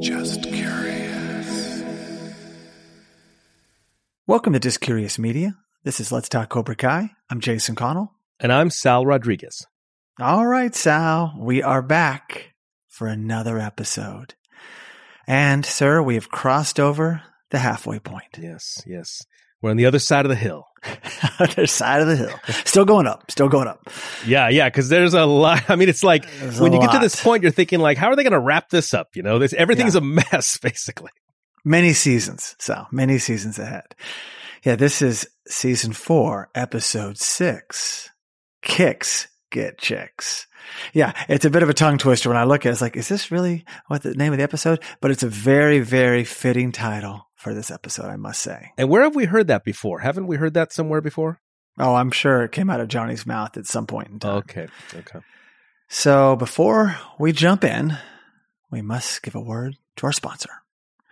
Just 0.00 0.44
curious. 0.44 1.82
Welcome 4.28 4.52
to 4.52 4.60
Just 4.60 4.80
Curious 4.80 5.18
Media. 5.18 5.56
This 5.82 5.98
is 5.98 6.12
Let's 6.12 6.28
Talk 6.28 6.50
Cobra 6.50 6.76
Kai. 6.76 7.10
I'm 7.28 7.40
Jason 7.40 7.74
Connell. 7.74 8.12
And 8.38 8.52
I'm 8.52 8.70
Sal 8.70 9.04
Rodriguez. 9.04 9.66
All 10.20 10.46
right, 10.46 10.72
Sal, 10.72 11.34
we 11.36 11.64
are 11.64 11.82
back 11.82 12.54
for 12.86 13.08
another 13.08 13.58
episode. 13.58 14.34
And, 15.26 15.66
sir, 15.66 16.00
we 16.00 16.14
have 16.14 16.30
crossed 16.30 16.78
over 16.78 17.22
the 17.50 17.58
halfway 17.58 17.98
point. 17.98 18.38
Yes, 18.38 18.84
yes. 18.86 19.26
We're 19.60 19.70
on 19.70 19.76
the 19.76 19.86
other 19.86 19.98
side 19.98 20.24
of 20.24 20.28
the 20.28 20.36
hill. 20.36 20.64
other 21.40 21.66
side 21.66 22.00
of 22.00 22.08
the 22.08 22.16
hill. 22.16 22.40
Still 22.64 22.84
going 22.84 23.06
up, 23.06 23.30
still 23.30 23.48
going 23.48 23.66
up. 23.66 23.88
Yeah, 24.26 24.48
yeah, 24.48 24.68
because 24.68 24.88
there's 24.88 25.14
a 25.14 25.26
lot. 25.26 25.68
I 25.68 25.76
mean, 25.76 25.88
it's 25.88 26.04
like 26.04 26.30
There's 26.38 26.60
when 26.60 26.72
you 26.72 26.80
get 26.80 26.92
to 26.92 26.98
this 26.98 27.20
point, 27.20 27.42
you're 27.42 27.52
thinking 27.52 27.80
like, 27.80 27.98
how 27.98 28.08
are 28.08 28.16
they 28.16 28.22
going 28.22 28.32
to 28.32 28.40
wrap 28.40 28.70
this 28.70 28.94
up? 28.94 29.08
You 29.14 29.22
know, 29.22 29.38
this 29.38 29.52
everything's 29.52 29.96
a 29.96 30.00
mess, 30.00 30.56
basically. 30.62 31.10
Many 31.64 31.92
seasons, 31.92 32.54
So 32.58 32.86
many 32.92 33.18
seasons 33.18 33.58
ahead. 33.58 33.94
Yeah, 34.64 34.76
this 34.76 35.02
is 35.02 35.28
season 35.48 35.92
four, 35.92 36.50
episode 36.54 37.18
six. 37.18 38.10
Kicks 38.62 39.28
get 39.50 39.78
chicks. 39.78 40.46
Yeah, 40.92 41.12
it's 41.28 41.44
a 41.44 41.50
bit 41.50 41.62
of 41.62 41.68
a 41.68 41.74
tongue 41.74 41.98
twister 41.98 42.28
when 42.28 42.38
I 42.38 42.44
look 42.44 42.64
at 42.64 42.70
it. 42.70 42.72
It's 42.72 42.80
like, 42.80 42.96
is 42.96 43.08
this 43.08 43.30
really 43.30 43.64
what 43.86 44.02
the 44.02 44.14
name 44.14 44.32
of 44.32 44.38
the 44.38 44.44
episode? 44.44 44.82
But 45.00 45.10
it's 45.10 45.22
a 45.22 45.28
very, 45.28 45.80
very 45.80 46.24
fitting 46.24 46.72
title 46.72 47.27
for 47.38 47.54
this 47.54 47.70
episode, 47.70 48.06
I 48.06 48.16
must 48.16 48.42
say. 48.42 48.72
And 48.76 48.88
where 48.88 49.02
have 49.02 49.14
we 49.14 49.24
heard 49.24 49.46
that 49.46 49.64
before? 49.64 50.00
Haven't 50.00 50.26
we 50.26 50.36
heard 50.36 50.54
that 50.54 50.72
somewhere 50.72 51.00
before? 51.00 51.40
Oh, 51.78 51.94
I'm 51.94 52.10
sure 52.10 52.42
it 52.42 52.52
came 52.52 52.68
out 52.68 52.80
of 52.80 52.88
Johnny's 52.88 53.26
mouth 53.26 53.56
at 53.56 53.66
some 53.66 53.86
point 53.86 54.08
in 54.08 54.18
time. 54.18 54.38
Okay, 54.38 54.66
okay. 54.94 55.20
So 55.88 56.34
before 56.34 56.96
we 57.18 57.32
jump 57.32 57.62
in, 57.62 57.96
we 58.70 58.82
must 58.82 59.22
give 59.22 59.36
a 59.36 59.40
word 59.40 59.76
to 59.96 60.06
our 60.06 60.12
sponsor. 60.12 60.50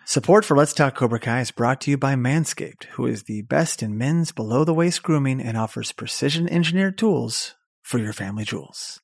Support 0.05 0.45
for 0.45 0.57
Let's 0.57 0.73
Talk 0.75 0.97
Cobra 0.97 1.19
Kai 1.19 1.41
is 1.41 1.51
brought 1.51 1.81
to 1.83 1.91
you 1.91 1.97
by 1.97 2.15
Manscaped, 2.15 2.85
who 2.93 3.07
is 3.07 3.25
the 3.25 3.43
best 3.43 3.83
in 3.83 3.97
men's 3.97 4.33
below 4.33 4.65
the 4.65 4.75
waist 4.75 5.03
grooming 5.03 5.41
and 5.41 5.57
offers 5.57 5.93
precision 5.93 6.49
engineered 6.49 6.99
tools 6.99 7.55
for 7.83 7.99
your 7.99 8.13
family 8.13 8.45
jewels. 8.45 9.01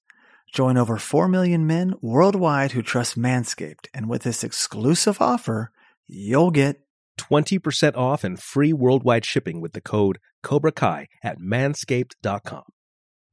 Join 0.52 0.76
over 0.76 0.98
4 0.98 1.28
million 1.28 1.66
men 1.66 1.94
worldwide 2.02 2.72
who 2.72 2.82
trust 2.82 3.18
Manscaped, 3.18 3.86
and 3.94 4.08
with 4.08 4.22
this 4.22 4.44
exclusive 4.44 5.20
offer, 5.20 5.72
you'll 6.06 6.50
get 6.50 6.80
20% 7.18 7.96
off 7.96 8.24
and 8.24 8.40
free 8.40 8.72
worldwide 8.72 9.24
shipping 9.24 9.60
with 9.60 9.72
the 9.72 9.80
code 9.80 10.18
Cobra 10.42 10.72
Kai 10.72 11.08
at 11.22 11.38
manscaped.com. 11.38 12.64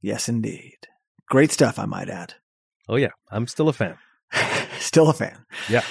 yes, 0.00 0.28
indeed. 0.28 0.78
Great 1.28 1.52
stuff, 1.52 1.78
I 1.78 1.86
might 1.86 2.08
add. 2.08 2.34
Oh, 2.88 2.96
yeah, 2.96 3.10
I'm 3.30 3.46
still 3.46 3.68
a 3.68 3.72
fan. 3.72 3.96
Still 4.78 5.10
a 5.10 5.12
fan. 5.12 5.44
Yeah. 5.68 5.82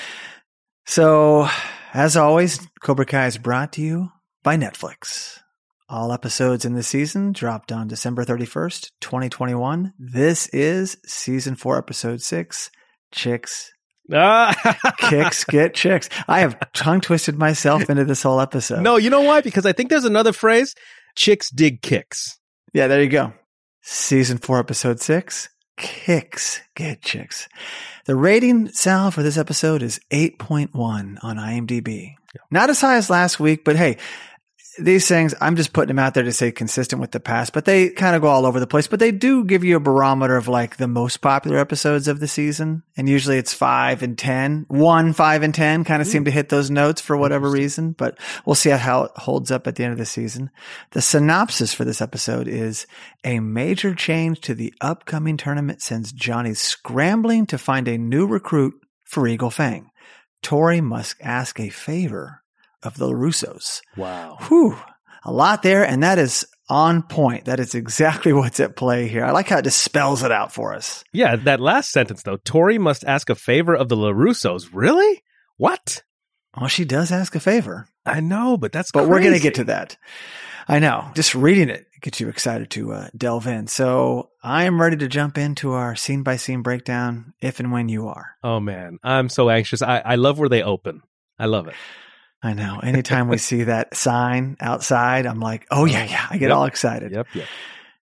So, 0.86 1.48
as 1.94 2.18
always, 2.18 2.60
Cobra 2.82 3.06
Kai 3.06 3.28
is 3.28 3.38
brought 3.38 3.74
to 3.74 3.82
you 3.82 4.10
by 4.44 4.58
Netflix. 4.58 5.40
All 5.88 6.12
episodes 6.12 6.66
in 6.66 6.74
the 6.74 6.84
season 6.84 7.32
dropped 7.32 7.72
on 7.72 7.88
December 7.88 8.24
31st, 8.24 8.92
2021. 9.02 9.94
This 9.98 10.48
is 10.48 10.98
season 11.06 11.56
four, 11.56 11.78
episode 11.78 12.22
six 12.22 12.70
Chicks! 13.12 13.72
Ah. 14.12 14.56
Kicks, 14.98 15.44
Get 15.44 15.74
Chicks. 15.74 16.10
I 16.28 16.40
have 16.40 16.58
tongue 16.74 17.02
twisted 17.02 17.38
myself 17.38 17.90
into 17.90 18.06
this 18.06 18.24
whole 18.24 18.42
episode. 18.42 18.82
no, 18.82 18.98
you 18.98 19.10
know 19.10 19.22
why? 19.22 19.42
Because 19.42 19.66
I 19.66 19.74
think 19.74 19.90
there's 19.90 20.06
another 20.06 20.34
phrase 20.34 20.76
chicks 21.16 21.50
dig 21.50 21.82
kicks. 21.82 22.40
Yeah, 22.74 22.88
there 22.88 23.02
you 23.02 23.10
go. 23.10 23.34
Season 23.82 24.38
four, 24.38 24.60
episode 24.60 25.00
six 25.00 25.50
Kicks, 25.80 26.60
Get 26.76 27.02
Chicks. 27.02 27.48
The 28.06 28.16
rating, 28.16 28.68
Sal, 28.74 29.12
for 29.12 29.24
this 29.24 29.38
episode 29.38 29.82
is 29.82 30.00
8.1 30.12 30.70
on 30.76 31.38
IMDb. 31.38 32.16
Not 32.52 32.70
as 32.70 32.82
high 32.82 32.98
as 32.98 33.10
last 33.10 33.40
week, 33.40 33.64
but 33.64 33.78
hey, 33.78 33.98
these 34.78 35.08
things, 35.08 35.34
I'm 35.42 35.56
just 35.56 35.74
putting 35.74 35.88
them 35.88 36.00
out 36.00 36.14
there 36.14 36.24
to 36.24 36.32
stay 36.32 36.52
consistent 36.52 37.02
with 37.02 37.12
the 37.12 37.20
past, 37.20 37.54
but 37.54 37.66
they 37.66 37.90
kind 37.90 38.16
of 38.16 38.22
go 38.22 38.28
all 38.28 38.46
over 38.46 38.60
the 38.60 38.68
place. 38.68 38.88
But 38.88 39.00
they 39.00 39.12
do 39.12 39.44
give 39.44 39.64
you 39.64 39.76
a 39.76 39.80
barometer 39.80 40.38
of 40.38 40.48
like 40.48 40.78
the 40.78 40.88
most 40.88 41.18
popular 41.18 41.58
episodes 41.58 42.08
of 42.08 42.20
the 42.20 42.28
season. 42.28 42.84
And 42.96 43.10
usually 43.10 43.38
it's 43.38 43.54
five 43.54 44.04
and 44.04 44.18
10. 44.18 44.66
One, 44.68 45.14
five, 45.14 45.44
and 45.44 45.54
10 45.54 45.84
kind 45.84 46.02
of 46.02 46.08
mm-hmm. 46.08 46.12
seem 46.12 46.26
to 46.26 46.32
hit 46.32 46.50
those 46.50 46.70
notes 46.70 47.02
for 47.02 47.18
whatever 47.18 47.50
reason, 47.50 47.94
but 47.94 48.20
we'll 48.46 48.56
see 48.56 48.70
how 48.70 49.04
it 49.04 49.12
holds 49.16 49.52
up 49.52 49.66
at 49.66 49.76
the 49.76 49.84
end 49.84 49.94
of 49.94 50.00
the 50.00 50.06
season. 50.06 50.50
The 50.92 51.02
synopsis 51.02 51.74
for 51.74 51.86
this 51.86 52.02
episode 52.02 52.48
is 52.48 52.86
a 53.24 53.40
major 53.40 53.96
change 53.96 54.42
to 54.42 54.54
the 54.54 54.74
upcoming 54.82 55.38
tournament 55.38 55.82
sends 55.82 56.12
Johnny 56.12 56.54
scrambling 56.54 57.46
to 57.48 57.58
find 57.58 57.88
a 57.88 57.98
new 57.98 58.28
recruit 58.28 58.76
for 59.06 59.28
Eagle 59.28 59.50
Fang. 59.50 59.90
Tori 60.42 60.80
must 60.80 61.16
ask 61.22 61.60
a 61.60 61.70
favor 61.70 62.44
of 62.84 62.98
the 62.98 63.08
Russos. 63.08 63.82
Wow. 63.98 64.38
Whew, 64.48 64.78
a 65.24 65.32
lot 65.32 65.64
there, 65.64 65.84
and 65.84 66.04
that 66.04 66.18
is 66.18 66.46
on 66.70 67.04
point. 67.04 67.46
That 67.46 67.60
is 67.60 67.76
exactly 67.76 68.34
what's 68.34 68.60
at 68.60 68.76
play 68.76 69.08
here. 69.08 69.26
I 69.26 69.32
like 69.32 69.48
how 69.48 69.58
it 69.58 69.64
just 69.64 69.82
spells 69.82 70.24
it 70.24 70.32
out 70.32 70.54
for 70.54 70.74
us. 70.74 71.04
Yeah, 71.12 71.36
that 71.36 71.60
last 71.60 71.92
sentence, 71.92 72.24
though. 72.24 72.38
Tori 72.38 72.78
must 72.78 73.04
ask 73.04 73.30
a 73.30 73.36
favor 73.36 73.76
of 73.76 73.90
the 73.90 73.98
LaRussos. 73.98 74.70
Really? 74.72 75.24
What? 75.58 76.04
Well, 76.58 76.68
she 76.68 76.86
does 76.86 77.12
ask 77.12 77.36
a 77.36 77.40
favor, 77.40 77.88
I 78.06 78.22
know, 78.22 78.58
but 78.58 78.72
that's 78.72 78.92
but 78.92 79.08
we're 79.08 79.22
going 79.22 79.34
to 79.34 79.40
get 79.40 79.56
to 79.56 79.66
that. 79.66 79.98
I 80.68 80.80
know. 80.80 81.10
Just 81.16 81.36
reading 81.36 81.70
it 81.70 81.88
gets 82.02 82.20
you 82.20 82.30
excited 82.30 82.70
to 82.72 82.94
uh, 82.94 83.08
delve 83.16 83.48
in. 83.48 83.68
So 83.68 84.30
I 84.44 84.64
am 84.66 84.82
ready 84.82 84.98
to 84.98 85.08
jump 85.08 85.38
into 85.38 85.72
our 85.72 85.96
scene 85.96 86.24
by 86.24 86.38
scene 86.38 86.62
breakdown 86.62 87.34
if 87.42 87.60
and 87.60 87.72
when 87.72 87.90
you 87.90 88.08
are. 88.08 88.32
Oh 88.44 88.60
man, 88.60 89.00
I'm 89.04 89.30
so 89.30 89.50
anxious. 89.50 89.82
I, 89.82 90.00
I 90.00 90.16
love 90.16 90.40
where 90.40 90.50
they 90.50 90.64
open. 90.64 91.02
I 91.38 91.46
love 91.46 91.68
it. 91.68 91.76
I 92.42 92.54
know. 92.54 92.80
Anytime 92.82 93.28
we 93.28 93.38
see 93.38 93.64
that 93.64 93.96
sign 93.96 94.56
outside, 94.62 95.26
I'm 95.26 95.40
like, 95.40 95.68
oh, 95.72 95.86
yeah, 95.86 96.02
oh, 96.08 96.12
yeah. 96.12 96.28
I 96.30 96.38
get 96.38 96.48
Yep. 96.50 96.58
all 96.58 96.66
excited. 96.66 97.12
Yep, 97.12 97.28
yep. 97.34 97.48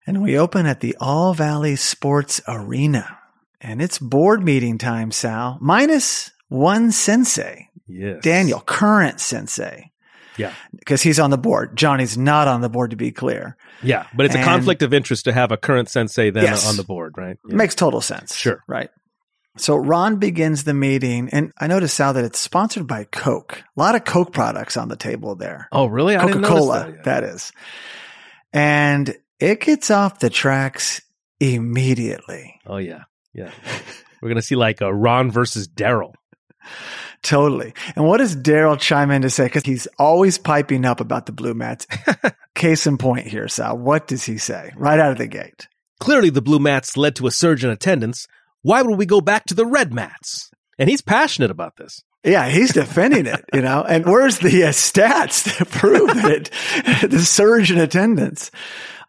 And 0.05 0.21
we 0.21 0.38
open 0.38 0.65
at 0.65 0.81
the 0.81 0.95
All 0.99 1.33
Valley 1.33 1.75
Sports 1.75 2.41
Arena. 2.47 3.17
And 3.61 3.81
it's 3.81 3.97
board 3.99 4.43
meeting 4.43 4.77
time, 4.77 5.11
Sal, 5.11 5.57
minus 5.61 6.31
one 6.49 6.91
sensei, 6.91 7.69
Yes. 7.87 8.21
Daniel, 8.21 8.59
current 8.59 9.19
sensei. 9.19 9.91
Yeah. 10.37 10.53
Because 10.77 11.01
he's 11.01 11.19
on 11.19 11.29
the 11.31 11.37
board. 11.37 11.75
Johnny's 11.75 12.17
not 12.17 12.47
on 12.47 12.61
the 12.61 12.69
board, 12.69 12.91
to 12.91 12.95
be 12.95 13.11
clear. 13.11 13.57
Yeah, 13.81 14.05
but 14.13 14.25
it's 14.27 14.35
a 14.35 14.43
conflict 14.43 14.81
of 14.83 14.93
interest 14.93 15.25
to 15.25 15.33
have 15.33 15.51
a 15.51 15.57
current 15.57 15.89
sensei 15.89 16.29
then 16.29 16.43
Yes. 16.43 16.67
on 16.69 16.75
the 16.77 16.83
board, 16.83 17.16
right? 17.17 17.37
Yeah. 17.47 17.55
Makes 17.55 17.75
total 17.75 18.01
sense. 18.01 18.35
Sure. 18.35 18.63
Right. 18.67 18.89
So 19.57 19.75
Ron 19.75 20.18
begins 20.18 20.63
the 20.63 20.73
meeting, 20.73 21.29
and 21.31 21.51
I 21.57 21.68
noticed, 21.68 21.95
Sal, 21.95 22.13
that 22.13 22.23
it's 22.25 22.40
sponsored 22.40 22.88
by 22.88 23.06
Coke. 23.06 23.63
A 23.75 23.79
lot 23.79 23.95
of 23.95 24.06
Coke 24.06 24.34
products 24.34 24.78
on 24.78 24.88
the 24.88 24.95
table 24.95 25.35
there. 25.35 25.68
oh, 25.72 25.88
really? 25.88 26.16
Coca 26.16 26.41
Cola, 26.41 26.91
that 26.91 27.03
that 27.03 27.23
is. 27.23 27.51
And 28.53 29.16
it 29.40 29.62
gets 29.62 29.91
off 29.91 30.19
the 30.19 30.29
tracks 30.29 31.01
immediately. 31.40 32.59
Oh, 32.66 32.78
yeah. 32.78 33.03
Yeah. 33.34 33.51
We're 34.22 34.29
going 34.29 34.38
to 34.38 34.41
see 34.41 34.56
like 34.56 34.81
a 34.81 34.94
Ron 34.94 35.31
versus 35.31 35.67
Daryl. 35.67 36.13
Totally. 37.23 37.73
And 37.96 38.06
what 38.06 38.17
does 38.17 38.35
Daryl 38.35 38.79
chime 38.79 39.12
in 39.12 39.22
to 39.23 39.29
say? 39.29 39.46
Because 39.46 39.63
he's 39.63 39.88
always 39.97 40.38
piping 40.38 40.85
up 40.85 41.00
about 41.00 41.25
the 41.25 41.31
blue 41.31 41.53
mats. 41.53 41.88
Case 42.56 42.88
in 42.88 42.97
point 42.97 43.28
here, 43.28 43.47
Sal. 43.47 43.78
What 43.78 44.07
does 44.07 44.23
he 44.23 44.38
say 44.38 44.72
right 44.75 45.00
out 45.00 45.12
of 45.12 45.17
the 45.17 45.28
gate? 45.28 45.67
Clearly, 46.00 46.29
the 46.29 46.41
blue 46.41 46.59
mats 46.59 46.96
led 46.96 47.16
to 47.16 47.28
a 47.28 47.31
surge 47.31 47.63
in 47.63 47.69
attendance. 47.69 48.28
Why 48.63 48.81
would 48.81 48.97
we 48.97 49.06
go 49.06 49.22
back 49.22 49.45
to 49.45 49.53
the 49.53 49.66
red 49.66 49.94
mats? 49.94 50.50
And 50.79 50.90
he's 50.90 51.01
passionate 51.01 51.51
about 51.51 51.75
this. 51.78 52.03
Yeah, 52.23 52.50
he's 52.50 52.73
defending 52.73 53.25
it, 53.25 53.45
you 53.53 53.62
know. 53.62 53.84
And 53.88 54.06
where's 54.06 54.40
the 54.40 54.66
uh, 54.66 54.69
stats 54.69 55.57
to 55.57 55.66
prove 55.66 56.09
it, 56.25 56.50
the 57.09 57.19
surge 57.19 57.72
in 57.72 57.78
attendance? 57.78 58.51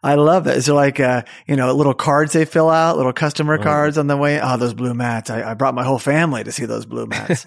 I 0.01 0.15
love 0.15 0.47
it. 0.47 0.55
Is 0.55 0.67
there 0.67 0.75
like, 0.75 0.99
uh, 1.01 1.23
you 1.45 1.57
know, 1.57 1.73
little 1.73 1.93
cards 1.93 2.31
they 2.31 2.45
fill 2.45 2.69
out, 2.69 2.95
little 2.95 3.11
customer 3.11 3.57
cards 3.57 3.97
on 3.97 4.07
the 4.07 4.15
way? 4.15 4.39
Oh, 4.41 4.55
those 4.55 4.73
blue 4.73 4.93
mats. 4.93 5.29
I, 5.29 5.51
I 5.51 5.53
brought 5.55 5.75
my 5.75 5.83
whole 5.83 5.99
family 5.99 6.43
to 6.45 6.51
see 6.53 6.65
those 6.65 6.85
blue 6.85 7.05
mats. 7.07 7.43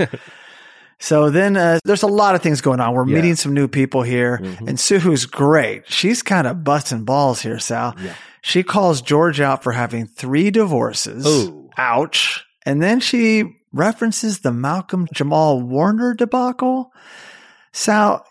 so 0.98 1.30
then, 1.30 1.56
uh, 1.56 1.78
there's 1.84 2.02
a 2.02 2.06
lot 2.08 2.34
of 2.34 2.42
things 2.42 2.60
going 2.60 2.80
on. 2.80 2.92
We're 2.92 3.08
Yeah. 3.08 3.14
meeting 3.16 3.36
some 3.36 3.54
new 3.54 3.68
people 3.68 4.02
here 4.02 4.38
Mhm. 4.42 4.68
and 4.68 4.78
Suhu's 4.78 5.24
great. 5.24 5.90
She's 5.90 6.22
kind 6.22 6.46
of 6.46 6.62
busting 6.62 7.04
balls 7.04 7.40
here, 7.40 7.58
Sal. 7.58 7.94
Yeah. 7.98 8.12
She 8.42 8.62
calls 8.62 9.00
George 9.00 9.40
out 9.40 9.62
for 9.62 9.72
having 9.72 10.06
three 10.06 10.50
divorces. 10.50 11.24
Oh. 11.26 11.61
Ouch. 11.76 12.44
And 12.64 12.82
then 12.82 13.00
she 13.00 13.44
references 13.72 14.40
the 14.40 14.52
Malcolm 14.52 15.08
Jamal 15.12 15.60
Warner 15.60 16.14
debacle. 16.14 16.92
Sal, 17.72 18.24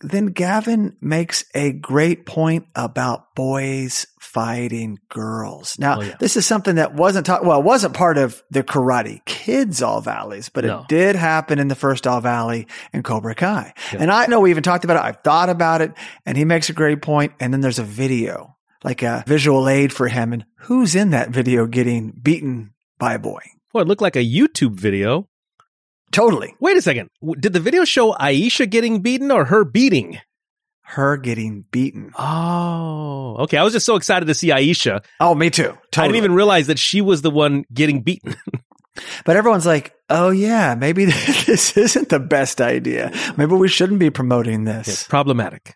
then 0.00 0.26
Gavin 0.26 0.96
makes 1.00 1.44
a 1.54 1.72
great 1.72 2.26
point 2.26 2.66
about 2.74 3.34
boys 3.34 4.06
fighting 4.20 4.98
girls. 5.08 5.78
Now, 5.78 5.98
Oh, 5.98 6.02
yeah. 6.02 6.16
this 6.18 6.36
is 6.36 6.44
something 6.46 6.74
that 6.76 6.94
wasn't 6.94 7.26
taught, 7.26 7.44
well, 7.44 7.60
it 7.60 7.64
wasn't 7.64 7.94
part 7.94 8.18
of 8.18 8.42
the 8.50 8.62
Karate 8.62 9.24
Kids 9.24 9.80
All 9.82 10.00
Valleys, 10.00 10.48
but 10.48 10.64
No. 10.64 10.80
it 10.80 10.88
did 10.88 11.16
happen 11.16 11.58
in 11.58 11.68
the 11.68 11.74
first 11.74 12.06
All 12.06 12.20
Valley 12.20 12.66
in 12.92 13.02
Cobra 13.02 13.34
Kai. 13.34 13.72
Yeah. 13.92 13.98
And 14.02 14.10
I 14.10 14.26
know 14.26 14.40
we 14.40 14.50
even 14.50 14.62
talked 14.62 14.84
about 14.84 14.96
it. 14.96 15.04
I've 15.06 15.22
thought 15.22 15.48
about 15.50 15.80
it 15.82 15.92
and 16.26 16.36
he 16.36 16.44
makes 16.44 16.68
a 16.68 16.72
great 16.74 17.00
point. 17.00 17.32
And 17.40 17.52
then 17.52 17.60
there's 17.60 17.78
a 17.78 17.84
video, 17.84 18.56
like 18.82 19.02
a 19.02 19.24
visual 19.26 19.68
aid 19.68 19.92
for 19.92 20.08
him. 20.08 20.32
And 20.32 20.44
who's 20.60 20.94
in 20.94 21.10
that 21.10 21.30
video 21.30 21.66
getting 21.66 22.10
beaten 22.10 22.72
by 23.04 23.14
a 23.14 23.18
boy? 23.18 23.42
Well, 23.74 23.82
it 23.82 23.88
looked 23.88 24.00
like 24.00 24.16
a 24.16 24.24
YouTube 24.24 24.80
video. 24.80 25.28
Totally. 26.10 26.54
Wait 26.58 26.78
a 26.78 26.80
second. 26.82 27.10
Did 27.38 27.52
the 27.52 27.60
video 27.60 27.84
show 27.84 28.12
Aisha 28.14 28.70
getting 28.70 29.00
beaten 29.00 29.30
or 29.30 29.44
her 29.44 29.62
beating? 29.62 30.20
Her 30.80 31.18
getting 31.18 31.66
beaten. 31.70 32.12
Oh, 32.18 33.36
okay. 33.40 33.58
I 33.58 33.62
was 33.62 33.74
just 33.74 33.84
so 33.84 33.96
excited 33.96 34.24
to 34.26 34.34
see 34.34 34.48
Aisha. 34.48 35.04
Oh, 35.20 35.34
me 35.34 35.50
too. 35.50 35.76
I 35.96 36.02
didn't 36.06 36.16
even 36.16 36.34
realize 36.34 36.68
that 36.68 36.78
she 36.78 37.02
was 37.02 37.20
the 37.20 37.30
one 37.30 37.64
getting 37.72 38.00
beaten. 38.02 38.36
But 39.24 39.34
everyone's 39.34 39.66
like, 39.66 39.92
oh, 40.08 40.30
yeah, 40.30 40.76
maybe 40.76 41.04
this 41.46 41.76
isn't 41.76 42.10
the 42.10 42.20
best 42.20 42.60
idea. 42.60 43.10
Maybe 43.36 43.52
we 43.56 43.66
shouldn't 43.66 43.98
be 43.98 44.10
promoting 44.10 44.62
this. 44.62 44.86
it's 44.86 45.08
problematic. 45.08 45.74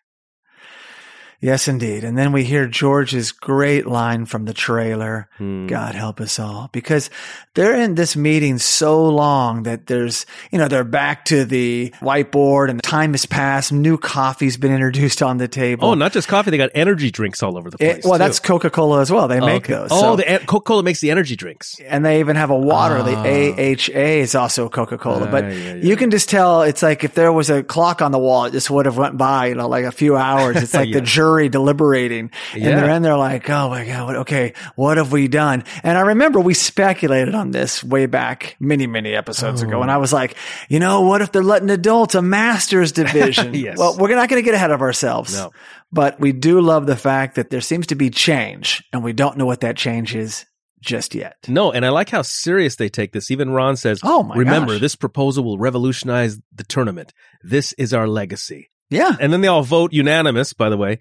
Yes, 1.41 1.69
indeed. 1.69 2.03
And 2.03 2.19
then 2.19 2.33
we 2.33 2.43
hear 2.43 2.67
George's 2.67 3.31
great 3.31 3.87
line 3.87 4.27
from 4.27 4.45
the 4.45 4.53
trailer. 4.53 5.29
Hmm. 5.39 5.69
God 5.69 5.95
help 5.95 6.21
us 6.21 6.39
all. 6.41 6.69
Because 6.73 7.11
they're 7.55 7.77
in 7.81 7.95
this 7.95 8.17
meeting 8.17 8.59
so 8.59 9.05
long 9.07 9.63
that 9.63 9.87
there's, 9.87 10.27
you 10.51 10.59
know, 10.59 10.67
they're 10.67 10.83
back 10.83 11.25
to 11.27 11.45
the 11.45 11.95
whiteboard 12.01 12.71
and 12.71 12.83
time 12.83 13.13
has 13.13 13.25
passed. 13.25 13.71
New 13.73 13.99
coffee's 13.99 14.57
been 14.57 14.73
introduced 14.73 15.23
on 15.23 15.39
the 15.39 15.47
table. 15.47 15.87
Oh, 15.89 15.95
not 15.95 16.13
just 16.13 16.27
coffee. 16.27 16.51
They 16.51 16.57
got 16.59 16.71
energy 16.75 17.13
drinks 17.13 17.41
all 17.41 17.57
over 17.57 17.71
the 17.71 17.77
It- 17.79 17.93
place. 17.93 18.05
well, 18.05 18.15
too. 18.15 18.19
that's 18.19 18.41
Coca 18.41 18.69
Cola 18.71 19.01
as 19.01 19.13
well. 19.13 19.29
They 19.29 19.39
Oh, 19.41 19.47
make 19.47 19.65
okay. 19.71 19.75
those. 19.75 19.91
Oh, 19.93 20.01
So- 20.01 20.17
the 20.17 20.41
Coca 20.45 20.65
Cola 20.65 20.83
makes 20.83 21.01
the 21.01 21.13
energy 21.13 21.37
drinks. 21.37 21.77
and 21.89 22.05
they 22.05 22.19
even 22.19 22.35
have 22.35 22.51
a 22.51 22.59
water. 22.59 23.01
The 23.05 23.15
Ah. 23.17 23.23
AHA 23.25 24.21
is 24.23 24.35
also 24.35 24.69
Coca 24.69 24.99
Cola. 24.99 25.27
But 25.27 25.45
Ah, 25.45 25.49
yeah, 25.49 25.55
yeah. 25.55 25.75
you 25.83 25.95
can 25.95 26.11
just 26.11 26.29
tell 26.29 26.63
it's 26.63 26.83
like 26.83 27.05
if 27.05 27.15
there 27.15 27.33
was 27.33 27.49
a 27.49 27.63
clock 27.63 28.03
on 28.03 28.11
the 28.11 28.19
wall, 28.19 28.47
it 28.47 28.51
just 28.53 28.71
would 28.71 28.87
have 28.87 28.97
went 28.97 29.17
by, 29.17 29.47
you 29.47 29.55
know, 29.55 29.69
like 29.69 29.85
a 29.85 29.93
few 29.93 30.17
hours. 30.17 30.57
It's 30.57 30.75
like 30.75 30.91
the 30.93 30.99
Yeah. 30.99 31.05
Jury 31.29 31.49
deliberating. 31.49 32.31
And 32.55 32.63
Yeah. 32.63 32.81
they're 32.81 32.91
in 32.91 33.03
there 33.03 33.17
like, 33.17 33.49
oh 33.51 33.69
my 33.69 33.85
God, 33.85 34.17
okay, 34.17 34.55
what 34.77 34.97
have 34.97 35.13
we 35.13 35.29
done? 35.29 35.65
And 35.83 35.97
I 35.99 36.03
remember 36.03 36.41
we 36.41 36.55
speculated 36.55 37.35
on 37.35 37.51
this 37.51 37.85
way 37.85 38.07
back 38.07 38.57
many, 38.61 38.87
many 38.87 39.15
episodes 39.15 39.63
ago. 39.63 39.79
Oh. 39.79 39.83
And 39.83 39.91
I 39.91 39.99
was 39.99 40.13
like, 40.13 40.37
you 40.69 40.79
know, 40.81 41.03
what 41.03 41.21
if 41.23 41.33
they're 41.33 41.43
letting 41.43 41.71
adults 41.71 42.15
a 42.15 42.23
master's 42.23 42.93
division? 43.03 43.55
Yes. 43.55 43.79
Well, 43.79 43.97
we're 43.99 44.15
not 44.15 44.29
going 44.29 44.43
to 44.43 44.45
get 44.45 44.55
ahead 44.55 44.71
of 44.71 44.81
ourselves. 44.81 45.35
No. 45.35 45.51
But 45.93 46.21
we 46.21 46.33
do 46.33 46.61
love 46.61 46.87
the 46.87 46.97
fact 46.97 47.37
that 47.37 47.51
there 47.51 47.61
seems 47.61 47.87
to 47.89 47.95
be 47.95 48.11
change 48.11 48.83
and 48.93 49.03
we 49.05 49.13
don't 49.13 49.37
know 49.37 49.47
what 49.47 49.61
that 49.61 49.77
change 49.77 50.15
is 50.15 50.45
just 50.81 51.15
yet. 51.15 51.35
No, 51.49 51.73
and 51.73 51.85
I 51.85 51.89
like 51.89 52.09
how 52.11 52.23
serious 52.23 52.77
they 52.77 52.89
take 52.89 53.13
this. 53.13 53.31
Even 53.31 53.51
Ron 53.51 53.77
says, 53.77 54.01
Oh 54.05 54.23
my 54.23 54.37
remember, 54.37 54.75
gosh. 54.75 54.81
this 54.81 54.97
proposal 54.97 55.45
will 55.45 55.59
revolutionize 55.59 56.39
the 56.55 56.63
tournament. 56.65 57.13
This 57.43 57.73
is 57.75 57.93
our 57.93 58.07
legacy. 58.07 58.71
Yeah. 58.91 59.17
And 59.21 59.33
then 59.33 59.41
they 59.41 59.49
all 59.49 59.63
vote 59.63 59.93
unanimous, 59.93 60.53
by 60.53 60.69
the 60.71 60.77
way. 60.77 60.99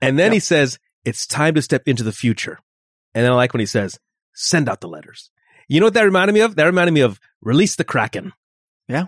And 0.00 0.18
then 0.18 0.26
Yep. 0.26 0.32
he 0.34 0.40
says, 0.40 0.78
it's 1.04 1.26
time 1.26 1.54
to 1.54 1.62
step 1.62 1.82
into 1.86 2.02
the 2.02 2.12
future. 2.12 2.58
And 3.14 3.24
then 3.24 3.32
I 3.32 3.34
like 3.36 3.52
when 3.52 3.60
he 3.60 3.66
says, 3.66 3.98
send 4.34 4.68
out 4.68 4.80
the 4.80 4.88
letters. 4.88 5.30
You 5.68 5.80
know 5.80 5.86
what 5.86 5.94
that 5.94 6.02
reminded 6.02 6.32
me 6.34 6.40
of? 6.40 6.56
That 6.56 6.64
reminded 6.64 6.92
me 6.92 7.00
of 7.00 7.20
release 7.40 7.76
the 7.76 7.84
Kraken. 7.84 8.32
Yeah. 8.88 9.06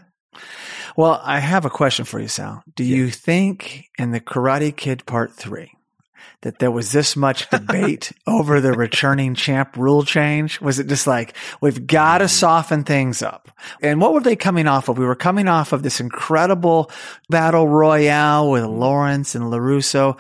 Well, 0.96 1.20
I 1.24 1.38
have 1.40 1.64
a 1.64 1.70
question 1.70 2.04
for 2.04 2.20
you, 2.20 2.28
Sal. 2.28 2.62
Do 2.76 2.84
you 2.84 3.10
think 3.10 3.86
in 3.98 4.10
the 4.10 4.20
Karate 4.20 4.74
Kid 4.76 5.06
Part 5.06 5.32
3 5.34 5.72
that 6.42 6.58
there 6.58 6.70
was 6.70 6.92
this 6.92 7.16
much 7.16 7.48
debate 7.50 8.12
over 8.26 8.60
the 8.60 8.72
returning 8.72 9.34
champ 9.34 9.76
rule 9.76 10.04
change? 10.04 10.60
Was 10.60 10.78
it 10.78 10.86
just 10.86 11.06
like, 11.06 11.34
we've 11.60 11.86
got 11.86 12.18
to 12.18 12.24
mm. 12.24 12.30
soften 12.30 12.84
things 12.84 13.22
up? 13.22 13.50
And 13.82 14.00
what 14.00 14.12
were 14.12 14.20
they 14.20 14.36
coming 14.36 14.66
off 14.66 14.88
of? 14.88 14.98
We 14.98 15.04
were 15.04 15.14
coming 15.14 15.48
off 15.48 15.72
of 15.72 15.82
this 15.82 16.00
incredible 16.00 16.90
battle 17.28 17.68
royale 17.68 18.50
with 18.50 18.64
mm. 18.64 18.78
Lawrence 18.78 19.34
and 19.34 19.44
LaRusso. 19.44 20.18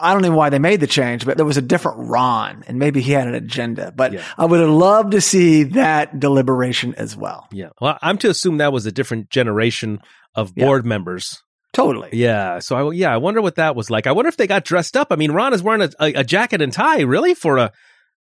I 0.00 0.12
don't 0.12 0.22
know 0.22 0.32
why 0.32 0.50
they 0.50 0.58
made 0.58 0.80
the 0.80 0.88
change, 0.88 1.24
but 1.24 1.36
there 1.36 1.46
was 1.46 1.56
a 1.56 1.62
different 1.62 2.08
Ron 2.08 2.64
and 2.66 2.78
maybe 2.78 3.00
he 3.00 3.12
had 3.12 3.28
an 3.28 3.34
agenda, 3.34 3.92
but 3.94 4.12
Yeah. 4.12 4.24
I 4.36 4.44
would 4.44 4.58
have 4.58 4.68
loved 4.68 5.12
to 5.12 5.20
see 5.20 5.62
that 5.64 6.18
deliberation 6.18 6.94
as 6.96 7.16
well. 7.16 7.46
Yeah. 7.52 7.68
Well, 7.80 7.96
I'm 8.02 8.18
to 8.18 8.30
assume 8.30 8.58
that 8.58 8.72
was 8.72 8.86
a 8.86 8.92
different 8.92 9.30
generation 9.30 10.00
of 10.34 10.52
Yeah. 10.56 10.64
board 10.64 10.84
members. 10.84 11.42
Totally. 11.72 12.10
Yeah. 12.12 12.58
So 12.60 12.88
I, 12.88 12.92
yeah, 12.92 13.12
I 13.12 13.18
wonder 13.18 13.40
what 13.42 13.56
that 13.56 13.76
was 13.76 13.90
like. 13.90 14.06
I 14.06 14.12
wonder 14.12 14.28
if 14.28 14.36
they 14.36 14.46
got 14.46 14.64
dressed 14.64 14.96
up. 14.96 15.08
I 15.10 15.16
mean, 15.16 15.32
Ron 15.32 15.52
is 15.52 15.62
wearing 15.62 15.82
a, 15.82 15.90
a, 16.00 16.12
a 16.20 16.24
jacket 16.24 16.62
and 16.62 16.72
tie, 16.72 17.00
really, 17.02 17.34
for 17.34 17.58
a 17.58 17.72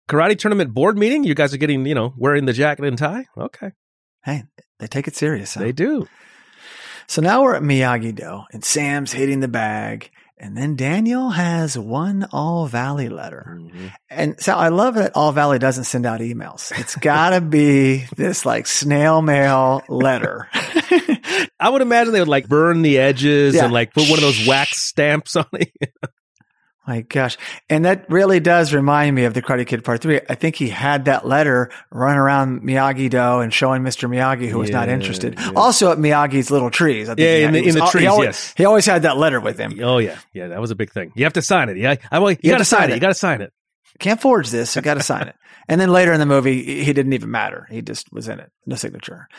karate 0.10 0.38
tournament 0.38 0.74
board 0.74 0.98
meeting. 0.98 1.24
You 1.24 1.36
guys 1.36 1.54
are 1.54 1.57
getting, 1.57 1.86
you 1.86 1.95
know, 1.95 2.13
wearing 2.18 2.45
the 2.45 2.54
jacket 2.54 2.86
and 2.86 2.98
tie. 2.98 3.25
Okay. 3.38 3.72
Hey, 4.24 4.44
they 4.80 4.88
take 4.88 5.07
it 5.07 5.16
serious. 5.16 5.54
huh? 5.54 5.60
They 5.62 5.72
do. 5.74 6.07
So 7.07 7.22
now 7.22 7.44
we're 7.44 7.56
at 7.56 7.63
Miyagi 7.63 8.16
Do, 8.16 8.44
and 8.54 8.63
Sam's 8.63 9.12
hitting 9.12 9.42
the 9.42 9.50
bag, 9.50 10.10
and 10.44 10.57
then 10.57 10.75
Daniel 10.75 11.30
has 11.30 11.78
one 11.78 12.28
All 12.34 12.68
Valley 12.68 13.07
letter. 13.07 13.57
Mm-hmm. 13.62 13.88
And 14.10 14.40
so 14.42 14.54
I 14.54 14.68
love 14.68 14.95
that 14.95 15.13
All 15.16 15.31
Valley 15.31 15.57
doesn't 15.57 15.86
send 15.86 16.06
out 16.06 16.19
emails. 16.19 16.78
It's 16.78 16.98
got 16.98 17.30
to 17.30 17.40
be 17.40 18.06
this 18.18 18.45
like 18.45 18.68
snail 18.68 19.22
mail 19.22 19.84
letter. 19.88 20.50
I 21.62 21.69
would 21.69 21.81
imagine 21.81 22.12
they 22.12 22.19
would 22.19 22.28
like 22.28 22.50
burn 22.50 22.81
the 22.81 22.98
edges 23.00 23.56
Yeah. 23.56 23.63
and 23.63 23.74
like 23.74 23.94
put 23.94 24.10
one 24.10 24.19
of 24.19 24.22
those 24.22 24.45
wax 24.45 24.84
stamps 24.84 25.38
on 25.38 25.45
it. 25.54 25.72
My 26.86 27.00
gosh. 27.02 27.38
And 27.70 27.86
that 27.86 28.10
really 28.10 28.42
does 28.42 28.74
remind 28.74 29.16
me 29.16 29.24
of 29.24 29.34
the 29.34 29.42
Karate 29.42 29.66
Kid 29.66 29.86
Part 29.86 30.02
3. 30.02 30.20
I 30.30 30.36
think 30.36 30.58
he 30.58 30.68
had 30.68 31.06
that 31.06 31.26
letter 31.26 31.70
run 31.92 32.18
around 32.18 32.62
Miyagi 32.62 33.10
Do 33.10 33.40
and 33.40 33.54
showing 33.54 33.84
Mr. 33.84 34.10
Miyagi 34.10 34.50
who 34.50 34.60
was 34.60 34.70
not 34.70 34.90
interested. 34.90 35.36
yeah. 35.40 35.52
Also 35.56 35.92
at 35.94 35.98
Miyagi's 35.98 36.52
little 36.52 36.70
trees. 36.70 37.08
I 37.08 37.16
think 37.16 37.20
Yeah, 37.26 37.48
in 37.48 37.54
the- 37.54 37.64
in 37.70 37.76
the 37.76 37.86
trees, 37.86 38.02
He 38.02 38.08
always, 38.08 38.26
yes. 38.28 38.54
he 38.58 38.66
always 38.66 38.86
had 38.86 39.04
that 39.04 39.16
letter 39.18 39.40
with 39.40 39.58
him. 39.58 39.80
oh 39.82 39.98
yeah, 40.00 40.18
yeah, 40.34 40.50
that 40.50 40.60
was 40.60 40.72
a 40.72 40.76
big 40.76 40.92
thing. 40.92 41.14
You 41.16 41.24
have 41.24 41.34
to 41.34 41.42
sign 41.42 41.70
it. 41.70 41.78
Yeah, 41.78 41.96
I, 42.12 42.20
well, 42.20 42.32
you, 42.32 42.38
You 42.44 42.52
got 42.52 42.58
to 42.58 42.66
sign 42.66 42.90
it. 42.90 42.92
it. 42.92 42.96
You 42.96 43.00
got 43.00 43.08
to 43.08 43.14
sign 43.14 43.40
it. 43.42 43.54
can't 44.00 44.20
forge 44.20 44.50
this. 44.50 44.76
You 44.76 44.82
got 44.82 44.96
to 44.96 45.04
sign 45.04 45.28
it. 45.30 45.36
And 45.70 45.80
then 45.80 45.88
later 45.90 46.12
in 46.12 46.20
the 46.20 46.26
movie, 46.26 46.84
he 46.84 46.92
didn't 46.92 47.14
even 47.14 47.32
matter. 47.32 47.66
He 47.72 47.82
just 47.82 48.12
was 48.12 48.28
in 48.28 48.38
it. 48.42 48.52
No 48.66 48.76
signature. 48.76 49.30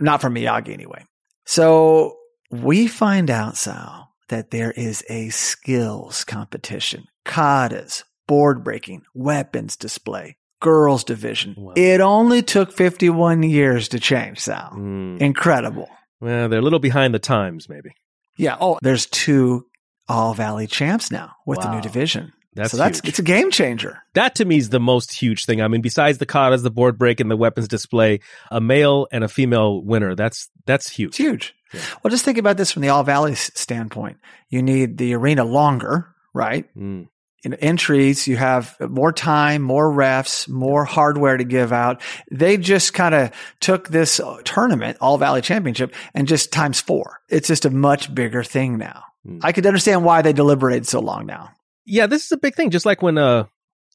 Not 0.00 0.22
from 0.22 0.34
Miyagi 0.34 0.70
anyway. 0.72 1.04
So 1.44 2.16
we 2.50 2.86
find 2.86 3.28
out, 3.30 3.58
Sal, 3.58 3.99
that 4.30 4.50
there 4.50 4.72
is 4.72 5.04
a 5.08 5.28
skills 5.28 6.24
competition. 6.24 7.04
Katas, 7.26 8.04
board 8.26 8.64
breaking, 8.64 9.02
weapons 9.14 9.76
display, 9.76 10.36
girls 10.60 11.04
division. 11.04 11.54
Wow. 11.58 11.74
It 11.76 12.00
only 12.00 12.42
took 12.42 12.72
51 12.72 13.42
years 13.42 13.88
to 13.88 14.00
change, 14.00 14.38
Sal. 14.38 14.72
Mm. 14.74 15.20
Incredible. 15.20 15.88
Well, 16.20 16.48
they're 16.48 16.60
a 16.60 16.62
little 16.62 16.78
behind 16.78 17.14
the 17.14 17.18
times, 17.18 17.68
maybe. 17.68 17.90
Yeah. 18.36 18.56
Oh, 18.60 18.78
there's 18.82 19.06
two 19.06 19.66
All 20.08 20.34
Valley 20.34 20.66
champs 20.66 21.10
now 21.10 21.32
with 21.46 21.60
the 21.60 21.72
new 21.72 21.80
division. 21.80 22.32
That's 22.54 22.72
so 22.72 22.76
that's, 22.76 22.98
huge. 22.98 23.08
it's 23.10 23.18
a 23.20 23.22
game 23.22 23.50
changer. 23.50 24.02
that 24.14 24.34
to 24.36 24.44
me 24.44 24.56
is 24.56 24.70
the 24.70 24.80
most 24.80 25.14
huge 25.14 25.44
thing. 25.44 25.62
I 25.62 25.68
mean, 25.68 25.82
besides 25.82 26.18
the 26.18 26.26
katas, 26.26 26.62
the 26.62 26.70
board 26.70 26.98
break, 26.98 27.20
and 27.20 27.30
the 27.30 27.36
weapons 27.36 27.68
display, 27.68 28.20
a 28.50 28.60
male 28.60 29.06
and 29.12 29.22
a 29.22 29.28
female 29.28 29.80
winner. 29.80 30.14
That's 30.14 30.48
that's 30.66 30.90
huge. 30.90 31.10
It's 31.10 31.18
huge. 31.18 31.54
Yeah. 31.72 31.80
Well, 32.02 32.10
just 32.10 32.24
think 32.24 32.38
about 32.38 32.56
this 32.56 32.72
from 32.72 32.82
the 32.82 32.88
All 32.88 33.04
Valley 33.04 33.36
standpoint. 33.36 34.18
You 34.48 34.62
need 34.62 34.98
the 34.98 35.14
arena 35.14 35.44
longer, 35.44 36.14
right? 36.34 36.66
Mm. 36.76 37.08
In 37.42 37.54
entries, 37.54 38.26
you 38.26 38.36
have 38.36 38.76
more 38.80 39.12
time, 39.12 39.62
more 39.62 39.90
refs, 39.90 40.46
more 40.48 40.84
hardware 40.84 41.36
to 41.36 41.44
give 41.44 41.72
out. 41.72 42.02
They 42.30 42.58
just 42.58 42.92
kind 42.92 43.14
of 43.14 43.30
took 43.60 43.88
this 43.88 44.20
uh, 44.20 44.42
tournament, 44.44 44.98
All 45.00 45.16
Valley 45.16 45.40
Championship, 45.40 45.94
and 46.12 46.28
just 46.28 46.52
times 46.52 46.80
four. 46.80 47.20
It's 47.30 47.48
just 47.48 47.64
a 47.64 47.70
much 47.70 48.14
bigger 48.14 48.44
thing 48.44 48.76
now. 48.76 49.04
Mm. 49.26 49.40
I 49.42 49.52
could 49.52 49.64
understand 49.64 50.04
why 50.04 50.20
they 50.20 50.32
deliberated 50.34 50.86
so 50.86 51.00
long 51.00 51.24
now. 51.24 51.52
Yeah, 51.86 52.06
this 52.06 52.24
is 52.24 52.32
a 52.32 52.36
big 52.36 52.54
thing. 52.54 52.70
Just 52.70 52.86
like 52.86 53.02
when, 53.02 53.18
uh, 53.18 53.44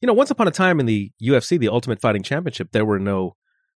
you 0.02 0.06
know, 0.06 0.12
once 0.14 0.30
upon 0.30 0.48
a 0.48 0.50
time 0.50 0.80
in 0.80 0.86
the 0.86 1.10
UFC, 1.22 1.58
the 1.58 1.68
Ultimate 1.68 2.00
Fighting 2.00 2.22
Championship, 2.22 2.68
there 2.72 2.84
were 2.84 2.98
no 2.98 3.36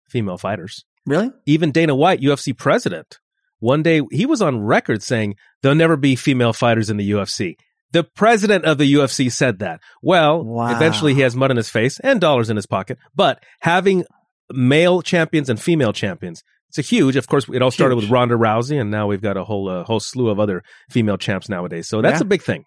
female 0.09 0.37
fighters. 0.37 0.85
Really? 1.05 1.31
Even 1.45 1.71
Dana 1.71 1.95
White, 1.95 2.21
UFC 2.21 2.57
president, 2.57 3.19
one 3.59 3.81
day 3.83 4.01
he 4.11 4.25
was 4.25 4.41
on 4.41 4.59
record 4.61 5.01
saying 5.03 5.35
there'll 5.61 5.75
never 5.77 5.95
be 5.97 6.15
female 6.15 6.53
fighters 6.53 6.89
in 6.89 6.97
the 6.97 7.11
UFC. 7.11 7.55
The 7.91 8.03
president 8.03 8.65
of 8.65 8.77
the 8.77 8.93
UFC 8.93 9.31
said 9.31 9.59
that. 9.59 9.79
Well, 10.01 10.43
Wow. 10.43 10.75
eventually 10.75 11.13
he 11.13 11.21
has 11.21 11.35
mud 11.35 11.51
in 11.51 11.57
his 11.57 11.69
face 11.69 11.99
and 12.01 12.19
dollars 12.19 12.49
in 12.49 12.55
his 12.57 12.65
pocket, 12.65 12.97
but 13.15 13.41
having 13.61 14.03
male 14.51 15.01
champions 15.01 15.49
and 15.49 15.59
female 15.59 15.93
champions, 15.93 16.43
it's 16.69 16.77
a 16.77 16.81
huge. 16.81 17.15
Of 17.15 17.27
course, 17.27 17.47
it 17.49 17.61
all 17.61 17.71
started 17.71 17.95
Huge. 17.95 18.03
with 18.05 18.11
Ronda 18.11 18.35
Rousey, 18.35 18.79
and 18.79 18.91
now 18.91 19.07
we've 19.07 19.21
got 19.21 19.37
a 19.37 19.43
whole 19.45 19.69
uh, 19.69 19.83
whole 19.85 20.01
slew 20.01 20.29
of 20.29 20.39
other 20.39 20.63
female 20.89 21.17
champs 21.17 21.47
nowadays. 21.47 21.87
So 21.87 22.01
that's 22.01 22.19
Yeah. 22.19 22.25
a 22.25 22.27
big 22.27 22.41
thing. 22.41 22.65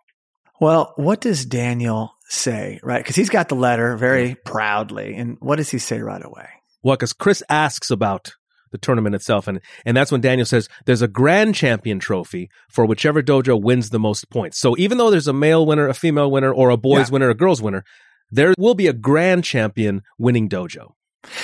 Well, 0.60 0.92
what 0.96 1.20
does 1.20 1.46
Daniel 1.46 2.14
say, 2.28 2.78
right? 2.82 3.02
Because 3.02 3.16
he's 3.16 3.30
got 3.30 3.48
the 3.48 3.54
letter 3.56 3.96
very 3.96 4.36
proudly. 4.44 5.14
And 5.16 5.36
what 5.40 5.56
does 5.56 5.70
he 5.70 5.78
say 5.78 6.00
right 6.00 6.24
away? 6.24 6.48
Well, 6.82 6.96
because 6.96 7.12
Chris 7.12 7.42
asks 7.48 7.90
about 7.90 8.34
the 8.72 8.78
tournament 8.78 9.14
itself, 9.16 9.48
and 9.48 9.60
and 9.84 9.96
that's 9.96 10.12
when 10.12 10.20
Daniel 10.20 10.46
says 10.46 10.68
there's 10.86 11.02
a 11.02 11.08
grand 11.08 11.54
champion 11.56 11.98
trophy 11.98 12.48
for 12.68 12.86
whichever 12.86 13.20
dojo 13.22 13.60
wins 13.60 13.90
the 13.90 13.98
most 13.98 14.30
points. 14.30 14.58
So 14.58 14.76
even 14.78 14.96
though 14.96 15.10
there's 15.10 15.26
a 15.26 15.32
male 15.32 15.66
winner, 15.66 15.88
a 15.88 15.94
female 15.94 16.30
winner, 16.30 16.52
or 16.52 16.70
a 16.70 16.76
boys 16.76 17.08
Yeah. 17.08 17.12
winner, 17.14 17.30
a 17.30 17.34
girls 17.34 17.60
winner, 17.60 17.84
there 18.30 18.54
will 18.56 18.74
be 18.76 18.86
a 18.86 18.92
grand 18.92 19.42
champion 19.42 20.02
winning 20.18 20.48
dojo. 20.48 20.92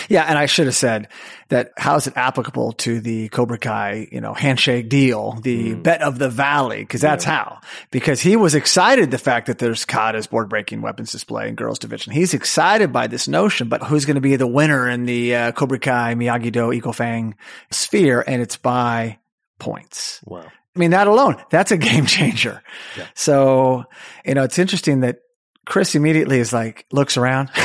Yeah, 0.09 0.25
and 0.25 0.39
I 0.39 0.47
should 0.47 0.67
have 0.67 0.75
said 0.75 1.09
that 1.51 1.73
how 1.77 1.97
is 1.97 2.07
it 2.07 2.15
applicable 2.17 2.73
to 2.73 2.99
the 2.99 3.29
Cobra 3.29 3.59
Kai, 3.59 4.09
you 4.11 4.21
know, 4.23 4.33
handshake 4.33 4.89
deal, 4.89 5.33
the 5.43 5.75
Mm. 5.75 5.83
bet 5.83 6.01
of 6.03 6.19
the 6.19 6.31
valley? 6.31 6.79
Because 6.79 7.03
that's 7.03 7.25
how. 7.25 7.59
Because 7.91 8.21
he 8.21 8.37
was 8.37 8.55
excited 8.55 9.11
the 9.11 9.19
fact 9.19 9.47
that 9.49 9.59
there's 9.59 9.85
Kata's 9.85 10.27
board 10.27 10.49
breaking 10.49 10.81
weapons 10.81 11.13
display 11.13 11.49
in 11.49 11.55
girls 11.57 11.79
division. 11.79 12.13
He's 12.15 12.33
excited 12.33 12.91
by 12.93 13.07
this 13.07 13.29
notion, 13.29 13.69
but 13.69 13.83
who's 13.83 14.07
going 14.07 14.15
to 14.15 14.21
be 14.23 14.37
the 14.37 14.47
winner 14.47 14.89
in 14.89 15.05
the 15.05 15.35
uh, 15.37 15.53
Cobra 15.53 15.79
Kai 15.79 16.15
Miyagi 16.15 16.51
Do 16.51 16.73
Eagle 16.73 16.95
Fang 16.95 17.35
sphere? 17.71 18.25
And 18.27 18.41
it's 18.41 18.57
by 18.57 19.19
points. 19.59 20.21
Wow. 20.25 20.47
I 20.75 20.79
mean, 20.79 20.91
that 20.91 21.07
alone, 21.07 21.37
that's 21.51 21.71
a 21.71 21.77
game 21.77 22.07
changer. 22.07 22.63
Yeah. 22.97 23.07
So, 23.15 23.85
you 24.25 24.35
know, 24.35 24.43
it's 24.43 24.59
interesting 24.59 25.01
that 25.01 25.19
Chris 25.67 25.95
immediately 25.95 26.39
is 26.39 26.53
like, 26.53 26.87
looks 26.93 27.17
around. 27.17 27.51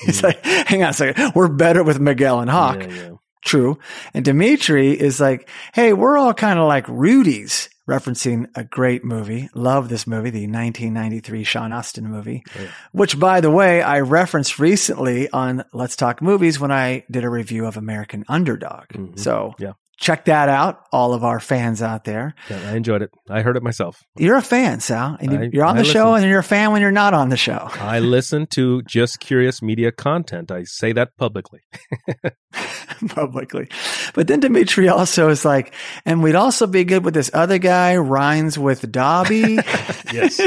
He's 0.06 0.22
like, 0.22 0.44
hang 0.44 0.82
on 0.82 0.90
a 0.90 0.92
second. 0.92 1.32
We're 1.34 1.48
better 1.48 1.82
with 1.82 2.00
Miguel 2.00 2.40
and 2.40 2.50
Hawk. 2.50 2.78
Mm. 2.78 2.90
Yeah, 2.96 3.02
yeah. 3.02 3.10
True. 3.44 3.78
And 4.12 4.24
Dimitri 4.24 4.90
is 4.98 5.18
like, 5.20 5.48
hey, 5.72 5.92
we're 5.94 6.18
all 6.18 6.34
kind 6.34 6.58
of 6.58 6.68
like 6.68 6.86
Rudy's, 6.88 7.70
referencing 7.88 8.46
a 8.54 8.62
great 8.62 9.02
movie. 9.04 9.48
Love 9.54 9.88
this 9.88 10.06
movie, 10.06 10.30
the 10.30 10.46
1993 10.46 11.42
Sean 11.44 11.72
Astin 11.72 12.06
movie, 12.06 12.44
Yeah. 12.54 12.68
which 12.92 13.18
by 13.18 13.40
the 13.40 13.50
way, 13.50 13.82
I 13.82 14.00
referenced 14.00 14.58
recently 14.58 15.28
on 15.30 15.64
Let's 15.72 15.96
Talk 15.96 16.22
Movies 16.22 16.60
when 16.60 16.70
I 16.70 17.04
did 17.10 17.24
a 17.24 17.30
review 17.30 17.66
of 17.66 17.76
American 17.76 18.24
Underdog. 18.28 18.84
Mhm. 18.92 19.18
So 19.18 19.54
Yeah. 19.58 19.72
Check 20.00 20.24
that 20.24 20.48
out, 20.48 20.80
all 20.92 21.12
of 21.14 21.22
our 21.24 21.38
fans 21.38 21.82
out 21.82 22.04
there. 22.04 22.34
Yeah, 22.48 22.70
I 22.70 22.74
enjoyed 22.76 23.02
it. 23.02 23.10
I 23.28 23.42
heard 23.42 23.56
it 23.56 23.62
myself. 23.62 24.02
You're 24.16 24.36
a 24.36 24.42
fan, 24.42 24.80
Sal, 24.80 25.16
and 25.20 25.30
I- 25.38 25.50
you're 25.52 25.64
on 25.64 25.76
the 25.76 25.84
show 25.84 26.14
and 26.14 26.24
you're 26.26 26.38
a 26.40 26.42
fan 26.42 26.72
when 26.72 26.80
you're 26.80 26.90
not 26.90 27.12
on 27.14 27.28
the 27.28 27.36
show. 27.36 27.68
I 27.74 27.98
listen 28.00 28.46
to 28.54 28.82
just 28.82 29.20
curious 29.20 29.60
media 29.62 29.92
content. 29.92 30.50
I 30.50 30.64
say 30.64 30.92
that 30.94 31.10
publicly. 31.18 31.60
publicly. 33.08 33.68
But 34.14 34.26
then 34.28 34.40
Dimitri 34.40 34.88
also 34.88 35.28
is 35.28 35.44
like, 35.44 35.74
and 36.04 36.22
we'd 36.22 36.34
also 36.34 36.66
be 36.66 36.84
good 36.84 37.04
with 37.04 37.14
this 37.14 37.30
other 37.34 37.58
guy, 37.58 37.96
Rhines 37.96 38.58
with 38.58 38.90
Dobby. 38.90 39.58
Yes. 40.12 40.38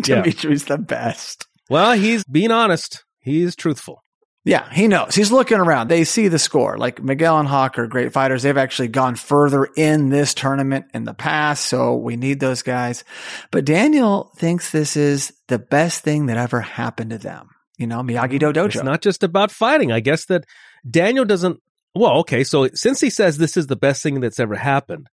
Dimitri's 0.00 0.64
the 0.64 0.78
best. 0.78 1.46
Well, 1.68 1.92
he's 1.92 2.24
being 2.24 2.50
honest. 2.50 3.04
He's 3.20 3.54
truthful. 3.54 4.02
Yeah, 4.44 4.70
he 4.72 4.88
knows. 4.88 5.14
He's 5.14 5.30
looking 5.30 5.58
around. 5.58 5.88
They 5.88 6.04
see 6.04 6.28
the 6.28 6.38
score. 6.38 6.78
Like 6.78 7.02
Miguel 7.02 7.38
and 7.38 7.46
Hawk 7.48 7.78
are 7.78 7.86
great 7.86 8.12
fighters. 8.12 8.42
They've 8.42 8.56
actually 8.56 8.88
gone 8.88 9.14
further 9.16 9.66
in 9.76 10.08
this 10.08 10.32
tournament 10.32 10.86
in 10.94 11.04
the 11.04 11.12
past. 11.12 11.66
So 11.66 11.96
we 11.96 12.16
need 12.16 12.40
those 12.40 12.62
guys. 12.62 13.04
But 13.50 13.66
Daniel 13.66 14.32
thinks 14.36 14.70
this 14.70 14.96
is 14.96 15.32
the 15.48 15.58
best 15.58 16.02
thing 16.02 16.26
that 16.26 16.38
ever 16.38 16.62
happened 16.62 17.10
to 17.10 17.18
them. 17.18 17.50
You 17.76 17.86
know, 17.86 18.00
Miyagi 18.00 18.38
Do 18.38 18.52
Dojo. 18.52 18.66
It's 18.66 18.82
not 18.82 19.02
just 19.02 19.22
about 19.22 19.50
fighting. 19.50 19.92
I 19.92 20.00
guess 20.00 20.24
that 20.26 20.44
Daniel 20.90 21.24
doesn't. 21.26 21.60
Well, 21.94 22.18
okay. 22.20 22.42
So 22.44 22.68
since 22.74 23.00
he 23.00 23.10
says 23.10 23.36
this 23.36 23.56
is 23.58 23.66
the 23.66 23.76
best 23.76 24.02
thing 24.02 24.20
that's 24.20 24.40
ever 24.40 24.54
happened, 24.54 25.08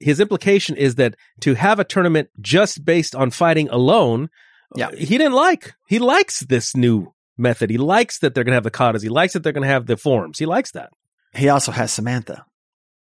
his 0.00 0.20
implication 0.20 0.76
is 0.76 0.94
that 0.96 1.16
to 1.40 1.54
have 1.54 1.78
a 1.80 1.84
tournament 1.84 2.28
just 2.40 2.84
based 2.84 3.14
on 3.14 3.30
fighting 3.30 3.68
alone, 3.68 4.28
Yeah. 4.74 4.90
he 4.90 5.18
didn't 5.18 5.32
like. 5.32 5.74
He 5.86 5.98
likes 5.98 6.40
this 6.40 6.74
new 6.76 7.13
method. 7.36 7.70
He 7.70 7.78
likes 7.78 8.18
that 8.20 8.34
they're 8.34 8.44
going 8.44 8.52
to 8.52 8.56
have 8.56 8.64
the 8.64 8.70
katas. 8.70 9.02
He 9.02 9.08
likes 9.08 9.32
that 9.34 9.42
they're 9.42 9.52
going 9.52 9.62
to 9.66 9.72
have 9.72 9.86
the 9.86 9.96
forms. 9.96 10.38
He 10.38 10.46
likes 10.46 10.72
that. 10.72 10.90
he 11.34 11.48
also 11.48 11.72
has 11.72 11.92
Samantha, 11.92 12.44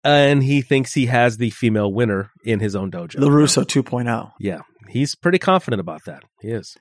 And 0.04 0.42
he 0.42 0.62
thinks 0.62 0.94
he 0.94 1.06
has 1.06 1.36
the 1.36 1.50
female 1.50 1.92
winner 1.92 2.30
in 2.44 2.60
his 2.60 2.74
own 2.76 2.90
dojo. 2.90 3.16
LaRusso 3.16 3.64
2.0. 3.64 4.32
Yeah. 4.40 4.60
He's 4.88 5.14
pretty 5.14 5.38
confident 5.38 5.80
about 5.80 6.04
that. 6.06 6.22
He 6.40 6.48
is. 6.48 6.76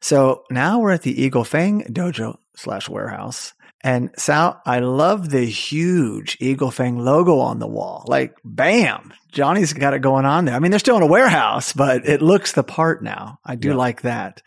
So 0.00 0.44
now 0.50 0.78
we're 0.80 0.92
at 0.92 1.02
the 1.02 1.22
Eagle 1.22 1.44
Fang 1.44 1.82
dojo 1.84 2.36
slash 2.56 2.88
warehouse. 2.88 3.52
And 3.82 4.10
Sal, 4.18 4.60
I 4.66 4.80
love 4.80 5.30
the 5.30 5.44
huge 5.46 6.36
Eagle 6.40 6.70
Fang 6.70 6.98
logo 6.98 7.38
on 7.38 7.60
the 7.60 7.66
wall. 7.66 8.04
Like, 8.06 8.34
bam, 8.44 9.12
Johnny's 9.32 9.72
got 9.72 9.94
it 9.94 10.00
going 10.02 10.26
on 10.26 10.44
there. 10.44 10.54
I 10.54 10.58
mean, 10.58 10.70
they're 10.70 10.78
still 10.80 10.96
in 10.98 11.02
a 11.02 11.06
warehouse, 11.06 11.72
but 11.72 12.06
it 12.06 12.20
looks 12.20 12.52
the 12.52 12.62
part 12.62 13.02
now. 13.02 13.38
I 13.44 13.54
do 13.56 13.68
Yeah. 13.70 13.74
like 13.76 14.02
that. 14.02 14.42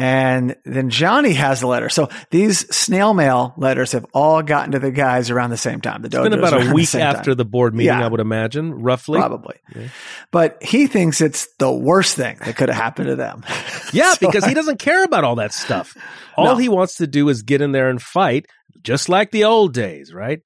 And 0.00 0.56
then 0.64 0.88
Johnny 0.90 1.34
has 1.34 1.60
the 1.60 1.66
letter. 1.66 1.88
So 1.90 2.08
these 2.30 2.60
snail 2.74 3.12
mail 3.12 3.52
letters 3.56 3.92
have 3.92 4.06
all 4.14 4.42
gotten 4.42 4.72
to 4.72 4.78
the 4.78 4.90
guys 4.90 5.28
around 5.30 5.50
the 5.50 5.56
same 5.56 5.80
time. 5.80 6.02
The 6.02 6.06
It's 6.06 6.16
been 6.16 6.32
about 6.32 6.66
a 6.66 6.72
week 6.72 6.88
same 6.88 7.02
after 7.02 7.32
time. 7.32 7.36
the 7.36 7.44
board 7.44 7.74
meeting, 7.74 7.98
Yeah. 7.98 8.04
I 8.04 8.08
would 8.08 8.20
imagine, 8.20 8.72
roughly. 8.82 9.18
Probably. 9.18 9.56
Yeah. 9.76 9.88
But 10.30 10.62
he 10.62 10.86
thinks 10.86 11.20
it's 11.20 11.48
the 11.58 11.70
worst 11.70 12.16
thing 12.16 12.38
that 12.44 12.56
could 12.56 12.68
have 12.70 12.76
happened 12.82 13.08
to 13.08 13.16
them. 13.16 13.44
Yeah, 13.92 14.12
So 14.18 14.26
because 14.28 14.44
I- 14.44 14.48
he 14.48 14.54
doesn't 14.54 14.78
care 14.78 15.02
about 15.04 15.24
all 15.24 15.34
that 15.36 15.52
stuff. 15.52 15.96
All 16.36 16.44
No. 16.46 16.56
he 16.56 16.68
wants 16.68 16.96
to 16.96 17.06
do 17.06 17.28
is 17.28 17.42
get 17.42 17.60
in 17.60 17.72
there 17.72 17.90
and 17.90 18.00
fight, 18.00 18.46
just 18.82 19.08
like 19.08 19.32
the 19.32 19.44
old 19.44 19.74
days, 19.74 20.14
right? 20.14 20.40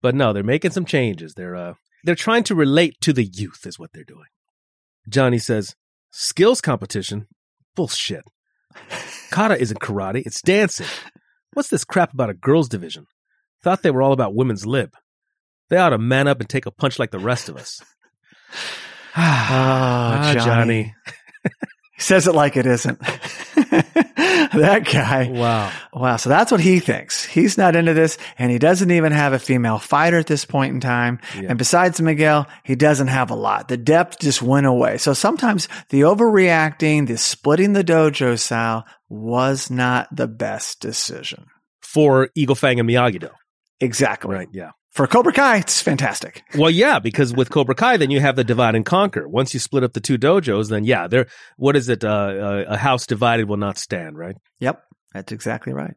But 0.00 0.14
no, 0.14 0.32
they're 0.32 0.44
making 0.44 0.70
some 0.70 0.84
changes. 0.84 1.34
They're 1.34 1.56
uh 1.56 1.74
they're 2.04 2.14
trying 2.14 2.44
to 2.44 2.54
relate 2.54 2.94
to 3.00 3.12
the 3.12 3.24
youth 3.24 3.66
is 3.66 3.78
what 3.78 3.90
they're 3.92 4.04
doing. 4.04 4.28
Johnny 5.08 5.38
says, 5.38 5.74
"Skills 6.12 6.60
competition? 6.60 7.26
Bullshit. 7.74 8.22
Kata 9.30 9.60
isn't 9.60 9.80
karate, 9.80 10.22
it's 10.24 10.42
dancing. 10.42 10.86
What's 11.52 11.68
this 11.68 11.84
crap 11.84 12.12
about 12.12 12.30
a 12.30 12.34
girls 12.34 12.68
division? 12.68 13.06
Thought 13.62 13.82
they 13.82 13.90
were 13.90 14.02
all 14.02 14.12
about 14.12 14.34
women's 14.34 14.66
lib. 14.66 14.90
They 15.70 15.76
ought 15.76 15.90
to 15.90 15.98
man 15.98 16.28
up 16.28 16.40
and 16.40 16.48
take 16.48 16.66
a 16.66 16.70
punch 16.70 16.98
like 16.98 17.10
the 17.10 17.18
rest 17.18 17.48
of 17.48 17.56
us." 17.56 17.80
Oh, 18.52 18.56
Ah, 19.16 20.32
Johnny. 20.34 20.94
He 21.44 21.50
says 21.98 22.26
it 22.26 22.34
like 22.34 22.56
it 22.56 22.66
isn't. 22.66 22.98
that 24.52 24.88
guy. 24.90 25.28
Wow. 25.30 25.72
Wow. 25.92 26.16
So 26.16 26.28
that's 26.28 26.50
what 26.50 26.60
he 26.60 26.80
thinks. 26.80 27.24
He's 27.24 27.58
not 27.58 27.76
into 27.76 27.94
this 27.94 28.18
and 28.38 28.50
he 28.50 28.58
doesn't 28.58 28.90
even 28.90 29.12
have 29.12 29.32
a 29.32 29.38
female 29.38 29.78
fighter 29.78 30.18
at 30.18 30.26
this 30.26 30.44
point 30.44 30.74
in 30.74 30.80
time. 30.80 31.20
Yeah. 31.34 31.50
And 31.50 31.58
besides 31.58 32.00
Miguel, 32.00 32.46
he 32.64 32.74
doesn't 32.74 33.08
have 33.08 33.30
a 33.30 33.34
lot. 33.34 33.68
The 33.68 33.76
depth 33.76 34.20
just 34.20 34.42
went 34.42 34.66
away. 34.66 34.98
So 34.98 35.12
sometimes 35.12 35.68
the 35.90 36.02
overreacting, 36.02 37.06
the 37.06 37.18
splitting 37.18 37.72
the 37.72 37.84
dojo 37.84 38.38
style 38.38 38.86
was 39.08 39.70
not 39.70 40.14
the 40.14 40.28
best 40.28 40.80
decision. 40.80 41.46
For 41.80 42.28
Eagle 42.34 42.54
Fang 42.54 42.78
and 42.78 42.88
Miyagi 42.88 43.20
Do. 43.20 43.30
Exactly. 43.80 44.34
Right. 44.34 44.48
Yeah. 44.52 44.72
For 44.98 45.06
Cobra 45.06 45.32
Kai, 45.32 45.58
it's 45.58 45.80
fantastic. 45.80 46.42
Well, 46.56 46.72
yeah, 46.72 46.98
because 46.98 47.32
with 47.32 47.50
Cobra 47.50 47.76
Kai, 47.76 47.98
then 47.98 48.10
you 48.10 48.18
have 48.18 48.34
the 48.34 48.42
divide 48.42 48.74
and 48.74 48.84
conquer. 48.84 49.28
Once 49.28 49.54
you 49.54 49.60
split 49.60 49.84
up 49.84 49.92
the 49.92 50.00
two 50.00 50.18
dojos, 50.18 50.70
then 50.70 50.82
yeah, 50.82 51.06
there. 51.06 51.28
What 51.56 51.76
is 51.76 51.88
it? 51.88 52.02
Uh, 52.02 52.08
uh, 52.08 52.64
a 52.66 52.76
house 52.76 53.06
divided 53.06 53.48
will 53.48 53.58
not 53.58 53.78
stand, 53.78 54.18
right? 54.18 54.34
Yep, 54.58 54.82
that's 55.14 55.30
exactly 55.30 55.72
right. 55.72 55.94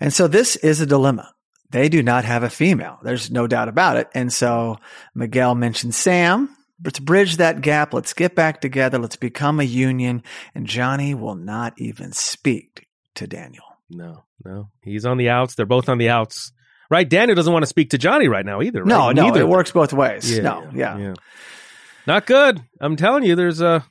And 0.00 0.10
so 0.10 0.26
this 0.26 0.56
is 0.56 0.80
a 0.80 0.86
dilemma. 0.86 1.34
They 1.70 1.90
do 1.90 2.02
not 2.02 2.24
have 2.24 2.44
a 2.44 2.48
female. 2.48 2.98
There's 3.02 3.30
no 3.30 3.46
doubt 3.46 3.68
about 3.68 3.98
it. 3.98 4.08
And 4.14 4.32
so 4.32 4.78
Miguel 5.14 5.54
mentioned 5.54 5.94
Sam. 5.94 6.48
Let's 6.82 7.00
bridge 7.00 7.36
that 7.36 7.60
gap. 7.60 7.92
Let's 7.92 8.14
get 8.14 8.34
back 8.34 8.62
together. 8.62 8.96
Let's 8.96 9.16
become 9.16 9.60
a 9.60 9.64
union. 9.64 10.22
And 10.54 10.66
Johnny 10.66 11.12
will 11.12 11.34
not 11.34 11.74
even 11.76 12.12
speak 12.12 12.88
to 13.16 13.26
Daniel. 13.26 13.64
No, 13.90 14.24
no, 14.42 14.70
he's 14.82 15.04
on 15.04 15.18
the 15.18 15.28
outs. 15.28 15.56
They're 15.56 15.66
both 15.66 15.90
on 15.90 15.98
the 15.98 16.08
outs, 16.08 16.52
right? 16.90 17.08
Daniel 17.08 17.34
doesn't 17.36 17.52
want 17.52 17.62
to 17.62 17.68
speak 17.68 17.90
to 17.90 17.98
Johnny 17.98 18.28
right 18.28 18.44
now 18.44 18.62
either. 18.62 18.80
Right? 18.82 18.88
No, 18.88 19.10
no, 19.12 19.22
Neither 19.24 19.40
it 19.40 19.48
works 19.48 19.70
both 19.72 19.92
ways. 19.92 20.34
them. 20.34 20.44
no, 20.44 20.70
yeah. 20.74 21.14
not 22.06 22.26
good. 22.26 22.62
I'm 22.80 22.96
telling 22.96 23.24
you, 23.24 23.34
there's 23.36 23.60
a 23.60 23.84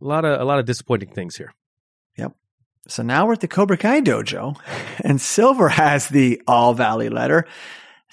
lot 0.00 0.24
of 0.24 0.40
a 0.40 0.44
lot 0.44 0.58
of 0.58 0.66
disappointing 0.66 1.10
things 1.10 1.36
here. 1.36 1.52
Yep. 2.16 2.32
So 2.88 3.02
now 3.02 3.26
we're 3.26 3.34
at 3.34 3.40
the 3.40 3.48
Cobra 3.48 3.76
Kai 3.76 4.00
dojo 4.00 4.56
and 5.04 5.20
Silver 5.20 5.68
has 5.68 6.08
the 6.08 6.40
All 6.46 6.74
Valley 6.74 7.08
letter, 7.08 7.46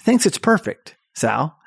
thinks 0.00 0.26
it's 0.26 0.38
perfect, 0.38 0.96
Sal. 1.14 1.58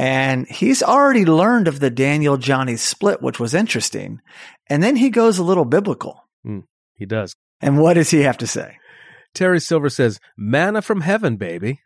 And 0.00 0.46
he's 0.46 0.80
already 0.80 1.24
learned 1.24 1.66
of 1.66 1.80
the 1.80 1.90
Daniel 1.90 2.36
Johnny 2.36 2.76
split, 2.76 3.20
which 3.20 3.40
was 3.40 3.52
interesting. 3.52 4.20
And 4.68 4.80
then 4.80 4.94
he 4.94 5.10
goes 5.10 5.38
a 5.38 5.42
little 5.42 5.64
biblical. 5.64 6.24
Hmm. 6.44 6.60
He 6.94 7.04
does. 7.04 7.34
And 7.60 7.78
what 7.78 7.94
does 7.94 8.08
he 8.10 8.20
have 8.20 8.38
to 8.38 8.46
say? 8.46 8.77
Terry 9.38 9.60
Silver 9.60 9.88
says, 9.88 10.18
"Manna 10.36 10.82
from 10.82 11.00
heaven, 11.00 11.36
baby." 11.36 11.80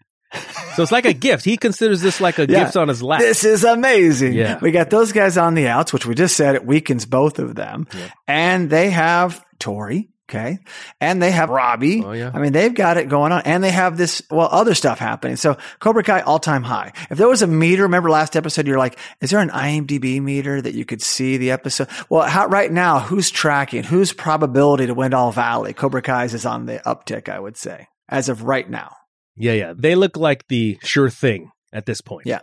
So 0.75 0.83
it's 0.83 0.91
like 0.93 1.05
a 1.05 1.13
gift. 1.13 1.45
He 1.45 1.59
considers 1.59 2.01
this 2.01 2.19
like 2.19 2.39
a 2.39 2.47
Yeah. 2.49 2.65
gift 2.65 2.77
on 2.79 2.89
his 2.89 3.03
lap. 3.03 3.21
This 3.21 3.45
is 3.45 3.63
amazing. 3.65 4.33
Yeah. 4.33 4.59
We 4.63 4.71
got 4.71 4.89
those 4.89 5.13
guys 5.13 5.37
on 5.37 5.53
the 5.53 5.69
outs, 5.69 5.93
which 5.93 6.07
we 6.07 6.15
just 6.15 6.35
said 6.35 6.55
it 6.55 6.65
weakens 6.65 7.05
both 7.05 7.39
of 7.39 7.55
them. 7.55 7.87
Yeah. 7.95 8.09
And 8.27 8.71
they 8.71 8.89
have 8.89 9.45
Tori. 9.59 10.09
Okay. 10.33 10.61
And 10.99 11.23
they 11.23 11.31
have 11.31 11.51
Robbie. 11.51 12.03
Oh, 12.03 12.13
yeah. 12.13 12.31
I 12.33 12.39
mean, 12.39 12.53
they've 12.53 12.73
got 12.73 12.97
it 12.97 13.11
going 13.11 13.33
on 13.33 13.43
and 13.45 13.63
they 13.63 13.71
have 13.71 13.99
this, 13.99 14.23
well, 14.31 14.49
other 14.51 14.75
stuff 14.75 14.99
happening. 14.99 15.37
So 15.37 15.59
Cobra 15.79 16.03
Kai 16.03 16.21
all 16.21 16.39
time 16.39 16.63
high. 16.63 16.93
If 17.11 17.19
there 17.19 17.29
was 17.29 17.43
a 17.43 17.47
meter, 17.47 17.83
remember 17.83 18.09
last 18.09 18.35
episode, 18.35 18.67
you're 18.67 18.79
like, 18.79 18.99
is 19.21 19.29
there 19.29 19.41
an 19.41 19.51
IMDb 19.51 20.23
meter 20.23 20.63
that 20.63 20.73
you 20.73 20.87
could 20.87 21.03
see 21.03 21.37
the 21.37 21.51
episode? 21.51 21.89
Well, 22.09 22.23
how, 22.23 22.47
right 22.47 22.73
now, 22.73 23.01
who's 23.01 23.31
tracking? 23.31 23.83
Who's 23.83 24.15
probability 24.15 24.87
to 24.87 24.95
win 24.95 25.13
All 25.13 25.33
Valley? 25.33 25.75
Cobra 25.75 26.01
Kai's 26.01 26.33
is 26.33 26.47
on 26.47 26.65
the 26.65 26.79
uptick, 26.87 27.29
I 27.29 27.39
would 27.39 27.59
say, 27.59 27.89
as 28.09 28.31
of 28.31 28.45
right 28.45 28.69
now. 28.69 28.97
Yeah, 29.37 29.53
yeah. 29.53 29.75
They 29.77 29.97
look 29.97 30.17
like 30.17 30.49
the 30.49 30.79
sure 30.83 31.11
thing 31.11 31.51
at 31.75 31.85
this 31.85 32.01
point. 32.01 32.27
Yeah. 32.27 32.41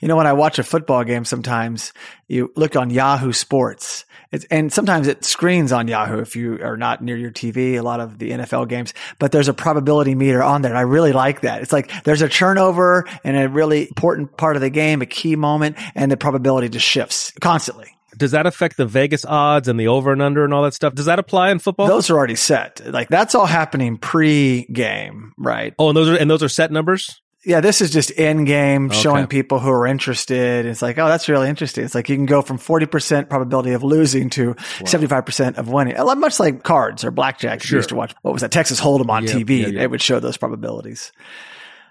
You 0.00 0.08
know, 0.08 0.16
when 0.16 0.26
I 0.26 0.32
watch 0.32 0.58
a 0.58 0.62
football 0.62 1.04
game, 1.04 1.24
sometimes 1.24 1.92
you 2.28 2.52
look 2.56 2.76
on 2.76 2.90
Yahoo 2.90 3.32
Sports, 3.32 4.04
it's, 4.32 4.44
and 4.46 4.72
sometimes 4.72 5.06
it 5.06 5.24
screens 5.24 5.70
on 5.70 5.86
Yahoo 5.86 6.18
if 6.18 6.34
you 6.34 6.58
are 6.62 6.76
not 6.76 7.02
near 7.02 7.16
your 7.16 7.30
TV. 7.30 7.74
A 7.74 7.82
lot 7.82 8.00
of 8.00 8.18
the 8.18 8.30
NFL 8.30 8.68
games, 8.68 8.92
but 9.18 9.30
there's 9.30 9.48
a 9.48 9.54
probability 9.54 10.14
meter 10.14 10.42
on 10.42 10.62
there. 10.62 10.72
And 10.72 10.78
I 10.78 10.82
really 10.82 11.12
like 11.12 11.42
that. 11.42 11.62
It's 11.62 11.72
like 11.72 12.04
there's 12.04 12.22
a 12.22 12.28
turnover 12.28 13.06
and 13.22 13.36
a 13.36 13.48
really 13.48 13.82
important 13.82 14.36
part 14.36 14.56
of 14.56 14.62
the 14.62 14.70
game, 14.70 15.02
a 15.02 15.06
key 15.06 15.36
moment, 15.36 15.76
and 15.94 16.10
the 16.10 16.16
probability 16.16 16.68
just 16.68 16.86
shifts 16.86 17.32
constantly. 17.40 17.94
Does 18.16 18.32
that 18.32 18.46
affect 18.46 18.76
the 18.76 18.86
Vegas 18.86 19.24
odds 19.24 19.68
and 19.68 19.78
the 19.78 19.88
over 19.88 20.12
and 20.12 20.22
under 20.22 20.44
and 20.44 20.54
all 20.54 20.62
that 20.62 20.74
stuff? 20.74 20.94
Does 20.94 21.06
that 21.06 21.18
apply 21.18 21.50
in 21.50 21.58
football? 21.58 21.86
Those 21.86 22.10
are 22.10 22.16
already 22.16 22.36
set. 22.36 22.80
Like 22.84 23.08
that's 23.08 23.34
all 23.34 23.46
happening 23.46 23.96
pre-game, 23.96 25.32
right? 25.36 25.74
oh, 25.78 25.88
and 25.88 25.96
those 25.96 26.08
are 26.08 26.16
and 26.16 26.30
those 26.30 26.42
are 26.42 26.48
set 26.48 26.70
numbers. 26.70 27.20
Yeah, 27.46 27.60
this 27.60 27.80
is 27.82 27.90
just 27.90 28.10
in 28.12 28.44
game 28.44 28.86
Okay. 28.86 28.96
showing 28.96 29.26
people 29.26 29.58
who 29.60 29.68
are 29.70 29.86
interested. 29.86 30.64
It's 30.66 30.80
like, 30.80 30.98
oh, 30.98 31.06
that's 31.08 31.28
really 31.28 31.48
interesting. 31.48 31.84
It's 31.84 31.94
like 31.94 32.08
you 32.08 32.16
can 32.16 32.24
go 32.26 32.40
from 32.42 32.58
40% 32.58 33.28
probability 33.28 33.72
of 33.72 33.82
losing 33.82 34.30
to 34.30 34.54
75% 34.54 35.58
of 35.58 35.68
winning. 35.68 35.96
A 35.96 36.04
lot 36.04 36.16
much 36.18 36.40
like 36.40 36.62
cards 36.62 37.04
or 37.04 37.10
blackjack. 37.10 37.68
You 37.68 37.76
used 37.76 37.90
to 37.90 37.94
watch, 37.96 38.14
what 38.22 38.32
was 38.32 38.40
that? 38.42 38.50
Texas 38.50 38.80
Hold'em 38.80 39.10
on 39.10 39.24
Yeah, 39.24 39.32
TV. 39.34 39.72
yeah. 39.74 39.82
It 39.82 39.90
would 39.90 40.00
show 40.02 40.20
those 40.20 40.36
probabilities. 40.38 41.12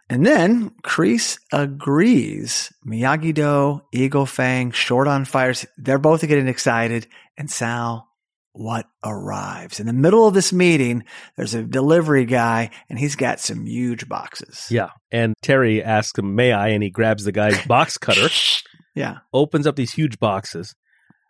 And 0.09 0.25
then 0.25 0.71
Kreese 0.83 1.39
agrees. 1.51 2.73
Miyagi 2.85 3.33
Do, 3.33 3.81
Eagle 3.91 4.25
Fang, 4.25 4.71
Short 4.71 5.07
on 5.07 5.25
Fires, 5.25 5.65
they're 5.77 5.97
both 5.99 6.21
getting 6.27 6.47
excited. 6.47 7.07
And 7.37 7.49
Sal, 7.49 8.07
what 8.53 8.85
arrives? 9.03 9.79
In 9.79 9.87
the 9.87 9.93
middle 9.93 10.27
of 10.27 10.33
this 10.33 10.53
meeting, 10.53 11.03
there's 11.35 11.53
a 11.55 11.63
delivery 11.63 12.25
guy 12.25 12.69
and 12.89 12.97
he's 12.99 13.15
got 13.15 13.39
some 13.39 13.65
huge 13.65 14.07
boxes. 14.07 14.67
Yeah. 14.69 14.89
And 15.11 15.33
Terry 15.41 15.83
asks 15.83 16.17
him, 16.17 16.35
"May 16.35 16.53
I?" 16.53 16.69
And 16.69 16.83
he 16.83 16.89
grabs 16.89 17.23
the 17.23 17.31
guy's 17.31 17.63
box 17.67 17.97
cutter, 17.97 18.29
Yeah. 18.95 19.17
opens 19.33 19.67
up 19.67 19.75
these 19.75 19.93
huge 19.93 20.19
boxes, 20.19 20.75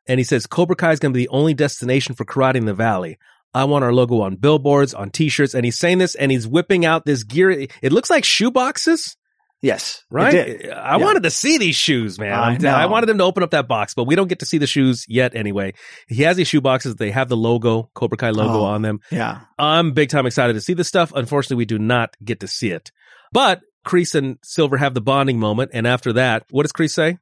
and 0.08 0.20
he 0.20 0.24
says, 0.24 0.46
"Cobra 0.48 0.76
Kai 0.76 0.92
is 0.92 1.00
going 1.00 1.14
to 1.14 1.18
be 1.18 1.24
the 1.24 1.30
only 1.30 1.54
destination 1.54 2.14
for 2.16 2.26
karate 2.26 2.56
in 2.56 2.66
the 2.66 2.74
valley." 2.74 3.18
I 3.56 3.66
want 3.66 3.84
our 3.84 3.94
logo 3.94 4.22
on 4.22 4.36
billboards, 4.38 4.96
on 4.96 5.12
T-shirts, 5.12 5.54
and 5.54 5.64
he's 5.64 5.78
saying 5.78 6.00
this, 6.00 6.16
and 6.16 6.32
he's 6.32 6.48
whipping 6.48 6.86
out 6.86 7.06
this 7.06 7.24
gear. 7.24 7.52
It 7.52 7.92
looks 7.92 8.10
like 8.10 8.26
shoe 8.26 8.50
boxes. 8.50 9.16
Yes. 9.64 10.04
right? 10.12 10.36
I 10.36 10.68
Yeah. 10.68 10.98
wanted 10.98 11.24
to 11.24 11.32
see 11.32 11.58
these 11.58 11.76
shoes, 11.76 12.20
man. 12.20 12.34
I 12.66 12.84
I 12.84 12.86
wanted 12.86 13.08
them 13.08 13.18
to 13.18 13.24
open 13.24 13.42
up 13.42 13.52
that 13.52 13.68
box, 13.68 13.94
but 13.96 14.04
we 14.04 14.16
don't 14.16 14.28
get 14.28 14.40
to 14.40 14.46
see 14.46 14.58
the 14.60 14.68
shoes 14.68 15.06
yet 15.08 15.36
anyway. 15.36 15.74
He 16.08 16.22
has 16.24 16.38
these 16.38 16.50
shoe 16.50 16.62
boxes. 16.62 16.96
They 16.98 17.10
have 17.12 17.30
the 17.30 17.38
logo, 17.38 17.90
Cobra 17.96 18.18
Kai 18.18 18.30
logo 18.32 18.60
Oh. 18.60 18.66
on 18.66 18.82
them. 18.82 19.00
Yeah. 19.10 19.40
I'm 19.58 19.94
big 19.94 20.10
time 20.10 20.26
excited 20.26 20.54
to 20.54 20.62
see 20.62 20.74
this 20.74 20.88
stuff. 20.90 21.12
Unfortunately, 21.16 21.56
we 21.58 21.66
do 21.66 21.80
not 21.80 22.16
get 22.24 22.42
to 22.42 22.48
see 22.48 22.70
it. 22.72 22.92
But 23.32 23.62
Kreese 23.88 24.16
and 24.16 24.38
Silver 24.44 24.78
have 24.78 24.94
the 24.94 25.02
bonding 25.02 25.40
moment. 25.40 25.72
And 25.74 25.88
after 25.88 26.14
that, 26.14 26.44
what 26.52 26.64
does 26.64 26.72
Kreese 26.74 26.92
say? 26.92 27.18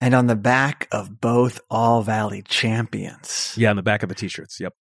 And 0.00 0.14
on 0.14 0.26
the 0.28 0.36
back 0.36 0.86
of 0.92 1.20
both 1.20 1.58
All 1.70 2.02
Valley 2.02 2.42
champions. 2.42 3.54
Yeah, 3.56 3.70
on 3.70 3.76
the 3.76 3.82
back 3.82 4.02
of 4.02 4.08
the 4.08 4.14
t-shirts. 4.14 4.60
Yep. 4.60 4.72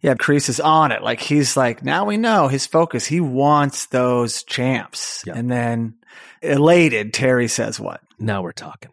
Yeah, 0.00 0.14
Kreese 0.14 0.48
is 0.48 0.58
on 0.58 0.90
it. 0.92 1.02
Like 1.02 1.20
he's 1.20 1.54
like, 1.56 1.84
now 1.84 2.06
we 2.06 2.16
know 2.16 2.48
his 2.48 2.66
focus. 2.66 3.04
He 3.04 3.20
wants 3.20 3.86
those 3.86 4.42
champs. 4.44 5.22
Yeah. 5.26 5.34
And 5.36 5.50
then 5.50 5.96
elated, 6.46 7.12
Terry 7.12 7.48
says 7.48 7.78
what? 7.80 8.00
Now 8.18 8.42
we're 8.42 8.52
talking. 8.52 8.90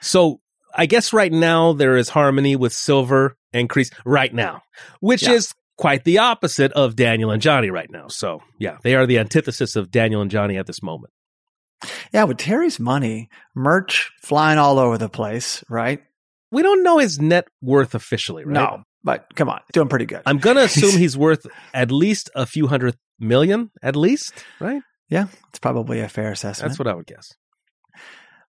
So 0.00 0.40
I 0.74 0.86
guess 0.86 1.12
right 1.12 1.32
now 1.32 1.72
there 1.72 1.96
is 1.96 2.08
harmony 2.08 2.56
with 2.56 2.72
Silver 2.72 3.36
and 3.52 3.68
Kreese 3.68 3.92
right 4.04 4.32
now, 4.32 4.62
which 5.00 5.22
Yeah. 5.22 5.32
is 5.32 5.52
quite 5.78 6.04
the 6.04 6.18
opposite 6.18 6.72
of 6.72 6.96
Daniel 6.96 7.30
and 7.30 7.40
Johnny 7.42 7.70
right 7.70 7.90
now. 7.90 8.08
So 8.08 8.40
yeah, 8.58 8.76
they 8.82 8.94
are 8.94 9.06
the 9.06 9.18
antithesis 9.18 9.76
of 9.76 9.90
Daniel 9.90 10.20
and 10.22 10.30
Johnny 10.30 10.56
at 10.56 10.66
this 10.66 10.82
moment. 10.82 11.12
Yeah, 12.12 12.24
with 12.24 12.38
Terry's 12.38 12.80
money, 12.80 13.28
merch 13.54 14.10
flying 14.22 14.58
all 14.58 14.78
over 14.78 14.96
the 14.96 15.08
place, 15.10 15.62
right? 15.68 16.00
We 16.50 16.62
don't 16.62 16.82
know 16.82 16.98
his 16.98 17.20
net 17.20 17.48
worth 17.60 17.94
officially, 17.94 18.44
right? 18.44 18.54
No, 18.54 18.82
but 19.04 19.26
come 19.34 19.48
on, 19.50 19.60
doing 19.72 19.88
pretty 19.88 20.06
good. 20.06 20.22
I'm 20.24 20.38
going 20.38 20.56
to 20.56 20.62
assume 20.64 20.90
he's 20.98 21.16
worth 21.16 21.46
at 21.74 21.90
least 21.90 22.30
a 22.34 22.46
few 22.46 22.66
hundred 22.68 22.96
million, 23.18 23.70
at 23.82 23.94
least, 23.96 24.32
right? 24.60 24.80
Yeah, 25.08 25.26
it's 25.48 25.58
probably 25.58 26.00
a 26.00 26.08
fair 26.08 26.32
assessment. 26.32 26.70
That's 26.70 26.78
what 26.78 26.88
I 26.88 26.94
would 26.94 27.06
guess. 27.06 27.34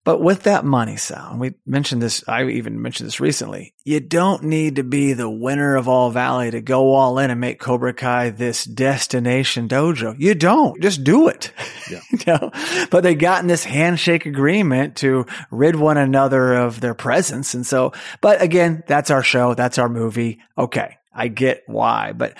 But 0.08 0.22
with 0.22 0.44
that 0.44 0.64
money, 0.64 0.96
Sal, 0.96 1.32
and 1.32 1.40
we 1.42 1.56
mentioned 1.66 2.02
this, 2.02 2.24
I 2.30 2.46
even 2.46 2.82
mentioned 2.82 3.08
this 3.08 3.20
recently, 3.20 3.74
you 3.84 4.00
don't 4.00 4.44
need 4.44 4.78
to 4.78 4.84
be 4.86 5.12
the 5.12 5.30
winner 5.30 5.76
of 5.76 5.90
All 5.90 6.12
Valley 6.12 6.50
to 6.50 6.62
go 6.62 6.94
all 6.94 7.20
in 7.20 7.30
and 7.30 7.42
make 7.42 7.60
Cobra 7.60 7.94
Kai 7.94 8.30
this 8.30 8.64
destination 8.64 9.68
dojo. 9.68 10.16
You 10.18 10.34
don't. 10.34 10.82
Just 10.82 11.04
do 11.04 11.28
it. 11.28 11.52
Yeah. 11.90 12.02
you 12.12 12.20
know? 12.28 12.52
But 12.92 13.04
they 13.04 13.16
got 13.16 13.42
in 13.42 13.48
this 13.48 13.64
handshake 13.64 14.26
agreement 14.26 14.98
to 14.98 15.26
rid 15.52 15.78
one 15.78 15.96
another 15.98 16.54
of 16.54 16.82
their 16.82 16.94
presence. 16.94 17.54
And 17.54 17.66
so, 17.66 17.94
but 18.20 18.42
again, 18.42 18.84
that's 18.88 19.10
our 19.10 19.24
show. 19.24 19.54
That's 19.54 19.78
our 19.78 19.88
movie. 19.88 20.40
Okay. 20.58 20.98
I 21.18 21.28
get 21.30 21.64
why, 21.66 22.14
but 22.14 22.38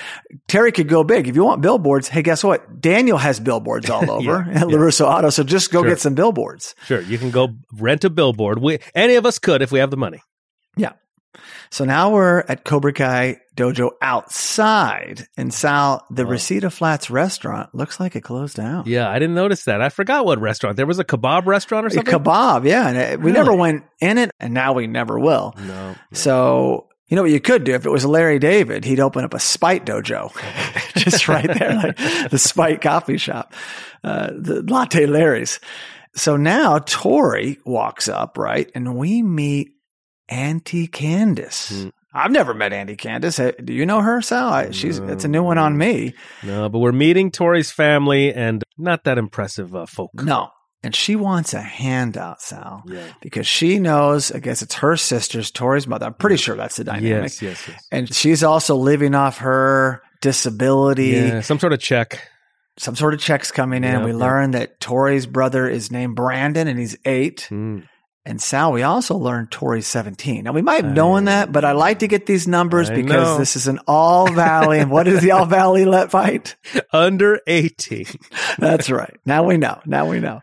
Terry 0.48 0.72
could 0.72 0.88
go 0.88 1.04
big. 1.04 1.28
If 1.28 1.36
you 1.36 1.44
want 1.44 1.62
billboards, 1.62 2.08
hey, 2.08 2.22
guess 2.22 2.44
what? 2.44 2.80
Daniel 2.80 3.18
has 3.18 3.40
billboards 3.40 3.90
all 3.90 4.10
over 4.20 4.46
Yeah, 4.48 4.62
at 4.62 4.70
yeah. 4.70 4.76
LaRusso 4.78 5.06
Auto. 5.06 5.30
So 5.32 5.44
just 5.44 5.72
go 5.72 5.82
Sure. 5.82 5.90
get 5.90 6.00
some 6.00 6.14
billboards. 6.14 6.76
Sure, 6.86 7.02
you 7.02 7.18
can 7.18 7.32
go 7.32 7.50
rent 7.74 8.04
a 8.06 8.10
billboard. 8.10 8.60
We, 8.60 8.80
any 8.96 9.16
of 9.16 9.26
us 9.26 9.40
could 9.40 9.62
if 9.62 9.72
we 9.72 9.80
have 9.80 9.90
the 9.92 9.98
money. 9.98 10.22
Yeah. 10.78 10.94
So 11.70 11.84
now 11.86 12.12
we're 12.12 12.40
at 12.48 12.64
Cobra 12.64 12.94
Kai 12.94 13.38
Dojo 13.56 13.92
outside. 14.02 15.28
And 15.38 15.54
Sal, 15.54 16.06
the 16.10 16.24
Wow. 16.26 16.32
Reseda 16.32 16.70
Flats 16.70 17.10
restaurant 17.10 17.74
looks 17.76 18.00
like 18.00 18.16
it 18.16 18.22
closed 18.22 18.56
down. 18.56 18.84
Yeah, 18.88 19.10
I 19.10 19.20
didn't 19.20 19.36
notice 19.36 19.66
that. 19.66 19.82
I 19.82 19.90
forgot 19.90 20.26
what 20.26 20.40
restaurant. 20.40 20.78
There 20.78 20.86
was 20.86 21.00
a 21.00 21.04
kebab 21.04 21.46
restaurant 21.46 21.86
or 21.86 21.90
something? 21.90 22.14
A 22.14 22.20
kebab, 22.20 22.66
yeah. 22.66 22.88
And 22.88 22.98
it- 22.98 23.22
we 23.22 23.32
never 23.32 23.54
went 23.54 23.84
in 24.00 24.18
it, 24.18 24.32
and 24.40 24.54
now 24.54 24.74
we 24.74 24.88
never 24.88 25.20
will. 25.20 25.54
No. 25.58 25.66
no. 25.66 25.96
So, 26.14 26.88
you 27.08 27.16
know 27.16 27.22
what 27.22 27.32
you 27.32 27.40
could 27.40 27.64
do? 27.64 27.74
If 27.74 27.86
it 27.86 27.90
was 27.90 28.06
Larry 28.06 28.40
David, 28.40 28.84
he'd 28.86 29.00
open 29.00 29.24
up 29.24 29.34
a 29.34 29.40
Spite 29.40 29.86
Dojo 29.86 30.32
just 30.96 31.28
right 31.28 31.48
there, 31.48 31.74
like 31.76 32.30
the 32.30 32.38
Spite 32.38 32.82
coffee 32.82 33.18
shop, 33.18 33.54
uh, 34.04 34.32
the 34.38 34.64
Latte 34.64 35.06
Larry's. 35.06 35.60
So 36.16 36.36
now 36.36 36.80
Tori 36.80 37.60
walks 37.66 38.08
up, 38.10 38.38
right? 38.38 38.70
And 38.74 38.96
we 38.96 39.22
meet 39.22 39.72
Auntie 40.28 40.88
Candace. 40.88 41.70
Hmm. 41.84 41.90
I've 42.14 42.32
never 42.32 42.56
met 42.56 42.74
Auntie 42.74 42.96
Candace. 42.96 43.40
Uh, 43.40 43.52
Do 43.64 43.74
you 43.74 43.86
know 43.86 44.02
her, 44.02 44.22
Sal? 44.22 44.50
I, 44.50 44.72
she's, 44.72 44.98
it's 44.98 45.24
a 45.24 45.28
new 45.28 45.44
one 45.44 45.60
on 45.60 45.78
me. 45.78 46.16
No, 46.42 46.68
but 46.68 46.80
we're 46.80 46.92
meeting 46.92 47.30
Tori's 47.30 47.70
family 47.70 48.34
and 48.34 48.64
not 48.78 49.04
that 49.04 49.20
impressive 49.20 49.76
uh, 49.76 49.86
folk. 49.86 50.12
No. 50.16 50.50
And 50.88 50.96
she 50.96 51.16
wants 51.16 51.54
a 51.54 51.62
handout, 51.62 52.42
Sal, 52.42 52.84
Yeah. 52.88 53.08
because 53.22 53.46
she 53.48 53.80
knows, 53.80 54.32
I 54.32 54.40
guess 54.40 54.62
it's 54.62 54.76
her 54.76 54.98
sister's, 54.98 55.52
Tori's 55.52 55.88
mother. 55.88 56.06
I'm 56.08 56.14
pretty 56.14 56.38
sure 56.38 56.56
that's 56.56 56.78
the 56.78 56.84
dynamic. 56.84 57.32
Yes, 57.32 57.42
yes, 57.42 57.68
yes. 57.68 57.88
And 57.92 58.14
she's 58.14 58.44
also 58.44 58.76
living 58.76 59.16
off 59.16 59.38
her 59.40 60.02
disability. 60.22 61.10
Yeah, 61.10 61.42
some 61.42 61.60
sort 61.60 61.74
of 61.74 61.80
check. 61.80 62.30
Some 62.78 62.96
sort 62.96 63.14
of 63.14 63.20
checks 63.20 63.52
coming 63.52 63.84
in. 63.84 63.92
Yep, 63.92 64.04
we 64.04 64.12
yep. 64.12 64.20
learn 64.20 64.52
that 64.52 64.80
Tori's 64.80 65.26
brother 65.26 65.68
is 65.68 65.92
named 65.92 66.16
Brandon 66.16 66.68
and 66.68 66.80
he's 66.80 66.96
eight. 67.06 67.48
Mm. 67.50 67.88
And 68.28 68.42
Sal, 68.42 68.74
we 68.74 68.84
also 68.84 69.16
learned 69.16 69.52
Tori's 69.52 69.88
17. 69.88 70.44
Now 70.44 70.52
we 70.52 70.62
might 70.62 70.84
have 70.84 70.94
known 70.94 71.26
that, 71.26 71.54
but 71.54 71.64
I 71.64 71.72
like 71.72 72.00
to 72.00 72.10
get 72.10 72.26
these 72.26 72.46
numbers 72.46 72.90
I 72.90 72.96
because 72.96 73.26
know. 73.26 73.38
this 73.38 73.56
is 73.56 73.68
an 73.68 73.80
all 73.88 74.30
valley. 74.30 74.80
and 74.80 74.92
what 74.92 75.08
is 75.08 75.22
the 75.22 75.32
all 75.32 75.46
valley 75.46 75.86
let 75.86 76.12
fight? 76.12 76.58
Under 76.92 77.40
18. 77.48 78.06
That's 78.60 78.90
right. 78.90 79.18
Now 79.26 79.44
we 79.46 79.56
know. 79.56 79.80
Now 79.86 80.10
we 80.10 80.20
know. 80.20 80.42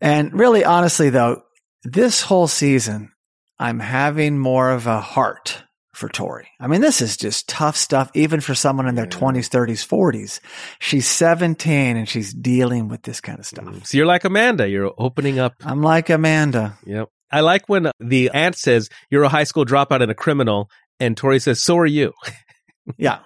And 0.00 0.36
really, 0.36 0.64
honestly, 0.64 1.10
though, 1.10 1.44
this 1.84 2.22
whole 2.22 2.48
season, 2.48 3.12
I'm 3.56 3.78
having 3.78 4.36
more 4.36 4.72
of 4.72 4.88
a 4.88 5.00
heart 5.00 5.62
for 6.02 6.08
Tori. 6.08 6.48
I 6.58 6.66
mean, 6.66 6.80
this 6.80 7.00
is 7.00 7.16
just 7.16 7.48
tough 7.48 7.76
stuff, 7.76 8.10
even 8.12 8.40
for 8.40 8.56
someone 8.56 8.88
in 8.88 8.96
their 8.96 9.04
Yeah. 9.04 9.18
20s, 9.18 9.48
30s, 9.48 9.86
40s. 9.86 10.40
She's 10.80 11.06
17 11.06 11.96
and 11.96 12.08
she's 12.08 12.34
dealing 12.34 12.88
with 12.88 13.02
this 13.02 13.20
kind 13.20 13.38
of 13.38 13.46
mm-hmm. 13.46 13.74
stuff. 13.74 13.86
So 13.86 13.96
you're 13.96 14.06
like 14.06 14.24
Amanda. 14.24 14.68
You're 14.68 14.92
opening 14.98 15.38
up. 15.38 15.54
I'm 15.64 15.80
like 15.80 16.10
Amanda. 16.10 16.76
Yep. 16.86 17.08
I 17.30 17.40
like 17.40 17.68
when 17.68 17.86
uh, 17.86 17.92
the 18.00 18.30
aunt 18.34 18.56
says, 18.56 18.88
You're 19.10 19.22
a 19.22 19.28
high 19.28 19.44
school 19.44 19.64
dropout 19.64 20.02
and 20.02 20.10
a 20.10 20.14
criminal. 20.14 20.68
And 20.98 21.16
Tori 21.16 21.38
says, 21.38 21.62
So 21.62 21.78
are 21.78 21.86
you. 21.86 22.12
Yeah. 22.96 23.20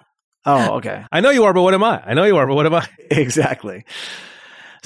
Oh, 0.44 0.76
okay. 0.76 1.06
I 1.12 1.22
know 1.22 1.30
you 1.30 1.44
are, 1.44 1.54
but 1.54 1.62
what 1.62 1.72
am 1.72 1.82
I? 1.82 2.02
I 2.04 2.12
know 2.12 2.24
you 2.24 2.36
are, 2.36 2.46
but 2.46 2.56
what 2.56 2.66
am 2.66 2.74
I? 2.74 2.86
exactly. 3.10 3.86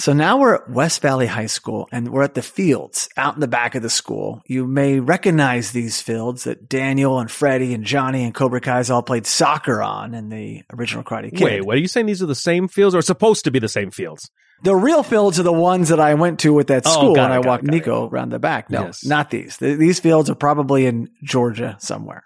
So 0.00 0.14
now 0.14 0.38
we're 0.38 0.54
at 0.54 0.70
West 0.70 1.02
Valley 1.02 1.26
High 1.26 1.44
School 1.44 1.86
and 1.92 2.08
we're 2.08 2.22
at 2.22 2.32
the 2.32 2.40
fields 2.40 3.10
out 3.18 3.34
in 3.34 3.40
the 3.40 3.46
back 3.46 3.74
of 3.74 3.82
the 3.82 3.90
school. 3.90 4.40
You 4.46 4.66
may 4.66 4.98
recognize 4.98 5.72
these 5.72 6.00
fields 6.00 6.44
that 6.44 6.70
Daniel 6.70 7.18
and 7.18 7.30
Freddie 7.30 7.74
and 7.74 7.84
Johnny 7.84 8.24
and 8.24 8.34
Cobra 8.34 8.62
Kai's 8.62 8.90
all 8.90 9.02
played 9.02 9.26
soccer 9.26 9.82
on 9.82 10.14
in 10.14 10.30
the 10.30 10.62
original 10.72 11.04
Karate 11.04 11.30
Kid. 11.36 11.44
Wait, 11.44 11.64
what 11.66 11.76
are 11.76 11.80
you 11.80 11.86
saying? 11.86 12.06
These 12.06 12.22
are 12.22 12.26
the 12.26 12.34
same 12.34 12.66
fields 12.66 12.94
or 12.94 13.02
supposed 13.02 13.44
to 13.44 13.50
be 13.50 13.58
the 13.58 13.68
same 13.68 13.90
fields? 13.90 14.30
The 14.62 14.74
real 14.74 15.02
fields 15.02 15.38
are 15.38 15.42
the 15.42 15.52
ones 15.52 15.90
that 15.90 16.00
I 16.00 16.14
went 16.14 16.40
to 16.40 16.54
with 16.54 16.68
that 16.68 16.84
Oh, 16.86 16.90
school 16.90 17.16
it, 17.16 17.20
I 17.20 17.36
it, 17.36 17.44
walked 17.44 17.64
it. 17.64 17.70
Nico 17.70 18.08
around 18.08 18.30
the 18.30 18.38
back. 18.38 18.70
No, 18.70 18.84
Yes. 18.86 19.04
not 19.04 19.30
these. 19.30 19.58
Th- 19.58 19.78
These 19.78 20.00
fields 20.00 20.30
are 20.30 20.34
probably 20.34 20.86
in 20.86 21.10
Georgia 21.22 21.76
somewhere. 21.78 22.24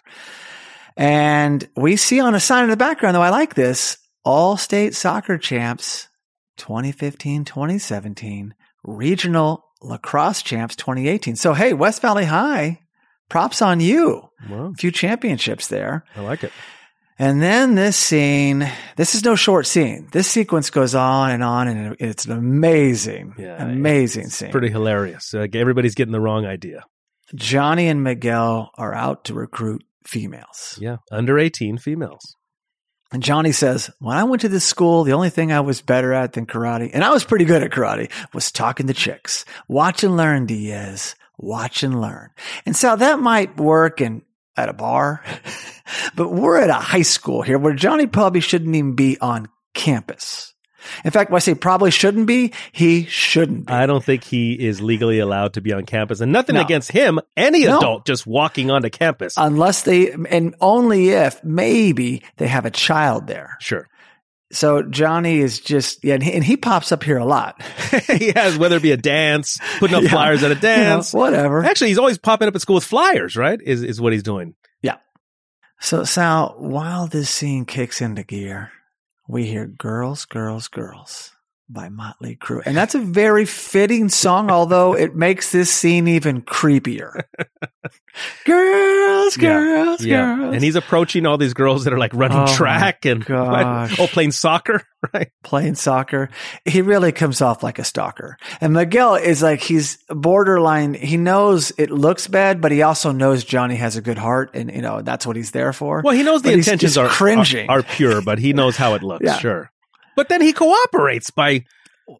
And 0.96 1.68
we 1.76 1.96
see 1.96 2.20
on 2.20 2.36
a 2.36 2.40
sign 2.40 2.62
in 2.64 2.70
the 2.70 2.76
background, 2.76 3.16
though 3.16 3.22
I 3.22 3.30
like 3.30 3.54
this, 3.54 3.98
all 4.24 4.56
state 4.56 4.94
soccer 4.94 5.38
champs 5.38 6.06
2015, 6.56 7.44
2017, 7.44 8.54
regional 8.82 9.64
lacrosse 9.82 10.42
champs 10.42 10.76
2018. 10.76 11.36
So, 11.36 11.54
hey, 11.54 11.72
West 11.72 12.02
Valley 12.02 12.24
High, 12.24 12.80
props 13.28 13.60
on 13.62 13.80
you. 13.80 14.28
Well, 14.48 14.72
A 14.72 14.74
few 14.74 14.90
championships 14.90 15.68
there. 15.68 16.04
I 16.16 16.20
like 16.20 16.44
it. 16.44 16.52
And 17.18 17.40
then 17.40 17.76
this 17.76 17.96
scene, 17.96 18.68
this 18.96 19.14
is 19.14 19.22
no 19.24 19.36
short 19.36 19.66
scene. 19.66 20.08
This 20.10 20.26
sequence 20.28 20.70
goes 20.70 20.96
on 20.96 21.30
and 21.30 21.44
on, 21.44 21.68
and 21.68 21.96
it's 22.00 22.24
an 22.24 22.32
amazing, 22.32 23.34
Yeah, 23.38 23.62
amazing 23.62 24.30
scene. 24.30 24.50
Pretty 24.50 24.70
hilarious. 24.70 25.32
Like 25.32 25.54
everybody's 25.54 25.94
getting 25.94 26.12
the 26.12 26.20
wrong 26.20 26.44
idea. 26.44 26.82
Johnny 27.34 27.86
and 27.88 28.02
Miguel 28.02 28.70
are 28.76 28.92
out 28.94 29.24
to 29.26 29.34
recruit 29.34 29.84
females. 30.04 30.76
Yeah, 30.80 30.96
under 31.12 31.38
18 31.38 31.78
females. 31.78 32.34
And 33.14 33.22
Johnny 33.22 33.52
says, 33.52 33.92
When 34.00 34.16
I 34.16 34.24
went 34.24 34.40
to 34.42 34.48
this 34.48 34.64
school, 34.64 35.04
the 35.04 35.12
only 35.12 35.30
thing 35.30 35.52
I 35.52 35.60
was 35.60 35.80
better 35.80 36.12
at 36.12 36.32
than 36.32 36.46
karate, 36.46 36.90
and 36.92 37.04
I 37.04 37.12
was 37.12 37.22
pretty 37.22 37.44
good 37.44 37.62
at 37.62 37.70
karate, 37.70 38.10
was 38.32 38.50
talking 38.50 38.88
to 38.88 38.92
chicks. 38.92 39.44
Watch 39.68 40.02
and 40.02 40.16
learn, 40.16 40.46
Diaz. 40.46 41.14
Watch 41.38 41.84
and 41.84 42.00
learn. 42.00 42.30
And 42.66 42.74
so 42.74 42.96
that 42.96 43.20
might 43.20 43.56
work 43.56 44.00
in 44.00 44.22
at 44.56 44.68
a 44.68 44.72
bar, 44.72 45.22
but 46.16 46.30
we're 46.32 46.60
at 46.60 46.70
a 46.70 46.74
high 46.74 47.02
school 47.02 47.42
here 47.42 47.56
where 47.56 47.72
Johnny 47.72 48.08
probably 48.08 48.40
shouldn't 48.40 48.74
even 48.74 48.96
be 48.96 49.16
on 49.20 49.46
campus. 49.74 50.52
In 51.04 51.10
fact, 51.10 51.30
when 51.30 51.36
I 51.36 51.40
say 51.40 51.54
probably 51.54 51.90
shouldn't 51.90 52.26
be, 52.26 52.52
he 52.72 53.04
shouldn't 53.06 53.66
be. 53.66 53.72
I 53.72 53.86
don't 53.86 54.04
think 54.04 54.24
he 54.24 54.52
is 54.52 54.80
legally 54.80 55.18
allowed 55.18 55.54
to 55.54 55.60
be 55.60 55.72
on 55.72 55.84
campus, 55.86 56.20
and 56.20 56.32
nothing 56.32 56.56
No. 56.56 56.62
against 56.62 56.90
him. 56.92 57.20
Any 57.36 57.64
No. 57.64 57.78
adult 57.78 58.06
just 58.06 58.26
walking 58.26 58.70
onto 58.70 58.90
campus. 58.90 59.34
unless 59.36 59.82
they, 59.82 60.10
and 60.12 60.54
only 60.60 61.10
if 61.10 61.42
maybe 61.44 62.22
they 62.36 62.46
have 62.48 62.64
a 62.66 62.70
child 62.70 63.26
there. 63.26 63.56
sure. 63.60 63.86
So 64.52 64.82
Johnny 64.82 65.38
is 65.40 65.58
just, 65.58 66.04
yeah, 66.04 66.14
and 66.14 66.22
he, 66.22 66.32
and 66.34 66.44
he 66.44 66.56
pops 66.56 66.92
up 66.92 67.02
here 67.02 67.16
a 67.18 67.24
lot. 67.24 67.60
he 68.06 68.30
has, 68.36 68.56
whether 68.56 68.76
it 68.76 68.82
be 68.82 68.92
a 68.92 68.96
dance, 68.96 69.58
putting 69.80 69.96
up 69.96 70.04
Yeah. 70.04 70.10
flyers 70.10 70.44
at 70.44 70.52
a 70.52 70.54
You 70.54 70.60
know, 70.60 70.60
dance. 70.60 71.12
whatever. 71.12 71.64
Actually, 71.64 71.88
he's 71.88 71.98
always 71.98 72.18
popping 72.18 72.46
up 72.46 72.54
at 72.54 72.60
school 72.60 72.74
with 72.76 72.84
flyers, 72.84 73.34
right? 73.36 73.58
Is 73.60 73.82
is 73.82 74.00
what 74.00 74.12
he's 74.12 74.22
doing. 74.22 74.54
Yeah. 74.80 74.96
So 75.80 76.04
Sal, 76.04 76.54
while 76.58 77.08
this 77.08 77.30
scene 77.30 77.64
kicks 77.64 78.00
into 78.00 78.22
gear, 78.22 78.70
we 79.26 79.46
hear 79.46 79.66
"Girls, 79.66 80.24
Girls, 80.26 80.68
Girls" 80.68 81.33
by 81.68 81.88
Motley 81.88 82.36
Crue, 82.36 82.62
and 82.66 82.76
that's 82.76 82.94
a 82.94 82.98
very 83.00 83.44
fitting 83.46 84.08
song. 84.08 84.50
although 84.50 84.94
it 84.94 85.14
makes 85.16 85.50
this 85.52 85.70
scene 85.70 86.06
even 86.08 86.42
creepier. 86.42 87.22
girls, 88.44 89.36
Yeah. 89.36 89.48
girls, 89.58 90.04
Yeah. 90.04 90.36
girls, 90.36 90.54
And 90.54 90.62
he's 90.64 90.76
approaching 90.76 91.26
all 91.26 91.38
these 91.38 91.54
girls 91.54 91.84
that 91.84 91.92
are 91.92 91.98
like 91.98 92.12
running 92.14 92.38
Oh, 92.38 92.46
track 92.54 93.04
and 93.06 93.24
gosh. 93.26 93.98
oh, 93.98 94.06
playing 94.06 94.32
soccer, 94.32 94.82
right? 95.14 95.30
playing 95.42 95.74
soccer. 95.74 96.30
He 96.64 96.82
really 96.82 97.12
comes 97.12 97.40
off 97.40 97.62
like 97.62 97.78
a 97.78 97.84
stalker. 97.84 98.36
And 98.60 98.72
Miguel 98.72 99.14
is 99.16 99.42
like, 99.42 99.60
he's 99.60 99.98
borderline. 100.08 100.94
He 100.94 101.16
knows 101.16 101.72
it 101.78 101.90
looks 101.90 102.26
bad, 102.28 102.60
but 102.60 102.72
he 102.72 102.82
also 102.82 103.12
knows 103.12 103.44
Johnny 103.44 103.76
has 103.76 103.96
a 103.96 104.00
good 104.02 104.18
heart 104.18 104.50
and, 104.54 104.70
you 104.70 104.82
know, 104.82 105.02
that's 105.02 105.26
what 105.26 105.36
he's 105.36 105.50
there 105.50 105.72
for. 105.72 106.02
Well, 106.04 106.14
he 106.14 106.22
knows 106.22 106.42
the 106.42 106.50
But 106.50 106.58
intentions 106.58 106.96
are, 106.98 107.08
cringing. 107.08 107.68
are 107.68 107.78
are 107.78 107.82
pure, 107.82 108.22
but 108.22 108.38
he 108.38 108.52
knows 108.52 108.76
how 108.76 108.94
it 108.94 109.02
looks. 109.02 109.24
Yeah. 109.24 109.38
Sure. 109.38 109.70
But 110.16 110.28
then 110.28 110.40
he 110.40 110.52
cooperates 110.52 111.30
by 111.30 111.64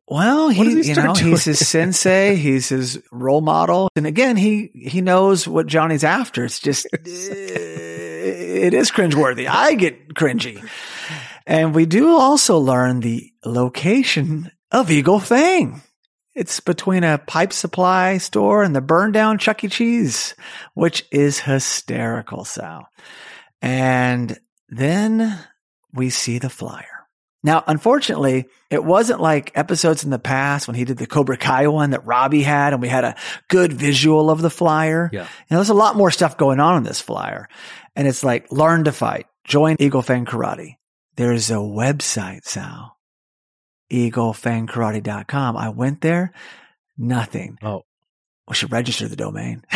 Well, 0.08 0.48
he, 0.48 0.82
he 0.82 0.88
you 0.90 0.94
know, 0.96 1.14
doing? 1.14 1.30
he's 1.32 1.44
his 1.44 1.66
sensei, 1.68 2.36
he's 2.46 2.68
his 2.68 3.00
role 3.12 3.40
model, 3.40 3.88
and 3.96 4.06
again, 4.06 4.36
he 4.36 4.70
he 4.74 5.00
knows 5.00 5.46
what 5.46 5.66
Johnny's 5.66 6.04
after. 6.04 6.44
It's 6.44 6.58
just 6.60 6.86
it 6.92 8.74
is 8.74 8.90
cringeworthy. 8.90 9.46
I 9.48 9.74
get 9.74 10.14
cringy, 10.14 10.66
and 11.46 11.74
we 11.74 11.86
do 11.86 12.16
also 12.16 12.58
learn 12.58 13.00
the 13.00 13.30
location 13.44 14.50
of 14.70 14.90
Eagle 14.90 15.20
Fang. 15.20 15.82
It's 16.34 16.58
between 16.58 17.04
a 17.04 17.18
pipe 17.18 17.52
supply 17.52 18.18
store 18.18 18.64
and 18.64 18.74
the 18.74 18.80
burned 18.80 19.14
down 19.14 19.38
Chuck 19.38 19.62
E. 19.62 19.68
Cheese, 19.68 20.34
which 20.74 21.06
is 21.12 21.38
hysterical, 21.38 22.44
Sal. 22.44 22.88
And 23.62 24.36
then 24.68 25.38
we 25.92 26.10
see 26.10 26.40
the 26.40 26.50
flyer. 26.50 26.93
Now, 27.44 27.62
unfortunately, 27.66 28.46
it 28.70 28.82
wasn't 28.82 29.20
like 29.20 29.52
episodes 29.54 30.02
in 30.02 30.08
the 30.08 30.18
past 30.18 30.66
when 30.66 30.74
he 30.74 30.86
did 30.86 30.96
the 30.96 31.06
Cobra 31.06 31.36
Kai 31.36 31.68
one 31.68 31.90
that 31.90 32.06
Robbie 32.06 32.42
had 32.42 32.72
and 32.72 32.80
we 32.80 32.88
had 32.88 33.04
a 33.04 33.16
good 33.48 33.70
visual 33.70 34.30
of 34.30 34.40
the 34.40 34.48
flyer. 34.48 35.10
Yeah. 35.12 35.24
You 35.24 35.26
know, 35.50 35.58
there's 35.58 35.68
a 35.68 35.74
lot 35.74 35.94
more 35.94 36.10
stuff 36.10 36.38
going 36.38 36.58
on 36.58 36.78
in 36.78 36.82
this 36.84 37.02
flyer. 37.02 37.46
And 37.94 38.08
it's 38.08 38.24
like, 38.24 38.50
learn 38.50 38.84
to 38.84 38.92
fight, 38.92 39.26
join 39.44 39.76
Eagle 39.78 40.00
Fang 40.00 40.24
Karate. 40.24 40.76
There's 41.16 41.50
a 41.50 41.56
website, 41.56 42.44
Sal. 42.44 42.96
EagleFangKarate.com. 43.92 45.56
I 45.58 45.68
went 45.68 46.00
there, 46.00 46.32
nothing. 46.96 47.58
Oh. 47.62 47.82
We 48.48 48.54
should 48.54 48.72
register 48.72 49.06
the 49.06 49.16
domain. 49.16 49.62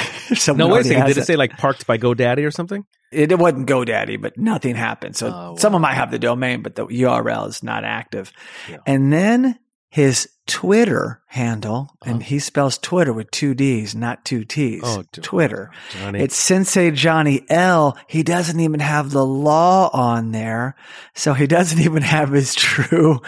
No, 0.54 0.68
wait 0.68 0.82
a 0.82 0.84
second. 0.84 1.06
Did 1.06 1.16
it 1.16 1.24
say 1.24 1.36
like 1.36 1.56
parked 1.56 1.86
by 1.86 1.96
GoDaddy 1.96 2.46
or 2.46 2.50
something? 2.50 2.84
It, 3.12 3.32
it 3.32 3.38
wasn't 3.38 3.68
GoDaddy, 3.68 4.20
but 4.20 4.36
nothing 4.38 4.74
happened. 4.74 5.16
So 5.16 5.28
Oh, 5.28 5.30
wow. 5.30 5.54
someone 5.56 5.82
might 5.82 5.94
have 5.94 6.10
the 6.10 6.18
domain, 6.18 6.62
but 6.62 6.74
the 6.74 6.86
URL 6.86 7.48
is 7.48 7.62
not 7.62 7.84
active. 7.84 8.32
Yeah. 8.68 8.78
And 8.86 9.12
then 9.12 9.58
his 9.90 10.28
Twitter 10.46 11.22
handle, 11.26 11.90
and 12.04 12.16
Uh-huh. 12.16 12.24
he 12.24 12.38
spells 12.38 12.76
Twitter 12.78 13.12
with 13.12 13.30
two 13.30 13.54
D's, 13.54 13.94
not 13.94 14.24
two 14.24 14.44
T's. 14.44 14.82
Oh, 14.84 15.02
Twitter. 15.12 15.70
Johnny. 15.98 16.20
It's 16.20 16.36
Sensei 16.36 16.90
Johnny 16.90 17.42
L. 17.48 17.96
He 18.06 18.22
doesn't 18.22 18.60
even 18.60 18.80
have 18.80 19.10
the 19.10 19.24
law 19.24 19.88
on 19.92 20.32
there. 20.32 20.74
So 21.14 21.32
he 21.34 21.46
doesn't 21.46 21.78
even 21.84 22.02
have 22.02 22.30
his 22.30 22.54
true 22.54 23.20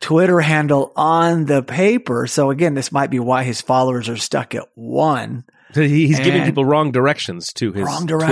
Twitter 0.00 0.38
handle 0.40 0.92
on 0.94 1.46
the 1.46 1.62
paper. 1.64 2.28
So 2.28 2.50
again, 2.50 2.74
this 2.74 2.92
might 2.92 3.10
be 3.10 3.18
why 3.18 3.42
his 3.42 3.60
followers 3.60 4.08
are 4.08 4.16
stuck 4.16 4.54
at 4.54 4.68
one. 4.76 5.44
So 5.74 5.82
he- 5.82 6.06
he's 6.06 6.20
giving 6.20 6.44
people 6.44 6.64
wrong 6.64 6.92
directions 6.92 7.52
to 7.54 7.72
his 7.72 7.84
wrong 7.84 8.06
Twitter. 8.06 8.26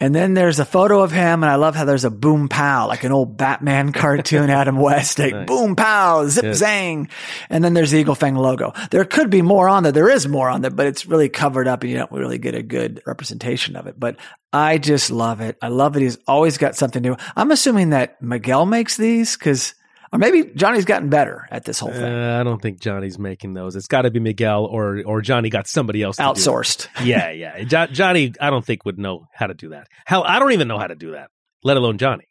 And 0.00 0.14
then 0.14 0.34
there's 0.34 0.58
a 0.58 0.64
photo 0.64 1.02
of 1.02 1.12
him, 1.12 1.44
and 1.44 1.50
I 1.50 1.54
love 1.56 1.76
how 1.76 1.84
there's 1.84 2.04
a 2.04 2.10
boom 2.10 2.48
pow, 2.48 2.88
like 2.88 3.04
an 3.04 3.12
old 3.12 3.36
Batman 3.36 3.92
cartoon, 3.92 4.50
Adam 4.50 4.76
West, 4.76 5.18
like 5.18 5.32
Nice. 5.34 5.46
boom 5.46 5.76
pow, 5.76 6.26
zip 6.26 6.42
Yes. 6.44 6.62
zang. 6.62 7.08
And 7.50 7.62
then 7.62 7.74
there's 7.74 7.90
the 7.92 7.98
Eagle 7.98 8.14
Fang 8.16 8.34
logo. 8.34 8.72
There 8.90 9.04
could 9.04 9.30
be 9.30 9.42
more 9.42 9.68
on 9.68 9.82
there. 9.84 9.92
There 9.92 10.08
is 10.08 10.26
more 10.26 10.48
on 10.48 10.62
there, 10.62 10.70
but 10.72 10.86
it's 10.86 11.06
really 11.06 11.28
covered 11.28 11.68
up 11.68 11.82
and 11.82 11.90
you 11.92 11.98
don't 11.98 12.10
really 12.10 12.38
get 12.38 12.54
a 12.54 12.62
good 12.62 13.02
representation 13.06 13.76
of 13.76 13.86
it. 13.86 13.94
But 13.98 14.16
I 14.52 14.78
just 14.78 15.10
love 15.10 15.40
it. 15.40 15.56
I 15.62 15.68
love 15.68 15.96
it. 15.96 16.02
He's 16.02 16.18
always 16.26 16.58
got 16.58 16.74
something 16.74 17.02
new. 17.02 17.16
I'm 17.36 17.50
assuming 17.52 17.90
that 17.90 18.20
Miguel 18.20 18.66
makes 18.66 18.96
these 18.96 19.36
because, 19.36 19.74
or 20.12 20.18
maybe 20.18 20.44
Johnny's 20.54 20.84
gotten 20.84 21.08
better 21.08 21.48
at 21.50 21.64
this 21.64 21.78
whole 21.80 21.90
thing. 21.92 22.02
Uh, 22.04 22.38
I 22.40 22.42
don't 22.44 22.60
think 22.60 22.80
Johnny's 22.80 23.18
making 23.18 23.54
those. 23.54 23.76
It's 23.76 23.86
got 23.88 24.02
to 24.02 24.10
be 24.10 24.20
Miguel 24.20 24.64
or 24.66 25.02
or 25.06 25.20
Johnny 25.22 25.48
got 25.50 25.66
somebody 25.66 26.02
else 26.02 26.16
to 26.16 26.22
do 26.22 26.28
it. 26.28 26.34
Outsourced. 26.34 26.88
Yeah, 27.04 27.30
yeah. 27.30 27.62
Jo- 27.64 27.86
Johnny, 27.86 28.32
I 28.40 28.50
don't 28.50 28.64
think 28.64 28.84
would 28.84 28.98
know 28.98 29.26
how 29.32 29.46
to 29.46 29.54
do 29.54 29.70
that. 29.70 29.88
Hell, 30.06 30.24
I 30.24 30.38
don't 30.38 30.52
even 30.52 30.68
know 30.68 30.78
how 30.78 30.86
to 30.86 30.94
do 30.94 31.12
that. 31.12 31.30
Let 31.64 31.76
alone 31.76 31.98
Johnny. 31.98 32.24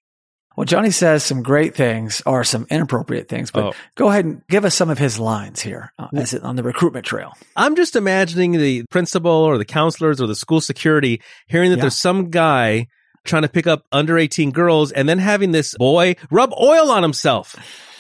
Well, 0.58 0.66
Johnny 0.66 0.92
says 0.92 1.24
some 1.24 1.44
great 1.44 1.76
things 1.76 2.22
or 2.26 2.44
some 2.44 2.68
inappropriate 2.70 3.30
things, 3.30 3.52
but 3.52 3.64
Oh. 3.64 3.74
go 3.96 4.10
ahead 4.10 4.26
and 4.26 4.42
give 4.50 4.66
us 4.66 4.76
some 4.76 4.90
of 4.90 4.98
his 4.98 5.18
lines 5.18 5.62
here 5.62 5.94
uh, 5.98 6.10
as 6.14 6.34
it, 6.34 6.44
on 6.44 6.58
the 6.58 6.64
recruitment 6.64 7.06
trail. 7.06 7.32
I'm 7.56 7.78
just 7.78 7.96
imagining 7.96 8.52
the 8.52 8.84
principal 8.92 9.32
or 9.32 9.58
the 9.58 9.64
counselors 9.66 10.20
or 10.20 10.28
the 10.28 10.36
school 10.36 10.60
security 10.60 11.22
hearing 11.48 11.70
that 11.72 11.78
Yeah. 11.78 11.84
there's 11.84 11.96
some 11.96 12.32
guy 12.32 12.88
trying 13.24 13.44
to 13.44 13.50
pick 13.50 13.68
up 13.68 13.86
under 13.92 14.18
18 14.18 14.52
girls 14.52 14.92
and 14.92 15.08
then 15.08 15.20
having 15.20 15.52
this 15.52 15.76
boy 15.78 16.16
rub 16.30 16.52
oil 16.60 16.90
on 16.92 17.04
himself 17.04 17.56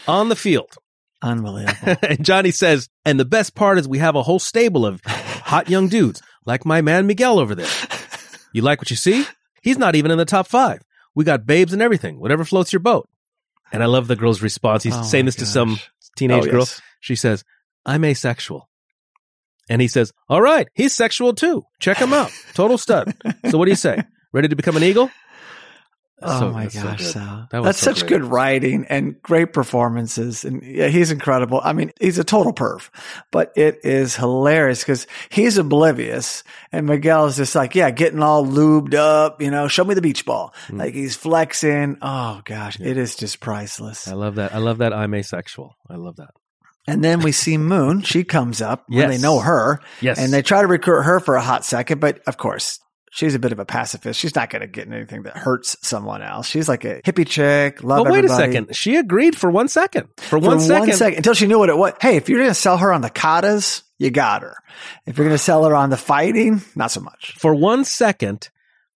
on 0.07 0.29
the 0.29 0.35
field. 0.35 0.69
Unbelievable. 1.21 1.95
and 2.01 2.23
Johnny 2.25 2.51
says, 2.51 2.89
and 3.05 3.19
the 3.19 3.25
best 3.25 3.53
part 3.55 3.77
is 3.77 3.87
we 3.87 3.99
have 3.99 4.15
a 4.15 4.23
whole 4.23 4.39
stable 4.39 4.85
of 4.85 5.01
hot 5.05 5.69
young 5.69 5.87
dudes 5.87 6.21
like 6.45 6.65
my 6.65 6.81
man 6.81 7.05
Miguel 7.07 7.37
over 7.39 7.53
there. 7.53 7.69
You 8.53 8.63
like 8.63 8.79
what 8.79 8.89
you 8.89 8.95
see? 8.95 9.25
He's 9.61 9.77
not 9.77 9.95
even 9.95 10.09
in 10.11 10.17
the 10.17 10.25
top 10.25 10.47
five. 10.47 10.81
We 11.13 11.23
got 11.23 11.45
babes 11.45 11.73
and 11.73 11.81
everything, 11.81 12.19
whatever 12.19 12.43
floats 12.43 12.73
your 12.73 12.79
boat. 12.79 13.07
And 13.71 13.83
I 13.83 13.85
love 13.85 14.07
the 14.07 14.15
girl's 14.15 14.41
response. 14.41 14.83
He's 14.83 14.95
Oh 14.95 15.03
saying 15.03 15.25
my 15.25 15.27
this 15.27 15.35
to 15.37 15.45
some 15.45 15.79
teenage 16.17 16.47
Oh, 16.47 16.51
girl. 16.51 16.59
yes. 16.61 16.81
She 16.99 17.15
says, 17.15 17.43
I'm 17.85 18.03
asexual. 18.03 18.67
And 19.69 19.81
he 19.81 19.87
says, 19.87 20.11
All 20.27 20.41
right, 20.41 20.67
he's 20.73 20.93
sexual 20.93 21.33
too. 21.33 21.63
Check 21.79 21.97
him 21.97 22.11
out. 22.13 22.31
Total 22.53 22.77
stud. 22.77 23.13
so 23.49 23.57
what 23.57 23.65
do 23.65 23.71
you 23.71 23.77
say? 23.77 24.03
Ready 24.33 24.47
to 24.47 24.55
become 24.55 24.77
an 24.77 24.83
eagle? 24.83 25.09
Oh 26.23 26.39
so- 26.39 26.51
my 26.51 26.67
so 26.67 26.83
gosh, 26.83 26.97
good. 26.99 27.07
Sal. 27.13 27.47
That 27.49 27.63
That's 27.63 27.79
so 27.79 27.93
such 27.93 28.01
great. 28.01 28.09
good 28.09 28.23
writing 28.25 28.85
and 28.89 29.19
great 29.23 29.53
performances. 29.53 30.45
And 30.45 30.61
yeah, 30.61 30.87
he's 30.87 31.09
incredible. 31.09 31.59
I 31.63 31.73
mean, 31.73 31.91
he's 31.99 32.19
a 32.19 32.23
total 32.23 32.53
perv, 32.53 32.89
but 33.31 33.51
it 33.55 33.79
is 33.83 34.15
hilarious 34.15 34.81
because 34.83 35.07
he's 35.29 35.57
oblivious 35.57 36.43
and 36.71 36.85
Miguel 36.85 37.25
is 37.25 37.37
just 37.37 37.55
like, 37.55 37.73
yeah, 37.73 37.89
getting 37.89 38.21
all 38.21 38.45
lubed 38.45 38.93
up, 38.93 39.41
you 39.41 39.49
know, 39.49 39.67
show 39.67 39.83
me 39.83 39.95
the 39.95 40.01
beach 40.01 40.23
ball. 40.23 40.53
Mm. 40.67 40.77
Like 40.77 40.93
he's 40.93 41.15
flexing. 41.15 41.97
Oh 42.03 42.41
gosh, 42.45 42.79
it 42.79 42.97
is 42.97 43.15
just 43.15 43.39
priceless. 43.39 44.07
I 44.07 44.13
love 44.13 44.35
that. 44.35 44.53
I 44.53 44.59
love 44.59 44.77
that 44.77 44.93
I'm 44.93 45.15
asexual. 45.15 45.75
I 45.89 45.95
love 45.95 46.17
that. 46.17 46.29
And 46.87 47.03
then 47.03 47.21
we 47.21 47.31
see 47.31 47.57
Moon. 47.57 48.01
She 48.03 48.23
comes 48.23 48.61
up 48.61 48.83
when 48.87 49.09
Yes. 49.09 49.09
they 49.17 49.21
know 49.27 49.39
her 49.39 49.79
Yes. 50.01 50.19
and 50.19 50.31
they 50.31 50.43
try 50.43 50.61
to 50.61 50.67
recruit 50.67 51.01
her 51.01 51.19
for 51.19 51.35
a 51.35 51.41
hot 51.41 51.65
second, 51.65 51.99
but 51.99 52.19
of 52.27 52.37
course, 52.37 52.79
she's 53.11 53.35
a 53.35 53.39
bit 53.39 53.51
of 53.51 53.59
a 53.59 53.65
pacifist. 53.65 54.19
She's 54.19 54.33
not 54.35 54.49
going 54.49 54.61
to 54.61 54.67
get 54.67 54.87
in 54.87 54.93
anything 54.93 55.23
that 55.23 55.37
hurts 55.37 55.77
someone 55.87 56.23
else. 56.23 56.47
She's 56.47 56.67
like 56.67 56.83
a 56.83 57.01
hippie 57.03 57.27
chick. 57.27 57.83
Love 57.83 58.05
But 58.05 58.13
wait 58.13 58.25
a 58.25 58.29
second. 58.29 58.75
She 58.75 58.95
agreed 58.95 59.37
for 59.37 59.51
one 59.51 59.67
second. 59.67 60.07
For, 60.17 60.23
For 60.23 60.39
one 60.39 60.59
second. 60.59 60.87
one 60.89 60.97
second 60.97 61.17
until 61.17 61.35
she 61.35 61.45
knew 61.45 61.59
what 61.59 61.69
it 61.69 61.77
was. 61.77 61.93
Hey, 62.01 62.15
if 62.15 62.27
you're 62.27 62.39
going 62.39 62.49
to 62.49 62.55
sell 62.55 62.77
her 62.77 62.91
on 62.91 63.01
the 63.01 63.09
katas, 63.11 63.83
you 63.99 64.09
got 64.09 64.41
her. 64.41 64.55
If 65.05 65.17
you're 65.17 65.27
going 65.27 65.37
to 65.37 65.43
sell 65.43 65.63
her 65.65 65.75
on 65.75 65.91
the 65.91 65.97
fighting, 65.97 66.61
not 66.75 66.89
so 66.89 67.01
much. 67.01 67.35
For 67.37 67.53
one 67.53 67.85
second, 67.85 68.49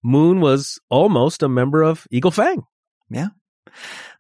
Moon 0.04 0.40
was 0.40 0.80
almost 0.90 1.44
a 1.44 1.50
member 1.50 1.84
of 1.84 2.08
Eagle 2.10 2.32
Fang. 2.32 2.64
Yeah. 3.10 3.28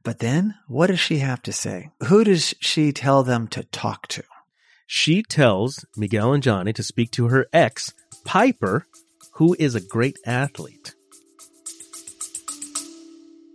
But 0.03 0.19
then, 0.19 0.55
what 0.67 0.87
does 0.87 0.99
she 0.99 1.19
have 1.19 1.41
to 1.43 1.51
say? 1.51 1.89
Who 2.07 2.23
does 2.23 2.53
she 2.59 2.91
tell 2.91 3.23
them 3.23 3.47
to 3.49 3.63
talk 3.63 4.07
to? 4.09 4.23
She 4.87 5.23
tells 5.23 5.83
Miguel 5.97 6.33
and 6.33 6.43
Johnny 6.43 6.73
to 6.73 6.83
speak 6.83 7.09
to 7.11 7.29
her 7.29 7.47
ex, 7.51 7.91
Piper, 8.23 8.85
who 9.35 9.55
is 9.59 9.75
a 9.75 9.81
great 9.81 10.17
athlete. 10.25 10.95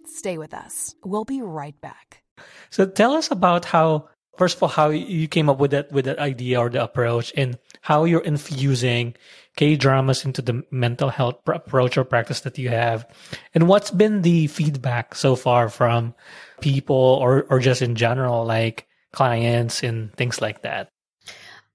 Stay 0.07 0.39
with 0.39 0.53
us. 0.53 0.95
We'll 1.05 1.25
be 1.25 1.41
right 1.41 1.79
back. 1.81 2.23
So 2.71 2.87
tell 2.87 3.13
us 3.15 3.31
about 3.31 3.65
how, 3.65 4.09
first 4.37 4.57
of 4.57 4.63
all, 4.63 4.69
how 4.69 4.91
you 4.91 5.27
came 5.29 5.49
up 5.49 5.59
with 5.59 5.71
that 5.73 5.91
with 5.91 6.05
that 6.05 6.19
idea 6.19 6.61
or 6.61 6.69
the 6.69 6.83
approach, 6.85 7.33
and 7.37 7.59
how 7.81 8.05
you're 8.05 8.21
infusing 8.21 9.15
K 9.57 9.77
dramas 9.77 10.25
into 10.25 10.43
the 10.43 10.63
mental 10.71 11.09
health 11.09 11.43
pr- 11.45 11.53
approach 11.53 11.97
or 11.97 12.05
practice 12.05 12.41
that 12.41 12.59
you 12.59 12.69
have, 12.69 13.07
and 13.55 13.67
what's 13.67 13.91
been 13.91 14.23
the 14.23 14.47
feedback 14.47 15.15
so 15.15 15.35
far 15.35 15.69
from 15.71 16.15
people 16.61 17.19
or 17.21 17.47
or 17.49 17.59
just 17.59 17.81
in 17.81 17.95
general, 17.97 18.45
like 18.45 18.87
clients 19.13 19.83
and 19.83 20.15
things 20.15 20.41
like 20.41 20.63
that. 20.63 20.91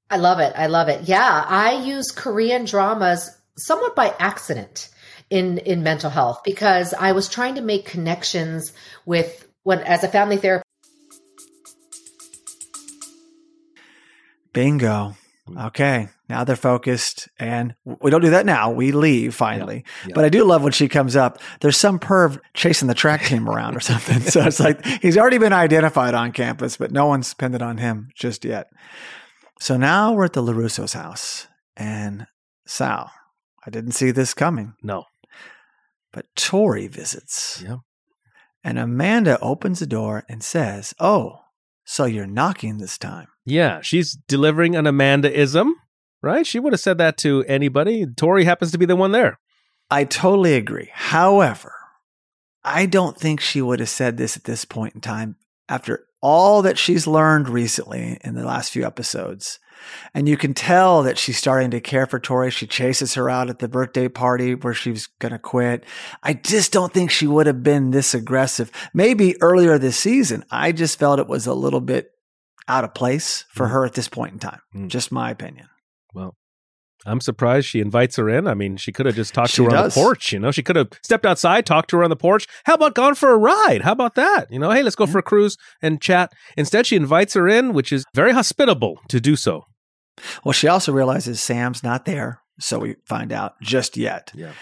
I 0.09 0.17
love 0.17 0.39
it. 0.39 0.53
I 0.55 0.67
love 0.67 0.87
it. 0.87 1.09
Yeah, 1.09 1.43
I 1.47 1.81
use 1.83 2.11
Korean 2.11 2.65
dramas 2.65 3.31
somewhat 3.57 3.95
by 3.95 4.13
accident 4.19 4.89
in 5.29 5.57
in 5.59 5.83
mental 5.83 6.09
health 6.09 6.41
because 6.43 6.93
I 6.93 7.13
was 7.13 7.27
trying 7.27 7.55
to 7.55 7.61
make 7.61 7.85
connections 7.85 8.73
with 9.05 9.47
when 9.63 9.79
as 9.79 10.03
a 10.03 10.07
family 10.07 10.37
therapist 10.37 10.65
Bingo. 14.55 15.17
Okay. 15.57 16.07
Now 16.27 16.43
they're 16.43 16.55
focused 16.55 17.27
and 17.37 17.75
we 17.83 18.09
don't 18.09 18.21
do 18.21 18.31
that 18.31 18.47
now. 18.47 18.71
We 18.71 18.93
leave 18.93 19.35
finally. 19.35 19.83
Yeah. 20.07 20.13
But 20.15 20.25
I 20.25 20.29
do 20.29 20.43
love 20.43 20.63
when 20.63 20.71
she 20.71 20.87
comes 20.87 21.15
up. 21.15 21.39
There's 21.59 21.77
some 21.77 21.99
perv 21.99 22.39
chasing 22.55 22.87
the 22.87 22.95
track 22.95 23.23
team 23.25 23.47
around 23.47 23.75
or 23.75 23.79
something. 23.81 24.21
So 24.21 24.41
it's 24.41 24.61
like 24.61 24.83
he's 25.01 25.17
already 25.17 25.37
been 25.37 25.53
identified 25.53 26.15
on 26.15 26.31
campus, 26.31 26.77
but 26.77 26.91
no 26.91 27.05
one's 27.05 27.33
pinned 27.33 27.53
it 27.53 27.61
on 27.61 27.77
him 27.77 28.09
just 28.15 28.45
yet. 28.45 28.69
So 29.59 29.77
now 29.77 30.13
we're 30.13 30.25
at 30.25 30.33
the 30.33 30.41
LaRusso's 30.41 30.93
house 30.93 31.47
and 31.75 32.25
Sal, 32.65 33.11
I 33.65 33.69
didn't 33.69 33.93
see 33.93 34.11
this 34.11 34.33
coming, 34.33 34.73
No. 34.83 35.05
but 36.13 36.25
Tori 36.35 36.87
visits. 36.87 37.63
Yeah. 37.65 37.77
And 38.63 38.77
Amanda 38.79 39.39
opens 39.41 39.79
the 39.79 39.85
door 39.87 40.23
and 40.29 40.43
says, 40.43 40.93
Oh, 40.99 41.39
so 41.83 42.05
you're 42.05 42.25
knocking 42.27 42.77
this 42.77 42.97
time. 42.97 43.27
Yeah, 43.45 43.81
she's 43.81 44.17
delivering 44.27 44.75
an 44.75 44.85
Amandaism, 44.85 45.71
right? 46.21 46.47
She 46.47 46.59
would 46.59 46.73
have 46.73 46.79
said 46.79 46.97
that 46.97 47.17
to 47.19 47.43
anybody. 47.47 48.05
Tori 48.07 48.43
happens 48.45 48.71
to 48.71 48.77
be 48.79 48.85
the 48.87 48.95
one 48.95 49.11
there. 49.11 49.39
I 49.91 50.03
totally 50.03 50.55
agree. 50.55 50.89
However, 50.93 51.73
I 52.63 52.87
don't 52.87 53.17
think 53.17 53.39
she 53.39 53.61
would 53.61 53.79
have 53.79 53.89
said 53.89 54.17
this 54.17 54.35
at 54.35 54.45
this 54.45 54.65
point 54.65 54.95
in 54.95 55.01
time 55.01 55.35
after 55.69 56.05
all 56.21 56.63
that 56.63 56.79
she's 56.79 57.05
learned 57.05 57.47
recently 57.49 58.17
in 58.23 58.33
the 58.33 58.43
last 58.45 58.71
few 58.71 58.83
episodes. 58.83 59.59
And 60.13 60.27
you 60.29 60.37
can 60.37 60.53
tell 60.53 61.03
that 61.03 61.17
she's 61.17 61.37
starting 61.37 61.71
to 61.71 61.79
care 61.81 62.05
for 62.05 62.19
Tori. 62.19 62.51
She 62.51 62.67
chases 62.67 63.13
her 63.15 63.29
out 63.29 63.49
at 63.49 63.59
the 63.59 63.67
birthday 63.67 64.07
party 64.07 64.55
where 64.55 64.73
she 64.73 64.91
was 64.91 65.07
going 65.19 65.31
to 65.31 65.39
quit. 65.39 65.83
I 66.23 66.33
just 66.33 66.71
don't 66.71 66.93
think 66.93 67.11
she 67.11 67.27
would 67.27 67.47
have 67.47 67.63
been 67.63 67.91
this 67.91 68.13
aggressive. 68.13 68.71
Maybe 68.93 69.41
earlier 69.41 69.77
this 69.77 69.97
season, 69.97 70.43
I 70.51 70.71
just 70.71 70.99
felt 70.99 71.19
it 71.19 71.27
was 71.27 71.47
a 71.47 71.53
little 71.53 71.81
bit 71.81 72.11
out 72.67 72.83
of 72.83 72.93
place 72.93 73.45
for 73.49 73.67
Mm. 73.67 73.71
her 73.71 73.85
at 73.85 73.93
this 73.93 74.07
point 74.07 74.33
in 74.33 74.39
time. 74.39 74.59
Mm. 74.75 74.87
Just 74.87 75.11
my 75.11 75.29
opinion. 75.29 75.67
Well, 76.13 76.35
I'm 77.05 77.21
surprised 77.21 77.67
she 77.67 77.81
invites 77.81 78.15
her 78.15 78.27
in. 78.27 78.47
I 78.47 78.55
mean, 78.55 78.77
she 78.77 78.91
could 78.91 79.05
have 79.05 79.13
just 79.15 79.31
talked 79.35 79.51
She 79.51 79.57
to 79.57 79.65
her 79.65 79.69
does. 79.69 79.95
on 79.95 80.01
the 80.01 80.07
porch, 80.07 80.33
you 80.33 80.39
know? 80.39 80.49
She 80.49 80.63
could 80.63 80.75
have 80.75 80.87
stepped 81.03 81.23
outside, 81.27 81.63
talked 81.67 81.91
to 81.91 81.97
her 81.97 82.03
on 82.03 82.09
the 82.09 82.15
porch. 82.15 82.47
How 82.63 82.73
about 82.73 82.95
gone 82.95 83.13
for 83.13 83.31
a 83.31 83.37
ride? 83.37 83.83
How 83.83 83.91
about 83.91 84.15
that? 84.15 84.47
You 84.49 84.57
know, 84.57 84.71
hey, 84.71 84.81
let's 84.81 84.95
go 84.95 85.05
for 85.05 85.19
a 85.19 85.21
cruise 85.23 85.55
and 85.83 86.01
chat. 86.01 86.31
Instead, 86.57 86.87
she 86.87 86.95
invites 86.95 87.35
her 87.35 87.47
in, 87.47 87.73
which 87.73 87.91
is 87.91 88.05
very 88.15 88.31
hospitable 88.33 88.97
to 89.09 89.21
do 89.21 89.35
so. 89.35 89.65
Well, 90.43 90.53
she 90.53 90.67
also 90.67 90.91
realizes 90.91 91.41
Sam's 91.41 91.83
not 91.83 92.05
there. 92.05 92.41
So 92.59 92.79
we 92.79 92.95
find 93.05 93.33
out 93.33 93.59
just 93.61 93.97
yet. 93.97 94.31
Yeah. 94.33 94.53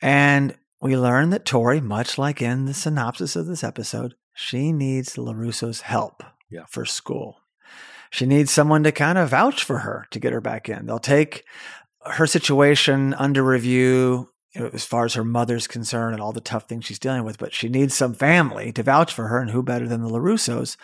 And 0.00 0.56
we 0.80 0.96
learn 0.96 1.30
that 1.30 1.44
Tori, 1.44 1.80
much 1.80 2.16
like 2.18 2.40
in 2.40 2.66
the 2.66 2.74
synopsis 2.74 3.34
of 3.36 3.46
this 3.46 3.64
episode, 3.64 4.14
she 4.34 4.72
needs 4.72 5.16
LaRusso's 5.16 5.80
help 5.82 6.22
Yeah. 6.50 6.64
for 6.68 6.84
school. 6.84 7.40
She 8.10 8.26
needs 8.26 8.52
someone 8.52 8.84
to 8.84 8.92
kind 8.92 9.18
of 9.18 9.30
vouch 9.30 9.64
for 9.64 9.78
her 9.78 10.06
to 10.12 10.20
get 10.20 10.32
her 10.32 10.40
back 10.40 10.68
in. 10.68 10.86
They'll 10.86 10.98
take 11.00 11.44
her 12.04 12.26
situation 12.26 13.14
under 13.14 13.42
review 13.42 14.30
you 14.54 14.60
know, 14.60 14.70
as 14.72 14.84
far 14.84 15.04
as 15.04 15.14
her 15.14 15.24
mother's 15.24 15.66
concerned 15.66 16.12
and 16.14 16.22
all 16.22 16.32
the 16.32 16.40
tough 16.40 16.68
things 16.68 16.84
she's 16.84 17.00
dealing 17.00 17.24
with, 17.24 17.38
but 17.38 17.52
she 17.52 17.68
needs 17.68 17.92
some 17.94 18.14
family 18.14 18.70
to 18.72 18.84
vouch 18.84 19.12
for 19.12 19.26
her, 19.26 19.40
and 19.40 19.50
who 19.50 19.64
better 19.64 19.88
than 19.88 20.00
the 20.02 20.08
LaRussos? 20.08 20.76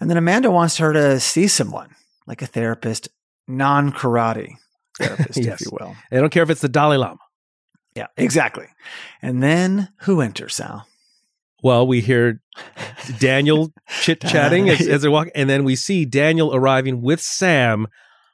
And 0.00 0.08
then 0.08 0.16
Amanda 0.16 0.50
wants 0.50 0.78
her 0.78 0.94
to 0.94 1.20
see 1.20 1.46
someone, 1.46 1.94
like 2.26 2.40
a 2.40 2.46
therapist, 2.46 3.10
non 3.48 3.92
karate 3.92 4.54
therapist, 4.98 5.38
Yes. 5.38 5.60
if 5.60 5.66
you 5.66 5.76
will. 5.78 5.96
They 6.10 6.18
don't 6.20 6.30
care 6.30 6.42
if 6.42 6.50
it's 6.50 6.60
the 6.60 6.68
Dalai 6.68 6.96
Lama. 6.96 7.18
Yeah, 7.94 8.06
exactly. 8.16 8.66
And 9.22 9.42
then 9.42 9.88
who 10.00 10.20
enters, 10.20 10.56
Sal? 10.56 10.86
Well, 11.62 11.86
we 11.86 12.00
hear 12.00 12.40
Daniel 13.18 13.72
chit 14.00 14.20
chatting 14.20 14.68
as, 14.68 14.86
as 14.86 15.02
they 15.02 15.08
walk, 15.08 15.28
and 15.34 15.48
then 15.48 15.64
we 15.64 15.76
see 15.76 16.04
Daniel 16.04 16.54
arriving 16.54 17.00
with 17.02 17.20
Sam. 17.20 17.86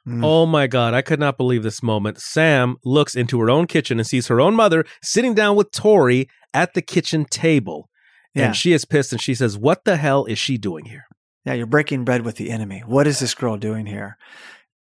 Mm. 0.07 0.25
Oh 0.25 0.45
my 0.47 0.65
God, 0.67 0.93
I 0.93 1.01
could 1.01 1.19
not 1.19 1.37
believe 1.37 1.63
this 1.63 1.83
moment. 1.83 2.19
Sam 2.19 2.77
looks 2.83 3.15
into 3.15 3.39
her 3.39 3.49
own 3.49 3.67
kitchen 3.67 3.99
and 3.99 4.07
sees 4.07 4.27
her 4.27 4.41
own 4.41 4.55
mother 4.55 4.83
sitting 5.03 5.35
down 5.35 5.55
with 5.55 5.71
Tori 5.71 6.27
at 6.53 6.73
the 6.73 6.81
kitchen 6.81 7.23
table. 7.25 7.87
Yeah. 8.33 8.47
And 8.47 8.55
she 8.55 8.73
is 8.73 8.83
pissed 8.85 9.11
and 9.11 9.21
she 9.21 9.35
says, 9.35 9.57
What 9.57 9.85
the 9.85 9.97
hell 9.97 10.25
is 10.25 10.39
she 10.39 10.57
doing 10.57 10.85
here? 10.85 11.05
Yeah, 11.45 11.53
you're 11.53 11.67
breaking 11.67 12.03
bread 12.03 12.23
with 12.25 12.35
the 12.37 12.49
enemy. 12.49 12.81
What 12.85 13.05
is 13.07 13.19
this 13.19 13.35
girl 13.35 13.57
doing 13.57 13.85
here? 13.85 14.17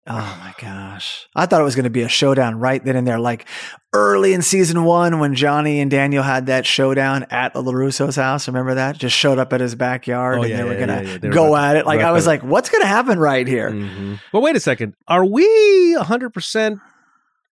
Oh 0.06 0.12
my 0.42 0.54
gosh. 0.60 1.28
I 1.36 1.46
thought 1.46 1.60
it 1.60 1.64
was 1.64 1.74
going 1.76 1.84
to 1.84 1.90
be 1.90 2.02
a 2.02 2.08
showdown 2.08 2.58
right 2.58 2.82
then 2.82 2.96
and 2.96 3.06
there, 3.06 3.18
like 3.20 3.46
early 3.92 4.32
in 4.32 4.40
season 4.42 4.84
one 4.84 5.18
when 5.20 5.34
Johnny 5.34 5.78
and 5.80 5.90
Daniel 5.90 6.22
had 6.22 6.46
that 6.46 6.64
showdown 6.66 7.26
at 7.30 7.52
the 7.52 7.62
LaRusso's 7.62 8.16
house. 8.16 8.48
Remember 8.48 8.74
that? 8.74 8.96
Just 8.98 9.14
showed 9.14 9.38
up 9.38 9.52
at 9.52 9.60
his 9.60 9.74
backyard 9.74 10.38
Oh, 10.38 10.42
and 10.42 10.50
yeah, 10.50 10.56
they 10.56 10.64
were 10.64 10.72
yeah, 10.78 10.86
going 10.86 11.06
yeah, 11.06 11.18
to 11.18 11.28
go 11.28 11.54
at 11.54 11.76
it. 11.76 11.86
Like 11.86 12.00
I 12.00 12.12
was 12.12 12.26
like, 12.26 12.42
what's 12.42 12.70
going 12.70 12.80
to 12.82 12.88
happen 12.88 13.18
right 13.18 13.46
here? 13.46 13.70
Mhm. 13.70 14.20
But 14.32 14.40
wait 14.40 14.56
a 14.56 14.60
second. 14.60 14.94
Are 15.06 15.24
we 15.24 15.94
100% 15.98 16.80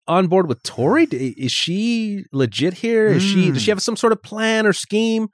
on 0.07 0.27
board 0.27 0.47
with 0.47 0.63
Tori? 0.63 1.03
Is 1.03 1.51
she 1.51 2.25
legit 2.31 2.75
here? 2.75 3.07
Is 3.07 3.23
she, 3.23 3.51
does 3.51 3.61
she 3.61 3.67
Mm. 3.71 3.73
have 3.73 3.81
some 3.81 3.97
sort 3.97 4.13
of 4.13 4.23
plan 4.23 4.65
or 4.65 4.71
scheme? 4.73 5.27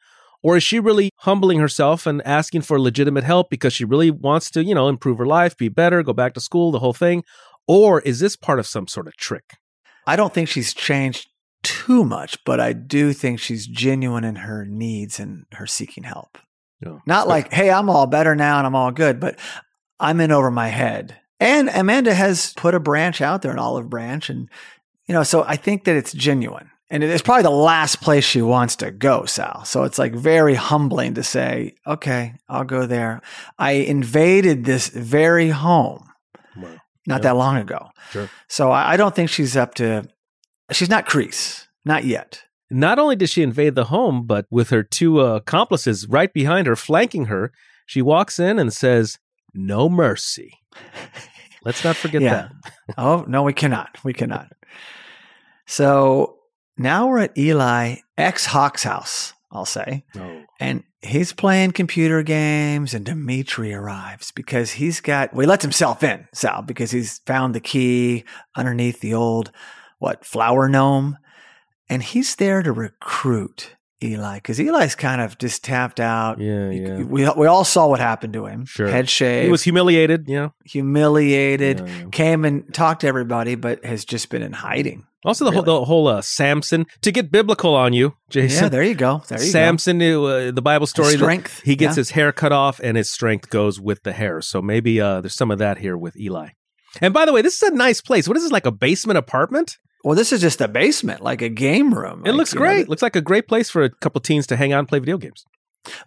Or 0.43 0.57
is 0.57 0.63
she 0.63 0.79
really 0.79 1.09
humbling 1.19 1.59
herself 1.59 2.05
and 2.05 2.21
asking 2.27 2.61
for 2.61 2.79
legitimate 2.79 3.23
help 3.23 3.49
because 3.49 3.73
she 3.73 3.85
really 3.85 4.11
wants 4.11 4.51
to, 4.51 4.63
you 4.63 4.75
know, 4.75 4.89
improve 4.89 5.17
her 5.17 5.25
life, 5.25 5.57
be 5.57 5.69
better, 5.69 6.03
go 6.03 6.13
back 6.13 6.33
to 6.33 6.41
school, 6.41 6.71
the 6.71 6.79
whole 6.79 6.93
thing? 6.93 7.23
Or 7.65 8.01
is 8.01 8.19
this 8.19 8.35
part 8.35 8.59
of 8.59 8.67
some 8.67 8.87
sort 8.87 9.07
of 9.07 9.15
trick? 9.15 9.53
I 10.05 10.17
don't 10.17 10.33
think 10.33 10.49
she's 10.49 10.73
changed 10.73 11.29
too 11.63 12.03
much, 12.03 12.43
but 12.43 12.59
I 12.59 12.73
do 12.73 13.13
think 13.13 13.39
she's 13.39 13.65
genuine 13.65 14.25
in 14.25 14.35
her 14.35 14.65
needs 14.65 15.17
and 15.17 15.45
her 15.53 15.65
seeking 15.65 16.03
help. 16.03 16.37
No. 16.81 17.01
Not 17.05 17.29
like, 17.29 17.53
hey, 17.53 17.71
I'm 17.71 17.89
all 17.89 18.05
better 18.05 18.35
now 18.35 18.57
and 18.57 18.67
I'm 18.67 18.75
all 18.75 18.91
good, 18.91 19.21
but 19.21 19.39
I'm 19.97 20.19
in 20.19 20.31
over 20.31 20.51
my 20.51 20.67
head. 20.67 21.17
And 21.39 21.69
Amanda 21.69 22.13
has 22.13 22.53
put 22.53 22.75
a 22.75 22.79
branch 22.81 23.21
out 23.21 23.41
there, 23.41 23.51
an 23.51 23.59
olive 23.59 23.89
branch. 23.89 24.29
And, 24.29 24.49
you 25.07 25.13
know, 25.13 25.23
so 25.23 25.43
I 25.47 25.55
think 25.55 25.85
that 25.85 25.95
it's 25.95 26.11
genuine. 26.11 26.69
And 26.93 27.03
it's 27.03 27.23
probably 27.23 27.41
the 27.41 27.49
last 27.49 28.01
place 28.01 28.23
she 28.23 28.43
wants 28.43 28.75
to 28.77 28.91
go, 28.91 29.25
Sal. 29.25 29.65
So 29.65 29.83
it's 29.83 29.97
like 29.97 30.13
very 30.13 30.53
humbling 30.53 31.15
to 31.15 31.23
say, 31.23 31.73
okay, 31.87 32.35
I'll 32.47 32.63
go 32.65 32.85
there. 32.85 33.21
I 33.57 33.71
invaded 33.71 34.63
this 34.65 34.89
very 34.89 35.49
home 35.49 36.07
Wow. 36.55 36.69
not 37.07 37.15
Yeah. 37.21 37.29
that 37.29 37.35
long 37.35 37.57
ago. 37.57 37.89
Sure. 38.11 38.29
So 38.47 38.69
I, 38.71 38.91
I 38.93 38.97
don't 38.97 39.15
think 39.15 39.31
she's 39.31 39.57
up 39.57 39.73
to, 39.75 40.07
she's 40.71 40.89
not 40.89 41.07
Kreese, 41.07 41.65
not 41.83 42.03
yet. 42.05 42.43
Not 42.69 42.99
only 42.99 43.15
did 43.15 43.29
she 43.31 43.41
invade 43.41 43.73
the 43.73 43.85
home, 43.85 44.27
but 44.27 44.45
with 44.51 44.69
her 44.69 44.83
two 44.83 45.19
uh, 45.19 45.37
accomplices 45.37 46.07
right 46.07 46.31
behind 46.31 46.67
her, 46.67 46.75
flanking 46.75 47.25
her, 47.25 47.51
she 47.87 48.03
walks 48.03 48.37
in 48.37 48.59
and 48.59 48.71
says, 48.71 49.17
No 49.55 49.89
mercy. 49.89 50.59
Let's 51.65 51.83
not 51.83 51.95
forget 51.95 52.21
Yeah. 52.27 52.49
that. 52.67 52.73
Oh, 52.99 53.25
no, 53.27 53.41
we 53.41 53.53
cannot. 53.53 53.97
We 54.03 54.13
cannot. 54.13 54.51
So 55.65 56.37
now 56.77 57.07
we're 57.07 57.19
at 57.19 57.37
Eli 57.37 57.97
ex 58.17 58.45
Hawk's 58.47 58.83
house, 58.83 59.33
I'll 59.51 59.65
say. 59.65 60.03
No. 60.15 60.43
And 60.59 60.83
he's 61.01 61.33
playing 61.33 61.71
computer 61.73 62.23
games, 62.23 62.93
and 62.93 63.05
Dimitri 63.05 63.73
arrives 63.73 64.31
because 64.31 64.71
he's 64.71 65.01
got, 65.01 65.33
well, 65.33 65.41
he 65.41 65.47
lets 65.47 65.63
himself 65.63 66.03
in, 66.03 66.27
Sal, 66.33 66.61
because 66.61 66.91
he's 66.91 67.19
found 67.25 67.53
the 67.53 67.59
key 67.59 68.23
underneath 68.55 69.01
the 69.01 69.13
old, 69.13 69.51
what, 69.99 70.23
flower 70.25 70.69
gnome. 70.69 71.17
and 71.89 72.01
he's 72.01 72.35
there 72.35 72.63
to 72.63 72.71
recruit 72.71 73.75
Eli 74.01 74.35
because 74.35 74.59
Eli's 74.59 74.95
kind 74.95 75.21
of 75.21 75.37
just 75.37 75.63
tapped 75.63 75.99
out. 75.99 76.39
Yeah, 76.39 76.69
yeah. 76.69 76.97
We 77.03 77.29
we 77.37 77.45
all 77.47 77.63
saw 77.63 77.87
what 77.87 77.99
happened 78.01 78.33
to 78.33 78.45
him. 78.47 78.65
Sure. 78.65 78.87
head 78.87 79.09
shaved, 79.09 79.45
He 79.45 79.51
was 79.51 79.63
humiliated, 79.63 80.27
Yeah. 80.27 80.49
humiliated, 80.65 81.79
Yeah, 81.79 81.85
yeah. 81.85 82.05
came 82.11 82.45
and 82.45 82.73
talked 82.73 83.01
to 83.01 83.07
everybody, 83.07 83.55
but 83.55 83.83
has 83.85 84.03
just 84.05 84.29
been 84.29 84.41
in 84.41 84.53
hiding. 84.53 85.05
Also, 85.25 85.45
the 85.45 85.51
whole 85.51 85.61
the 85.63 85.85
whole 85.85 86.07
uh, 86.07 86.21
Samson 86.21 86.85
to 87.01 87.11
get 87.11 87.31
biblical 87.31 87.75
on 87.75 87.93
you, 87.93 88.15
Jason. 88.29 88.63
Yeah, 88.63 88.69
there 88.69 88.83
you 88.83 88.95
go. 88.95 89.23
There 89.27 89.39
you 89.41 89.45
Samson, 89.45 90.01
uh, 90.01 90.51
the 90.51 90.61
Bible 90.61 90.85
story, 90.87 91.11
that 91.13 91.17
strength. 91.19 91.61
he 91.63 91.75
gets 91.75 91.95
Yeah. 91.95 92.01
his 92.01 92.09
hair 92.11 92.31
cut 92.31 92.51
off, 92.51 92.79
and 92.83 92.97
his 92.97 93.09
strength 93.11 93.49
goes 93.49 93.79
with 93.79 94.03
the 94.03 94.11
hair. 94.13 94.41
So 94.41 94.61
maybe 94.61 94.99
uh, 94.99 95.21
there's 95.21 95.35
some 95.35 95.51
of 95.51 95.59
that 95.59 95.77
here 95.77 95.97
with 95.97 96.17
Eli. 96.17 96.49
And 97.01 97.13
by 97.13 97.25
the 97.25 97.33
way, 97.33 97.41
this 97.41 97.55
is 97.61 97.69
a 97.69 97.73
nice 97.73 98.01
place. 98.01 98.27
What 98.27 98.37
is 98.37 98.43
this 98.43 98.51
like 98.51 98.65
a 98.65 98.71
basement 98.71 99.17
apartment? 99.17 99.77
Well, 100.03 100.15
this 100.15 100.33
is 100.33 100.41
just 100.41 100.59
a 100.59 100.67
basement, 100.67 101.21
like 101.21 101.41
a 101.41 101.47
game 101.49 101.93
room. 101.93 102.23
it 102.25 102.29
Like, 102.31 102.37
looks 102.37 102.53
you 102.53 102.59
know, 102.59 102.65
great. 102.65 102.89
looks 102.89 103.01
like 103.01 103.15
a 103.15 103.21
great 103.21 103.47
place 103.47 103.69
for 103.69 103.83
a 103.83 103.89
couple 103.89 104.19
teens 104.19 104.45
to 104.47 104.57
hang 104.57 104.73
out 104.73 104.79
and 104.79 104.87
play 104.87 104.99
video 104.99 105.17
games. 105.17 105.45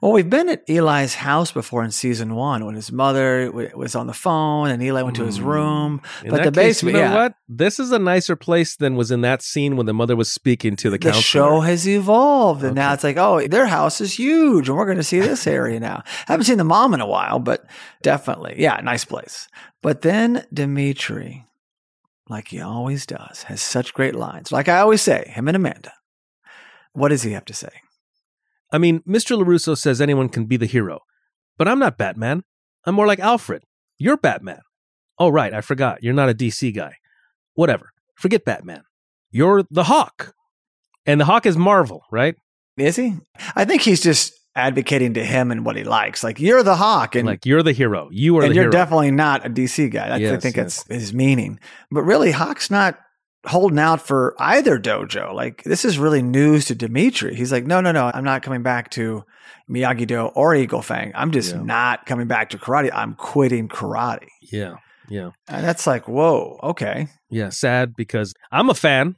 Well, 0.01 0.13
we've 0.13 0.31
been 0.31 0.49
at 0.49 0.63
Eli's 0.71 1.15
house 1.17 1.53
before 1.53 1.85
in 1.85 1.91
season 1.91 2.35
one 2.35 2.65
when 2.65 2.75
his 2.77 2.91
mother 2.91 3.47
w- 3.47 3.71
was 3.77 3.95
on 3.95 4.07
the 4.07 4.15
phone 4.15 4.71
and 4.71 4.83
Eli 4.83 5.03
went 5.03 5.17
to 5.17 5.25
his 5.27 5.39
Mm. 5.39 5.45
room. 5.45 6.01
In 6.25 6.31
But 6.31 6.45
the 6.45 6.51
case, 6.51 6.83
you 6.83 6.87
basement, 6.89 6.95
know 6.95 7.01
yeah. 7.01 7.15
what? 7.15 7.35
This 7.47 7.79
is 7.79 7.93
a 7.93 7.99
nicer 7.99 8.37
place 8.37 8.75
than 8.75 8.97
was 8.97 9.11
in 9.11 9.21
that 9.21 9.43
scene 9.43 9.77
when 9.77 9.85
the 9.85 9.93
mother 9.93 10.17
was 10.17 10.33
speaking 10.33 10.77
to 10.77 10.89
the, 10.89 10.97
The 10.97 11.11
counselor. 11.11 11.23
show 11.23 11.61
has 11.61 11.87
evolved, 11.87 12.65
and 12.65 12.75
now 12.75 12.95
it's 12.95 13.05
like, 13.05 13.19
oh, 13.19 13.47
their 13.47 13.67
house 13.67 14.01
is 14.01 14.19
huge, 14.19 14.69
and 14.71 14.79
we're 14.79 14.87
going 14.87 14.97
to 14.97 15.03
see 15.03 15.21
this 15.21 15.47
area 15.59 15.79
now. 15.79 16.03
I 16.27 16.33
haven't 16.33 16.45
seen 16.47 16.57
the 16.59 16.65
mom 16.65 16.95
in 16.95 17.01
a 17.03 17.07
while, 17.07 17.39
but 17.39 17.67
definitely, 18.03 18.55
yeah, 18.57 18.81
nice 18.83 19.05
place. 19.05 19.47
But 19.83 20.01
then 20.01 20.47
Dimitri, 20.55 21.45
like 22.31 22.49
he 22.49 22.63
always 22.63 23.05
does, 23.05 23.43
has 23.45 23.61
such 23.61 23.93
great 23.93 24.15
lines. 24.15 24.51
Like 24.51 24.69
I 24.71 24.79
always 24.79 25.03
say, 25.03 25.31
him 25.35 25.49
and 25.49 25.57
Amanda. 25.57 25.93
What 26.95 27.09
does 27.11 27.23
he 27.25 27.33
have 27.33 27.45
to 27.45 27.53
say? 27.55 27.69
I 28.73 28.79
mean, 28.79 29.01
Mr. 29.01 29.41
LaRusso 29.41 29.77
says 29.77 30.01
anyone 30.01 30.29
can 30.29 30.47
be 30.47 30.57
the 30.57 30.67
hero, 30.67 31.01
but 31.57 31.69
I'm 31.69 31.79
not 31.79 31.99
Batman. 31.99 32.43
I'm 32.85 32.95
more 32.95 33.07
like 33.07 33.21
Alfred. 33.21 33.63
You're 33.99 34.17
Batman. 34.17 34.61
Oh, 35.19 35.29
right. 35.29 35.55
I 35.55 35.61
forgot. 35.61 36.03
You're 36.03 36.15
not 36.15 36.29
a 36.29 36.35
DC 36.35 36.75
guy. 36.75 36.97
Whatever. 37.55 37.93
Forget 38.17 38.45
Batman. 38.45 38.83
You're 39.31 39.65
the 39.71 39.85
Hawk. 39.85 40.35
And 41.07 41.21
the 41.21 41.25
Hawk 41.25 41.47
is 41.47 41.57
Marvel, 41.57 42.03
right? 42.11 42.37
Is 42.77 42.97
he? 42.97 43.15
I 43.55 43.65
think 43.65 43.83
he's 43.83 44.03
just 44.03 44.33
advocating 44.55 45.15
to 45.15 45.25
him 45.25 45.51
and 45.51 45.65
what 45.65 45.77
he 45.77 45.85
likes. 45.85 46.25
Like 46.25 46.41
you're 46.41 46.63
the 46.63 46.77
hawk, 46.77 47.15
and 47.15 47.27
like, 47.27 47.47
you're 47.47 47.63
the 47.63 47.73
hero. 47.73 48.09
You 48.11 48.37
are 48.39 48.43
and 48.43 48.51
the 48.51 48.55
you're 48.55 48.65
hero. 48.65 48.73
definitely 48.73 49.11
not 49.13 49.47
a 49.47 49.51
DC 49.51 49.91
guy. 49.91 50.19
That's, 50.19 50.33
I 50.33 50.37
think 50.39 50.57
yes. 50.57 50.83
that's 50.83 51.01
his 51.03 51.15
meaning. 51.15 51.61
But 51.91 52.03
really, 52.03 52.33
Hawk's 52.33 52.71
not 52.71 52.99
holding 53.47 53.79
out 53.79 54.01
for 54.01 54.35
either 54.39 54.79
dojo. 54.79 55.33
Like 55.35 55.63
this 55.65 55.85
is 55.85 55.99
really 55.99 56.23
news 56.23 56.67
to 56.67 56.75
Dimitri. 56.75 57.35
He's 57.35 57.53
like, 57.53 57.67
no, 57.67 57.81
no, 57.81 57.93
no, 57.93 58.11
I'm 58.13 58.25
not 58.25 58.43
coming 58.43 58.63
back 58.63 58.91
to 58.93 59.25
Miyagi 59.71 60.07
Do 60.07 60.27
or 60.27 60.55
Eagle 60.55 60.83
Fang. 60.83 61.13
I'm 61.15 61.31
just 61.33 61.55
Yeah. 61.55 61.63
not 61.63 62.07
coming 62.07 62.27
back 62.27 62.51
to 62.51 62.59
karate. 62.59 62.91
I'm 62.93 63.15
quitting 63.15 63.69
karate. 63.69 64.29
yeah. 64.43 64.77
Yeah. 65.09 65.31
And 65.47 65.65
that's 65.65 65.87
like, 65.87 66.09
whoa, 66.09 66.59
okay. 66.65 67.07
Yeah. 67.31 67.51
Sad 67.51 67.95
because 67.95 68.35
I'm 68.51 68.69
a 68.69 68.75
fan. 68.75 69.15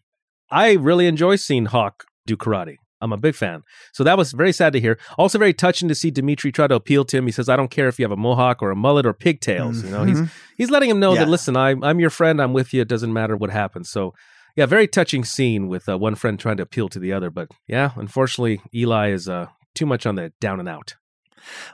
I 0.51 0.73
really 0.73 1.07
enjoy 1.07 1.37
seeing 1.37 1.65
Hawk 1.65 2.05
do 2.27 2.37
karate. 2.37 2.77
I'm 3.01 3.13
a 3.13 3.17
big 3.17 3.35
fan. 3.35 3.63
So 3.93 4.03
that 4.05 4.19
was 4.19 4.33
very 4.33 4.53
sad 4.53 4.73
to 4.73 4.81
hear. 4.81 4.99
Also 5.17 5.39
very 5.39 5.53
touching 5.55 5.89
to 5.89 5.95
see 5.95 6.11
Dimitri 6.11 6.51
try 6.53 6.67
to 6.67 6.75
appeal 6.75 7.05
to 7.05 7.17
him. 7.17 7.27
He 7.27 7.33
says, 7.33 7.49
I 7.49 7.57
don't 7.57 7.71
care 7.71 7.89
if 7.89 7.99
you 7.99 8.05
have 8.05 8.13
a 8.13 8.17
mohawk 8.17 8.63
or 8.63 8.71
a 8.71 8.77
mullet 8.77 9.07
or 9.07 9.13
pigtails. 9.13 9.85
You 9.85 9.91
know, 9.91 10.05
he's 10.05 10.21
Mhm. 10.21 10.31
he's 10.57 10.71
letting 10.71 10.91
him 10.91 10.99
know 11.01 11.13
Yeah. 11.15 11.21
that 11.21 11.29
listen, 11.29 11.57
I, 11.57 11.77
I'm 11.83 12.01
your 12.01 12.11
friend. 12.11 12.41
I'm 12.43 12.53
with 12.53 12.75
you. 12.75 12.83
It 12.83 12.89
doesn't 12.89 13.13
matter 13.13 13.37
what 13.37 13.51
happens. 13.51 13.89
So, 13.91 14.15
yeah, 14.57 14.67
very 14.67 14.89
touching 14.89 15.25
scene 15.25 15.69
with 15.69 15.89
uh, 15.89 15.97
one 15.97 16.17
friend 16.17 16.39
trying 16.41 16.57
to 16.57 16.65
appeal 16.65 16.89
to 16.89 16.99
the 16.99 17.13
other. 17.13 17.31
But 17.31 17.49
yeah, 17.69 17.93
unfortunately, 17.95 18.61
Eli 18.75 19.11
is 19.13 19.29
uh, 19.29 19.47
too 19.75 19.87
much 19.87 20.05
on 20.07 20.17
the 20.17 20.33
down 20.41 20.59
and 20.59 20.69
out. 20.69 20.97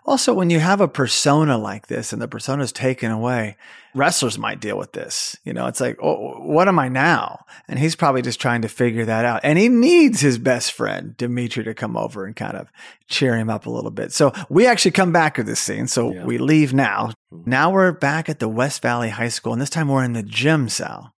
Also, 0.04 0.32
when 0.34 0.50
you 0.50 0.60
have 0.60 0.80
a 0.80 0.88
persona 0.88 1.56
like 1.58 1.86
this 1.86 2.12
and 2.12 2.20
the 2.20 2.28
persona 2.28 2.62
is 2.62 2.72
taken 2.72 3.10
away, 3.10 3.56
wrestlers 3.94 4.38
might 4.38 4.60
deal 4.60 4.76
with 4.76 4.92
this. 4.92 5.36
You 5.44 5.52
know, 5.52 5.66
it's 5.66 5.80
like, 5.80 5.96
oh, 6.02 6.40
what 6.40 6.68
am 6.68 6.78
I 6.78 6.88
now? 6.88 7.44
And 7.68 7.78
he's 7.78 7.96
probably 7.96 8.22
just 8.22 8.40
trying 8.40 8.62
to 8.62 8.68
figure 8.68 9.04
that 9.04 9.24
out. 9.24 9.40
And 9.44 9.58
he 9.58 9.68
needs 9.68 10.20
his 10.20 10.38
best 10.38 10.72
friend, 10.72 11.16
Dimitri, 11.16 11.64
to 11.64 11.74
come 11.74 11.96
over 11.96 12.24
and 12.26 12.34
kind 12.36 12.56
of 12.56 12.68
cheer 13.08 13.36
him 13.36 13.48
up 13.50 13.66
a 13.66 13.70
little 13.70 13.90
bit. 13.90 14.12
So 14.12 14.32
we 14.48 14.66
actually 14.66 14.90
come 14.92 15.12
back 15.12 15.34
to 15.36 15.42
this 15.42 15.60
scene. 15.60 15.86
So 15.86 16.12
Yeah. 16.12 16.24
we 16.24 16.38
leave 16.38 16.74
now. 16.74 17.10
Hmm. 17.30 17.42
Now 17.46 17.70
we're 17.70 17.92
back 17.92 18.28
at 18.28 18.38
the 18.40 18.48
West 18.48 18.82
Valley 18.82 19.10
High 19.10 19.28
School, 19.28 19.52
and 19.52 19.62
this 19.62 19.70
time 19.70 19.88
we're 19.88 20.04
in 20.04 20.12
the 20.12 20.22
gym 20.22 20.68
Sal. 20.68 21.12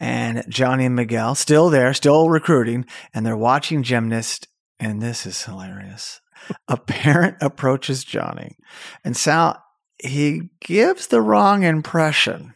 And 0.00 0.44
Johnny 0.48 0.86
and 0.86 0.94
Miguel 0.94 1.34
still 1.34 1.70
there, 1.70 1.92
still 1.92 2.30
recruiting, 2.30 2.86
and 3.12 3.26
they're 3.26 3.36
watching 3.36 3.82
gymnast. 3.82 4.46
And 4.80 5.02
this 5.02 5.26
is 5.26 5.42
hilarious. 5.42 6.20
A 6.68 6.76
parent 6.76 7.36
approaches 7.40 8.04
Johnny, 8.04 8.56
and 9.04 9.16
Sal 9.16 9.62
he 10.02 10.50
gives 10.60 11.08
the 11.08 11.20
wrong 11.20 11.62
impression. 11.64 12.54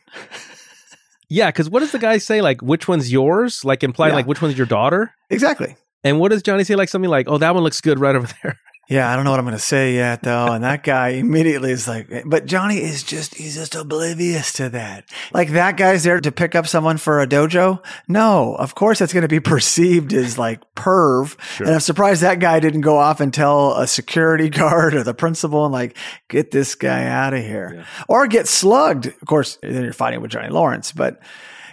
Yeah, 1.29 1.49
because 1.51 1.71
what 1.71 1.81
does 1.81 1.92
the 1.92 1.99
guy 1.99 2.18
say? 2.18 2.40
Like, 2.42 2.61
which 2.61 2.87
one's 2.87 3.11
yours? 3.11 3.64
Like, 3.64 3.83
implying 3.83 4.12
Yeah. 4.12 4.16
like 4.16 4.27
which 4.27 4.42
one's 4.42 4.57
your 4.57 4.66
daughter? 4.66 5.12
Exactly. 5.31 5.77
And 6.05 6.21
what 6.21 6.31
does 6.31 6.42
Johnny 6.42 6.64
say? 6.64 6.75
Like 6.77 6.88
something 6.88 7.11
like, 7.11 7.27
"Oh, 7.29 7.38
that 7.38 7.55
one 7.55 7.62
looks 7.64 7.81
good 7.81 7.99
right 7.99 8.14
over 8.14 8.29
there." 8.42 8.59
Yeah, 8.88 9.11
I 9.11 9.16
don't 9.16 9.25
know 9.25 9.31
what 9.31 9.38
I'm 9.38 9.47
going 9.47 9.57
to 9.57 9.62
say 9.62 9.95
yet, 9.95 10.23
though. 10.23 10.49
And 10.53 10.64
that 10.64 10.83
guy 10.83 11.11
immediately 11.11 11.71
is 11.71 11.88
like, 11.88 12.25
but 12.27 12.45
Johnny 12.47 12.77
is 12.79 13.03
just, 13.03 13.35
he's 13.37 13.55
just 13.55 13.75
oblivious 13.75 14.53
to 14.55 14.68
that. 14.71 15.05
Like 15.33 15.51
that 15.53 15.77
guy's 15.79 16.05
there 16.05 16.21
to 16.21 16.33
pick 16.33 16.55
up 16.55 16.66
someone 16.66 16.99
for 16.99 17.23
a 17.23 17.27
dojo. 17.27 17.83
No, 18.09 18.55
of 18.57 18.75
course 18.75 18.99
that's 18.99 19.12
going 19.14 19.23
to 19.23 19.29
be 19.29 19.40
perceived 19.55 20.12
as 20.12 20.37
like 20.37 20.61
perv. 20.75 21.40
Sure. 21.40 21.66
And 21.66 21.75
I'm 21.77 21.81
surprised 21.81 22.23
that 22.23 22.40
guy 22.40 22.61
didn't 22.61 22.83
go 22.83 22.99
off 22.99 23.21
and 23.21 23.33
tell 23.33 23.75
a 23.79 23.87
security 23.87 24.49
guard 24.51 24.95
or 24.95 25.03
the 25.05 25.14
principal 25.14 25.64
and 25.64 25.73
like, 25.73 25.97
get 26.29 26.51
this 26.51 26.75
guy 26.75 27.07
out 27.07 27.33
of 27.35 27.40
here 27.40 27.73
Yeah. 27.77 27.85
or 28.09 28.27
get 28.27 28.47
slugged. 28.47 29.07
Of 29.07 29.25
course, 29.27 29.59
then 29.62 29.85
you're 29.85 29.92
fighting 29.95 30.21
with 30.21 30.33
Johnny 30.33 30.49
Lawrence, 30.51 30.92
but 30.92 31.23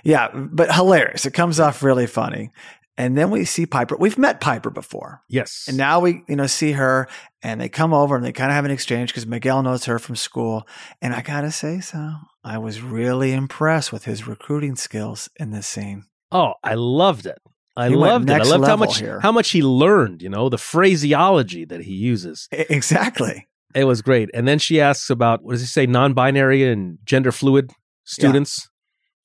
yeah, 0.05 0.29
but 0.33 0.73
hilarious. 0.73 1.25
It 1.25 1.33
comes 1.33 1.59
off 1.59 1.83
really 1.83 2.07
funny. 2.07 2.51
And 2.99 3.17
then 3.17 3.31
we 3.31 3.45
see 3.45 3.65
Piper. 3.65 3.95
We've 3.97 4.17
met 4.17 4.41
Piper 4.41 4.69
before. 4.69 5.23
Yes. 5.29 5.65
And 5.69 5.77
now 5.77 6.01
we, 6.01 6.21
you 6.27 6.35
know, 6.35 6.47
see 6.47 6.73
her 6.73 7.07
and 7.41 7.61
they 7.61 7.69
come 7.69 7.93
over 7.93 8.17
and 8.17 8.25
they 8.25 8.33
kind 8.33 8.51
of 8.51 8.55
have 8.55 8.65
an 8.65 8.71
exchange 8.71 9.11
because 9.11 9.25
Miguel 9.25 9.63
knows 9.63 9.85
her 9.85 9.99
from 9.99 10.17
school. 10.17 10.67
And 11.01 11.13
I 11.13 11.21
got 11.21 11.41
to 11.41 11.51
say 11.51 11.79
so. 11.79 12.15
I 12.43 12.57
was 12.57 12.81
really 12.81 13.31
impressed 13.31 13.93
with 13.93 14.03
his 14.03 14.27
recruiting 14.27 14.75
skills 14.75 15.29
in 15.37 15.51
this 15.51 15.65
scene. 15.65 16.03
oh, 16.33 16.55
I 16.61 16.73
loved 16.73 17.25
it. 17.25 17.39
I 17.77 17.87
He 17.87 17.95
loved 17.95 18.29
it. 18.29 18.33
I 18.33 18.43
loved 18.43 18.65
how 18.65 18.75
much 18.75 18.99
here. 18.99 19.21
how 19.21 19.31
much 19.31 19.51
he 19.51 19.63
learned. 19.63 20.21
You 20.21 20.27
know, 20.27 20.49
the 20.49 20.57
phraseology 20.57 21.63
that 21.63 21.81
he 21.81 21.93
uses. 21.93 22.49
Exactly. 22.51 23.47
It 23.73 23.85
was 23.85 24.01
great. 24.01 24.29
And 24.33 24.45
then 24.45 24.59
she 24.59 24.81
asks 24.81 25.09
about 25.09 25.41
what 25.41 25.53
does 25.53 25.61
he 25.61 25.67
say, 25.67 25.85
non-binary 25.85 26.69
and 26.69 26.97
gender 27.05 27.31
fluid 27.31 27.71
students. 28.03 28.67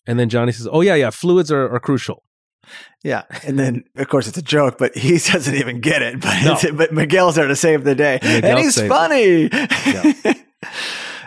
And 0.06 0.20
then 0.20 0.28
Johnny 0.28 0.52
says, 0.52 0.68
"Oh 0.70 0.82
yeah, 0.82 0.94
yeah, 0.94 1.10
fluids 1.10 1.50
are, 1.50 1.68
are 1.74 1.80
crucial." 1.80 2.22
Yeah. 3.02 3.24
And 3.46 3.58
then, 3.58 3.84
of 3.96 4.08
course, 4.08 4.26
it's 4.28 4.38
a 4.38 4.42
joke, 4.42 4.78
but 4.78 4.96
he 4.96 5.10
doesn't 5.18 5.54
even 5.54 5.80
get 5.80 6.02
it. 6.02 6.20
But, 6.20 6.62
No. 6.64 6.72
but 6.72 6.92
Miguel's 6.92 7.34
there 7.36 7.48
to 7.48 7.56
save 7.56 7.84
the 7.84 7.94
day. 7.94 8.18
And 8.22 8.58
he's 8.58 8.80
funny. 8.80 9.48
no, 9.50 9.52
it's 9.52 10.22
that 10.22 10.42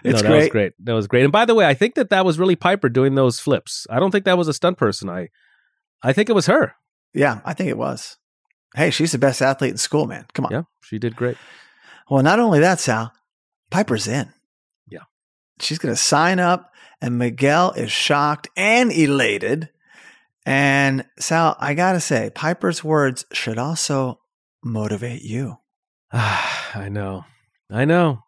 was 0.04 0.22
great. 0.24 0.52
great. 0.52 0.74
That 0.80 0.94
was 0.94 1.08
great. 1.08 1.24
And 1.24 1.32
by 1.32 1.46
the 1.46 1.56
way, 1.56 1.66
I 1.66 1.74
think 1.74 1.96
that 1.96 2.10
that 2.10 2.26
was 2.26 2.40
really 2.40 2.56
Piper 2.56 2.90
doing 2.90 3.16
those 3.16 3.40
flips. 3.40 3.86
I 3.90 4.00
don't 4.00 4.12
think 4.12 4.26
that 4.26 4.38
was 4.38 4.48
a 4.48 4.54
stunt 4.54 4.78
person. 4.78 5.10
I, 5.10 5.30
I 6.04 6.14
think 6.14 6.30
it 6.30 6.34
was 6.34 6.48
her. 6.48 6.74
Yeah, 7.14 7.42
I 7.46 7.54
think 7.54 7.70
it 7.70 7.78
was. 7.78 8.18
Hey, 8.76 8.90
she's 8.92 9.12
the 9.12 9.18
best 9.18 9.42
athlete 9.42 9.72
in 9.72 9.78
school, 9.78 10.06
man. 10.08 10.26
Come 10.34 10.46
on. 10.46 10.52
Yeah, 10.52 10.62
she 10.84 11.00
did 11.00 11.16
great. 11.16 11.38
Well, 12.10 12.24
not 12.24 12.40
only 12.40 12.60
that, 12.60 12.80
Sal, 12.80 13.12
Piper's 13.72 14.08
in. 14.08 14.32
Yeah. 14.90 15.00
She's 15.60 15.78
going 15.80 15.94
to 15.94 16.02
sign 16.02 16.40
up, 16.40 16.72
and 17.02 17.18
Miguel 17.18 17.72
is 17.72 17.92
shocked 17.92 18.50
and 18.56 18.92
elated. 18.92 19.70
And 20.48 21.04
Sal, 21.20 21.58
I 21.60 21.74
got 21.74 21.92
to 21.92 22.00
say, 22.00 22.32
Piper's 22.34 22.82
words 22.82 23.26
should 23.34 23.58
also 23.58 24.20
motivate 24.64 25.22
you. 25.22 25.58
I 26.12 26.88
know. 26.90 27.26
I 27.70 27.84
know. 27.84 28.20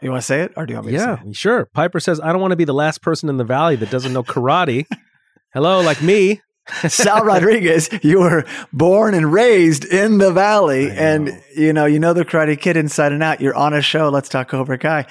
You 0.00 0.10
want 0.10 0.22
to 0.22 0.26
say 0.26 0.42
it, 0.42 0.52
or 0.56 0.66
do 0.66 0.72
you 0.72 0.76
want 0.76 0.86
me 0.86 0.92
to 0.92 0.98
Yeah, 0.98 1.16
say 1.16 1.28
it? 1.30 1.36
sure. 1.36 1.66
Piper 1.74 1.98
says, 1.98 2.20
I 2.20 2.30
don't 2.30 2.40
want 2.40 2.52
to 2.52 2.56
be 2.56 2.64
the 2.64 2.72
last 2.72 3.02
person 3.02 3.28
in 3.28 3.38
the 3.38 3.44
valley 3.44 3.74
that 3.74 3.90
doesn't 3.90 4.12
know 4.12 4.22
karate. 4.22 4.86
Hello, 5.52 5.80
like 5.80 6.00
me. 6.00 6.40
Sal 6.88 7.24
Rodriguez, 7.24 7.88
you 8.02 8.20
were 8.20 8.44
born 8.72 9.14
and 9.14 9.32
raised 9.32 9.84
in 9.84 10.18
the 10.18 10.30
valley, 10.30 10.90
and 10.90 11.42
you 11.56 11.72
know 11.72 11.86
you 11.86 11.98
know 11.98 12.12
the 12.12 12.26
Karate 12.26 12.60
Kid 12.60 12.76
inside 12.76 13.10
and 13.10 13.22
out. 13.22 13.40
You're 13.40 13.54
on 13.56 13.72
a 13.72 13.80
show. 13.80 14.10
Let's 14.10 14.28
talk 14.28 14.48
Cobra 14.48 14.76
Kai. 14.78 15.06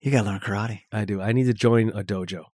You 0.00 0.10
got 0.10 0.22
to 0.24 0.26
learn 0.30 0.40
karate. 0.40 0.80
I 0.90 1.04
do. 1.04 1.22
I 1.22 1.30
need 1.32 1.44
to 1.44 1.54
join 1.54 1.90
a 1.90 2.02
dojo. 2.02 2.46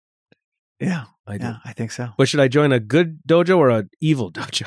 Yeah, 0.79 1.05
I 1.29 1.39
do. 1.39 1.45
yeah, 1.45 1.57
I 1.65 1.73
think 1.73 1.93
so. 1.93 2.09
But 2.17 2.29
should 2.29 2.41
I 2.41 2.49
join 2.49 2.73
a 2.73 2.81
good 2.81 3.21
dojo 3.29 3.59
or 3.59 3.71
an 3.71 3.91
evil 4.01 4.33
dojo? 4.33 4.67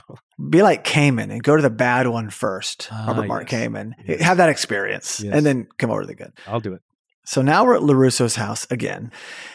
be 0.49 0.61
like 0.63 0.83
Kamen 0.83 1.31
and 1.31 1.43
go 1.43 1.55
to 1.55 1.61
the 1.61 1.69
bad 1.69 2.07
one 2.07 2.29
first. 2.29 2.87
Ah, 2.91 3.05
Robert 3.07 3.27
Mark 3.27 3.51
yes. 3.51 3.61
Kamen. 3.67 3.93
Yes. 4.05 4.21
Have 4.21 4.37
that 4.37 4.49
experience 4.49 5.19
Yes. 5.19 5.33
and 5.35 5.45
then 5.45 5.67
come 5.77 5.91
over 5.91 6.01
to 6.01 6.07
the 6.07 6.15
good. 6.15 6.33
I'll 6.47 6.59
do 6.59 6.73
it. 6.73 6.81
So 7.23 7.41
now 7.43 7.63
we're 7.63 7.75
at 7.75 7.81
LaRusso's 7.83 8.35
house 8.35 8.65
again. 8.71 9.11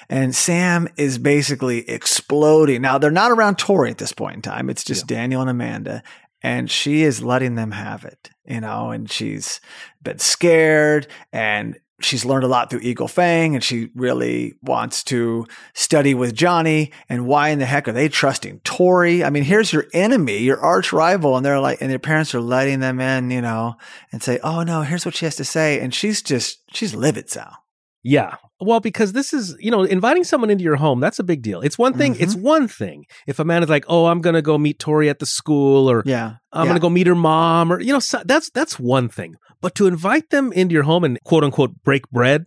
And 0.08 0.34
Sam 0.34 0.88
is 0.96 1.18
basically 1.18 1.88
exploding. 1.90 2.80
Now 2.82 2.98
they're 2.98 3.10
not 3.10 3.32
around 3.32 3.58
Tori 3.58 3.90
at 3.90 3.98
this 3.98 4.12
point 4.12 4.36
in 4.36 4.42
time. 4.42 4.70
It's 4.70 4.84
just 4.84 5.06
Daniel 5.08 5.40
and 5.40 5.50
Amanda. 5.50 6.02
and 6.42 6.70
she 6.70 7.02
is 7.02 7.22
letting 7.24 7.56
them 7.56 7.72
have 7.72 8.04
it, 8.04 8.30
you 8.44 8.60
know, 8.60 8.90
and 8.92 9.10
she's 9.10 9.60
been 10.02 10.18
scared 10.20 11.08
and 11.32 11.76
she's 12.00 12.24
learned 12.24 12.44
a 12.44 12.48
lot 12.48 12.70
through 12.70 12.80
Eagle 12.80 13.08
Fang 13.08 13.54
and 13.54 13.64
she 13.64 13.90
really 13.94 14.54
wants 14.62 15.02
to 15.04 15.46
study 15.74 16.14
with 16.14 16.34
Johnny. 16.34 16.92
And 17.08 17.26
why 17.26 17.48
in 17.48 17.58
the 17.58 17.66
heck 17.66 17.88
are 17.88 17.92
they 17.92 18.08
trusting 18.08 18.60
Tori? 18.60 19.24
I 19.24 19.30
mean, 19.30 19.44
here's 19.44 19.72
your 19.72 19.86
enemy, 19.92 20.38
your 20.38 20.60
arch 20.60 20.92
rival, 20.92 21.36
and 21.36 21.44
they're 21.44 21.60
like, 21.60 21.80
and 21.80 21.90
their 21.90 21.98
parents 21.98 22.34
are 22.34 22.40
letting 22.40 22.80
them 22.80 23.00
in, 23.00 23.30
you 23.30 23.40
know, 23.40 23.76
and 24.12 24.22
say, 24.22 24.38
oh 24.42 24.62
no, 24.62 24.82
here's 24.82 25.06
what 25.06 25.14
she 25.14 25.24
has 25.24 25.36
to 25.36 25.44
say. 25.44 25.80
And 25.80 25.94
she's 25.94 26.22
just, 26.22 26.62
she's 26.74 26.94
livid, 26.94 27.30
Sal. 27.30 27.56
Yeah. 28.02 28.36
Well, 28.60 28.80
because 28.80 29.12
this 29.12 29.32
is, 29.34 29.54
you 29.60 29.70
know, 29.70 29.82
inviting 29.82 30.24
someone 30.24 30.48
into 30.50 30.64
your 30.64 30.76
home, 30.76 30.98
that's 31.00 31.18
a 31.18 31.24
big 31.24 31.42
deal. 31.42 31.60
It's 31.60 31.76
one 31.78 31.92
thing, 31.92 32.14
Mm-hmm. 32.14 32.22
it's 32.22 32.34
one 32.34 32.68
thing 32.68 33.04
if 33.26 33.38
a 33.38 33.44
man 33.44 33.62
is 33.62 33.68
like, 33.68 33.84
oh, 33.88 34.06
I'm 34.06 34.20
going 34.22 34.34
to 34.34 34.40
go 34.42 34.56
meet 34.56 34.78
Tori 34.78 35.10
at 35.10 35.18
the 35.18 35.26
school 35.26 35.90
or 35.90 36.02
Yeah. 36.06 36.36
I'm 36.52 36.62
yeah. 36.62 36.64
going 36.64 36.76
to 36.76 36.80
go 36.80 36.88
meet 36.88 37.06
her 37.06 37.14
mom 37.14 37.70
or, 37.70 37.80
you 37.80 37.92
know, 37.92 37.98
so 37.98 38.22
that's, 38.24 38.48
that's 38.50 38.78
one 38.78 39.08
thing. 39.10 39.36
But 39.60 39.74
to 39.74 39.86
invite 39.86 40.30
them 40.30 40.52
into 40.52 40.72
your 40.72 40.84
home 40.84 41.04
and 41.04 41.18
quote 41.24 41.44
unquote 41.44 41.82
break 41.82 42.08
bread, 42.10 42.46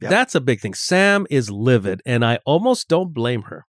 Yep. 0.00 0.10
that's 0.10 0.34
a 0.34 0.40
big 0.40 0.60
thing. 0.60 0.74
Sam 0.74 1.26
is 1.30 1.48
livid 1.50 2.00
and 2.06 2.24
I 2.24 2.38
almost 2.44 2.88
don't 2.88 3.12
blame 3.14 3.42
her. 3.42 3.66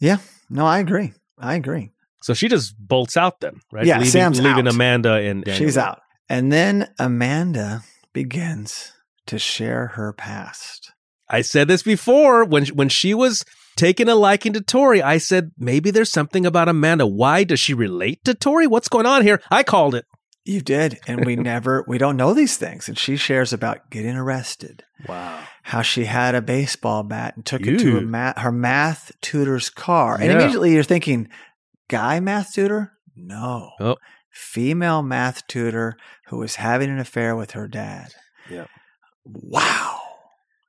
Yeah. 0.00 0.18
No, 0.48 0.64
I 0.64 0.78
agree. 0.78 1.12
I 1.38 1.54
agree. 1.56 1.90
So 2.22 2.32
she 2.34 2.48
just 2.48 2.74
bolts 2.78 3.16
out 3.16 3.40
then, 3.40 3.60
right? 3.72 3.84
Yeah, 3.84 3.98
leaving, 3.98 4.10
Sam's 4.10 4.40
leaving 4.40 4.66
out. 4.68 4.74
Amanda 4.74 5.12
and 5.14 5.44
Daniel. 5.44 5.66
She's 5.66 5.76
out. 5.76 6.00
And 6.28 6.50
then 6.50 6.88
Amanda 6.98 7.82
begins 8.12 8.92
to 9.26 9.38
share 9.38 9.88
her 9.88 10.12
past. 10.12 10.92
I 11.28 11.42
said 11.42 11.68
this 11.68 11.82
before 11.82 12.44
when 12.44 12.66
when 12.68 12.88
she 12.88 13.14
was 13.14 13.44
taking 13.76 14.08
a 14.08 14.14
liking 14.14 14.52
to 14.54 14.60
Tori. 14.60 15.02
I 15.02 15.18
said 15.18 15.50
maybe 15.58 15.90
there's 15.90 16.10
something 16.12 16.46
about 16.46 16.68
Amanda. 16.68 17.06
Why 17.06 17.44
does 17.44 17.60
she 17.60 17.74
relate 17.74 18.24
to 18.24 18.34
Tori? 18.34 18.66
What's 18.66 18.88
going 18.88 19.06
on 19.06 19.22
here? 19.22 19.40
I 19.50 19.62
called 19.62 19.94
it. 19.94 20.06
You 20.44 20.60
did. 20.60 21.00
And 21.08 21.24
we 21.26 21.34
never, 21.52 21.84
we 21.88 21.98
don't 21.98 22.16
know 22.16 22.32
these 22.32 22.56
things. 22.56 22.88
And 22.88 22.96
she 22.96 23.16
shares 23.16 23.52
about 23.52 23.90
getting 23.90 24.16
arrested, 24.16 24.84
Wow. 25.08 25.40
how 25.64 25.82
she 25.82 26.04
had 26.04 26.36
a 26.36 26.40
baseball 26.40 27.02
bat 27.02 27.34
and 27.36 27.44
took 27.44 27.66
it 27.66 27.78
to 27.80 27.96
a 27.98 28.00
Ew. 28.00 28.06
ma- 28.06 28.32
her 28.36 28.52
math 28.52 29.10
tutor's 29.20 29.68
car. 29.70 30.14
And 30.14 30.26
Yeah. 30.30 30.38
immediately 30.38 30.72
you're 30.74 30.84
thinking, 30.84 31.28
guy 31.88 32.20
math 32.20 32.52
tutor? 32.54 32.92
No. 33.16 33.72
Oh. 33.80 33.96
Female 34.30 35.02
math 35.02 35.44
tutor 35.48 35.96
who 36.28 36.38
was 36.38 36.54
having 36.56 36.90
an 36.90 37.00
affair 37.00 37.34
with 37.34 37.50
her 37.52 37.66
dad. 37.66 38.14
Yeah. 38.48 38.66
Wow. 39.24 39.98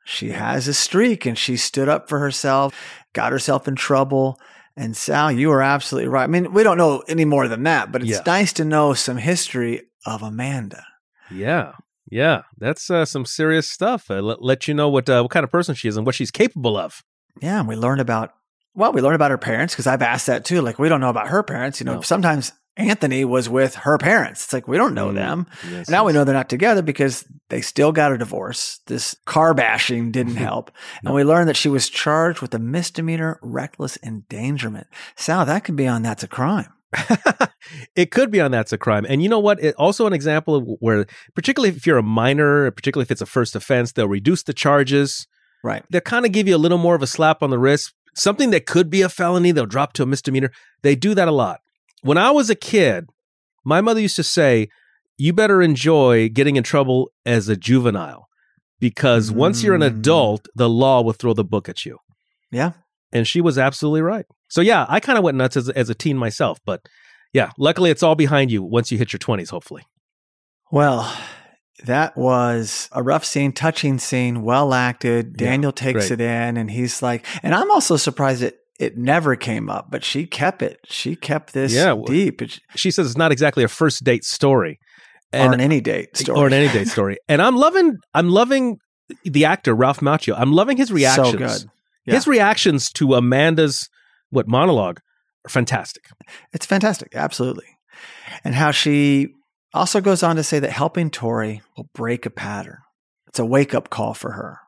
She 0.10 0.30
has 0.30 0.70
a 0.70 0.74
streak 0.74 1.26
and 1.26 1.38
she 1.38 1.58
stood 1.58 1.90
up 1.90 2.08
for 2.08 2.20
herself, 2.20 2.74
got 3.14 3.34
herself 3.34 3.68
in 3.68 3.76
trouble. 3.76 4.40
And 4.78 4.96
Sal, 4.96 5.32
you 5.34 5.52
are 5.52 5.62
absolutely 5.62 6.08
right. 6.08 6.24
I 6.24 6.28
mean, 6.28 6.54
we 6.54 6.64
don't 6.64 6.78
know 6.78 7.04
any 7.10 7.26
more 7.26 7.48
than 7.50 7.64
that, 7.64 7.92
but 7.92 8.02
it's 8.04 8.12
Yeah. 8.12 8.22
nice 8.26 8.54
to 8.54 8.64
know 8.64 8.94
some 8.94 9.18
history 9.18 9.82
of 10.06 10.22
Amanda. 10.24 10.86
Yeah. 11.30 11.74
Yeah. 12.10 12.44
That's 12.58 12.90
uh, 12.90 13.04
some 13.04 13.26
serious 13.26 13.70
stuff. 13.70 14.10
Uh, 14.10 14.22
let, 14.22 14.42
let 14.42 14.68
you 14.68 14.74
know 14.74 14.88
what 14.88 15.10
uh, 15.10 15.22
what 15.24 15.32
kind 15.32 15.44
of 15.44 15.52
person 15.52 15.76
she 15.76 15.90
is 15.90 15.98
and 15.98 16.06
what 16.06 16.16
she's 16.16 16.32
capable 16.32 16.78
of. 16.78 17.04
Yeah, 17.42 17.60
and 17.60 17.68
we 17.68 17.76
learned 17.76 18.00
about 18.02 18.32
well, 18.76 18.94
we 18.94 19.02
learned 19.02 19.16
about 19.16 19.32
her 19.32 19.38
parents 19.38 19.74
because 19.74 19.88
I've 19.88 20.02
asked 20.04 20.28
that 20.28 20.46
too. 20.46 20.62
Like, 20.62 20.80
we 20.80 20.88
don't 20.88 21.02
know 21.02 21.10
about 21.10 21.28
her 21.30 21.44
parents. 21.44 21.80
You 21.82 21.86
know, 21.86 21.96
No. 21.96 22.02
sometimes 22.02 22.54
Anthony 22.78 23.26
was 23.26 23.50
with 23.50 23.76
her 23.76 23.98
parents. 23.98 24.46
It's 24.46 24.54
like 24.54 24.68
we 24.68 24.78
don't 24.78 24.94
know 24.94 25.10
Mm, 25.10 25.16
them. 25.16 25.48
yes, 25.70 25.90
now 25.90 26.06
we 26.06 26.14
know 26.14 26.24
they're 26.24 26.34
not 26.36 26.50
together 26.50 26.82
because 26.82 27.26
they 27.50 27.62
still 27.62 27.92
got 27.92 28.12
a 28.12 28.18
divorce. 28.18 28.80
This 28.88 29.16
car 29.26 29.54
bashing 29.54 30.12
didn't 30.12 30.36
help. 30.48 30.72
No. 31.04 31.10
And 31.10 31.16
we 31.16 31.24
learned 31.24 31.50
that 31.50 31.58
she 31.58 31.70
was 31.70 31.90
charged 31.90 32.42
with 32.42 32.54
a 32.54 32.60
misdemeanor 32.60 33.40
reckless 33.42 33.98
endangerment. 34.04 34.88
Sal, 35.16 35.46
that 35.46 35.64
could 35.64 35.76
be 35.76 35.88
on 35.88 36.04
that's 36.04 36.24
a 36.24 36.28
crime. 36.28 36.72
it 37.96 38.12
could 38.12 38.32
be 38.32 38.40
on 38.40 38.52
that's 38.52 38.72
a 38.74 38.78
crime. 38.78 39.06
And 39.10 39.22
you 39.22 39.30
know 39.30 39.40
what? 39.40 39.62
It, 39.62 39.76
also 39.76 40.08
an 40.08 40.14
example 40.14 40.56
of 40.56 40.68
where, 40.80 41.06
particularly 41.36 41.76
if 41.76 41.86
you're 41.86 41.98
a 41.98 42.04
minor, 42.04 42.70
particularly 42.72 43.04
if 43.04 43.12
it's 43.12 43.22
a 43.22 43.26
first 43.26 43.56
offense, 43.56 43.92
they'll 43.92 44.08
reduce 44.08 44.44
the 44.44 44.54
charges. 44.54 45.28
Right. 45.64 45.84
They'll 45.90 46.02
kind 46.02 46.26
of 46.26 46.32
give 46.32 46.48
you 46.48 46.56
a 46.56 46.58
little 46.60 46.78
more 46.78 46.96
of 46.96 47.02
a 47.02 47.08
slap 47.08 47.42
on 47.44 47.50
the 47.50 47.60
wrist. 47.60 47.94
Something 48.16 48.50
that 48.52 48.66
could 48.66 48.90
be 48.90 49.02
a 49.02 49.10
felony, 49.10 49.52
they'll 49.52 49.66
drop 49.66 49.94
to 49.94 50.04
a 50.04 50.06
misdemeanor. 50.06 50.52
They 50.82 50.96
do 50.96 51.14
that 51.16 51.28
a 51.28 51.32
lot. 51.32 51.60
When 52.02 52.18
I 52.18 52.32
was 52.32 52.50
a 52.50 52.56
kid, 52.56 53.06
my 53.66 53.82
mother 53.82 54.00
used 54.00 54.16
to 54.18 54.24
say, 54.24 54.70
you 55.18 55.34
better 55.34 55.62
enjoy 55.62 56.30
getting 56.30 56.56
in 56.56 56.64
trouble 56.64 57.12
as 57.26 57.50
a 57.50 57.56
juvenile 57.58 58.28
because 58.80 59.32
once 59.32 59.64
you're 59.64 59.74
an 59.76 59.82
Mm. 59.82 59.88
adult, 60.00 60.48
the 60.56 60.70
law 60.70 61.02
will 61.02 61.14
throw 61.14 61.34
the 61.34 61.44
book 61.44 61.68
at 61.68 61.86
you. 61.86 61.98
Yeah. 62.52 62.74
And 63.12 63.28
she 63.28 63.42
was 63.42 63.58
absolutely 63.58 64.02
right. 64.02 64.26
So 64.48 64.62
yeah, 64.62 64.86
I 64.88 65.00
kind 65.00 65.18
of 65.18 65.24
went 65.24 65.38
nuts 65.38 65.58
as, 65.58 65.70
as 65.70 65.90
a 65.90 65.96
teen 65.96 66.18
myself, 66.18 66.60
but 66.66 66.82
yeah, 67.34 67.52
luckily 67.58 67.90
it's 67.90 68.04
all 68.04 68.16
behind 68.16 68.52
you 68.52 68.62
once 68.64 68.92
you 68.92 68.98
hit 68.98 69.12
your 69.12 69.20
20s, 69.20 69.50
hopefully. 69.50 69.84
Well, 70.72 71.12
that 71.86 72.16
was 72.18 72.90
a 72.92 73.02
rough 73.04 73.26
scene, 73.26 73.52
touching 73.54 74.00
scene, 74.00 74.44
well 74.44 74.74
acted. 74.74 75.36
Yeah, 75.40 75.50
Daniel 75.50 75.72
takes 75.72 76.08
great. 76.08 76.12
it 76.12 76.22
in 76.22 76.58
and 76.58 76.70
he's 76.70 77.02
like, 77.02 77.26
and 77.44 77.56
I'm 77.56 77.72
also 77.72 77.98
surprised 77.98 78.42
that 78.42 78.56
it 78.80 78.98
never 78.98 79.36
came 79.36 79.70
up, 79.70 79.90
but 79.90 80.04
she 80.04 80.26
kept 80.26 80.62
it. 80.62 80.80
She 80.86 81.16
kept 81.16 81.54
this 81.54 81.74
Yeah, 81.74 81.96
deep 82.06 82.42
She 82.76 82.92
says 82.92 83.08
it's 83.08 83.18
not 83.18 83.32
exactly 83.32 83.64
a 83.64 83.68
first 83.68 84.04
date 84.04 84.24
story. 84.24 84.80
or 85.34 85.54
an 85.54 85.60
any 85.60 85.82
date 85.82 86.16
story. 86.16 86.40
Or 86.40 86.48
an 86.48 86.54
any 86.54 86.72
date 86.72 86.88
story. 86.88 87.18
And 87.30 87.42
I'm 87.42 87.56
loving 87.56 87.98
I'm 88.14 88.30
loving 88.30 88.78
the 89.24 89.46
actor 89.46 89.74
Ralph 89.74 90.00
Macchio. 90.00 90.36
I'm 90.38 90.54
loving 90.54 90.78
his 90.78 90.92
reactions. 90.92 91.32
So 91.32 91.38
good. 91.38 91.72
Yeah. 92.06 92.16
His 92.16 92.28
reactions 92.28 92.90
to 92.92 93.16
Amanda's 93.16 93.90
what 94.30 94.48
monologue 94.48 95.00
are 95.46 95.50
fantastic. 95.50 96.04
It's 96.54 96.66
fantastic. 96.66 97.16
Absolutely. 97.16 97.66
And 98.44 98.54
how 98.56 98.72
she 98.72 99.30
also 99.74 100.02
goes 100.02 100.24
on 100.24 100.36
to 100.36 100.44
say 100.44 100.60
that 100.60 100.72
helping 100.72 101.10
Tori 101.10 101.62
will 101.76 101.90
break 101.94 102.26
a 102.26 102.30
pattern. 102.30 102.78
It's 103.28 103.40
a 103.40 103.46
wake 103.46 103.74
up 103.74 103.90
call 103.90 104.14
for 104.14 104.32
her. 104.32 104.60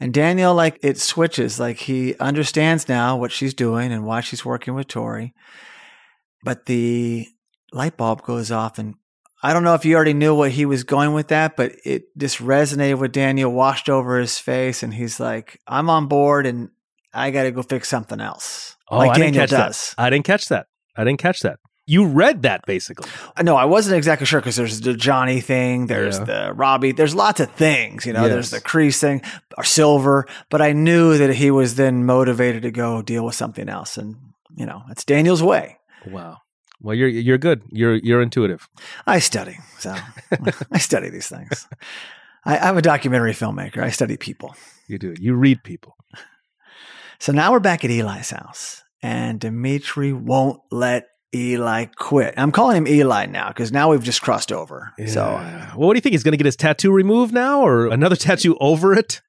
And 0.00 0.12
Daniel, 0.12 0.54
like, 0.54 0.78
it 0.82 0.98
switches. 0.98 1.58
Like, 1.60 1.78
he 1.78 2.16
understands 2.16 2.88
now 2.88 3.16
what 3.16 3.32
she's 3.32 3.54
doing 3.54 3.92
and 3.92 4.04
why 4.04 4.20
she's 4.20 4.44
working 4.44 4.74
with 4.74 4.88
Tori. 4.88 5.34
But 6.42 6.66
the 6.66 7.26
light 7.72 7.96
bulb 7.96 8.22
goes 8.22 8.50
off. 8.50 8.78
And 8.78 8.94
I 9.42 9.52
don't 9.52 9.64
know 9.64 9.74
if 9.74 9.84
you 9.84 9.94
already 9.96 10.14
knew 10.14 10.34
what 10.34 10.52
he 10.52 10.66
was 10.66 10.84
going 10.84 11.12
with 11.12 11.28
that, 11.28 11.56
but 11.56 11.72
it 11.84 12.16
just 12.16 12.38
resonated 12.38 12.98
with 12.98 13.12
Daniel, 13.12 13.52
washed 13.52 13.88
over 13.88 14.18
his 14.18 14.38
face. 14.38 14.82
And 14.82 14.92
he's 14.92 15.18
like, 15.20 15.60
I'm 15.66 15.90
on 15.90 16.06
board 16.06 16.46
and 16.46 16.70
I 17.12 17.30
got 17.30 17.44
to 17.44 17.50
go 17.50 17.62
fix 17.62 17.88
something 17.88 18.20
else. 18.20 18.76
Oh, 18.90 18.98
like 18.98 19.10
I 19.10 19.14
didn't 19.14 19.26
Daniel 19.34 19.42
catch 19.42 19.50
does. 19.50 19.94
that. 19.96 20.02
I 20.02 20.10
didn't 20.10 20.26
catch 20.26 20.48
that. 20.48 20.66
I 20.96 21.04
didn't 21.04 21.20
catch 21.20 21.40
that. 21.40 21.58
You 21.86 22.06
read 22.06 22.42
that 22.42 22.64
basically. 22.66 23.10
Uh, 23.36 23.42
no, 23.42 23.56
I 23.56 23.66
wasn't 23.66 23.96
exactly 23.96 24.26
sure 24.26 24.40
because 24.40 24.56
there's 24.56 24.80
the 24.80 24.94
Johnny 24.94 25.40
thing, 25.42 25.86
there's 25.86 26.18
Yeah. 26.18 26.24
the 26.24 26.52
Robbie, 26.54 26.92
there's 26.92 27.14
lots 27.14 27.40
of 27.40 27.50
things, 27.52 28.06
you 28.06 28.12
know, 28.14 28.26
there's 28.28 28.50
the 28.50 28.60
Kreese 28.60 28.98
thing 28.98 29.20
or 29.58 29.64
silver, 29.64 30.26
but 30.48 30.62
I 30.62 30.72
knew 30.72 31.18
that 31.18 31.34
he 31.34 31.50
was 31.50 31.74
then 31.74 32.06
motivated 32.06 32.62
to 32.62 32.70
go 32.70 33.02
deal 33.02 33.24
with 33.26 33.34
something 33.34 33.68
else. 33.68 33.98
And, 33.98 34.16
you 34.56 34.64
know, 34.64 34.82
it's 34.90 35.04
Daniel's 35.04 35.42
way. 35.42 35.76
Wow. 36.06 36.38
Well, 36.80 36.94
you're 36.94 37.08
you're 37.08 37.38
good. 37.38 37.62
You're 37.70 37.94
you're 37.96 38.20
intuitive. 38.22 38.68
I 39.06 39.18
study. 39.18 39.58
So 39.78 39.94
I 40.72 40.78
study 40.78 41.08
these 41.10 41.28
things. 41.28 41.66
I, 42.44 42.58
I'm 42.58 42.76
a 42.76 42.82
documentary 42.82 43.32
filmmaker. 43.32 43.82
I 43.82 43.88
study 43.90 44.16
people. 44.18 44.54
You 44.86 44.98
do. 44.98 45.14
You 45.18 45.34
read 45.34 45.62
people. 45.64 45.96
So 47.18 47.32
now 47.32 47.52
we're 47.52 47.60
back 47.60 47.84
at 47.84 47.90
Eli's 47.90 48.30
house 48.30 48.82
and 49.02 49.40
Dimitri 49.40 50.12
won't 50.12 50.60
let 50.70 51.06
Eli 51.34 51.86
quit. 51.96 52.34
I'm 52.36 52.52
calling 52.52 52.76
him 52.76 52.86
Eli 52.86 53.26
now 53.26 53.48
because 53.48 53.72
now 53.72 53.90
we've 53.90 54.02
just 54.02 54.22
crossed 54.22 54.52
over. 54.52 54.92
So 55.06 55.22
well, 55.24 55.88
what 55.88 55.94
do 55.94 55.98
you 55.98 56.00
think? 56.00 56.12
He's 56.12 56.22
going 56.22 56.32
to 56.32 56.38
get 56.38 56.46
his 56.46 56.56
tattoo 56.56 56.92
removed 56.92 57.34
now, 57.34 57.62
or 57.66 57.88
another 57.88 58.16
tattoo 58.26 58.56
over 58.60 58.92
it? 58.94 59.20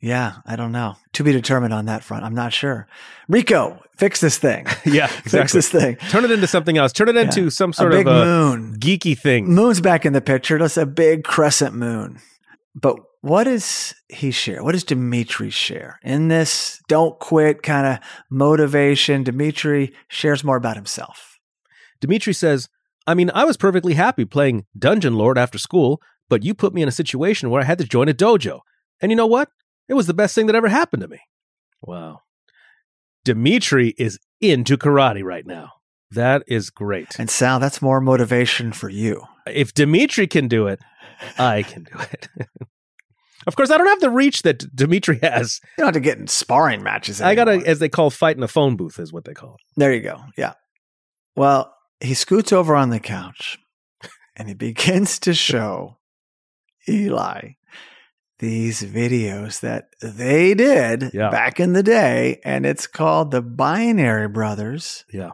Yeah, 0.00 0.38
I 0.44 0.56
don't 0.56 0.72
know. 0.72 0.96
To 1.12 1.22
be 1.22 1.30
determined 1.30 1.72
on 1.72 1.84
that 1.86 2.02
front. 2.02 2.24
I'm 2.24 2.34
not 2.34 2.52
sure. 2.52 2.88
Rico, 3.28 3.80
fix 3.96 4.20
this 4.20 4.36
thing. 4.36 4.66
Yeah, 4.84 5.06
Fix 5.24 5.52
this 5.52 5.68
thing. 5.70 5.94
Turn 6.10 6.24
it 6.24 6.32
into 6.32 6.48
something 6.48 6.76
else. 6.76 6.92
Turn 6.92 7.08
it 7.08 7.16
into 7.16 7.50
some 7.50 7.72
sort 7.72 7.92
a 7.92 7.96
big 7.98 8.08
of 8.08 8.16
a 8.16 8.24
moon. 8.24 8.76
geeky 8.80 9.16
thing. 9.16 9.46
Moon's 9.46 9.80
back 9.80 10.04
in 10.04 10.12
the 10.12 10.20
picture. 10.20 10.58
That's 10.58 10.76
a 10.76 10.86
big 10.86 11.22
crescent 11.22 11.76
moon. 11.76 12.18
But 12.74 12.96
what 13.20 13.44
does 13.44 13.94
he 14.08 14.32
share? 14.32 14.64
What 14.64 14.72
does 14.72 14.82
Dimitri 14.82 15.50
share 15.50 16.00
in 16.02 16.26
this 16.26 16.82
don't 16.88 17.16
quit 17.20 17.62
kind 17.62 17.86
of 17.86 17.98
motivation? 18.28 19.22
Dimitri 19.22 19.92
shares 20.08 20.42
more 20.42 20.56
about 20.56 20.74
himself. 20.74 21.31
Dimitri 22.02 22.34
says, 22.34 22.68
"I 23.06 23.14
mean, 23.14 23.30
I 23.32 23.44
was 23.44 23.56
perfectly 23.56 23.94
happy 23.94 24.26
playing 24.26 24.66
Dungeon 24.78 25.14
Lord 25.14 25.38
after 25.38 25.56
school, 25.56 26.02
but 26.28 26.42
you 26.42 26.52
put 26.52 26.74
me 26.74 26.82
in 26.82 26.88
a 26.88 26.92
situation 26.92 27.48
where 27.48 27.62
I 27.62 27.64
had 27.64 27.78
to 27.78 27.84
join 27.84 28.08
a 28.10 28.14
dojo, 28.14 28.60
and 29.00 29.10
you 29.10 29.16
know 29.16 29.26
what? 29.26 29.48
It 29.88 29.94
was 29.94 30.06
the 30.06 30.14
best 30.14 30.34
thing 30.34 30.46
that 30.46 30.56
ever 30.56 30.68
happened 30.68 31.00
to 31.02 31.08
me." 31.08 31.20
Wow. 31.80 32.20
Dimitri 33.24 33.94
is 33.98 34.18
into 34.40 34.76
karate 34.76 35.22
right 35.22 35.46
now. 35.46 35.70
That 36.10 36.42
is 36.46 36.70
great. 36.70 37.18
And 37.18 37.30
Sal, 37.30 37.60
that's 37.60 37.80
more 37.80 38.00
motivation 38.00 38.72
for 38.72 38.88
you. 38.90 39.22
if 39.46 39.72
Dimitri 39.72 40.26
can 40.26 40.48
do 40.48 40.66
it, 40.66 40.80
I 41.38 41.62
can 41.62 41.84
do 41.84 41.98
it. 41.98 42.28
of 43.46 43.56
course, 43.56 43.70
I 43.70 43.78
don't 43.78 43.86
have 43.86 44.00
the 44.00 44.10
reach 44.10 44.42
that 44.42 44.58
D- 44.58 44.66
Dimitri 44.74 45.18
has. 45.22 45.60
You 45.78 45.82
don't 45.82 45.86
have 45.86 45.94
to 45.94 46.00
get 46.00 46.18
in 46.18 46.26
sparring 46.26 46.82
matches. 46.82 47.20
I 47.20 47.34
got 47.34 47.44
to, 47.44 47.64
as 47.64 47.78
they 47.78 47.88
call, 47.88 48.10
fight 48.10 48.36
in 48.36 48.42
a 48.42 48.48
phone 48.48 48.76
booth, 48.76 48.98
is 48.98 49.12
what 49.12 49.24
they 49.24 49.34
call 49.34 49.54
it. 49.54 49.60
There 49.76 49.92
you 49.92 50.00
go. 50.02 50.20
Yeah. 50.36 50.54
Well, 51.36 51.74
he 52.02 52.14
scoots 52.14 52.52
over 52.52 52.74
on 52.76 52.90
the 52.90 53.00
couch 53.00 53.58
and 54.36 54.48
he 54.48 54.54
begins 54.68 55.18
to 55.20 55.32
show 55.34 55.98
Eli 56.88 57.52
these 58.38 58.82
videos 58.82 59.60
that 59.60 59.90
they 60.00 60.52
did 60.54 61.10
Yeah. 61.14 61.30
back 61.30 61.60
in 61.60 61.74
the 61.74 61.82
day. 61.82 62.40
And 62.44 62.66
it's 62.66 62.86
called 62.88 63.30
the 63.30 63.40
Binary 63.42 64.28
Brothers. 64.28 65.04
Yeah. 65.12 65.30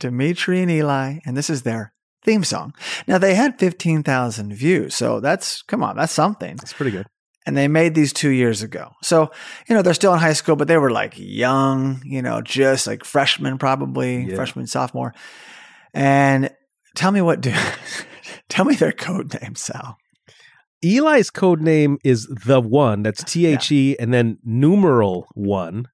Dimitri 0.00 0.62
and 0.62 0.70
Eli. 0.70 1.18
And 1.24 1.36
this 1.36 1.48
is 1.50 1.62
their 1.62 1.92
theme 2.24 2.42
song. 2.44 2.74
Now 3.06 3.18
they 3.18 3.34
had 3.36 3.58
15,000 3.60 4.52
views. 4.54 4.94
So 4.96 5.20
that's, 5.20 5.62
come 5.62 5.82
on, 5.84 5.96
that's 5.96 6.12
something 6.12 6.56
That's 6.56 6.72
pretty 6.72 6.90
good. 6.90 7.06
and 7.46 7.56
they 7.56 7.68
made 7.68 7.94
these 7.94 8.12
two 8.12 8.30
years 8.30 8.60
ago. 8.62 8.90
So, 9.02 9.30
you 9.68 9.74
know, 9.76 9.82
they're 9.82 9.94
still 9.94 10.12
in 10.12 10.18
high 10.18 10.32
school, 10.32 10.56
but 10.56 10.66
they 10.66 10.78
were 10.78 10.90
like 10.90 11.14
young, 11.16 12.02
you 12.04 12.22
know, 12.22 12.40
just 12.42 12.88
like 12.88 13.04
freshmen, 13.04 13.58
probably 13.58 14.24
Yeah. 14.24 14.34
freshman, 14.34 14.66
sophomore. 14.66 15.14
And 15.94 16.50
tell 16.94 17.12
me 17.12 17.20
what 17.20 17.40
do, 17.40 17.54
tell 18.48 18.64
me 18.64 18.74
their 18.74 18.92
code 18.92 19.34
name, 19.40 19.54
Sal. 19.54 19.96
Eli's 20.82 21.30
code 21.30 21.60
name 21.60 21.98
is 22.04 22.26
the 22.46 22.60
one. 22.60 23.02
That's 23.02 23.24
T 23.24 23.46
H 23.46 23.72
E 23.72 23.96
and 23.98 24.14
then 24.14 24.38
numeral 24.44 25.26
one. 25.34 25.86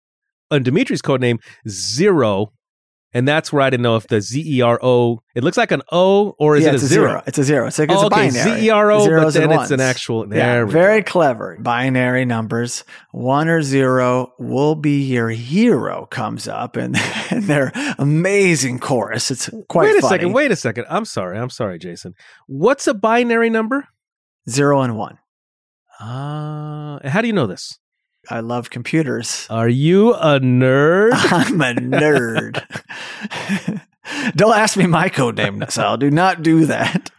And 0.50 0.64
Dimitri's 0.64 1.02
code 1.02 1.20
name 1.20 1.38
zero. 1.68 2.52
And 3.14 3.28
that's 3.28 3.52
where 3.52 3.62
I 3.62 3.70
didn't 3.70 3.84
know 3.84 3.94
if 3.94 4.08
the 4.08 4.20
Z 4.20 4.42
E 4.44 4.60
R 4.60 4.78
O. 4.82 5.22
It 5.36 5.44
looks 5.44 5.56
like 5.56 5.70
an 5.70 5.82
O 5.92 6.34
or 6.36 6.56
is 6.56 6.64
yeah, 6.64 6.70
it 6.70 6.72
a 6.72 6.74
it's 6.74 6.84
zero? 6.84 7.22
It's 7.28 7.38
a 7.38 7.44
zero. 7.44 7.68
It's 7.68 7.78
like 7.78 7.88
it's 7.88 7.96
Oh, 7.98 8.02
a 8.02 8.06
okay, 8.06 8.28
binary. 8.28 8.60
Z 8.60 8.66
E 8.66 8.70
R 8.70 8.90
O, 8.90 9.06
but 9.22 9.32
then 9.34 9.52
it's 9.52 9.70
an 9.70 9.80
actual. 9.80 10.26
Yeah, 10.34 10.64
very 10.64 11.00
go. 11.02 11.12
clever. 11.12 11.56
Binary 11.60 12.24
numbers. 12.24 12.82
One 13.12 13.48
or 13.48 13.62
zero 13.62 14.32
will 14.40 14.74
be 14.74 15.04
your 15.04 15.28
hero 15.30 16.06
comes 16.10 16.48
up 16.48 16.74
and, 16.76 16.96
and 17.30 17.44
their 17.44 17.70
amazing 17.98 18.80
chorus. 18.80 19.30
It's 19.30 19.48
quite 19.68 19.84
Wait 19.90 19.98
a 19.98 20.00
funny. 20.00 20.10
second. 20.16 20.32
Wait 20.32 20.50
a 20.50 20.56
second. 20.56 20.86
I'm 20.90 21.04
sorry. 21.04 21.38
I'm 21.38 21.50
sorry, 21.50 21.78
Jason. 21.78 22.14
What's 22.48 22.88
a 22.88 22.94
binary 22.94 23.48
number? 23.48 23.86
Zero 24.50 24.80
and 24.80 24.98
one. 24.98 25.18
Uh, 26.00 26.98
how 27.08 27.20
do 27.20 27.28
you 27.28 27.32
know 27.32 27.46
this? 27.46 27.78
I 28.30 28.40
love 28.40 28.70
computers. 28.70 29.46
Are 29.50 29.68
you 29.68 30.14
a 30.14 30.40
nerd? 30.40 31.10
I'm 31.14 31.60
a 31.60 31.74
nerd. 31.74 32.64
Don't 34.36 34.56
ask 34.56 34.76
me 34.76 34.86
my 34.86 35.08
code 35.08 35.36
name, 35.36 35.64
Sal. 35.68 35.96
Do 35.96 36.10
not 36.10 36.42
do 36.42 36.66
that. 36.66 37.10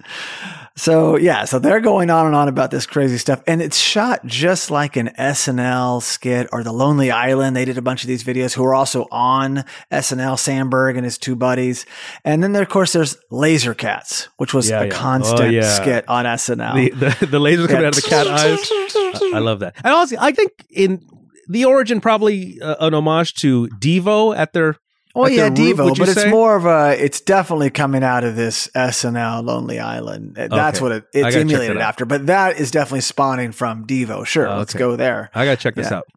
So 0.78 1.16
yeah, 1.16 1.46
so 1.46 1.58
they're 1.58 1.80
going 1.80 2.10
on 2.10 2.26
and 2.26 2.36
on 2.36 2.50
about 2.50 2.70
this 2.70 2.86
crazy 2.86 3.18
stuff, 3.18 3.42
and 3.48 3.62
it's 3.62 3.78
shot 3.78 4.26
just 4.26 4.70
like 4.70 4.98
an 4.98 5.08
SNL 5.18 6.04
skit 6.04 6.50
or 6.52 6.64
The 6.64 6.74
Lonely 6.74 7.12
Island. 7.12 7.56
They 7.56 7.64
did 7.64 7.78
a 7.78 7.82
bunch 7.82 8.04
of 8.04 8.10
these 8.10 8.26
videos 8.26 8.54
who 8.54 8.64
are 8.66 8.76
also 8.76 9.08
on 9.10 9.64
SNL. 9.90 10.36
Samberg 10.36 10.98
and 10.98 11.06
his 11.06 11.18
two 11.18 11.36
buddies, 11.36 11.86
and 12.26 12.44
then 12.44 12.52
there, 12.52 12.64
of 12.64 12.68
course 12.70 12.92
there's 12.92 13.16
Laser 13.32 13.74
Cats, 13.74 14.28
which 14.36 14.54
was 14.54 14.70
Yeah, 14.70 14.82
a 14.82 14.88
yeah. 14.88 14.94
Oh, 14.94 14.98
constant 14.98 15.54
yeah. 15.54 15.74
skit 15.76 16.10
on 16.10 16.26
SNL. 16.26 16.74
the, 17.00 17.06
the 17.20 17.26
the 17.26 17.40
lasers 17.40 17.68
coming 17.70 17.86
out 17.86 17.96
of 17.98 18.04
the 18.04 18.10
cat 18.10 18.28
eyes. 18.28 19.34
I, 19.34 19.40
love 19.40 19.60
that. 19.62 19.76
And 19.82 19.94
also, 19.94 20.18
I 20.20 20.34
think 20.34 20.52
in 20.70 21.08
the 21.48 21.64
origin 21.64 22.02
probably 22.02 22.60
uh, 22.62 22.86
an 22.86 22.94
homage 22.94 23.34
to 23.36 23.70
Devo 23.80 24.36
at 24.38 24.52
their. 24.52 24.76
Oh 25.18 25.28
yeah, 25.28 25.50
their 25.50 25.66
root, 25.68 25.78
Devo, 25.78 25.90
you 25.90 25.96
but 25.96 26.10
it's 26.10 26.26
more 26.26 26.56
of 26.56 26.66
a. 26.66 27.02
It's 27.02 27.22
definitely 27.22 27.70
coming 27.70 28.04
out 28.04 28.24
of 28.24 28.36
this 28.36 28.68
SNL 28.76 29.44
Lonely 29.46 29.80
Island. 29.80 30.36
That's 30.36 30.78
Okay. 30.78 30.84
what 30.84 30.92
it, 30.92 31.06
it's 31.14 31.36
emulated 31.36 31.78
after. 31.78 32.06
But 32.06 32.28
that 32.28 32.60
is 32.60 32.70
definitely 32.72 33.02
spawning 33.02 33.52
from 33.54 33.86
Devo. 33.88 34.26
Sure, 34.26 34.48
Oh, 34.50 34.58
let's 34.58 34.74
okay. 34.76 34.80
go 34.80 34.96
there. 34.96 35.30
I 35.34 35.46
gotta 35.46 35.58
check 35.58 35.76
this 35.76 35.90
Yeah. 35.90 35.98
out. 35.98 36.08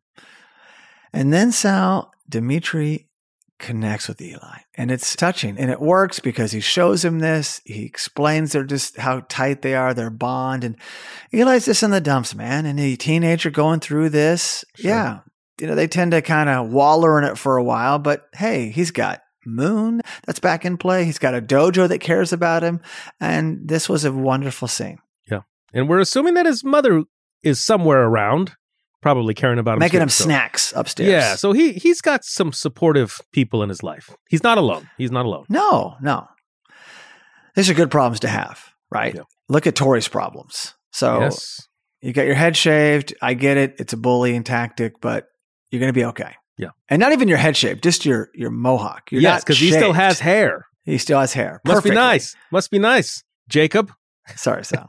And 1.13 1.33
then 1.33 1.53
Sal 1.53 2.11
Dimitri 2.29 3.07
connects 3.59 4.07
with 4.09 4.21
Eli, 4.21 4.59
and 4.77 4.91
it's 4.91 5.17
touching, 5.17 5.59
and 5.59 5.71
it 5.71 5.81
works 5.81 6.21
because 6.21 6.53
he 6.53 6.61
shows 6.61 7.05
him 7.05 7.19
this. 7.19 7.61
He 7.65 7.85
explains 7.85 8.53
they're 8.53 8.63
just 8.63 8.99
how 8.99 9.21
tight 9.29 9.63
they 9.63 9.75
are, 9.75 9.95
their 9.95 10.11
bond, 10.11 10.63
and 10.65 10.77
Eli's 11.33 11.65
just 11.65 11.83
in 11.83 11.91
the 11.91 12.01
dumps, 12.01 12.35
man. 12.37 12.67
And 12.67 12.79
a 12.79 12.95
teenager 12.95 13.51
going 13.51 13.81
through 13.81 14.11
this, 14.11 14.65
Sure. 14.77 14.91
yeah, 14.91 15.19
you 15.61 15.67
know, 15.67 15.75
they 15.75 15.89
tend 15.89 16.13
to 16.13 16.23
kind 16.23 16.49
of 16.49 16.71
waller 16.71 17.19
in 17.19 17.25
it 17.25 17.39
for 17.39 17.57
a 17.57 17.63
while, 17.63 17.99
but 17.99 18.27
hey, 18.35 18.71
he's 18.71 18.91
got 18.91 19.21
Moon 19.47 20.01
that's 20.27 20.41
back 20.41 20.65
in 20.65 20.77
play. 20.77 21.05
He's 21.05 21.19
got 21.19 21.35
a 21.35 21.41
dojo 21.41 21.89
that 21.89 22.01
cares 22.01 22.33
about 22.33 22.63
him, 22.63 22.81
and 23.21 23.67
this 23.67 23.89
was 23.89 24.05
a 24.05 24.13
wonderful 24.13 24.69
scene, 24.69 24.99
Yeah. 25.31 25.41
And 25.73 25.89
we're 25.89 26.01
assuming 26.01 26.35
that 26.35 26.47
his 26.47 26.63
mother 26.65 27.05
is 27.43 27.63
somewhere 27.63 28.05
around, 28.05 28.53
probably 29.01 29.35
caring 29.35 29.59
about 29.59 29.75
him. 29.75 29.79
making 29.81 30.01
him 30.03 30.09
so- 30.09 30.25
snacks 30.25 30.73
upstairs. 30.77 31.11
Yeah, 31.11 31.37
so 31.37 31.53
he 31.53 31.73
he's 31.73 32.01
got 32.01 32.25
some 32.25 32.53
supportive 32.53 33.21
people 33.33 33.63
in 33.63 33.69
his 33.69 33.83
life. 33.83 34.11
He's 34.29 34.43
not 34.43 34.59
alone. 34.59 34.91
He's 34.99 35.11
not 35.11 35.25
alone. 35.25 35.47
No, 35.49 35.97
no. 36.03 36.27
These 37.55 37.71
are 37.71 37.75
good 37.75 37.91
problems 37.91 38.21
to 38.21 38.29
have, 38.29 38.73
right? 38.91 39.15
Yeah. 39.15 39.23
Look 39.49 39.67
at 39.67 39.75
Tori's 39.75 40.09
problems. 40.09 40.75
So 40.93 41.21
yes. 41.21 41.67
you 42.01 42.13
got 42.13 42.27
your 42.27 42.35
head 42.35 42.57
shaved. 42.57 43.15
I 43.23 43.35
get 43.35 43.57
it. 43.57 43.77
It's 43.79 43.93
a 43.93 43.97
bullying 43.97 44.45
tactic, 44.45 45.01
but 45.01 45.27
you're 45.71 45.81
going 45.81 45.93
to 45.93 45.99
be 45.99 46.05
okay. 46.07 46.35
Yeah. 46.57 46.71
And 46.89 47.01
not 47.01 47.13
even 47.13 47.29
your 47.29 47.39
head 47.39 47.57
shape, 47.57 47.81
just 47.81 48.05
your 48.05 48.31
your 48.35 48.51
mohawk. 48.51 49.13
You're 49.13 49.23
yes, 49.23 49.45
because 49.45 49.59
he 49.59 49.71
still 49.71 49.93
has 49.93 50.19
hair. 50.21 50.67
He 50.85 50.99
still 50.99 51.21
has 51.21 51.33
hair. 51.33 51.61
Must 51.65 51.77
Perfectly. 51.77 51.91
be 51.91 51.97
nice. 51.97 52.37
Must 52.51 52.71
be 52.71 52.79
nice, 52.79 53.23
Jacob. 53.49 53.93
Sorry, 54.37 54.65
Sal. 54.65 54.89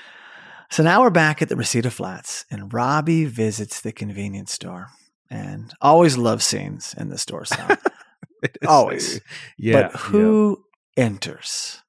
so 0.70 0.82
now 0.82 1.02
we're 1.02 1.10
back 1.10 1.42
at 1.42 1.48
the 1.48 1.56
Reseda 1.56 1.90
Flats, 1.90 2.44
and 2.50 2.72
Robbie 2.72 3.24
visits 3.24 3.80
the 3.80 3.92
convenience 3.92 4.52
store. 4.52 4.88
And 5.30 5.72
always 5.80 6.18
love 6.18 6.42
scenes 6.42 6.94
in 6.98 7.08
the 7.08 7.16
store, 7.16 7.46
Sal. 7.46 7.76
Always. 8.68 9.20
Yeah. 9.56 9.88
but 9.88 9.96
who 9.98 10.62
enters? 10.94 11.82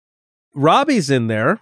Robbie's 0.55 1.09
in 1.09 1.27
there 1.27 1.59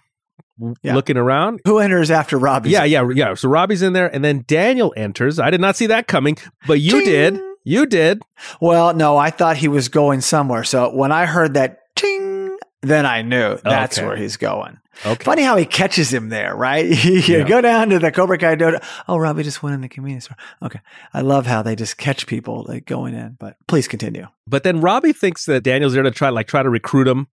Yeah. 0.83 0.95
looking 0.95 1.17
around. 1.17 1.61
Who 1.65 1.79
enters 1.79 2.11
after 2.11 2.37
Robbie? 2.37 2.69
Yeah, 2.69 2.83
yeah, 2.83 3.07
yeah. 3.13 3.33
So 3.33 3.49
Robbie's 3.49 3.81
in 3.81 3.93
there, 3.93 4.13
and 4.13 4.23
then 4.23 4.43
Daniel 4.47 4.93
enters. 4.97 5.39
I 5.39 5.49
did 5.49 5.61
not 5.61 5.75
see 5.75 5.87
that 5.87 6.07
coming, 6.07 6.37
but 6.67 6.79
you 6.79 7.03
did. 7.03 7.39
You 7.63 7.85
did. 7.85 8.21
Well, 8.59 8.93
no, 8.93 9.17
I 9.17 9.29
thought 9.29 9.57
he 9.57 9.67
was 9.67 9.87
going 9.89 10.21
somewhere. 10.21 10.63
So 10.63 10.93
when 10.93 11.11
I 11.11 11.25
heard 11.25 11.53
that 11.55 11.79
ting, 11.95 12.57
then 12.81 13.05
I 13.05 13.21
knew 13.21 13.57
that's 13.63 13.97
Okay. 13.99 14.07
where 14.07 14.15
he's 14.15 14.37
going. 14.37 14.77
Okay. 15.05 15.23
Funny 15.23 15.41
how 15.43 15.55
he 15.57 15.65
catches 15.65 16.11
him 16.13 16.29
there, 16.29 16.55
right? 16.55 16.85
you 17.05 17.13
Yeah. 17.19 17.43
go 17.47 17.61
down 17.61 17.89
to 17.89 17.99
the 17.99 18.11
Cobra 18.11 18.37
Kai 18.37 18.55
dojo. 18.55 18.83
Oh, 19.07 19.17
Robbie 19.17 19.43
just 19.43 19.63
went 19.63 19.73
in 19.75 19.81
the 19.81 19.89
convenience 19.89 20.25
store. 20.25 20.37
Okay. 20.61 20.79
I 21.13 21.21
love 21.21 21.45
how 21.47 21.61
they 21.61 21.75
just 21.75 21.97
catch 21.97 22.27
people 22.27 22.65
like 22.67 22.85
going 22.85 23.13
in, 23.13 23.37
but 23.39 23.55
please 23.67 23.87
continue. 23.87 24.27
But 24.47 24.63
then 24.63 24.81
Robbie 24.81 25.13
thinks 25.13 25.45
that 25.45 25.63
Daniel's 25.63 25.93
there 25.93 26.03
to 26.03 26.11
try, 26.11 26.29
like, 26.29 26.47
try 26.47 26.61
to 26.63 26.69
recruit 26.69 27.07
him, 27.07 27.27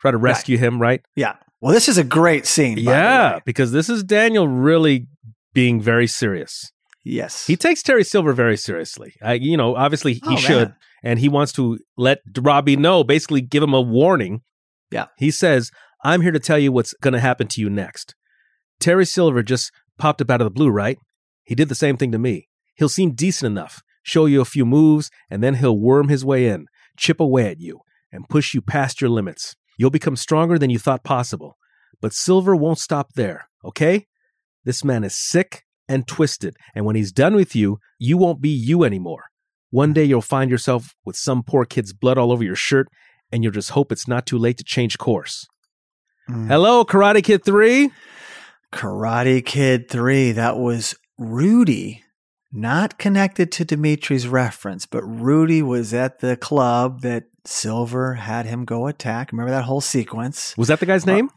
try 0.00 0.10
to 0.12 0.16
rescue 0.16 0.56
him, 0.56 0.80
right? 0.80 1.02
Yeah. 1.14 1.34
Well, 1.60 1.72
this 1.74 1.88
is 1.88 1.98
a 1.98 2.04
great 2.04 2.46
scene. 2.46 2.78
Yeah, 2.78 3.40
because 3.44 3.72
this 3.72 3.88
is 3.88 4.04
Daniel 4.04 4.46
really 4.46 5.06
being 5.54 5.80
very 5.80 6.06
serious. 6.06 6.70
Yes. 7.04 7.46
He 7.46 7.56
takes 7.56 7.82
Terry 7.82 8.04
Silver 8.04 8.32
very 8.32 8.56
seriously. 8.56 9.14
I, 9.22 9.34
you 9.34 9.56
know, 9.56 9.74
obviously 9.76 10.14
he 10.14 10.20
Oh, 10.24 10.36
should, 10.36 10.68
man. 10.68 10.76
and 11.02 11.18
he 11.18 11.28
wants 11.28 11.52
to 11.54 11.78
let 11.96 12.18
Robbie 12.38 12.76
know, 12.76 13.02
basically 13.02 13.40
give 13.40 13.62
him 13.62 13.72
a 13.74 13.80
warning. 13.80 14.42
Yeah. 14.90 15.06
He 15.16 15.30
says, 15.30 15.70
"I'm 16.04 16.20
here 16.20 16.32
to 16.32 16.38
tell 16.38 16.58
you 16.58 16.70
what's 16.70 16.92
going 17.00 17.14
to 17.14 17.20
happen 17.20 17.46
to 17.48 17.60
you 17.60 17.70
next." 17.70 18.14
Terry 18.78 19.06
Silver 19.06 19.42
just 19.42 19.72
popped 19.98 20.20
up 20.20 20.30
out 20.30 20.40
of 20.40 20.44
the 20.44 20.50
blue, 20.50 20.68
right? 20.68 20.98
He 21.44 21.54
did 21.54 21.68
the 21.68 21.74
same 21.74 21.96
thing 21.96 22.12
to 22.12 22.18
me. 22.18 22.48
He'll 22.76 22.88
seem 22.88 23.12
decent 23.14 23.50
enough, 23.50 23.82
show 24.02 24.26
you 24.26 24.40
a 24.40 24.44
few 24.44 24.64
moves, 24.64 25.10
and 25.30 25.42
then 25.42 25.54
he'll 25.54 25.78
worm 25.78 26.08
his 26.08 26.24
way 26.24 26.46
in, 26.46 26.66
chip 26.96 27.18
away 27.20 27.48
at 27.48 27.58
you, 27.60 27.80
and 28.12 28.28
push 28.28 28.54
you 28.54 28.60
past 28.62 29.00
your 29.00 29.10
limits. 29.10 29.56
You'll 29.78 29.90
become 29.90 30.16
stronger 30.16 30.58
than 30.58 30.68
you 30.68 30.78
thought 30.78 31.04
possible. 31.04 31.56
But 32.02 32.12
Silver 32.12 32.54
won't 32.54 32.78
stop 32.78 33.14
there, 33.14 33.48
okay? 33.64 34.06
This 34.64 34.84
man 34.84 35.04
is 35.04 35.16
sick 35.16 35.64
and 35.88 36.06
twisted, 36.06 36.54
and 36.74 36.84
when 36.84 36.96
he's 36.96 37.12
done 37.12 37.34
with 37.34 37.56
you, 37.56 37.78
you 37.98 38.18
won't 38.18 38.42
be 38.42 38.50
you 38.50 38.84
anymore. 38.84 39.24
One 39.70 39.92
day 39.92 40.04
you'll 40.04 40.20
find 40.20 40.50
yourself 40.50 40.94
with 41.04 41.16
some 41.16 41.42
poor 41.42 41.64
kid's 41.64 41.92
blood 41.92 42.18
all 42.18 42.32
over 42.32 42.44
your 42.44 42.56
shirt, 42.56 42.88
and 43.32 43.42
you'll 43.42 43.52
just 43.52 43.70
hope 43.70 43.90
it's 43.90 44.08
not 44.08 44.26
too 44.26 44.36
late 44.36 44.58
to 44.58 44.64
change 44.64 44.98
course. 44.98 45.46
Mm. 46.28 46.48
Hello, 46.48 46.84
Karate 46.84 47.24
Kid 47.24 47.44
3. 47.44 47.90
Karate 48.72 49.44
Kid 49.44 49.88
3. 49.88 50.32
That 50.32 50.58
was 50.58 50.94
Rudy, 51.18 52.02
not 52.52 52.98
connected 52.98 53.52
to 53.52 53.64
Dimitri's 53.64 54.26
reference, 54.26 54.86
but 54.86 55.02
Rudy 55.02 55.62
was 55.62 55.92
at 55.92 56.20
the 56.20 56.36
club 56.36 57.02
that 57.02 57.24
Silver 57.44 58.14
had 58.14 58.46
him 58.46 58.64
go 58.64 58.86
attack. 58.86 59.32
Remember 59.32 59.50
that 59.50 59.64
whole 59.64 59.80
sequence? 59.80 60.56
Was 60.56 60.68
that 60.68 60.80
the 60.80 60.86
guy's 60.86 61.06
name? 61.06 61.30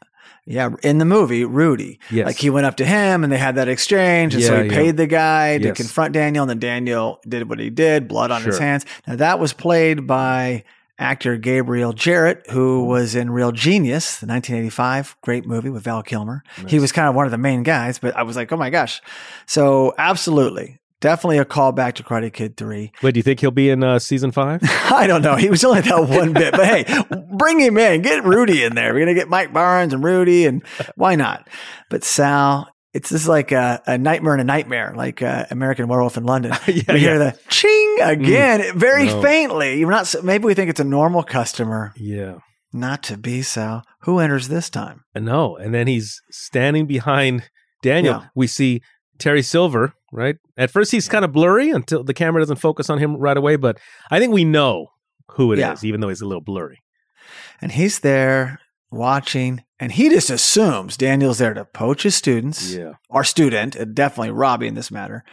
Yeah, 0.46 0.70
in 0.82 0.98
the 0.98 1.06
movie, 1.06 1.46
Rudy. 1.46 2.00
Yes. 2.10 2.26
Like 2.26 2.38
he 2.38 2.50
went 2.50 2.66
up 2.66 2.78
to 2.78 2.86
him 2.86 3.24
and 3.24 3.32
they 3.32 3.38
had 3.38 3.56
that 3.56 3.68
exchange. 3.68 4.34
And 4.34 4.44
so 4.44 4.64
he 4.64 4.70
yeah. 4.70 4.76
paid 4.76 4.98
the 4.98 5.08
guy 5.08 5.60
to 5.60 5.66
Yes. 5.66 5.78
confront 5.78 6.14
Daniel. 6.14 6.44
And 6.44 6.50
then 6.50 6.60
Daniel 6.60 7.20
did 7.28 7.48
what 7.48 7.60
he 7.60 7.70
did, 7.70 8.08
blood 8.08 8.32
on 8.32 8.42
his 8.42 8.58
hands. 8.58 8.86
Now 9.08 9.16
that 9.18 9.40
was 9.40 9.54
played 9.54 10.08
by 10.08 10.64
actor 10.98 11.38
Gabriel 11.38 11.94
Jarrett, 11.94 12.44
who 12.50 12.80
mm-hmm. 12.80 12.90
was 12.90 13.16
in 13.16 13.30
Real 13.30 13.52
Genius, 13.52 14.20
the 14.20 14.28
1985 14.28 15.16
great 15.22 15.46
movie 15.46 15.70
with 15.70 15.84
Val 15.84 16.04
Kilmer. 16.04 16.44
He 16.68 16.80
was 16.80 16.92
kind 16.92 17.08
of 17.08 17.16
one 17.16 17.26
of 17.26 17.32
the 17.32 17.38
main 17.38 17.64
guys, 17.64 18.00
but 18.00 18.16
I 18.16 18.24
was 18.24 18.36
like, 18.36 18.52
oh 18.52 18.58
my 18.58 18.70
gosh. 18.70 19.02
So 19.46 19.94
absolutely. 19.98 20.81
Definitely 21.02 21.40
a 21.40 21.46
callback 21.46 21.94
to 21.96 22.04
Karate 22.04 22.32
Kid 22.32 22.56
3. 22.58 22.92
Wait, 23.02 23.12
do 23.12 23.18
you 23.18 23.24
think 23.24 23.40
he'll 23.42 23.52
be 23.52 23.70
in 23.70 23.84
uh, 23.84 24.00
season 24.00 24.32
five? 24.32 24.62
I 24.64 25.08
don't 25.08 25.22
know. 25.22 25.36
He 25.36 25.50
was 25.50 25.64
only 25.66 25.82
that 25.82 26.08
one 26.08 26.32
bit, 26.32 26.52
but 26.54 26.66
hey, 26.66 26.86
bring 27.38 27.60
him 27.60 27.78
in. 27.78 28.02
Get 28.04 28.24
Rudy 28.24 28.64
in 28.64 28.76
there. 28.76 28.94
We're 28.94 29.00
going 29.04 29.16
to 29.16 29.20
get 29.20 29.28
Mike 29.28 29.52
Barnes 29.52 29.94
and 29.94 30.04
Rudy, 30.04 30.46
and 30.46 30.64
why 30.96 31.16
not? 31.16 31.48
But 31.90 32.04
Sal, 32.04 32.70
it's 32.94 33.10
just 33.10 33.28
like 33.28 33.52
a, 33.52 33.82
a 33.88 33.98
nightmare 33.98 34.34
and 34.34 34.42
a 34.42 34.46
nightmare, 34.46 34.94
like 34.96 35.22
uh, 35.24 35.46
American 35.50 35.88
Werewolf 35.88 36.18
in 36.18 36.24
London. 36.24 36.52
Yeah, 36.68 36.94
we 36.94 37.00
hear 37.00 37.18
yeah. 37.20 37.32
the 37.32 37.40
ching 37.50 37.98
again, 38.02 38.78
very 38.78 39.08
No. 39.08 39.22
faintly. 39.22 39.84
We're 39.84 39.92
not. 39.92 40.14
Maybe 40.24 40.46
we 40.46 40.54
think 40.54 40.70
it's 40.70 40.80
a 40.80 40.84
normal 40.86 41.24
customer. 41.24 41.94
yeah. 41.98 42.36
Not 42.74 43.04
to 43.04 43.18
be, 43.18 43.42
Sal. 43.42 43.84
Who 44.04 44.20
enters 44.20 44.48
this 44.48 44.70
time? 44.70 45.04
No, 45.14 45.58
and 45.58 45.74
then 45.74 45.88
he's 45.88 46.22
standing 46.32 46.86
behind 46.86 47.50
Daniel. 47.82 48.22
Yeah. 48.22 48.28
We 48.34 48.48
see 48.48 48.82
Terry 49.20 49.42
Silver, 49.42 49.94
right? 50.12 50.36
At 50.58 50.72
first, 50.72 50.92
he's 50.92 51.08
kind 51.10 51.24
of 51.26 51.32
blurry 51.32 51.70
until 51.72 52.04
the 52.04 52.14
camera 52.14 52.42
doesn't 52.42 52.58
focus 52.58 52.90
on 52.90 53.00
him 53.00 53.16
right 53.18 53.38
away, 53.38 53.56
but 53.56 53.78
I 54.10 54.20
think 54.20 54.34
we 54.34 54.44
know 54.46 54.88
who 55.32 55.52
it 55.54 55.60
is, 55.60 55.84
Yeah. 55.84 55.88
even 55.88 56.02
though 56.02 56.10
he's 56.10 56.22
a 56.22 56.28
little 56.28 56.44
blurry. 56.44 56.80
And 57.62 57.72
he's 57.72 58.00
there 58.00 58.60
watching, 58.92 59.64
and 59.80 59.92
he 59.92 60.10
just 60.10 60.30
assumes 60.30 60.98
Daniel's 60.98 61.38
there 61.38 61.54
to 61.54 61.64
poach 61.66 62.04
his 62.04 62.16
students. 62.16 62.74
Yeah. 62.74 62.94
our 63.10 63.24
student, 63.24 63.76
uh, 63.80 63.86
definitely 63.86 64.32
Robbie 64.32 64.68
in 64.68 64.76
this 64.76 64.92
matter. 64.92 65.24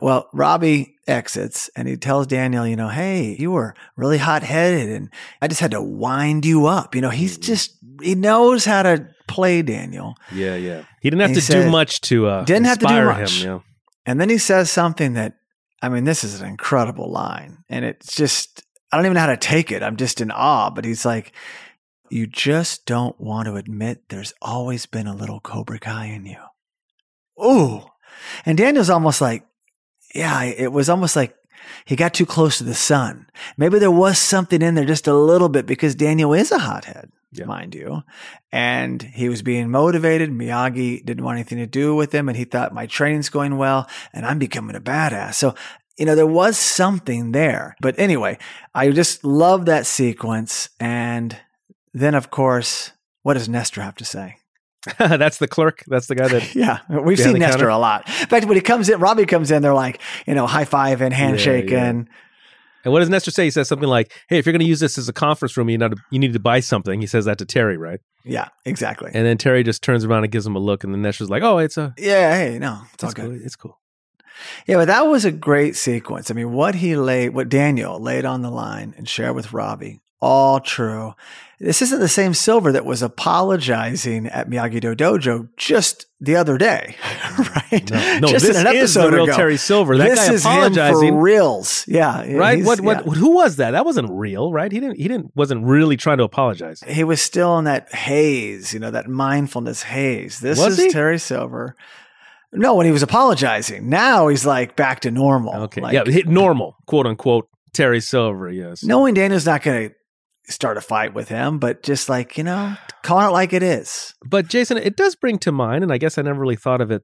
Well, 0.00 0.28
Robbie 0.34 0.96
exits 1.06 1.70
and 1.76 1.86
he 1.86 1.96
tells 1.96 2.26
Daniel, 2.26 2.66
you 2.66 2.74
know, 2.74 2.88
hey, 2.88 3.36
you 3.38 3.52
were 3.52 3.74
really 3.96 4.18
hot 4.18 4.42
headed 4.42 4.88
and 4.90 5.08
I 5.40 5.46
just 5.46 5.60
had 5.60 5.70
to 5.70 5.80
wind 5.82 6.44
you 6.44 6.66
up. 6.66 6.94
You 6.96 7.00
know, 7.00 7.10
he's 7.10 7.34
Mm-hmm. 7.38 7.42
just, 7.42 7.78
he 8.02 8.16
knows 8.16 8.64
how 8.64 8.82
to 8.82 9.06
play 9.28 9.62
Daniel. 9.62 10.14
Yeah, 10.32 10.56
yeah. 10.56 10.82
He 11.00 11.08
didn't 11.08 11.20
have 11.20 11.30
He 11.30 11.34
to 11.36 11.40
said- 11.40 11.64
do 11.66 11.70
much 11.70 12.00
to 12.02 12.26
uh, 12.26 12.44
Didn't 12.44 12.66
have 12.66 12.80
to 12.80 12.86
do 12.86 13.04
much. 13.04 13.42
him. 13.44 13.48
Yeah. 13.48 13.58
And 14.06 14.20
then 14.20 14.28
he 14.28 14.38
says 14.38 14.70
something 14.70 15.14
that, 15.14 15.34
I 15.80 15.88
mean, 15.88 16.04
this 16.04 16.24
is 16.24 16.40
an 16.40 16.48
incredible 16.48 17.10
line. 17.10 17.64
And 17.68 17.84
it's 17.84 18.14
just, 18.14 18.62
I 18.90 18.96
don't 18.96 19.06
even 19.06 19.14
know 19.14 19.20
how 19.20 19.26
to 19.26 19.36
take 19.36 19.70
it. 19.72 19.82
I'm 19.82 19.96
just 19.96 20.20
in 20.20 20.30
awe. 20.30 20.70
But 20.70 20.84
he's 20.84 21.04
like, 21.04 21.32
you 22.10 22.26
just 22.26 22.84
don't 22.84 23.18
want 23.20 23.46
to 23.46 23.56
admit 23.56 24.08
there's 24.08 24.34
always 24.42 24.86
been 24.86 25.06
a 25.06 25.14
little 25.14 25.40
Cobra 25.40 25.78
Kai 25.78 26.06
in 26.06 26.26
you. 26.26 26.40
Ooh. 27.42 27.82
And 28.44 28.58
Daniel's 28.58 28.90
almost 28.90 29.20
like, 29.20 29.46
yeah, 30.14 30.42
it 30.42 30.72
was 30.72 30.88
almost 30.88 31.16
like 31.16 31.34
he 31.84 31.96
got 31.96 32.12
too 32.12 32.26
close 32.26 32.58
to 32.58 32.64
the 32.64 32.74
sun. 32.74 33.26
Maybe 33.56 33.78
there 33.78 33.90
was 33.90 34.18
something 34.18 34.60
in 34.60 34.74
there 34.74 34.84
just 34.84 35.06
a 35.06 35.14
little 35.14 35.48
bit 35.48 35.64
because 35.64 35.94
Daniel 35.94 36.34
is 36.34 36.52
a 36.52 36.58
hothead, 36.58 37.10
Yeah. 37.32 37.46
mind 37.46 37.74
you. 37.74 38.02
And 38.50 39.02
he 39.02 39.28
was 39.28 39.42
being 39.42 39.70
motivated. 39.70 40.30
Miyagi 40.30 41.04
didn't 41.04 41.24
want 41.24 41.36
anything 41.36 41.58
to 41.58 41.66
do 41.66 41.94
with 41.94 42.14
him. 42.14 42.28
And 42.28 42.36
he 42.36 42.44
thought, 42.44 42.74
my 42.74 42.86
training's 42.86 43.30
going 43.30 43.56
well 43.56 43.88
and 44.12 44.26
I'm 44.26 44.38
becoming 44.38 44.76
a 44.76 44.80
badass. 44.80 45.34
So, 45.34 45.54
you 45.98 46.04
know, 46.04 46.14
there 46.14 46.26
was 46.26 46.58
something 46.58 47.32
there. 47.32 47.76
But 47.80 47.98
anyway, 47.98 48.38
I 48.74 48.90
just 48.90 49.24
love 49.24 49.66
that 49.66 49.86
sequence. 49.86 50.68
And 50.78 51.36
then, 51.94 52.14
of 52.14 52.30
course, 52.30 52.92
what 53.22 53.34
does 53.34 53.48
Nestor 53.48 53.82
have 53.82 53.96
to 53.96 54.04
say? 54.04 54.36
That's 54.98 55.38
the 55.38 55.48
clerk. 55.48 55.84
That's 55.86 56.08
the 56.08 56.16
guy 56.16 56.28
that. 56.28 56.54
Yeah, 56.54 56.80
we've 56.88 57.18
seen 57.18 57.38
Nestor 57.38 57.58
counter? 57.58 57.68
a 57.68 57.78
lot. 57.78 58.08
In 58.08 58.26
fact, 58.26 58.46
when 58.46 58.56
he 58.56 58.60
comes 58.60 58.88
in, 58.88 58.98
Robbie 58.98 59.26
comes 59.26 59.50
in, 59.50 59.62
they're 59.62 59.74
like, 59.74 60.00
you 60.26 60.34
know, 60.34 60.46
high 60.46 60.64
five 60.64 61.00
and 61.00 61.14
handshake 61.14 61.70
yeah. 61.70 61.84
and 61.84 62.08
And 62.84 62.92
what 62.92 63.00
does 63.00 63.08
Nestor 63.08 63.30
say? 63.30 63.44
He 63.44 63.50
says 63.50 63.68
something 63.68 63.88
like, 63.88 64.12
"Hey, 64.28 64.38
if 64.38 64.46
you're 64.46 64.52
going 64.52 64.60
to 64.60 64.66
use 64.66 64.80
this 64.80 64.98
as 64.98 65.08
a 65.08 65.12
conference 65.12 65.56
room, 65.56 65.68
you 65.70 65.78
know, 65.78 65.90
you 66.10 66.18
need 66.18 66.32
to 66.32 66.40
buy 66.40 66.60
something." 66.60 67.00
He 67.00 67.06
says 67.06 67.24
that 67.26 67.38
to 67.38 67.44
Terry, 67.44 67.76
right? 67.76 68.00
yeah, 68.24 68.48
exactly. 68.64 69.10
And 69.12 69.26
then 69.26 69.36
Terry 69.38 69.64
just 69.64 69.82
turns 69.82 70.04
around 70.04 70.24
and 70.24 70.32
gives 70.32 70.46
him 70.46 70.56
a 70.56 70.60
look, 70.60 70.84
and 70.84 70.94
then 70.94 71.02
Nestor's 71.02 71.30
like, 71.30 71.42
"Oh, 71.42 71.58
it's 71.58 71.76
a, 71.76 71.94
yeah, 71.98 72.36
hey, 72.36 72.58
no, 72.58 72.82
it's 72.94 73.04
all 73.04 73.12
good. 73.12 73.24
cool. 73.24 73.40
It's 73.44 73.56
cool." 73.56 73.78
Yeah, 74.66 74.76
but 74.76 74.86
that 74.86 75.02
was 75.02 75.24
a 75.24 75.30
great 75.32 75.76
sequence. 75.76 76.30
I 76.30 76.34
mean, 76.34 76.52
what 76.52 76.76
he 76.76 76.96
laid, 76.96 77.30
what 77.30 77.48
Daniel 77.48 78.00
laid 78.00 78.24
on 78.24 78.42
the 78.42 78.50
line 78.50 78.94
and 78.96 79.08
shared 79.08 79.34
with 79.34 79.52
Robbie, 79.52 80.00
all 80.20 80.60
true. 80.60 81.14
This 81.62 81.80
isn't 81.80 82.00
the 82.00 82.08
same 82.08 82.34
Silver 82.34 82.72
that 82.72 82.84
was 82.84 83.02
apologizing 83.02 84.26
at 84.26 84.50
Miyagi 84.50 84.80
Do 84.80 84.96
Dojo 84.96 85.48
just 85.56 86.06
the 86.20 86.34
other 86.34 86.58
day, 86.58 86.96
right? 87.38 87.88
No, 87.88 88.18
no 88.18 88.26
just 88.26 88.46
this 88.46 88.58
in 88.58 88.66
an 88.66 88.74
is 88.74 88.94
the 88.94 89.00
episode 89.00 89.14
real 89.14 89.24
ago. 89.24 89.36
Terry 89.36 89.56
Silver. 89.56 89.96
That 89.96 90.08
this 90.10 90.26
guy 90.26 90.34
is 90.34 90.44
him 90.44 90.50
apologizing, 90.50 91.10
for 91.10 91.20
reals. 91.20 91.84
Yeah, 91.86 92.32
right? 92.32 92.64
What? 92.64 92.80
What? 92.80 93.06
yeah. 93.06 93.12
Who 93.12 93.36
was 93.36 93.56
that? 93.56 93.70
That 93.70 93.84
wasn't 93.84 94.10
real, 94.10 94.52
right? 94.52 94.72
He 94.72 94.80
didn't. 94.80 94.96
He 94.96 95.06
didn't. 95.06 95.36
Wasn't 95.36 95.64
really 95.64 95.96
trying 95.96 96.18
to 96.18 96.24
apologize. 96.24 96.80
he 96.80 97.04
was 97.04 97.22
still 97.22 97.56
in 97.60 97.66
that 97.66 97.94
haze, 97.94 98.74
you 98.74 98.80
know, 98.80 98.90
that 98.90 99.08
mindfulness 99.08 99.84
haze. 99.84 100.40
This 100.40 100.58
Was 100.58 100.80
is 100.80 100.86
he? 100.86 100.90
Terry 100.90 101.20
Silver. 101.20 101.76
No, 102.52 102.74
when 102.74 102.86
he 102.86 102.92
was 102.92 103.04
apologizing. 103.04 103.88
Now 103.88 104.26
he's 104.26 104.44
like 104.44 104.74
back 104.74 105.00
to 105.00 105.12
normal. 105.12 105.54
Okay. 105.54 105.80
Like, 105.80 105.94
yeah. 105.94 106.02
Hit 106.04 106.26
normal, 106.26 106.76
quote 106.86 107.06
unquote. 107.06 107.48
Terry 107.72 108.00
Silver. 108.00 108.50
Yes. 108.50 108.82
knowing 108.82 109.14
Daniel's 109.14 109.46
not 109.46 109.62
going 109.62 109.88
to 109.88 109.94
start 110.48 110.76
a 110.76 110.80
fight 110.80 111.14
with 111.14 111.28
him, 111.28 111.58
but 111.58 111.82
just 111.82 112.08
like, 112.08 112.36
you 112.36 112.44
know, 112.44 112.74
call 113.02 113.20
it 113.28 113.32
like 113.32 113.52
it 113.52 113.62
is. 113.62 114.14
But 114.26 114.48
Jason, 114.48 114.76
it 114.76 114.96
does 114.96 115.14
bring 115.14 115.38
to 115.40 115.52
mind, 115.52 115.82
and 115.84 115.92
I 115.92 115.98
guess 115.98 116.18
I 116.18 116.22
never 116.22 116.40
really 116.40 116.56
thought 116.56 116.80
of 116.80 116.90
it 116.90 117.02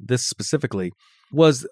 this 0.00 0.26
specifically, 0.26 0.92
was 1.32 1.66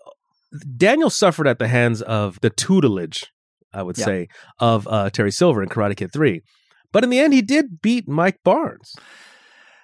Daniel 0.76 1.10
suffered 1.10 1.46
at 1.46 1.58
the 1.58 1.68
hands 1.68 2.02
of 2.02 2.38
the 2.42 2.50
tutelage, 2.50 3.32
I 3.72 3.82
would 3.82 3.96
Yeah. 3.98 4.04
say, 4.04 4.28
of 4.58 4.86
uh, 4.88 5.10
Terry 5.10 5.30
Silver 5.32 5.62
in 5.62 5.68
Karate 5.68 5.96
Kid 5.96 6.12
3. 6.12 6.42
But 6.92 7.04
in 7.04 7.10
the 7.10 7.18
end, 7.18 7.32
he 7.34 7.42
did 7.42 7.80
beat 7.82 8.08
Mike 8.08 8.38
Barnes. 8.44 8.94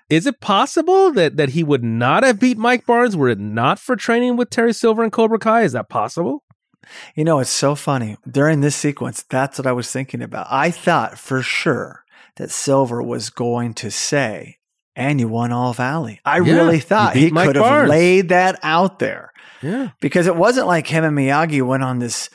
Is 0.09 0.27
it 0.27 0.41
possible 0.41 1.11
that, 1.13 1.37
that 1.37 1.51
he 1.51 1.63
would 1.63 1.83
not 1.83 2.23
have 2.23 2.39
beat 2.39 2.59
Mike 2.59 2.85
Barnes 2.87 3.17
were 3.17 3.29
it 3.31 3.39
not 3.39 3.79
for 3.79 3.97
training 3.97 4.37
with 4.37 4.51
Terry 4.51 4.73
Silver 4.75 5.03
and 5.03 5.11
Cobra 5.13 5.39
Kai? 5.39 5.63
Is 5.63 5.73
that 5.73 5.89
possible? 5.89 6.43
You 7.15 7.25
know, 7.25 7.39
it's 7.39 7.51
so 7.51 7.75
funny. 7.75 8.17
During 8.31 8.61
this 8.61 8.77
sequence, 8.77 9.23
that's 9.29 9.59
what 9.59 9.67
I 9.67 9.73
was 9.73 9.91
thinking 9.91 10.23
about. 10.23 10.47
I 10.51 10.71
thought 10.71 11.19
for 11.19 11.43
sure 11.43 12.05
that 12.37 12.51
Silver 12.51 13.03
was 13.03 13.31
going 13.31 13.75
to 13.75 13.91
say, 13.91 14.59
and 14.97 15.21
you 15.21 15.29
won 15.29 15.53
All 15.53 15.73
Valley. 15.73 16.21
I 16.25 16.41
Yeah, 16.41 16.55
really 16.55 16.81
thought 16.81 17.17
he 17.17 17.31
Mike 17.31 17.47
could 17.49 17.57
have 17.57 17.65
Barnes. 17.65 17.91
laid 17.91 18.29
that 18.31 18.59
out 18.63 18.99
there. 18.99 19.31
Yeah. 19.63 19.91
because 20.01 20.27
it 20.27 20.35
wasn't 20.35 20.67
like 20.67 20.89
him 20.89 21.05
and 21.05 21.17
Miyagi 21.17 21.63
went 21.65 21.85
on 21.85 22.01
this 22.01 22.29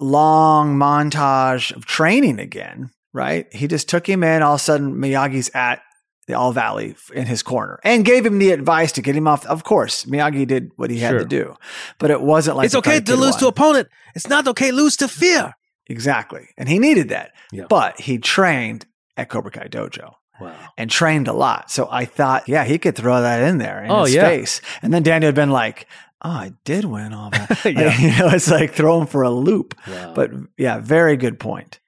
long 0.00 0.76
montage 0.76 1.74
of 1.76 1.84
training 1.86 2.38
again, 2.40 2.90
right? 3.12 3.46
He 3.52 3.66
just 3.68 3.88
took 3.90 4.08
him 4.08 4.24
in. 4.24 4.42
All 4.42 4.54
of 4.54 4.60
a 4.60 4.64
sudden, 4.64 4.94
Miyagi's 4.94 5.50
at 5.54 5.82
the 6.26 6.34
All 6.34 6.52
Valley 6.52 6.96
in 7.14 7.26
his 7.26 7.42
corner 7.42 7.78
and 7.84 8.04
gave 8.04 8.26
him 8.26 8.38
the 8.38 8.50
advice 8.50 8.92
to 8.92 9.02
get 9.02 9.14
him 9.16 9.28
off. 9.28 9.46
Of 9.46 9.62
course, 9.64 10.04
Miyagi 10.06 10.46
did 10.46 10.70
what 10.76 10.90
he 10.90 10.98
had 10.98 11.10
Sure. 11.10 11.18
to 11.20 11.24
do, 11.24 11.54
but 11.98 12.10
it 12.10 12.20
wasn't 12.20 12.56
like 12.56 12.66
it's 12.66 12.74
okay 12.74 13.00
to 13.00 13.16
lose 13.16 13.36
to 13.36 13.46
opponent. 13.48 13.88
It's 14.14 14.28
not 14.28 14.46
okay 14.48 14.70
to 14.70 14.76
lose 14.76 14.96
to 14.98 15.08
fear. 15.08 15.54
exactly, 15.88 16.48
and 16.56 16.68
he 16.68 16.78
needed 16.78 17.08
that. 17.10 17.30
Yeah. 17.52 17.66
But 17.68 18.00
he 18.00 18.18
trained 18.18 18.86
at 19.16 19.28
Cobra 19.28 19.50
Kai 19.52 19.68
Dojo 19.68 20.14
Wow. 20.40 20.52
and 20.76 20.90
trained 20.90 21.28
a 21.28 21.32
lot. 21.32 21.70
So 21.70 21.88
I 21.90 22.04
thought, 22.04 22.48
yeah, 22.48 22.64
he 22.64 22.76
could 22.78 22.96
throw 22.96 23.20
that 23.22 23.40
in 23.48 23.58
there 23.58 23.82
in 23.84 23.90
Oh, 23.90 24.04
his 24.04 24.14
yeah. 24.14 24.22
face. 24.28 24.60
And 24.82 24.92
then 24.92 25.02
Daniel 25.02 25.28
had 25.28 25.34
been 25.34 25.50
like, 25.50 25.86
oh, 26.22 26.28
I 26.30 26.52
did 26.64 26.84
win 26.84 27.12
all 27.14 27.30
that. 27.30 27.64
Yeah. 27.64 27.96
you 27.98 28.08
know, 28.18 28.28
it's 28.34 28.50
like 28.50 28.72
throw 28.74 29.00
him 29.00 29.06
for 29.06 29.22
a 29.22 29.30
loop. 29.30 29.74
Wow. 29.86 30.12
But 30.14 30.32
yeah, 30.58 30.78
very 30.80 31.16
good 31.16 31.38
point. 31.38 31.78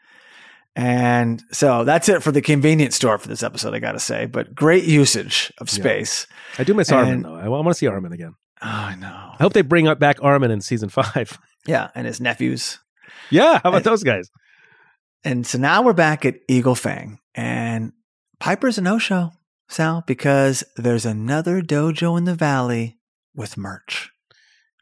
And 0.81 1.43
so 1.51 1.83
that's 1.83 2.09
it 2.09 2.23
for 2.23 2.31
the 2.31 2.41
convenience 2.41 2.95
store 2.95 3.19
for 3.19 3.27
this 3.27 3.43
episode, 3.43 3.75
I 3.75 3.81
got 3.81 3.93
to 3.93 3.99
say. 3.99 4.27
But 4.27 4.55
great 4.55 4.85
usage 4.85 5.53
of 5.59 5.67
Yeah. 5.69 5.75
space. 5.75 6.27
I 6.57 6.63
do 6.63 6.73
miss 6.73 6.93
Armin, 6.93 7.13
and- 7.15 7.25
though. 7.25 7.35
I, 7.35 7.49
want 7.49 7.67
to 7.67 7.75
see 7.75 7.89
Armin 7.89 8.13
again. 8.13 8.35
Oh, 8.63 8.67
I 8.69 8.95
know. 8.95 9.33
I 9.39 9.43
hope 9.43 9.55
they 9.55 9.63
bring 9.63 9.89
up 9.89 9.99
back 9.99 10.19
Armin 10.23 10.53
in 10.53 10.61
season 10.61 10.89
five. 10.89 11.39
Yeah. 11.67 11.89
And 11.95 12.07
his 12.07 12.19
nephews. 12.21 12.79
yeah, 13.29 13.55
how 13.63 13.69
about 13.71 13.77
And- 13.79 13.85
those 13.85 14.03
guys? 14.05 14.31
And 15.25 15.45
so 15.47 15.59
now 15.59 15.83
we're 15.83 15.93
back 15.93 16.25
at 16.25 16.37
Eagle 16.49 16.77
Fang. 16.77 17.19
And 17.35 17.93
Piper's 18.39 18.79
a 18.79 18.81
no 18.81 18.99
show, 18.99 19.33
Sal, 19.69 20.05
because 20.07 20.63
there's 20.77 21.05
another 21.05 21.61
dojo 21.61 22.17
in 22.17 22.25
the 22.25 22.35
valley 22.37 22.99
with 23.35 23.57
merch. 23.59 24.11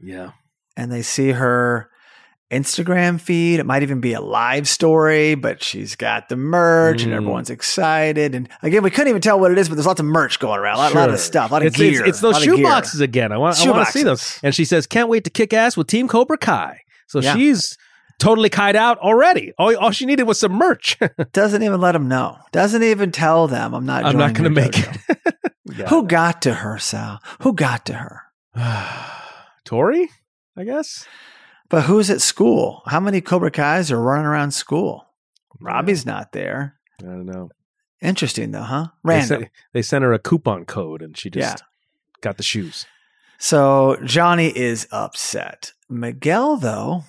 Yeah. 0.00 0.32
and 0.76 0.92
they 0.92 1.00
see 1.02 1.30
her 1.32 1.88
Instagram 2.50 3.20
feed. 3.20 3.58
It 3.60 3.66
might 3.66 3.82
even 3.82 4.00
be 4.00 4.12
a 4.12 4.20
live 4.20 4.68
story, 4.68 5.34
but 5.34 5.62
she's 5.62 5.96
got 5.96 6.28
the 6.28 6.36
merch 6.36 7.02
and 7.02 7.12
Mm. 7.12 7.16
everyone's 7.16 7.50
excited. 7.50 8.34
And 8.34 8.48
again, 8.62 8.82
we 8.82 8.90
couldn't 8.90 9.08
even 9.08 9.20
tell 9.22 9.38
what 9.40 9.50
it 9.50 9.58
is, 9.58 9.68
but 9.68 9.74
there's 9.74 9.86
lots 9.86 9.98
of 10.00 10.06
merch 10.06 10.38
going 10.38 10.60
around, 10.60 10.76
a 10.76 10.78
lot, 10.78 10.94
lot 10.94 11.10
of 11.10 11.18
stuff, 11.18 11.50
a 11.50 11.54
lot 11.54 11.62
of 11.62 11.68
it's, 11.68 11.76
gear. 11.76 12.00
It's, 12.00 12.08
it's 12.10 12.20
those 12.20 12.40
shoe 12.42 12.62
boxes 12.62 13.00
again. 13.00 13.32
I 13.32 13.38
want, 13.38 13.58
I 13.60 13.70
want 13.70 13.86
to 13.86 13.92
see 13.92 14.02
those. 14.04 14.38
And 14.42 14.54
she 14.54 14.64
says, 14.64 14.86
"Can't 14.86 15.08
wait 15.08 15.24
to 15.24 15.30
kick 15.30 15.52
ass 15.52 15.76
with 15.76 15.88
Team 15.88 16.06
Cobra 16.08 16.38
Kai." 16.38 16.80
So 17.08 17.20
Yeah. 17.20 17.34
she's 17.34 17.76
totally 18.18 18.48
kite 18.48 18.76
out 18.76 18.98
already. 18.98 19.52
All, 19.58 19.76
all 19.76 19.90
she 19.90 20.06
needed 20.06 20.22
was 20.24 20.38
some 20.40 20.52
merch. 20.52 20.96
Doesn't 21.32 21.62
even 21.62 21.80
let 21.80 21.92
them 21.92 22.08
know. 22.08 22.38
Doesn't 22.52 22.82
even 22.82 23.10
tell 23.12 23.48
them 23.48 23.74
I'm 23.74 23.84
not. 23.86 24.04
I'm 24.04 24.16
not 24.16 24.34
going 24.34 24.54
to 24.54 24.60
to 24.60 24.66
make 24.66 24.78
it. 24.78 25.88
Who 25.88 26.06
got 26.06 26.42
to 26.42 26.54
her, 26.54 26.78
Sal? 26.78 27.20
Who 27.40 27.52
got 27.54 27.84
to 27.86 27.94
her? 27.94 28.22
Tori? 29.64 30.08
I 30.56 30.64
guess. 30.64 31.04
But 31.68 31.82
who's 31.84 32.10
at 32.10 32.20
school? 32.20 32.82
How 32.86 33.00
many 33.00 33.20
Cobra 33.20 33.50
Kai's 33.50 33.90
are 33.90 34.00
running 34.00 34.26
around 34.26 34.52
school? 34.52 35.06
Robbie's 35.60 36.06
not 36.06 36.32
there. 36.32 36.76
I 37.00 37.06
don't 37.06 37.26
know. 37.26 37.50
Interesting 38.00 38.52
though, 38.52 38.62
huh? 38.62 38.88
They 39.04 39.08
Random. 39.08 39.26
sent, 39.40 39.50
they 39.72 39.82
sent 39.82 40.04
her 40.04 40.12
a 40.12 40.18
coupon 40.18 40.64
code, 40.64 41.02
and 41.02 41.16
she 41.16 41.30
just 41.30 41.58
Yeah. 41.60 41.66
got 42.20 42.36
the 42.36 42.42
shoes. 42.42 42.86
So 43.38 43.96
Johnny 44.04 44.48
is 44.56 44.86
upset. 44.92 45.72
Miguel, 45.88 46.56
though, 46.56 47.04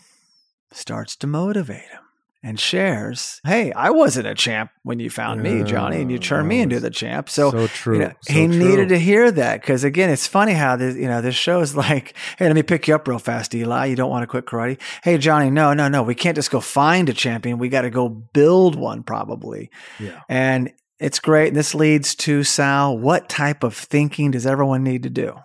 starts 0.71 1.15
to 1.17 1.27
motivate 1.27 1.81
him 1.89 2.01
and 2.43 2.59
shares, 2.59 3.41
Hey, 3.45 3.71
I 3.73 3.89
wasn't 3.89 4.27
a 4.27 4.35
champ 4.35 4.71
when 4.83 4.99
you 4.99 5.09
found 5.09 5.41
me, 5.41 5.63
Johnny, 5.63 6.01
and 6.01 6.09
you 6.11 6.17
Yeah, 6.17 6.21
turned 6.23 6.47
me 6.47 6.61
into 6.61 6.79
the 6.79 6.89
champ. 6.89 7.29
So, 7.29 7.51
so 7.51 7.67
true. 7.67 7.95
you 7.95 7.99
know, 8.01 8.13
so 8.21 8.33
he 8.33 8.47
true. 8.47 8.57
needed 8.57 8.89
to 8.89 8.99
hear 8.99 9.31
that 9.31 9.61
because 9.61 9.83
again, 9.83 10.09
it's 10.09 10.27
funny 10.27 10.53
how 10.53 10.75
this, 10.75 10.95
you 10.95 11.07
know, 11.07 11.21
this 11.21 11.35
show 11.35 11.59
is 11.61 11.75
like, 11.75 12.15
Hey, 12.37 12.45
let 12.45 12.55
me 12.55 12.63
pick 12.63 12.87
you 12.87 12.95
up 12.95 13.07
real 13.07 13.19
fast, 13.19 13.53
Eli. 13.55 13.85
You 13.87 13.95
don't 13.95 14.09
want 14.09 14.23
to 14.23 14.27
quit 14.27 14.45
karate. 14.45 14.79
Hey, 15.03 15.17
Johnny, 15.17 15.49
no, 15.49 15.73
no, 15.73 15.87
no. 15.87 16.03
We 16.03 16.15
can't 16.15 16.35
just 16.35 16.51
go 16.51 16.59
find 16.59 17.09
a 17.09 17.13
champion. 17.13 17.57
We 17.57 17.69
got 17.69 17.81
to 17.81 17.89
go 17.89 18.07
build 18.09 18.75
one 18.75 19.03
probably. 19.03 19.69
Yeah. 19.99 20.21
And 20.29 20.71
it's 20.99 21.19
great. 21.19 21.49
And 21.49 21.55
this 21.57 21.75
leads 21.75 22.15
to 22.15 22.43
Sal. 22.43 22.97
What 22.97 23.29
type 23.29 23.63
of 23.63 23.75
thinking 23.75 24.31
does 24.31 24.45
everyone 24.47 24.83
need 24.83 25.03
to 25.03 25.09
do? 25.09 25.35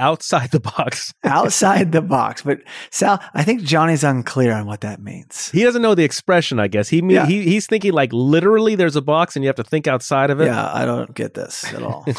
Outside 0.00 0.50
the 0.50 0.60
box. 0.60 1.12
Outside 1.24 1.92
the 1.92 2.00
box. 2.02 2.42
But 2.42 2.60
Sal, 2.90 3.22
I 3.34 3.44
think 3.44 3.62
Johnny's 3.62 4.02
unclear 4.02 4.52
on 4.54 4.66
what 4.66 4.80
that 4.80 5.00
means. 5.00 5.50
He 5.50 5.62
doesn't 5.62 5.82
know 5.82 5.94
the 5.94 6.04
expression, 6.04 6.58
I 6.58 6.66
guess. 6.68 6.88
He, 6.88 7.02
mean, 7.02 7.16
Yeah. 7.16 7.26
he 7.26 7.42
he's 7.42 7.66
thinking 7.66 7.92
like 7.92 8.12
literally 8.12 8.74
there's 8.74 8.96
a 8.96 9.02
box 9.02 9.36
and 9.36 9.44
you 9.44 9.48
have 9.48 9.56
to 9.56 9.62
think 9.64 9.86
outside 9.86 10.30
of 10.30 10.40
it. 10.40 10.46
Yeah, 10.46 10.72
I 10.72 10.84
don't 10.86 11.14
get 11.14 11.34
this 11.34 11.64
at 11.72 11.82
all. 11.82 12.04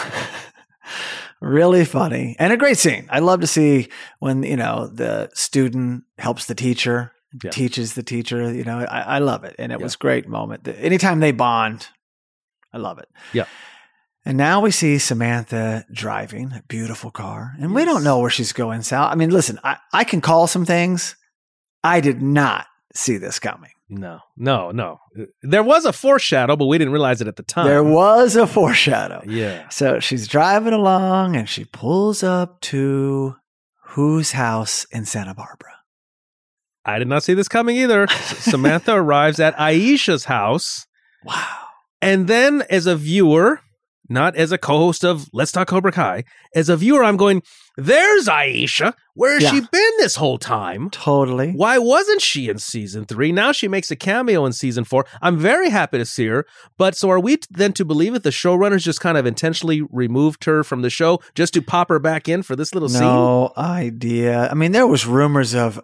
really 1.41 1.85
funny 1.85 2.35
and 2.39 2.53
a 2.53 2.57
great 2.57 2.77
scene. 2.77 3.07
I 3.09 3.19
love 3.19 3.41
to 3.41 3.47
see 3.47 3.89
when, 4.19 4.43
you 4.43 4.57
know, 4.57 4.87
the 4.87 5.29
student 5.33 6.03
helps 6.19 6.45
the 6.45 6.55
teacher, 6.55 7.11
Yeah. 7.43 7.51
teaches 7.51 7.95
the 7.95 8.03
teacher. 8.03 8.53
You 8.53 8.63
know, 8.63 8.79
I, 8.79 9.15
I 9.15 9.19
love 9.19 9.43
it. 9.43 9.55
And 9.57 9.71
it 9.71 9.79
Yeah. 9.79 9.83
was 9.83 9.95
a 9.95 9.97
great 9.97 10.27
moment. 10.27 10.67
Anytime 10.67 11.19
they 11.19 11.31
bond, 11.31 11.87
I 12.73 12.77
love 12.77 12.99
it. 12.99 13.09
Yeah. 13.33 13.45
And 14.23 14.37
now 14.37 14.61
we 14.61 14.71
see 14.71 14.99
Samantha 14.99 15.85
driving 15.91 16.51
a 16.51 16.63
beautiful 16.67 17.09
car, 17.09 17.55
and 17.59 17.73
we 17.73 17.85
don't 17.85 18.03
know 18.03 18.19
where 18.19 18.29
she's 18.29 18.53
going, 18.53 18.83
Sal. 18.83 19.05
I 19.05 19.15
mean, 19.15 19.31
listen, 19.31 19.59
I, 19.63 19.77
I 19.91 20.03
can 20.03 20.21
call 20.21 20.45
some 20.45 20.65
things. 20.65 21.15
I 21.83 22.01
did 22.01 22.21
not 22.21 22.67
see 22.93 23.17
this 23.17 23.39
coming. 23.39 23.71
No, 23.89 24.19
no, 24.37 24.71
no. 24.71 24.99
There 25.41 25.63
was 25.63 25.85
a 25.85 25.91
foreshadow, 25.91 26.55
but 26.55 26.67
we 26.67 26.77
didn't 26.77 26.93
realize 26.93 27.19
it 27.19 27.27
at 27.27 27.35
the 27.35 27.43
time. 27.43 27.65
There 27.65 27.83
was 27.83 28.35
a 28.35 28.47
foreshadow. 28.47 29.23
Yeah. 29.25 29.67
So 29.69 29.99
she's 29.99 30.27
driving 30.27 30.73
along 30.73 31.35
and 31.35 31.49
she 31.49 31.65
pulls 31.65 32.23
up 32.23 32.61
to 32.61 33.35
whose 33.91 34.31
house 34.31 34.85
in 34.85 35.05
Santa 35.05 35.33
Barbara? 35.33 35.79
I 36.85 36.97
did 36.97 37.07
not 37.07 37.23
see 37.23 37.33
this 37.33 37.47
coming 37.47 37.75
either. 37.77 38.07
Samantha 38.07 38.93
arrives 38.93 39.39
at 39.39 39.55
Aisha's 39.57 40.25
house. 40.25 40.87
Wow. 41.23 41.57
And 42.01 42.27
then, 42.27 42.63
as 42.69 42.87
a 42.87 42.95
viewer, 42.95 43.59
not 44.11 44.35
as 44.35 44.51
a 44.51 44.57
co 44.57 44.77
host 44.77 45.03
of 45.03 45.27
Let's 45.33 45.51
Talk 45.51 45.67
Cobra 45.69 45.91
Kai, 45.91 46.23
as 46.53 46.69
a 46.69 46.77
viewer, 46.77 47.03
I'm 47.03 47.17
going, 47.17 47.41
There's 47.77 48.27
Aisha. 48.27 48.93
Where 49.13 49.33
has 49.35 49.43
Yeah. 49.43 49.51
she 49.51 49.59
been 49.61 49.91
this 49.97 50.15
whole 50.17 50.37
time? 50.37 50.89
Totally. 50.89 51.51
Why 51.51 51.77
wasn't 51.77 52.21
she 52.21 52.49
in 52.49 52.57
season 52.57 53.05
three? 53.05 53.31
Now 53.31 53.53
she 53.53 53.67
makes 53.69 53.89
a 53.91 53.95
cameo 53.95 54.45
in 54.45 54.51
season 54.53 54.83
four. 54.83 55.05
I'm 55.21 55.37
very 55.37 55.69
happy 55.69 55.97
to 55.97 56.05
see 56.05 56.27
her. 56.27 56.45
But 56.77 56.95
so 56.97 57.09
are 57.09 57.19
we 57.19 57.37
then 57.49 57.71
to 57.73 57.85
believe 57.85 58.11
that 58.13 58.23
the 58.23 58.29
showrunners 58.29 58.81
just 58.83 58.99
kind 58.99 59.17
of 59.17 59.25
intentionally 59.25 59.81
removed 59.89 60.43
her 60.43 60.63
from 60.65 60.81
the 60.81 60.89
show 60.89 61.21
just 61.33 61.53
to 61.53 61.61
pop 61.61 61.87
her 61.89 61.97
back 61.99 62.27
in 62.27 62.43
for 62.43 62.55
this 62.57 62.73
little 62.73 62.89
scene? 62.89 63.01
No 63.01 63.53
idea. 63.57 64.49
I 64.49 64.53
mean, 64.53 64.73
there 64.73 64.85
was 64.87 65.05
rumors 65.07 65.55
of 65.55 65.79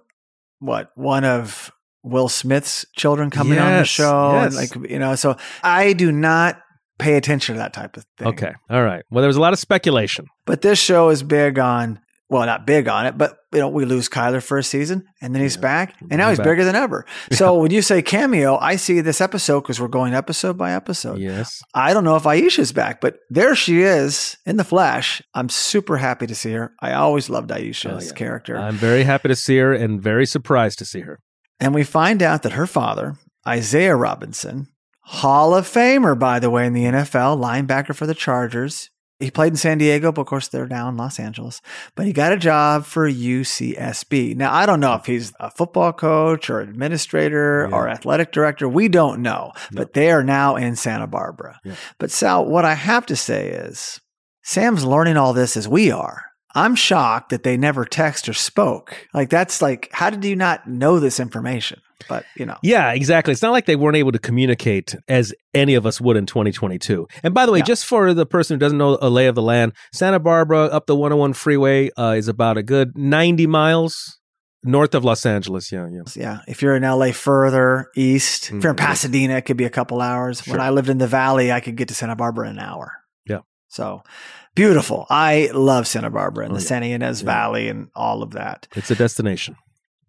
what 0.60 0.92
one 0.96 1.24
of 1.24 1.72
Will 2.04 2.30
Smith's 2.30 2.86
children 2.96 3.30
coming 3.30 3.60
on 3.60 3.72
the 3.72 3.78
Yes, 3.80 3.88
show, 3.88 4.32
yes. 4.34 4.56
like 4.56 4.90
you 4.90 5.00
know. 5.00 5.16
So 5.16 5.38
I 5.64 5.94
do 5.94 6.12
not 6.12 6.62
pay 7.00 7.16
attention 7.16 7.56
to 7.56 7.60
that 7.60 7.74
type 7.74 7.96
of 7.98 8.06
thing. 8.18 8.28
Okay. 8.30 8.54
All 8.70 8.84
right. 8.84 9.04
Well, 9.12 9.22
there 9.22 9.28
was 9.30 9.38
a 9.38 9.42
lot 9.42 9.54
of 9.54 9.60
speculation. 9.60 10.26
But 10.46 10.62
this 10.62 10.80
show 10.80 11.10
is 11.10 11.22
big 11.24 11.60
on, 11.60 12.00
well, 12.30 12.46
not 12.46 12.66
big 12.68 12.88
on 12.88 13.06
it, 13.06 13.18
but 13.18 13.38
you 13.54 13.60
know, 13.60 13.70
we 13.70 13.86
lose 13.86 14.10
Kyler 14.10 14.44
first 14.44 14.70
season 14.70 15.06
and 15.22 15.34
then 15.34 15.42
he's 15.42 15.56
Yeah. 15.56 15.62
back 15.62 15.96
and 16.02 16.18
now 16.18 16.30
He's 16.30 16.38
he's 16.40 16.46
bigger 16.46 16.66
than 16.66 16.76
ever. 16.76 17.06
So 17.32 17.58
when 17.60 17.72
you 17.72 17.82
say 17.82 18.02
cameo, 18.02 18.58
I 18.58 18.76
see 18.76 19.00
this 19.02 19.22
episode 19.22 19.62
because 19.62 19.80
we're 19.80 19.88
going 19.88 20.14
episode 20.14 20.58
by 20.58 20.74
episode. 20.74 21.20
Yes. 21.20 21.62
I 21.74 21.94
don't 21.94 22.04
know 22.04 22.16
if 22.18 22.24
Aisha's 22.24 22.74
back, 22.74 23.00
but 23.00 23.20
there 23.30 23.56
she 23.56 23.82
is 23.84 24.36
in 24.46 24.58
the 24.58 24.64
flesh. 24.66 25.22
I'm 25.34 25.48
super 25.50 25.98
happy 25.98 26.28
to 26.28 26.36
see 26.36 26.52
her. 26.54 26.74
I 26.82 26.94
always 26.94 27.30
loved 27.30 27.50
Aisha's 27.52 28.04
Oh, 28.04 28.08
yeah. 28.08 28.14
character. 28.14 28.58
I'm 28.58 28.76
very 28.76 29.04
happy 29.04 29.30
to 29.30 29.36
see 29.36 29.58
her 29.60 29.74
and 29.74 30.02
very 30.02 30.26
surprised 30.26 30.80
to 30.80 30.86
see 30.86 31.02
her. 31.02 31.20
and 31.60 31.74
we 31.74 31.84
find 31.84 32.22
out 32.22 32.44
that 32.44 32.52
her 32.54 32.68
father, 32.68 33.16
Isaiah 33.48 33.96
Robinson, 33.96 34.68
Hall 35.10 35.56
of 35.56 35.66
Famer, 35.66 36.20
by 36.20 36.40
the 36.40 36.50
way, 36.50 36.66
in 36.68 36.74
the 36.74 36.84
NFL, 36.84 37.40
linebacker 37.40 37.96
for 37.96 38.06
the 38.06 38.14
Chargers. 38.14 38.90
He 39.20 39.32
played 39.32 39.54
in 39.54 39.58
San 39.58 39.78
Diego, 39.80 40.12
but 40.12 40.22
of 40.22 40.28
course 40.28 40.48
they're 40.48 40.68
now 40.68 40.90
in 40.90 40.98
Los 40.98 41.18
Angeles. 41.20 41.60
But 41.96 42.06
he 42.06 42.14
got 42.14 42.34
a 42.34 42.38
job 42.38 42.86
for 42.86 43.10
UCSB. 43.10 44.36
Now, 44.36 44.54
I 44.54 44.66
don't 44.66 44.80
know 44.80 44.94
if 44.96 45.06
he's 45.06 45.34
a 45.40 45.50
football 45.50 45.92
coach 45.94 46.50
or 46.50 46.60
administrator 46.60 47.68
Yeah. 47.70 47.76
or 47.76 47.88
athletic 47.90 48.32
director. 48.32 48.68
We 48.70 48.90
don't 48.90 49.22
know, 49.22 49.54
but 49.72 49.94
they 49.94 50.12
are 50.12 50.24
now 50.24 50.56
in 50.56 50.76
Santa 50.76 51.08
Barbara. 51.08 51.60
Yeah. 51.64 51.76
But 51.98 52.12
Sal, 52.12 52.46
what 52.46 52.66
I 52.66 52.76
have 52.76 53.06
to 53.08 53.16
say 53.16 53.48
is 53.50 54.00
Sam's 54.44 54.86
learning 54.86 55.18
all 55.18 55.34
this 55.34 55.58
as 55.58 55.68
we 55.68 55.90
are. 55.90 56.24
I'm 56.54 56.76
shocked 56.76 57.30
that 57.30 57.44
they 57.44 57.56
never 57.58 57.86
text 57.86 58.28
or 58.30 58.34
spoke. 58.34 59.08
Like 59.14 59.30
that's 59.30 59.62
like, 59.62 59.90
how 59.94 60.10
did 60.10 60.26
you 60.26 60.36
not 60.36 60.68
know 60.68 61.00
this 61.00 61.20
information? 61.20 61.80
But 62.08 62.26
you 62.36 62.46
know, 62.46 62.58
Yeah, 62.62 62.92
exactly. 62.94 63.32
It's 63.32 63.42
not 63.42 63.52
like 63.52 63.66
they 63.66 63.76
weren't 63.76 63.98
able 63.98 64.12
to 64.12 64.20
communicate 64.20 64.96
as 65.08 65.34
any 65.54 65.74
of 65.76 65.86
us 65.86 66.00
would 66.00 66.16
in 66.18 66.26
2022. 66.26 67.08
And 67.24 67.34
by 67.34 67.46
the 67.46 67.52
way, 67.52 67.60
Yeah. 67.60 67.66
just 67.66 67.86
for 67.86 68.14
the 68.14 68.26
person 68.26 68.56
who 68.56 68.60
doesn't 68.60 68.78
know 68.78 68.98
a 69.02 69.10
lay 69.10 69.28
of 69.28 69.36
the 69.36 69.42
land, 69.42 69.74
Santa 69.94 70.20
Barbara 70.20 70.66
up 70.66 70.86
the 70.86 70.96
101 70.96 71.34
freeway 71.34 71.90
uh, 71.98 72.14
is 72.18 72.28
about 72.28 72.58
a 72.58 72.64
good 72.64 72.98
90 72.98 73.48
miles 73.48 74.20
north 74.64 74.94
of 74.96 75.04
Los 75.06 75.26
Angeles. 75.26 75.72
Yeah, 75.72 75.88
yeah. 75.92 76.02
yeah. 76.16 76.40
If 76.48 76.62
you're 76.62 76.76
in 76.76 76.84
LA 76.84 77.12
further 77.14 77.88
east, 77.96 78.52
if 78.52 78.64
you're 78.64 78.72
in 78.72 78.76
Mhm. 78.76 78.80
Pasadena, 78.80 79.36
it 79.38 79.46
could 79.46 79.58
be 79.58 79.66
a 79.66 79.70
couple 79.70 80.02
hours. 80.02 80.46
When 80.48 80.60
I 80.60 80.70
lived 80.70 80.90
in 80.90 80.98
the 81.00 81.08
valley, 81.08 81.52
I 81.52 81.60
could 81.62 81.76
get 81.78 81.88
to 81.88 81.94
Santa 81.94 82.16
Barbara 82.16 82.50
in 82.50 82.58
an 82.58 82.64
hour. 82.64 82.92
Yeah. 83.28 83.40
So 83.70 84.02
beautiful. 84.56 85.06
I 85.10 85.50
love 85.54 85.88
Santa 85.88 86.10
Barbara 86.10 86.46
and 86.46 86.54
Oh, 86.54 86.58
the 86.58 86.62
yeah. 86.62 86.68
Santa 86.68 86.86
Ynez 86.88 87.22
Yeah. 87.22 87.26
Valley 87.26 87.70
and 87.70 87.88
all 87.96 88.22
of 88.24 88.32
that. 88.32 88.68
It's 88.76 88.92
a 88.92 88.96
destination. 88.96 89.56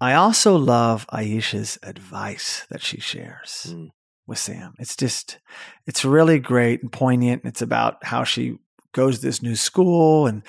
I 0.00 0.14
also 0.14 0.56
love 0.56 1.06
Aisha's 1.12 1.78
advice 1.82 2.64
that 2.70 2.82
she 2.82 3.00
shares 3.00 3.66
Mm. 3.74 3.90
with 4.26 4.38
Sam. 4.38 4.74
It's 4.78 4.94
just, 4.96 5.38
it's 5.86 6.04
really 6.04 6.38
great 6.38 6.82
and 6.82 6.92
poignant. 6.92 7.42
It's 7.44 7.62
about 7.62 8.04
how 8.04 8.24
she 8.24 8.58
goes 8.92 9.16
to 9.18 9.26
this 9.26 9.42
new 9.42 9.56
school 9.56 10.26
and 10.26 10.42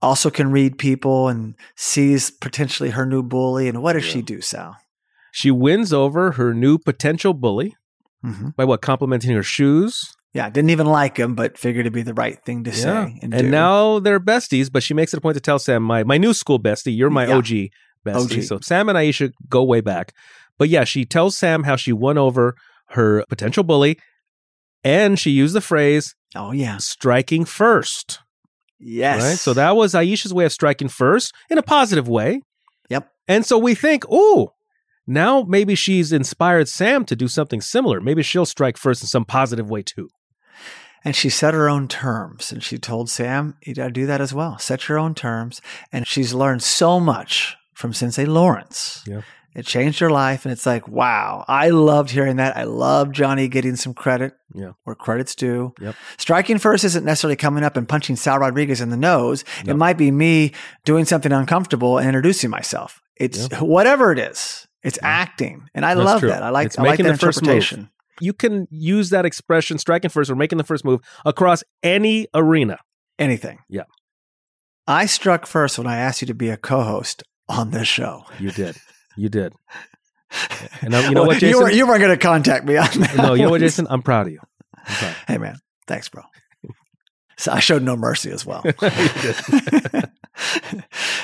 also 0.00 0.30
can 0.30 0.50
read 0.50 0.78
people 0.78 1.28
and 1.28 1.54
sees 1.76 2.30
potentially 2.30 2.90
her 2.90 3.04
new 3.06 3.22
bully. 3.22 3.68
And 3.68 3.82
what 3.82 3.92
does 3.92 4.04
Yeah. 4.06 4.12
she 4.12 4.22
do, 4.22 4.40
Sal? 4.40 4.76
She 5.32 5.50
wins 5.50 5.92
over 5.92 6.32
her 6.32 6.52
new 6.54 6.78
potential 6.78 7.34
bully 7.34 7.76
hmm 8.22 8.50
by 8.56 8.64
what? 8.64 8.80
Complimenting 8.82 9.32
her 9.34 9.42
shoes. 9.42 10.14
Yeah, 10.32 10.48
didn't 10.48 10.70
even 10.70 10.86
like 10.86 11.18
him, 11.18 11.34
but 11.34 11.58
figured 11.58 11.82
it'd 11.84 11.92
be 11.92 12.02
the 12.02 12.14
right 12.14 12.42
thing 12.44 12.64
to 12.64 12.70
Yeah. 12.70 12.74
say. 13.06 13.18
And, 13.20 13.34
And 13.34 13.50
now 13.50 13.98
they're 13.98 14.20
besties, 14.20 14.70
but 14.72 14.82
she 14.82 14.94
makes 14.94 15.12
it 15.12 15.18
a 15.18 15.20
point 15.20 15.34
to 15.34 15.40
tell 15.40 15.58
Sam, 15.58 15.82
my, 15.82 16.04
my 16.04 16.16
new 16.18 16.32
school 16.32 16.58
bestie, 16.58 16.96
you're 16.96 17.10
my 17.10 17.26
Yeah. 17.26 17.36
OG 17.36 17.70
bestie. 18.04 18.38
OG. 18.38 18.42
So 18.44 18.58
Sam 18.60 18.88
and 18.88 18.98
Aisha 18.98 19.32
go 19.48 19.62
way 19.62 19.80
back. 19.80 20.14
But 20.58 20.68
yeah, 20.68 20.84
she 20.84 21.04
tells 21.04 21.36
Sam 21.36 21.64
how 21.64 21.76
she 21.76 21.92
won 21.92 22.18
over 22.18 22.54
her 22.90 23.24
potential 23.28 23.64
bully. 23.64 23.98
And 24.84 25.18
she 25.18 25.30
used 25.30 25.54
the 25.54 25.60
phrase 25.60 26.14
oh 26.34 26.52
yeah, 26.52 26.78
striking 26.78 27.44
first. 27.44 28.20
yes. 28.78 29.22
Right. 29.22 29.38
So 29.38 29.54
that 29.54 29.76
was 29.76 29.94
Aisha's 29.94 30.34
way 30.34 30.44
of 30.44 30.52
striking 30.52 30.88
first 30.88 31.32
in 31.48 31.58
a 31.58 31.62
positive 31.62 32.08
way. 32.08 32.42
Yep. 32.90 33.10
And 33.28 33.46
so 33.46 33.58
we 33.58 33.74
think, 33.74 34.04
oh, 34.10 34.52
now 35.06 35.42
maybe 35.42 35.74
she's 35.74 36.12
inspired 36.12 36.68
Sam 36.68 37.04
to 37.06 37.16
do 37.16 37.28
something 37.28 37.60
similar. 37.60 38.00
Maybe 38.00 38.22
she'll 38.22 38.46
strike 38.46 38.76
first 38.76 39.02
in 39.02 39.08
some 39.08 39.24
positive 39.24 39.70
way 39.70 39.82
too. 39.82 40.08
And 41.04 41.16
she 41.16 41.28
set 41.28 41.54
her 41.54 41.68
own 41.68 41.88
terms 41.88 42.52
and 42.52 42.62
she 42.62 42.78
told 42.78 43.10
Sam, 43.10 43.56
you 43.64 43.74
got 43.74 43.86
to 43.86 43.92
do 43.92 44.06
that 44.06 44.20
as 44.20 44.32
well. 44.32 44.58
Set 44.58 44.88
your 44.88 44.98
own 44.98 45.14
terms. 45.14 45.60
And 45.90 46.06
she's 46.06 46.32
learned 46.32 46.62
so 46.62 47.00
much 47.00 47.56
from 47.82 47.92
Sensei 47.92 48.24
Lawrence. 48.24 49.02
Yeah. 49.06 49.20
It 49.54 49.66
changed 49.66 49.98
her 49.98 50.08
life. 50.08 50.46
And 50.46 50.52
it's 50.52 50.64
like, 50.64 50.88
wow, 50.88 51.44
I 51.46 51.68
loved 51.68 52.08
hearing 52.10 52.36
that. 52.36 52.56
I 52.56 52.62
love 52.64 53.12
Johnny 53.12 53.48
getting 53.48 53.76
some 53.76 53.92
credit 53.92 54.32
Yeah. 54.54 54.70
where 54.84 54.96
credit's 54.96 55.34
due. 55.34 55.74
Yep. 55.78 55.94
Striking 56.16 56.56
first 56.56 56.84
isn't 56.84 57.04
necessarily 57.04 57.36
coming 57.36 57.62
up 57.62 57.76
and 57.76 57.86
punching 57.86 58.16
Sal 58.16 58.38
Rodriguez 58.38 58.80
in 58.80 58.88
the 58.88 58.96
nose. 58.96 59.44
No. 59.66 59.72
It 59.72 59.76
might 59.76 59.98
be 59.98 60.10
me 60.10 60.52
doing 60.86 61.04
something 61.04 61.32
uncomfortable 61.32 61.98
and 61.98 62.06
introducing 62.06 62.48
myself. 62.48 63.02
It's 63.16 63.48
whatever 63.60 64.10
it 64.10 64.18
is. 64.18 64.66
It's 64.82 64.98
Yeah. 65.02 65.08
acting. 65.08 65.66
And 65.74 65.84
I 65.84 65.94
That's 65.96 66.06
love 66.06 66.20
true. 66.20 66.30
that. 66.30 66.42
I 66.42 66.48
like, 66.48 66.66
It's 66.66 66.78
I 66.78 66.82
like 66.82 66.92
making 66.92 67.06
that 67.06 67.12
the 67.20 67.26
first 67.26 67.42
move. 67.42 67.50
interpretation. 67.50 67.90
You 68.20 68.32
can 68.32 68.68
use 68.70 69.10
that 69.10 69.26
expression, 69.26 69.76
striking 69.76 70.08
first 70.08 70.30
or 70.30 70.34
making 70.36 70.56
the 70.58 70.64
first 70.64 70.84
move, 70.84 71.00
across 71.26 71.62
any 71.82 72.26
arena. 72.32 72.78
Anything. 73.18 73.58
Yeah. 73.68 73.82
I 74.86 75.06
struck 75.06 75.44
first 75.46 75.76
when 75.78 75.86
I 75.86 75.96
asked 75.98 76.22
you 76.22 76.26
to 76.26 76.34
be 76.34 76.48
a 76.48 76.56
co-host 76.56 77.22
on 77.52 77.70
this 77.70 77.86
show. 77.88 78.24
You 78.38 78.50
did. 78.50 78.76
You 79.16 79.28
did. 79.28 79.52
And 80.80 80.96
I- 80.96 81.08
you 81.08 81.14
know 81.14 81.24
what, 81.24 81.42
You, 81.42 81.58
were, 81.60 81.70
you 81.70 81.86
weren't 81.86 82.00
going 82.00 82.10
to 82.10 82.16
contact 82.16 82.64
me 82.64 82.78
on 82.78 82.86
that. 83.00 83.16
no, 83.18 83.34
you 83.34 83.42
know 83.42 83.50
what. 83.50 83.60
Jason? 83.60 83.86
I'm 83.90 84.02
proud 84.02 84.26
of 84.28 84.32
you. 84.32 84.40
Proud. 84.86 85.14
Hey, 85.28 85.36
man. 85.36 85.58
Thanks, 85.86 86.08
bro. 86.08 86.22
So 87.36 87.52
I 87.52 87.60
showed 87.60 87.82
no 87.82 87.96
mercy 87.96 88.30
as 88.30 88.46
well. 88.46 88.64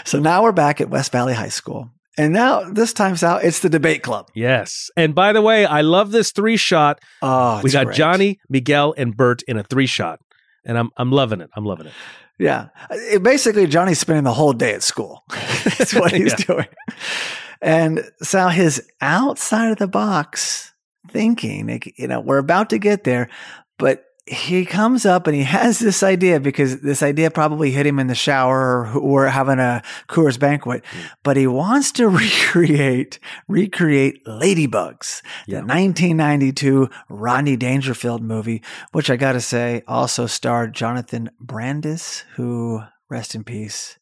So 0.04 0.18
now 0.18 0.42
we're 0.42 0.52
back 0.52 0.80
at 0.80 0.90
West 0.90 1.12
Valley 1.12 1.34
High 1.34 1.48
School. 1.48 1.90
And 2.16 2.32
now 2.32 2.64
this 2.70 2.92
time's 2.92 3.22
out, 3.22 3.44
it's 3.44 3.60
the 3.60 3.68
debate 3.68 4.02
club. 4.02 4.28
Yes. 4.34 4.90
And 4.96 5.14
by 5.14 5.32
the 5.32 5.40
way, 5.42 5.64
I 5.64 5.82
love 5.82 6.10
this 6.10 6.32
three 6.32 6.56
shot. 6.56 7.00
Oh, 7.22 7.60
we 7.62 7.70
got 7.70 7.86
great. 7.86 7.96
Johnny, 7.96 8.40
Miguel, 8.48 8.94
and 8.96 9.16
Bert 9.16 9.42
in 9.42 9.56
a 9.56 9.62
three 9.62 9.86
shot. 9.86 10.20
And 10.64 10.76
I'm 10.78 10.90
I'm 10.96 11.12
loving 11.12 11.40
it. 11.40 11.48
I'm 11.54 11.64
loving 11.64 11.86
it. 11.86 11.92
Yeah. 12.38 12.68
It- 12.90 13.22
basically, 13.22 13.66
Johnny's 13.66 13.98
spending 13.98 14.24
the 14.24 14.32
whole 14.32 14.52
day 14.52 14.74
at 14.74 14.82
school. 14.82 15.24
That's 15.78 15.94
what 15.94 16.12
he's 16.12 16.32
Yeah. 16.38 16.44
doing. 16.46 16.66
And 17.60 18.04
so 18.22 18.48
his 18.48 18.82
outside 19.00 19.72
of 19.72 19.78
the 19.78 19.88
box 19.88 20.72
thinking, 21.10 21.80
you 21.96 22.06
know, 22.06 22.20
we're 22.20 22.38
about 22.38 22.70
to 22.70 22.78
get 22.78 23.04
there, 23.04 23.28
but 23.78 24.04
he 24.30 24.64
comes 24.64 25.06
up 25.06 25.26
and 25.26 25.34
he 25.34 25.42
has 25.42 25.78
this 25.78 26.02
idea 26.02 26.40
because 26.40 26.80
this 26.80 27.02
idea 27.02 27.30
probably 27.30 27.70
hit 27.70 27.86
him 27.86 27.98
in 27.98 28.06
the 28.06 28.14
shower 28.14 28.86
or, 28.86 28.98
or 28.98 29.26
having 29.26 29.58
a 29.58 29.82
Coors 30.08 30.38
banquet, 30.38 30.84
mm. 30.84 31.10
but 31.22 31.36
he 31.36 31.46
wants 31.46 31.92
to 31.92 32.08
recreate, 32.08 33.18
recreate 33.48 34.24
Ladybugs, 34.24 35.22
Yeah. 35.46 35.60
the 35.60 35.66
1992 35.66 36.88
Rodney 37.08 37.56
Dangerfield 37.56 38.22
movie, 38.22 38.62
which 38.92 39.10
I 39.10 39.16
got 39.16 39.32
to 39.32 39.40
say 39.40 39.82
also 39.88 40.26
starred 40.26 40.74
Jonathan 40.74 41.30
Brandis, 41.40 42.24
who, 42.36 42.82
rest 43.08 43.34
in 43.34 43.44
peace, 43.44 43.98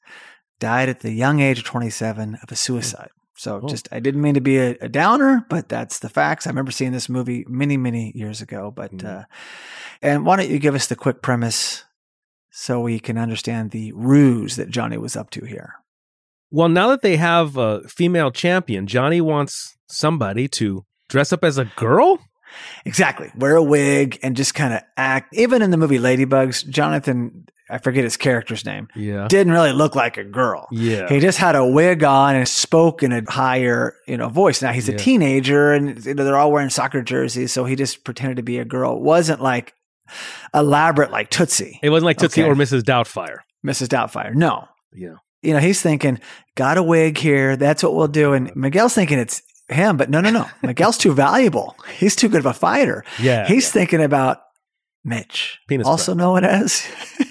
died 0.58 0.88
at 0.88 1.00
the 1.00 1.12
young 1.12 1.40
age 1.40 1.58
of 1.58 1.64
27 1.64 2.34
of 2.42 2.50
a 2.50 2.54
mm. 2.54 2.56
suicide. 2.56 3.10
So 3.36 3.60
Oh. 3.62 3.68
just, 3.68 3.88
I 3.92 4.00
didn't 4.00 4.22
mean 4.22 4.34
to 4.34 4.40
be 4.40 4.58
a, 4.58 4.76
a 4.80 4.88
downer, 4.88 5.44
but 5.50 5.68
that's 5.68 5.98
the 5.98 6.08
facts. 6.08 6.46
I 6.46 6.50
remember 6.50 6.70
seeing 6.72 6.92
this 6.92 7.08
movie 7.08 7.44
many, 7.48 7.76
many 7.76 8.12
years 8.14 8.40
ago. 8.40 8.72
But, 8.74 8.92
Mhm. 8.96 9.04
uh, 9.04 9.24
and 10.02 10.24
why 10.24 10.36
don't 10.36 10.48
you 10.50 10.58
give 10.58 10.74
us 10.74 10.86
the 10.86 10.96
quick 10.96 11.20
premise 11.22 11.84
so 12.50 12.80
we 12.80 12.98
can 12.98 13.18
understand 13.18 13.70
the 13.70 13.92
ruse 13.92 14.56
that 14.56 14.70
Johnny 14.70 14.96
was 14.96 15.16
up 15.16 15.30
to 15.30 15.44
here? 15.44 15.74
Well, 16.50 16.68
now 16.68 16.88
that 16.88 17.02
they 17.02 17.16
have 17.16 17.56
a 17.56 17.86
female 17.88 18.30
champion, 18.30 18.86
Johnny 18.86 19.20
wants 19.20 19.76
somebody 19.88 20.48
to 20.48 20.84
dress 21.08 21.32
up 21.32 21.44
as 21.44 21.58
a 21.58 21.70
girl. 21.76 22.18
Exactly. 22.86 23.30
Wear 23.36 23.56
a 23.56 23.62
wig 23.62 24.18
and 24.22 24.36
just 24.36 24.54
kind 24.54 24.72
of 24.72 24.80
act. 24.96 25.34
Even 25.34 25.60
in 25.60 25.70
the 25.70 25.76
movie 25.76 25.98
Ladybugs, 25.98 26.66
Jonathan, 26.68 27.46
I 27.68 27.78
forget 27.78 28.04
his 28.04 28.16
character's 28.16 28.64
name, 28.64 28.86
Yeah. 28.94 29.26
didn't 29.28 29.52
really 29.52 29.72
look 29.72 29.96
like 29.96 30.16
a 30.18 30.24
girl. 30.24 30.68
Yeah. 30.70 31.08
He 31.08 31.18
just 31.18 31.38
had 31.38 31.56
a 31.56 31.66
wig 31.66 32.04
on 32.04 32.36
and 32.36 32.46
spoke 32.48 33.02
in 33.02 33.12
a 33.12 33.22
higher, 33.28 33.94
you 34.06 34.16
know, 34.16 34.28
voice. 34.28 34.62
Now 34.62 34.72
he's 34.72 34.88
a 34.88 34.96
teenager 34.96 35.72
and 35.72 36.04
you 36.04 36.14
know, 36.14 36.24
they're 36.24 36.36
all 36.36 36.52
wearing 36.52 36.70
soccer 36.70 37.02
jerseys, 37.02 37.52
so 37.52 37.64
he 37.64 37.74
just 37.74 38.04
pretended 38.04 38.36
to 38.36 38.42
be 38.44 38.58
a 38.58 38.64
girl. 38.64 38.96
It 38.96 39.02
wasn't 39.02 39.40
like 39.42 39.74
elaborate 40.54 41.10
like 41.10 41.30
Tootsie, 41.30 41.80
It 41.82 41.90
wasn't 41.90 42.06
like 42.06 42.18
Tootsie 42.18 42.42
Okay. 42.42 42.50
or 42.50 42.54
Mrs. 42.54 42.82
Doubtfire. 42.82 43.38
Mrs. 43.66 43.88
Doubtfire. 43.88 44.34
No. 44.34 44.68
Yeah. 44.94 45.14
You 45.42 45.52
know, 45.54 45.58
he's 45.60 45.80
thinking, 45.82 46.20
got 46.54 46.78
a 46.78 46.82
wig 46.82 47.18
here. 47.18 47.56
That's 47.56 47.82
what 47.82 47.94
we'll 47.94 48.08
do. 48.08 48.32
And 48.32 48.54
Miguel's 48.56 48.94
thinking 48.94 49.18
it's 49.18 49.42
him, 49.68 49.96
but 49.96 50.08
no, 50.10 50.20
no, 50.20 50.30
no. 50.30 50.46
Miguel's 50.62 50.98
too 50.98 51.12
valuable. 51.12 51.76
He's 51.98 52.16
too 52.16 52.28
good 52.28 52.40
of 52.40 52.46
a 52.46 52.52
fighter. 52.52 53.04
Yeah. 53.20 53.46
He's 53.46 53.70
thinking 53.70 54.02
about 54.02 54.38
Mitch, 55.06 55.60
Penis 55.68 55.86
also 55.86 56.14
known 56.14 56.44
as 56.44 56.84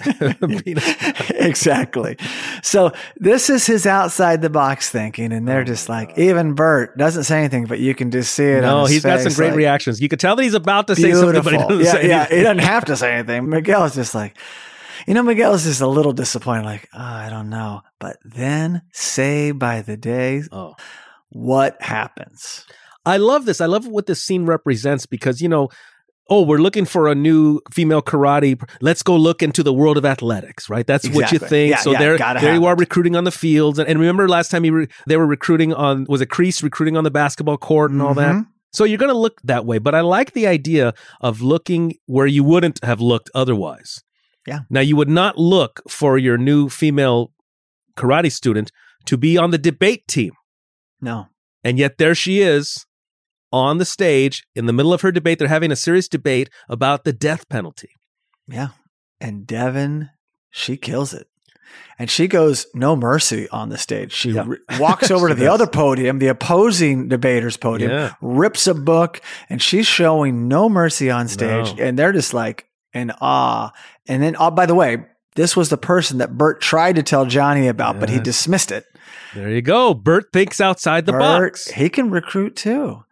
Penis 0.64 0.96
exactly. 1.30 2.16
So 2.62 2.90
this 3.16 3.50
is 3.50 3.66
his 3.66 3.86
outside 3.86 4.40
the 4.40 4.48
box 4.48 4.88
thinking, 4.88 5.30
and 5.30 5.46
they're 5.46 5.60
Oh 5.60 5.64
just 5.64 5.88
like, 5.90 6.16
even 6.18 6.54
Bert 6.54 6.96
doesn't 6.96 7.24
say 7.24 7.40
anything, 7.40 7.66
but 7.66 7.78
you 7.78 7.94
can 7.94 8.10
just 8.10 8.34
see 8.34 8.44
it. 8.44 8.62
no, 8.62 8.78
on 8.78 8.82
his 8.84 8.92
he's 8.92 9.02
got 9.04 9.20
some 9.20 9.34
great 9.34 9.48
like, 9.48 9.56
reactions. 9.58 10.00
You 10.00 10.08
could 10.08 10.20
tell 10.20 10.36
that 10.36 10.42
he's 10.42 10.54
about 10.54 10.86
to 10.86 10.96
say 10.96 11.12
something, 11.12 11.42
but 11.42 11.52
he 11.52 11.58
doesn't 11.58 11.80
yeah, 11.84 11.92
say 11.92 12.08
yeah. 12.08 12.16
anything. 12.20 12.38
He 12.38 12.44
doesn't 12.44 12.58
have 12.60 12.84
to 12.86 12.96
say 12.96 13.12
anything. 13.12 13.48
Miguel 13.50 13.84
is 13.84 13.94
just 13.94 14.14
like, 14.14 14.38
you 15.06 15.12
know, 15.12 15.22
Miguel 15.22 15.52
is 15.52 15.64
just 15.64 15.82
a 15.82 15.86
little 15.86 16.14
disappointed, 16.14 16.64
like, 16.64 16.88
oh, 16.94 16.98
I 16.98 17.28
don't 17.28 17.50
know. 17.50 17.82
But 18.00 18.16
then, 18.24 18.82
say 18.92 19.50
by 19.50 19.82
the 19.82 19.98
day, 19.98 20.42
Oh. 20.50 20.76
what 21.28 21.76
happens? 21.82 22.64
I 23.04 23.18
love 23.18 23.44
this. 23.44 23.60
I 23.60 23.66
love 23.66 23.86
what 23.86 24.06
this 24.06 24.22
scene 24.22 24.46
represents 24.46 25.04
because, 25.04 25.42
you 25.42 25.48
know, 25.50 25.68
oh, 26.28 26.42
we're 26.42 26.58
looking 26.58 26.84
for 26.84 27.08
a 27.08 27.14
new 27.14 27.60
female 27.72 28.02
karate. 28.02 28.60
Let's 28.80 29.02
go 29.02 29.16
look 29.16 29.42
into 29.42 29.62
the 29.62 29.72
world 29.72 29.96
of 29.96 30.04
athletics, 30.04 30.68
right? 30.68 30.86
That's 30.86 31.08
what 31.10 31.32
you 31.32 31.38
think. 31.38 31.70
Yeah, 31.70 31.78
so 31.78 31.92
yeah, 31.92 31.98
there, 31.98 32.18
there 32.18 32.54
you 32.54 32.64
are 32.66 32.72
it. 32.74 32.80
recruiting 32.80 33.14
on 33.16 33.24
the 33.24 33.30
fields. 33.30 33.78
And, 33.78 33.88
and 33.88 33.98
remember 34.00 34.28
last 34.28 34.50
time 34.50 34.64
you 34.64 34.72
re- 34.72 34.88
they 35.06 35.16
were 35.16 35.26
recruiting 35.26 35.72
on, 35.72 36.04
was 36.08 36.20
it 36.20 36.28
Kreese 36.28 36.62
recruiting 36.62 36.96
on 36.96 37.04
the 37.04 37.10
basketball 37.10 37.58
court 37.58 37.90
and 37.90 38.02
all 38.02 38.14
that? 38.14 38.34
Mhm. 38.34 38.46
So 38.72 38.84
you're 38.84 38.98
going 38.98 39.12
to 39.12 39.18
look 39.18 39.40
that 39.42 39.64
way. 39.64 39.78
But 39.78 39.94
I 39.94 40.00
like 40.00 40.32
the 40.32 40.46
idea 40.46 40.92
of 41.20 41.40
looking 41.40 41.94
where 42.06 42.26
you 42.26 42.44
wouldn't 42.44 42.82
have 42.84 43.00
looked 43.00 43.30
otherwise. 43.34 44.02
Yeah. 44.46 44.60
Now, 44.68 44.80
you 44.80 44.96
would 44.96 45.08
not 45.08 45.38
look 45.38 45.80
for 45.88 46.18
your 46.18 46.36
new 46.36 46.68
female 46.68 47.32
karate 47.96 48.30
student 48.30 48.70
to 49.06 49.16
be 49.16 49.38
on 49.38 49.50
the 49.50 49.58
debate 49.58 50.06
team. 50.06 50.32
No. 51.00 51.28
And 51.64 51.78
yet 51.78 51.98
there 51.98 52.14
she 52.14 52.40
is 52.40 52.84
on 53.56 53.78
the 53.78 53.84
stage 53.84 54.44
in 54.54 54.66
the 54.66 54.72
middle 54.72 54.92
of 54.92 55.00
her 55.02 55.12
debate. 55.12 55.38
They're 55.38 55.48
having 55.48 55.72
a 55.72 55.76
serious 55.76 56.08
debate 56.08 56.48
about 56.68 57.04
the 57.04 57.12
death 57.12 57.48
penalty. 57.48 57.90
Yeah. 58.48 58.68
And 59.20 59.46
Devon, 59.46 60.10
she 60.50 60.76
kills 60.76 61.12
it. 61.14 61.26
And 61.98 62.10
she 62.10 62.28
goes 62.28 62.66
no 62.74 62.94
mercy 62.94 63.48
on 63.48 63.70
the 63.70 63.78
stage. 63.78 64.12
She 64.12 64.30
Yeah. 64.30 64.44
re- 64.46 64.58
walks 64.78 65.10
over 65.10 65.28
to 65.28 65.34
the 65.34 65.46
does. 65.46 65.54
other 65.54 65.66
podium, 65.66 66.18
the 66.18 66.28
opposing 66.28 67.08
debaters 67.08 67.56
podium, 67.56 67.90
Yeah. 67.90 68.12
rips 68.20 68.66
a 68.66 68.74
book, 68.74 69.20
and 69.48 69.60
she's 69.60 69.86
showing 69.86 70.46
no 70.48 70.68
mercy 70.68 71.10
on 71.10 71.28
stage. 71.28 71.76
No. 71.76 71.82
And 71.84 71.98
they're 71.98 72.12
just 72.12 72.32
like 72.34 72.66
in 72.92 73.10
awe. 73.20 73.70
And 74.06 74.22
then, 74.22 74.36
oh, 74.38 74.50
by 74.50 74.66
the 74.66 74.74
way, 74.74 75.06
this 75.34 75.56
was 75.56 75.68
the 75.68 75.76
person 75.78 76.18
that 76.18 76.36
Bert 76.38 76.60
tried 76.60 76.96
to 76.96 77.02
tell 77.02 77.26
Johnny 77.26 77.66
about, 77.68 77.98
but 78.00 78.08
he 78.10 78.18
dismissed 78.20 78.70
it. 78.72 78.84
There 79.34 79.50
you 79.50 79.60
go. 79.60 79.92
Bert 79.92 80.26
thinks 80.32 80.60
outside 80.62 81.04
the 81.04 81.12
Bert, 81.12 81.20
box. 81.52 81.68
He 81.72 81.88
can 81.90 82.10
recruit 82.10 82.56
too. 82.56 83.02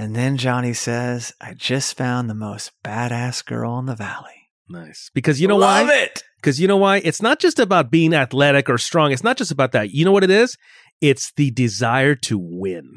And 0.00 0.16
then 0.16 0.38
Johnny 0.38 0.72
says, 0.72 1.34
I 1.42 1.52
just 1.52 1.94
found 1.94 2.30
the 2.30 2.34
most 2.34 2.72
badass 2.82 3.44
girl 3.44 3.78
in 3.78 3.84
the 3.84 3.94
valley. 3.94 4.48
Nice. 4.66 5.10
Because 5.12 5.42
you 5.42 5.46
know 5.46 5.58
Love 5.58 5.88
why? 5.88 5.94
it. 5.94 6.22
Because 6.36 6.58
you 6.58 6.66
know 6.66 6.78
why? 6.78 7.02
It's 7.04 7.20
not 7.20 7.38
just 7.38 7.58
about 7.58 7.90
being 7.90 8.14
athletic 8.14 8.70
or 8.70 8.78
strong. 8.78 9.12
It's 9.12 9.22
not 9.22 9.36
just 9.36 9.50
about 9.50 9.72
that. 9.72 9.90
You 9.90 10.06
know 10.06 10.12
what 10.12 10.24
it 10.24 10.30
is? 10.30 10.56
It's 11.02 11.32
the 11.32 11.50
desire 11.50 12.14
to 12.14 12.38
win. 12.38 12.94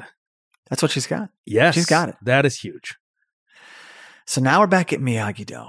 That's 0.70 0.80
what 0.80 0.92
she's 0.92 1.06
got. 1.06 1.28
Yes. 1.44 1.74
She's 1.74 1.84
got 1.84 2.08
it. 2.08 2.14
That 2.22 2.46
is 2.46 2.58
huge. 2.58 2.96
So 4.24 4.40
now 4.40 4.60
we're 4.60 4.66
back 4.66 4.90
at 4.94 5.00
Miyagi 5.00 5.44
Do, 5.44 5.62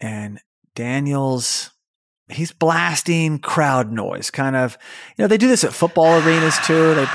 and 0.00 0.40
Daniel's 0.74 1.70
he's 2.28 2.50
blasting 2.50 3.38
crowd 3.38 3.92
noise, 3.92 4.32
kind 4.32 4.56
of. 4.56 4.76
You 5.16 5.22
know, 5.22 5.28
they 5.28 5.38
do 5.38 5.46
this 5.46 5.62
at 5.62 5.72
football 5.72 6.20
arenas 6.20 6.58
too. 6.64 6.96
They 6.96 7.06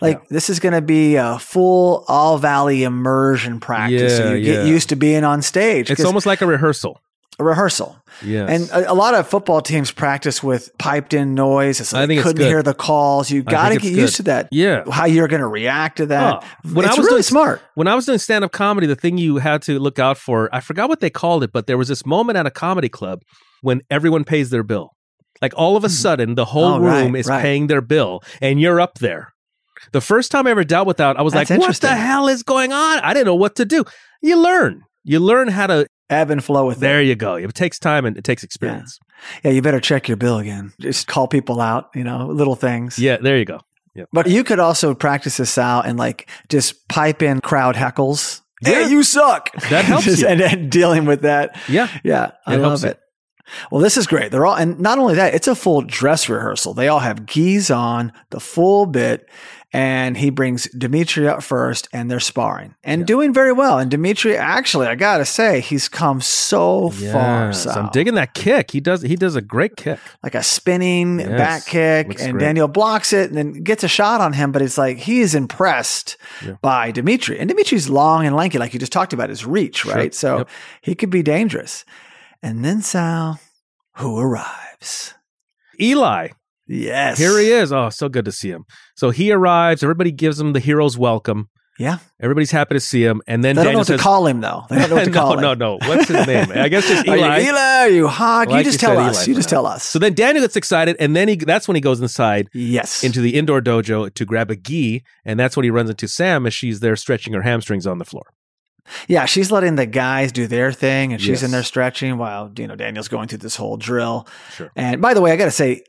like 0.00 0.28
this 0.28 0.50
is 0.50 0.60
going 0.60 0.74
to 0.74 0.82
be 0.82 1.16
a 1.16 1.38
full 1.38 2.04
all 2.08 2.38
valley 2.38 2.82
immersion 2.84 3.60
practice. 3.60 4.16
so 4.16 4.30
Yeah, 4.30 4.34
you 4.34 4.44
get 4.44 4.64
yeah. 4.66 4.70
used 4.70 4.88
to 4.90 4.96
being 4.96 5.24
on 5.24 5.42
stage. 5.42 5.90
It's 5.90 6.04
almost 6.04 6.26
like 6.26 6.40
a 6.42 6.46
rehearsal. 6.46 7.00
a 7.38 7.44
rehearsal. 7.44 7.96
Yes. 8.24 8.48
And 8.48 8.84
a, 8.84 8.92
a 8.92 8.94
lot 8.94 9.14
of 9.14 9.26
football 9.26 9.60
teams 9.60 9.90
practice 9.90 10.40
with 10.42 10.70
piped 10.78 11.14
in 11.14 11.34
noise. 11.34 11.80
It's 11.80 11.92
like 11.92 12.04
I 12.04 12.06
think 12.06 12.22
couldn't 12.22 12.46
hear 12.46 12.62
the 12.62 12.74
calls. 12.74 13.28
You 13.30 13.42
got 13.42 13.70
to 13.70 13.76
get 13.76 13.92
used 13.92 14.12
good. 14.12 14.16
to 14.18 14.22
that. 14.24 14.48
yeah. 14.52 14.84
How 14.88 15.06
you're 15.06 15.26
going 15.26 15.40
to 15.40 15.48
react 15.48 15.96
to 15.96 16.06
that. 16.06 16.44
Oh, 16.44 16.70
when 16.72 16.86
I 16.86 16.90
it's 16.90 16.98
was 16.98 17.06
really 17.06 17.16
doing- 17.16 17.22
smart. 17.24 17.60
When 17.74 17.88
I 17.88 17.94
was 17.96 18.06
doing 18.06 18.18
stand 18.18 18.44
up 18.44 18.52
comedy, 18.52 18.86
the 18.86 18.94
thing 18.94 19.18
you 19.18 19.38
had 19.38 19.62
to 19.62 19.80
look 19.80 19.98
out 19.98 20.16
for, 20.16 20.48
I 20.54 20.60
forgot 20.60 20.88
what 20.88 21.00
they 21.00 21.10
called 21.10 21.42
it, 21.42 21.50
but 21.52 21.66
there 21.66 21.76
was 21.76 21.88
this 21.88 22.06
moment 22.06 22.36
at 22.38 22.46
a 22.46 22.52
comedy 22.52 22.88
club 22.88 23.22
when 23.62 23.80
everyone 23.90 24.22
pays 24.22 24.50
their 24.50 24.62
bill. 24.62 24.90
Like 25.42 25.52
all 25.56 25.76
of 25.76 25.82
a 25.82 25.88
hmm. 25.88 25.92
sudden, 25.92 26.34
the 26.36 26.44
whole 26.44 26.74
Oh, 26.74 26.80
right, 26.80 27.02
room 27.02 27.16
is 27.16 27.26
right. 27.26 27.42
paying 27.42 27.66
their 27.66 27.80
bill 27.80 28.22
and 28.40 28.60
you're 28.60 28.80
up 28.80 28.98
there. 29.00 29.33
The 29.92 30.00
first 30.00 30.30
time 30.30 30.46
I 30.46 30.50
ever 30.50 30.64
dealt 30.64 30.86
with 30.86 30.96
that, 30.98 31.18
I 31.18 31.22
was 31.22 31.32
That's 31.32 31.50
like, 31.50 31.60
what 31.60 31.76
the 31.76 31.88
hell 31.94 32.28
is 32.28 32.42
going 32.42 32.72
on? 32.72 32.98
I 33.00 33.12
didn't 33.14 33.26
know 33.26 33.34
what 33.34 33.56
to 33.56 33.64
do. 33.64 33.84
You 34.22 34.36
learn. 34.40 34.82
You 35.04 35.20
learn 35.20 35.48
how 35.48 35.66
to. 35.68 35.86
Ebb 36.10 36.30
and 36.30 36.44
flow 36.44 36.66
with 36.66 36.76
it. 36.76 36.80
There 36.80 37.00
you 37.00 37.14
go. 37.16 37.36
It 37.36 37.54
takes 37.54 37.78
time 37.78 38.04
and 38.04 38.14
it 38.18 38.24
takes 38.24 38.44
experience. 38.44 39.00
Yeah, 39.42 39.52
you 39.52 39.62
better 39.62 39.80
check 39.80 40.06
your 40.06 40.18
bill 40.18 40.36
again. 40.36 40.74
Just 40.78 41.06
call 41.06 41.26
people 41.28 41.62
out, 41.62 41.88
you 41.94 42.04
know, 42.04 42.26
little 42.26 42.56
things. 42.56 42.98
Yeah, 42.98 43.16
there 43.16 43.38
you 43.38 43.46
go. 43.46 43.60
But 44.12 44.28
you 44.28 44.44
could 44.44 44.58
also 44.58 44.94
practice 44.94 45.38
this 45.38 45.56
out 45.56 45.86
and 45.86 45.98
like 45.98 46.28
just 46.50 46.86
pipe 46.88 47.22
in 47.22 47.40
crowd 47.40 47.74
heckles. 47.74 48.42
Yeah. 48.60 48.84
Hey, 48.84 48.90
you 48.90 49.02
suck. 49.02 49.50
That 49.70 49.86
helps 49.86 50.04
Just- 50.04 50.20
you. 50.20 50.28
And, 50.28 50.42
and 50.42 50.70
dealing 50.70 51.06
with 51.06 51.22
that. 51.22 51.58
Yeah. 51.70 51.88
Yeah, 52.04 52.32
I 52.46 52.56
love 52.56 52.82
you. 52.82 52.90
it. 52.90 53.00
Well, 53.70 53.80
this 53.80 53.96
is 53.96 54.06
great. 54.06 54.30
They're 54.30 54.46
all, 54.46 54.56
and 54.56 54.78
not 54.80 54.98
only 54.98 55.14
that, 55.16 55.34
it's 55.34 55.48
a 55.48 55.54
full 55.54 55.82
dress 55.82 56.28
rehearsal. 56.28 56.74
They 56.74 56.88
all 56.88 57.00
have 57.00 57.26
gis 57.26 57.70
on, 57.70 58.12
the 58.30 58.40
full 58.40 58.86
bit, 58.86 59.28
and 59.74 60.16
he 60.16 60.30
brings 60.30 60.68
Dimitri 60.70 61.26
up 61.26 61.42
first, 61.42 61.88
and 61.92 62.08
they're 62.08 62.20
sparring 62.20 62.76
and 62.84 63.04
doing 63.06 63.34
very 63.34 63.52
well. 63.52 63.78
And 63.80 63.90
Dimitri, 63.90 64.36
actually, 64.36 64.86
I 64.86 64.94
gotta 64.94 65.24
say, 65.24 65.60
he's 65.60 65.88
come 65.88 66.20
so 66.20 66.90
far. 66.90 67.52
So 67.52 67.70
I'm 67.70 67.90
digging 67.90 68.14
that 68.14 68.34
kick. 68.34 68.70
He 68.70 68.78
does. 68.80 69.02
He 69.02 69.16
does 69.16 69.34
a 69.34 69.42
great 69.42 69.76
kick. 69.76 69.98
like 70.22 70.36
a 70.36 70.42
spinning 70.44 71.18
Yes, 71.18 71.28
back 71.30 71.66
kick, 71.66 72.06
looks 72.08 72.22
and 72.22 72.32
great. 72.34 72.44
Daniel 72.44 72.68
blocks 72.68 73.12
it 73.12 73.28
and 73.30 73.36
then 73.36 73.64
gets 73.64 73.82
a 73.82 73.88
shot 73.88 74.20
on 74.20 74.32
him. 74.32 74.52
But 74.52 74.62
it's 74.62 74.78
like 74.78 74.96
he 74.98 75.20
is 75.20 75.34
impressed 75.34 76.16
Yeah. 76.40 76.52
by 76.62 76.92
Dimitri, 76.92 77.38
and 77.40 77.48
Dimitri's 77.48 77.90
long 77.90 78.24
and 78.26 78.36
lanky, 78.36 78.58
like 78.58 78.72
you 78.74 78.80
just 78.80 78.92
talked 78.92 79.12
about 79.12 79.28
his 79.28 79.44
reach, 79.44 79.78
Sure. 79.78 79.92
right? 79.94 80.14
So 80.14 80.38
Yep. 80.38 80.48
he 80.82 80.94
could 80.94 81.10
be 81.10 81.22
dangerous. 81.24 81.84
And 82.44 82.64
then 82.64 82.80
Sal, 82.80 83.40
who 83.96 84.18
arrives? 84.20 85.14
Eli. 85.80 86.28
Yes. 86.66 87.18
Here 87.18 87.38
he 87.38 87.50
is. 87.50 87.72
Oh, 87.72 87.90
so 87.90 88.08
good 88.08 88.24
to 88.24 88.32
see 88.32 88.50
him. 88.50 88.64
So 88.96 89.10
he 89.10 89.32
arrives. 89.32 89.82
Everybody 89.82 90.12
gives 90.12 90.40
him 90.40 90.52
the 90.52 90.60
hero's 90.60 90.96
welcome. 90.96 91.48
Yeah. 91.78 91.98
Everybody's 92.20 92.52
happy 92.52 92.74
to 92.74 92.80
see 92.80 93.04
him. 93.04 93.20
And 93.26 93.42
then 93.42 93.56
They 93.56 93.64
don't 93.64 93.72
know 93.72 93.80
Daniel 93.80 93.94
what 93.96 93.98
to 93.98 94.02
call 94.02 94.26
him 94.26 94.40
though. 94.40 94.64
They 94.70 94.76
don't 94.76 94.90
know 94.90 94.96
what 94.96 95.04
to 95.04 95.10
no, 95.10 95.20
call 95.20 95.36
no, 95.40 95.52
him. 95.52 95.58
no. 95.58 95.78
What's 95.82 96.08
his 96.08 96.26
name? 96.26 96.52
I 96.54 96.68
guess 96.68 96.86
just 96.86 97.08
Are 97.08 97.16
Eli. 97.16 97.38
you 97.38 97.48
Eli? 97.48 97.58
Are 97.60 97.88
you 97.88 98.08
Hawk? 98.08 98.48
Like 98.48 98.58
you 98.58 98.64
just 98.64 98.80
you 98.80 98.88
tell 98.88 98.98
us. 98.98 99.16
Eli 99.16 99.26
you 99.28 99.34
just 99.34 99.48
tell 99.48 99.66
us. 99.66 99.84
So 99.84 99.98
then 99.98 100.14
Daniel 100.14 100.42
gets 100.44 100.56
excited, 100.56 100.96
and 101.00 101.16
then 101.16 101.26
he 101.28 101.36
that's 101.36 101.66
when 101.66 101.74
he 101.74 101.80
goes 101.80 102.00
inside 102.00 102.48
yes. 102.54 103.02
into 103.02 103.20
the 103.20 103.34
indoor 103.34 103.60
dojo 103.60 104.12
to 104.14 104.24
grab 104.24 104.50
a 104.50 104.56
gi, 104.56 105.02
and 105.24 105.38
that's 105.38 105.56
when 105.56 105.64
he 105.64 105.70
runs 105.70 105.90
into 105.90 106.06
Sam 106.06 106.46
as 106.46 106.54
she's 106.54 106.78
there 106.80 106.94
stretching 106.94 107.34
her 107.34 107.42
hamstrings 107.42 107.86
on 107.86 107.98
the 107.98 108.04
floor. 108.04 108.26
Yeah, 109.08 109.24
she's 109.24 109.50
letting 109.50 109.76
the 109.76 109.86
guys 109.86 110.30
do 110.30 110.46
their 110.46 110.70
thing, 110.70 111.12
and 111.12 111.20
she's 111.20 111.42
in 111.42 111.50
there 111.50 111.62
stretching 111.62 112.18
while 112.18 112.52
you 112.56 112.66
know 112.68 112.76
Daniel's 112.76 113.08
going 113.08 113.28
through 113.28 113.38
this 113.38 113.56
whole 113.56 113.76
drill. 113.76 114.28
Sure. 114.52 114.70
And 114.76 115.00
by 115.00 115.14
the 115.14 115.20
way, 115.20 115.32
I 115.32 115.36
got 115.36 115.46
to 115.46 115.50
say, 115.50 115.82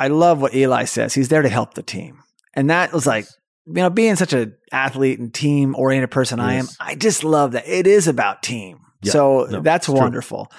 I 0.00 0.08
love 0.08 0.40
what 0.40 0.54
Eli 0.54 0.84
says. 0.84 1.12
He's 1.12 1.28
there 1.28 1.42
to 1.42 1.48
help 1.50 1.74
the 1.74 1.82
team, 1.82 2.22
and 2.54 2.70
that 2.70 2.90
was 2.90 3.06
like 3.06 3.26
you 3.66 3.74
know 3.74 3.90
being 3.90 4.16
such 4.16 4.32
an 4.32 4.56
athlete 4.72 5.18
and 5.18 5.32
team 5.32 5.76
oriented 5.76 6.10
person 6.10 6.40
I 6.40 6.54
am. 6.54 6.66
I 6.80 6.94
just 6.94 7.22
love 7.22 7.52
that 7.52 7.68
it 7.68 7.86
is 7.86 8.08
about 8.08 8.42
team. 8.42 8.80
Yeah, 9.02 9.12
so 9.12 9.46
no, 9.50 9.60
that's 9.60 9.86
it's 9.86 9.92
true. 9.92 10.00
wonderful. 10.00 10.50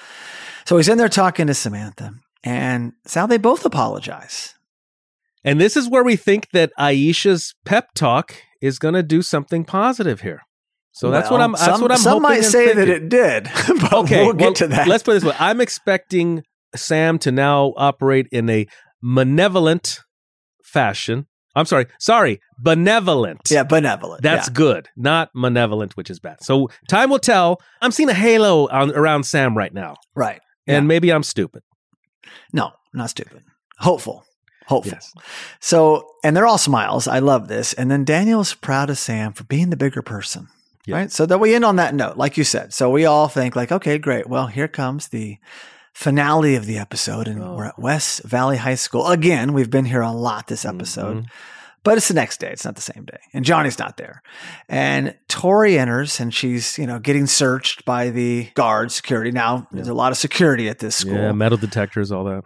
So 0.65 0.77
he's 0.77 0.87
in 0.87 0.99
there 0.99 1.09
talking 1.09 1.47
to 1.47 1.55
Samantha, 1.55 2.13
and 2.43 2.93
Sal. 3.07 3.27
They 3.27 3.39
both 3.39 3.65
apologize. 3.65 4.53
And 5.43 5.59
this 5.59 5.75
is 5.75 5.89
where 5.89 6.03
we 6.03 6.15
think 6.15 6.51
that 6.51 6.71
Aisha's 6.77 7.55
pep 7.65 7.95
talk 7.95 8.35
is 8.61 8.77
going 8.77 8.93
to 8.93 9.01
do 9.01 9.23
something 9.23 9.65
positive 9.65 10.21
here. 10.21 10.43
So 10.91 11.09
that's 11.09 11.31
what 11.31 11.41
I'm. 11.41 11.53
That's 11.53 11.65
some, 11.65 11.81
what 11.81 11.91
I'm. 11.91 11.97
Some 11.97 12.21
might 12.21 12.41
say 12.41 12.75
that 12.75 12.87
it 12.87 13.09
did. 13.09 13.49
but 13.67 13.93
Okay, 13.93 14.23
we'll 14.23 14.33
get 14.33 14.45
well, 14.45 14.53
to 14.53 14.67
that. 14.67 14.87
Let's 14.87 15.01
put 15.01 15.11
it 15.11 15.21
this 15.21 15.23
way: 15.23 15.35
I'm 15.39 15.61
expecting 15.61 16.43
Sam 16.75 17.17
to 17.19 17.31
now 17.31 17.73
operate 17.75 18.27
in 18.31 18.49
a 18.49 18.67
malevolent 19.01 19.99
fashion. 20.63 21.27
I'm 21.53 21.65
sorry, 21.65 21.87
sorry, 21.99 22.39
benevolent. 22.59 23.49
yeah, 23.49 23.63
benevolent. 23.63 24.21
That's 24.23 24.47
yeah. 24.47 24.53
good, 24.53 24.89
not 24.95 25.31
malevolent, 25.35 25.97
which 25.97 26.09
is 26.09 26.19
bad. 26.19 26.41
So 26.43 26.69
time 26.87 27.09
will 27.09 27.19
tell. 27.19 27.61
I'm 27.81 27.91
seeing 27.91 28.09
a 28.09 28.13
halo 28.13 28.69
on, 28.69 28.91
around 28.91 29.23
Sam 29.23 29.57
right 29.57 29.73
now, 29.73 29.97
right. 30.15 30.39
and 30.65 30.87
maybe 30.87 31.11
I'm 31.11 31.23
stupid. 31.23 31.63
No, 32.53 32.71
not 32.93 33.09
stupid. 33.09 33.43
Hopeful. 33.79 34.23
Hopeful. 34.67 34.93
Yes. 34.93 35.13
So, 35.59 36.07
and 36.23 36.37
they're 36.37 36.45
all 36.45 36.57
smiles. 36.57 37.07
I 37.07 37.19
love 37.19 37.49
this. 37.49 37.73
And 37.73 37.91
then 37.91 38.05
Daniel's 38.05 38.53
proud 38.53 38.89
of 38.89 38.97
Sam 38.97 39.33
for 39.33 39.43
being 39.43 39.69
the 39.69 39.75
bigger 39.75 40.01
person. 40.01 40.47
Yeah. 40.85 40.95
Right. 40.95 41.11
So 41.11 41.25
that 41.25 41.39
we 41.39 41.53
end 41.53 41.65
on 41.65 41.75
that 41.75 41.93
note, 41.93 42.15
like 42.15 42.37
you 42.37 42.43
said. 42.43 42.73
So 42.73 42.89
we 42.89 43.05
all 43.05 43.27
think 43.27 43.55
like, 43.55 43.71
okay, 43.71 43.97
great. 43.97 44.27
Well, 44.27 44.47
here 44.47 44.67
comes 44.67 45.09
the 45.09 45.37
finale 45.93 46.55
of 46.55 46.65
the 46.65 46.77
episode 46.77 47.27
and 47.27 47.43
Oh. 47.43 47.55
we're 47.55 47.65
at 47.65 47.79
West 47.79 48.23
Valley 48.23 48.57
High 48.57 48.75
School. 48.75 49.07
Again, 49.07 49.53
we've 49.53 49.69
been 49.69 49.85
here 49.85 50.01
a 50.01 50.11
lot 50.11 50.47
this 50.47 50.65
episode, 50.65 51.17
Mhm. 51.17 51.25
but 51.83 51.97
it's 51.97 52.07
the 52.07 52.13
next 52.13 52.39
day. 52.39 52.49
It's 52.51 52.63
not 52.65 52.75
the 52.75 52.81
same 52.81 53.05
day. 53.05 53.19
And 53.33 53.43
Johnny's 53.45 53.77
not 53.77 53.97
there. 53.97 54.21
And 54.69 55.15
Tori 55.27 55.77
enters 55.77 56.19
and 56.19 56.33
she's, 56.33 56.77
you 56.77 56.87
know, 56.87 56.97
getting 56.99 57.27
searched 57.27 57.85
by 57.85 58.09
the 58.09 58.49
guard 58.55 58.91
security. 58.91 59.31
Now 59.31 59.67
there's 59.71 59.87
a 59.89 59.93
lot 59.93 60.11
of 60.11 60.17
security 60.17 60.69
at 60.69 60.79
this 60.79 60.95
school 60.95 61.13
Yeah, 61.15 61.31
metal 61.33 61.57
detectors, 61.57 62.11
all 62.11 62.23
that. 62.25 62.43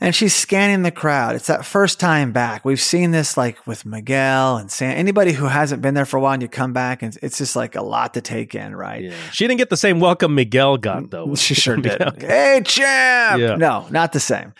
And 0.00 0.14
she's 0.14 0.34
scanning 0.34 0.82
the 0.82 0.90
crowd. 0.90 1.34
It's 1.34 1.46
that 1.48 1.64
first 1.64 1.98
time 1.98 2.32
back. 2.32 2.64
We've 2.64 2.80
seen 2.80 3.10
this 3.10 3.36
like 3.36 3.66
with 3.66 3.84
Miguel 3.84 4.56
and 4.56 4.70
Sam. 4.70 4.96
Anybody 4.96 5.32
who 5.32 5.46
hasn't 5.46 5.82
been 5.82 5.94
there 5.94 6.06
for 6.06 6.18
a 6.18 6.20
while, 6.20 6.34
and 6.34 6.42
you 6.42 6.48
come 6.48 6.72
back, 6.72 7.02
and 7.02 7.16
it's 7.22 7.38
just 7.38 7.56
like 7.56 7.76
a 7.76 7.82
lot 7.82 8.14
to 8.14 8.20
take 8.20 8.54
in, 8.54 8.74
right? 8.74 9.04
Yeah. 9.04 9.14
She 9.32 9.46
didn't 9.46 9.58
get 9.58 9.70
the 9.70 9.76
same 9.76 10.00
welcome 10.00 10.34
Miguel 10.34 10.76
got 10.76 11.10
though. 11.10 11.34
She 11.40 11.54
sure 11.54 11.76
did. 11.76 12.00
Hey, 12.20 12.60
champ! 12.64 13.40
Yeah. 13.40 13.56
No, 13.56 13.86
not 13.90 14.12
the 14.12 14.20
same. 14.20 14.52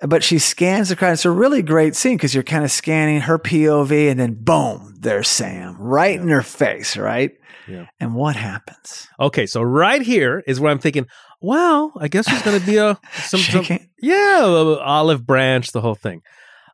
But 0.00 0.22
she 0.22 0.38
scans 0.38 0.88
the 0.88 0.96
crowd. 0.96 1.12
It's 1.12 1.24
a 1.24 1.30
really 1.30 1.60
great 1.60 1.96
scene 1.96 2.16
because 2.16 2.32
you're 2.32 2.44
kind 2.44 2.64
of 2.64 2.70
scanning 2.70 3.22
her 3.22 3.38
POV, 3.38 4.10
and 4.10 4.18
then 4.18 4.34
boom, 4.34 4.94
there's 4.98 5.28
Sam 5.28 5.76
right 5.78 6.18
in 6.18 6.28
her 6.28 6.42
face, 6.42 6.96
right? 6.96 7.32
Yeah. 7.68 7.86
And 8.00 8.14
what 8.14 8.36
happens? 8.36 9.08
Okay, 9.20 9.46
so 9.46 9.62
right 9.62 10.00
here 10.00 10.42
is 10.46 10.58
where 10.58 10.72
I'm 10.72 10.78
thinking, 10.78 11.06
well, 11.40 11.92
I 11.98 12.08
guess 12.08 12.26
there's 12.26 12.42
going 12.42 12.60
to 12.60 12.66
be 12.66 12.76
a 12.76 12.98
some, 13.12 13.40
some 13.40 13.78
yeah, 14.00 14.40
olive 14.82 15.26
branch, 15.26 15.72
the 15.72 15.80
whole 15.80 15.94
thing. 15.94 16.22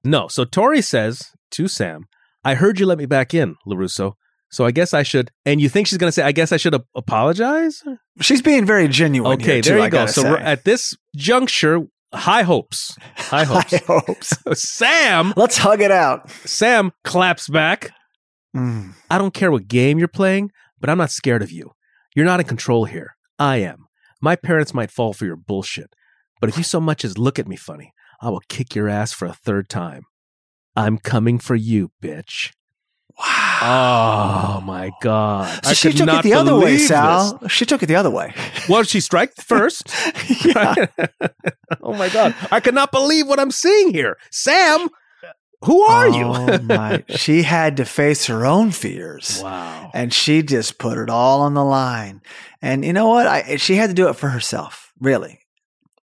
No, 0.02 0.28
so 0.28 0.44
Tori 0.44 0.82
says 0.82 1.30
to 1.52 1.68
Sam, 1.68 2.06
"I 2.44 2.54
heard 2.54 2.78
you 2.80 2.86
let 2.86 2.98
me 2.98 3.06
back 3.06 3.34
in, 3.34 3.56
Larusso. 3.66 4.14
So 4.50 4.64
I 4.64 4.70
guess 4.70 4.94
I 4.94 5.02
should." 5.02 5.30
And 5.44 5.60
you 5.60 5.68
think 5.68 5.86
she's 5.86 5.98
going 5.98 6.08
to 6.08 6.12
say, 6.12 6.22
"I 6.22 6.32
guess 6.32 6.52
I 6.52 6.56
should 6.56 6.74
ap- 6.74 6.86
apologize"? 6.94 7.82
She's 8.20 8.42
being 8.42 8.64
very 8.66 8.88
genuine. 8.88 9.40
Okay, 9.40 9.54
here, 9.54 9.62
too, 9.62 9.68
there 9.70 9.78
you 9.78 9.84
I 9.84 9.90
go. 9.90 10.06
So 10.06 10.22
say. 10.22 10.42
at 10.42 10.64
this 10.64 10.94
juncture, 11.16 11.80
high 12.12 12.42
hopes, 12.42 12.96
high 13.16 13.44
hopes. 13.44 13.74
I 13.74 13.78
hope 13.86 14.24
so. 14.24 14.54
Sam, 14.54 15.32
Let's 15.36 15.58
hug 15.58 15.80
it 15.80 15.90
out. 15.90 16.30
Sam 16.46 16.92
claps 17.04 17.48
back. 17.48 17.90
Mm. 18.56 18.94
I 19.10 19.18
don't 19.18 19.34
care 19.34 19.50
what 19.50 19.66
game 19.68 19.98
you're 19.98 20.08
playing, 20.08 20.50
but 20.80 20.88
I'm 20.88 20.98
not 20.98 21.10
scared 21.10 21.42
of 21.42 21.50
you. 21.50 21.72
You're 22.14 22.24
not 22.24 22.40
in 22.40 22.46
control 22.46 22.84
here. 22.84 23.16
I 23.38 23.56
am. 23.56 23.83
My 24.20 24.36
parents 24.36 24.74
might 24.74 24.90
fall 24.90 25.12
for 25.12 25.24
your 25.24 25.36
bullshit, 25.36 25.94
but 26.40 26.48
if 26.48 26.56
you 26.56 26.64
so 26.64 26.80
much 26.80 27.04
as 27.04 27.18
look 27.18 27.38
at 27.38 27.48
me 27.48 27.56
funny, 27.56 27.92
I 28.20 28.30
will 28.30 28.42
kick 28.48 28.74
your 28.74 28.88
ass 28.88 29.12
for 29.12 29.26
a 29.26 29.32
third 29.32 29.68
time. 29.68 30.04
I'm 30.76 30.98
coming 30.98 31.38
for 31.38 31.54
you, 31.54 31.90
bitch. 32.02 32.52
Wow. 33.18 34.56
Oh 34.58 34.60
my 34.62 34.90
god! 35.00 35.64
So 35.64 35.70
I 35.70 35.72
she 35.74 35.88
could 35.88 35.98
took 35.98 36.06
not 36.06 36.24
it 36.24 36.28
the 36.28 36.34
other 36.34 36.54
way, 36.56 36.72
believe 36.72 36.80
Sal. 36.88 37.38
this. 37.38 37.52
She 37.52 37.64
took 37.64 37.82
it 37.82 37.86
the 37.86 37.96
other 37.96 38.10
way. 38.10 38.34
Well, 38.68 38.82
she 38.82 39.00
strike 39.00 39.34
first. 39.36 39.88
oh 41.82 41.92
my 41.94 42.08
god! 42.08 42.34
I 42.50 42.60
cannot 42.60 42.90
believe 42.92 43.28
what 43.28 43.38
I'm 43.38 43.50
seeing 43.50 43.92
here, 43.92 44.16
Sam. 44.30 44.88
Who 45.64 45.82
are 45.82 46.08
you? 46.08 46.24
Oh 46.24 46.52
you? 46.52 46.58
my. 46.60 47.04
She 47.10 47.42
had 47.42 47.76
to 47.76 47.84
face 47.84 48.26
her 48.26 48.44
own 48.44 48.70
fears. 48.70 49.40
wow. 49.42 49.90
And 49.94 50.12
she 50.12 50.42
just 50.42 50.78
put 50.78 50.98
it 50.98 51.08
all 51.08 51.40
on 51.42 51.54
the 51.54 51.64
line. 51.64 52.20
And 52.64 52.84
you 52.84 52.92
know 52.92 53.08
what? 53.08 53.26
I, 53.26 53.56
she 53.56 53.74
had 53.76 53.88
to 53.90 53.94
do 53.94 54.08
it 54.08 54.14
for 54.14 54.28
herself, 54.28 54.92
really. 54.98 55.40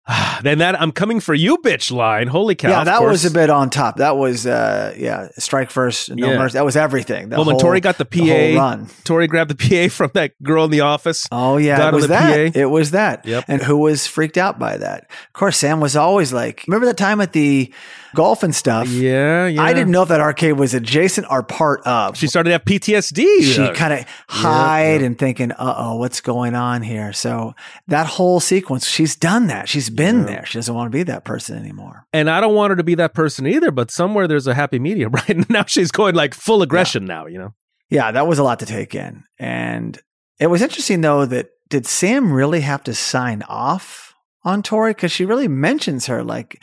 then 0.42 0.58
that 0.58 0.80
I'm 0.80 0.92
coming 0.92 1.18
for 1.18 1.34
you, 1.34 1.56
bitch 1.58 1.90
line. 1.90 2.28
Holy 2.28 2.54
cow! 2.54 2.68
yeah, 2.68 2.84
that 2.84 3.02
was 3.02 3.24
a 3.24 3.30
bit 3.30 3.48
on 3.50 3.70
top. 3.70 3.96
That 3.96 4.16
was, 4.16 4.46
uh, 4.46 4.94
yeah, 4.96 5.28
strike 5.38 5.70
first, 5.70 6.10
no 6.14 6.30
Yeah. 6.30 6.38
mercy. 6.38 6.52
That 6.54 6.64
was 6.64 6.76
everything. 6.76 7.30
The 7.30 7.36
well, 7.36 7.46
when 7.46 7.58
Tori 7.58 7.80
got 7.80 7.96
the 7.98 8.04
the 8.04 8.54
PA, 8.54 8.60
run. 8.60 8.88
Tori 9.04 9.26
grabbed 9.26 9.50
the 9.50 9.88
PA 9.88 9.92
from 9.92 10.10
that 10.14 10.32
girl 10.42 10.64
in 10.66 10.70
the 10.70 10.80
office. 10.82 11.26
Oh 11.32 11.56
yeah, 11.56 11.78
Got 11.78 11.94
it 11.94 11.96
was 11.96 12.04
the 12.04 12.08
that. 12.08 12.52
PA. 12.52 12.58
It 12.60 12.66
was 12.66 12.90
that. 12.90 13.26
Yep. 13.26 13.44
And 13.48 13.62
who 13.62 13.78
was 13.78 14.06
freaked 14.06 14.36
out 14.36 14.58
by 14.58 14.76
that? 14.76 15.04
Of 15.10 15.32
course, 15.32 15.56
Sam 15.56 15.80
was 15.80 15.96
always 15.96 16.32
like, 16.32 16.64
remember 16.68 16.86
that 16.86 16.98
time 16.98 17.20
at 17.20 17.32
the 17.32 17.72
golf 18.14 18.42
and 18.42 18.54
stuff? 18.54 18.88
Yeah, 18.88 19.46
yeah. 19.46 19.62
I 19.62 19.72
didn't 19.72 19.90
know 19.90 20.02
if 20.02 20.08
that 20.08 20.20
arcade 20.20 20.58
was 20.58 20.72
adjacent 20.74 21.26
or 21.30 21.42
part 21.42 21.80
of. 21.86 22.16
She 22.16 22.26
started 22.26 22.48
to 22.48 22.52
have 22.52 22.64
PTSD. 22.64 23.42
she 23.42 23.70
kind 23.74 23.92
of 23.92 24.06
hide 24.28 25.00
yeah. 25.00 25.06
and 25.06 25.18
thinking, 25.18 25.52
uh 25.52 25.74
oh, 25.76 25.96
what's 25.96 26.20
going 26.20 26.54
on 26.54 26.82
here? 26.82 27.12
So 27.12 27.54
that 27.88 28.06
whole 28.06 28.40
sequence, 28.40 28.86
she's 28.86 29.16
done 29.16 29.48
that. 29.48 29.68
She's 29.68 29.90
been 29.90 30.20
Yeah. 30.20 30.26
there. 30.26 30.46
She 30.46 30.58
doesn't 30.58 30.74
want 30.74 30.90
to 30.90 30.96
be 30.96 31.02
that 31.04 31.24
person 31.24 31.58
anymore. 31.58 32.06
and 32.12 32.30
I 32.30 32.40
don't 32.40 32.54
want 32.54 32.70
her 32.70 32.76
to 32.76 32.84
be 32.84 32.94
that 32.96 33.14
person 33.14 33.46
either. 33.46 33.70
But 33.70 33.90
somewhere 33.90 34.26
there's 34.28 34.46
a 34.46 34.54
happy 34.54 34.78
medium, 34.78 35.12
right? 35.28 35.50
Now 35.50 35.64
she's 35.66 35.90
going 35.90 36.14
like 36.14 36.34
full 36.34 36.62
aggression. 36.62 37.04
Now 37.04 37.26
you 37.26 37.38
know. 37.38 37.54
Yeah, 37.90 38.10
that 38.12 38.26
was 38.26 38.38
a 38.38 38.42
lot 38.44 38.60
to 38.60 38.66
take 38.66 38.94
in. 38.94 39.24
And 39.38 40.00
it 40.40 40.46
was 40.48 40.62
interesting 40.62 41.00
though 41.02 41.26
that 41.26 41.48
did 41.68 41.86
Sam 41.86 42.32
really 42.32 42.60
have 42.60 42.82
to 42.84 42.94
sign 42.94 43.42
off 43.48 44.14
on 44.42 44.62
Tori? 44.62 44.90
Because 44.90 45.12
she 45.12 45.24
really 45.24 45.48
mentions 45.48 46.06
her 46.06 46.22
like, 46.22 46.62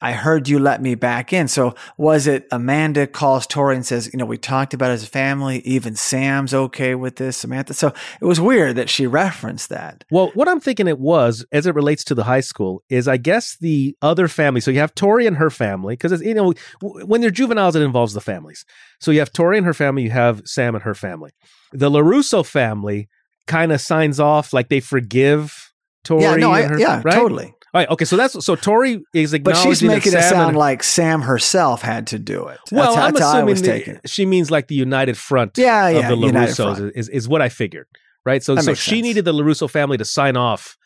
I 0.00 0.12
heard 0.12 0.48
you 0.48 0.58
let 0.58 0.80
me 0.80 0.94
back 0.94 1.32
in. 1.32 1.48
So 1.48 1.74
was 1.96 2.26
it 2.26 2.46
Amanda 2.52 3.06
calls 3.06 3.46
Tori 3.46 3.74
and 3.74 3.84
says, 3.84 4.08
you 4.12 4.18
know, 4.18 4.26
we 4.26 4.38
talked 4.38 4.72
about 4.72 4.90
it 4.90 4.94
as 4.94 5.02
a 5.02 5.08
family. 5.08 5.58
Even 5.60 5.96
Sam's 5.96 6.54
okay 6.54 6.94
with 6.94 7.16
this, 7.16 7.36
Samantha. 7.36 7.74
So 7.74 7.92
it 8.20 8.24
was 8.24 8.40
weird 8.40 8.76
that 8.76 8.88
she 8.88 9.06
referenced 9.06 9.70
that. 9.70 10.04
Well, 10.10 10.30
what 10.34 10.48
I'm 10.48 10.60
thinking 10.60 10.86
it 10.86 11.00
was, 11.00 11.44
as 11.50 11.66
it 11.66 11.74
relates 11.74 12.04
to 12.04 12.14
the 12.14 12.24
high 12.24 12.40
school, 12.40 12.82
is 12.88 13.08
I 13.08 13.16
guess 13.16 13.56
the 13.60 13.96
other 14.00 14.28
family. 14.28 14.60
So 14.60 14.70
you 14.70 14.78
have 14.78 14.94
Tori 14.94 15.26
and 15.26 15.36
her 15.36 15.50
family, 15.50 15.94
because 15.94 16.20
you 16.22 16.34
know 16.34 16.54
when 16.80 17.20
they're 17.20 17.30
juveniles, 17.30 17.74
it 17.74 17.82
involves 17.82 18.14
the 18.14 18.20
families. 18.20 18.64
So 19.00 19.10
you 19.10 19.18
have 19.18 19.32
Tori 19.32 19.56
and 19.56 19.66
her 19.66 19.74
family, 19.74 20.04
you 20.04 20.10
have 20.10 20.42
Sam 20.44 20.74
and 20.74 20.84
her 20.84 20.94
family. 20.94 21.32
The 21.72 21.90
Larusso 21.90 22.46
family 22.46 23.08
kind 23.46 23.72
of 23.72 23.80
signs 23.80 24.20
off 24.20 24.52
like 24.52 24.68
they 24.68 24.80
forgive 24.80 25.72
Tori. 26.04 26.22
yeah, 26.22 26.36
no, 26.36 26.52
I, 26.52 26.62
her, 26.62 26.78
yeah, 26.78 27.02
right? 27.04 27.14
totally. 27.14 27.52
All 27.74 27.80
right, 27.80 27.88
okay, 27.90 28.04
so 28.06 28.16
that's 28.16 28.44
so 28.44 28.54
Tori 28.56 29.02
is 29.12 29.34
acknowledging. 29.34 29.62
But 29.64 29.68
she's 29.70 29.82
making 29.82 30.12
it 30.14 30.22
sound 30.22 30.48
and- 30.50 30.56
like 30.56 30.82
Sam 30.82 31.20
herself 31.22 31.82
had 31.82 32.06
to 32.08 32.18
do 32.18 32.48
it. 32.48 32.58
That's, 32.70 32.72
well, 32.72 32.94
how- 32.96 33.02
I'm 33.06 33.12
that's 33.12 33.22
how 33.24 33.28
I 33.30 33.32
assuming 33.38 33.46
was 33.52 33.62
the- 33.62 34.00
she 34.06 34.24
means 34.26 34.50
like 34.50 34.68
the 34.68 34.74
united 34.74 35.16
front 35.18 35.58
Yeah, 35.58 35.86
of 35.88 35.94
yeah, 35.96 36.08
the 36.08 36.16
United 36.16 36.54
Larussos 36.54 36.92
is, 36.94 37.08
is 37.10 37.28
what 37.28 37.42
I 37.42 37.48
figured, 37.50 37.86
right? 38.24 38.42
So 38.42 38.54
That 38.54 38.64
so 38.64 38.74
she 38.74 38.90
sense. 38.96 39.02
needed 39.02 39.24
the 39.26 39.34
Larusso 39.34 39.68
family 39.68 39.98
to 39.98 40.04
sign 40.04 40.36
off 40.36 40.76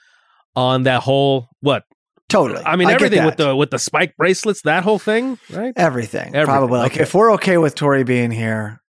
on 0.57 0.83
that 0.83 1.03
whole 1.03 1.49
what 1.61 1.85
Totally. 2.29 2.63
I 2.65 2.77
mean, 2.77 2.89
get 2.89 2.95
everything 2.95 3.27
with 3.27 3.37
the 3.37 3.55
with 3.55 3.71
the 3.71 3.79
spike 3.79 4.17
bracelets, 4.17 4.63
that 4.63 4.85
whole 4.85 4.99
thing, 4.99 5.39
right? 5.51 5.75
Everything, 5.77 6.29
Everything, 6.35 6.47
Probably. 6.47 6.79
Like, 6.79 6.97
if 6.97 7.15
we're 7.15 7.33
okay 7.35 7.59
with 7.59 7.75
Tori 7.75 8.05
being 8.05 8.31
here, 8.31 8.81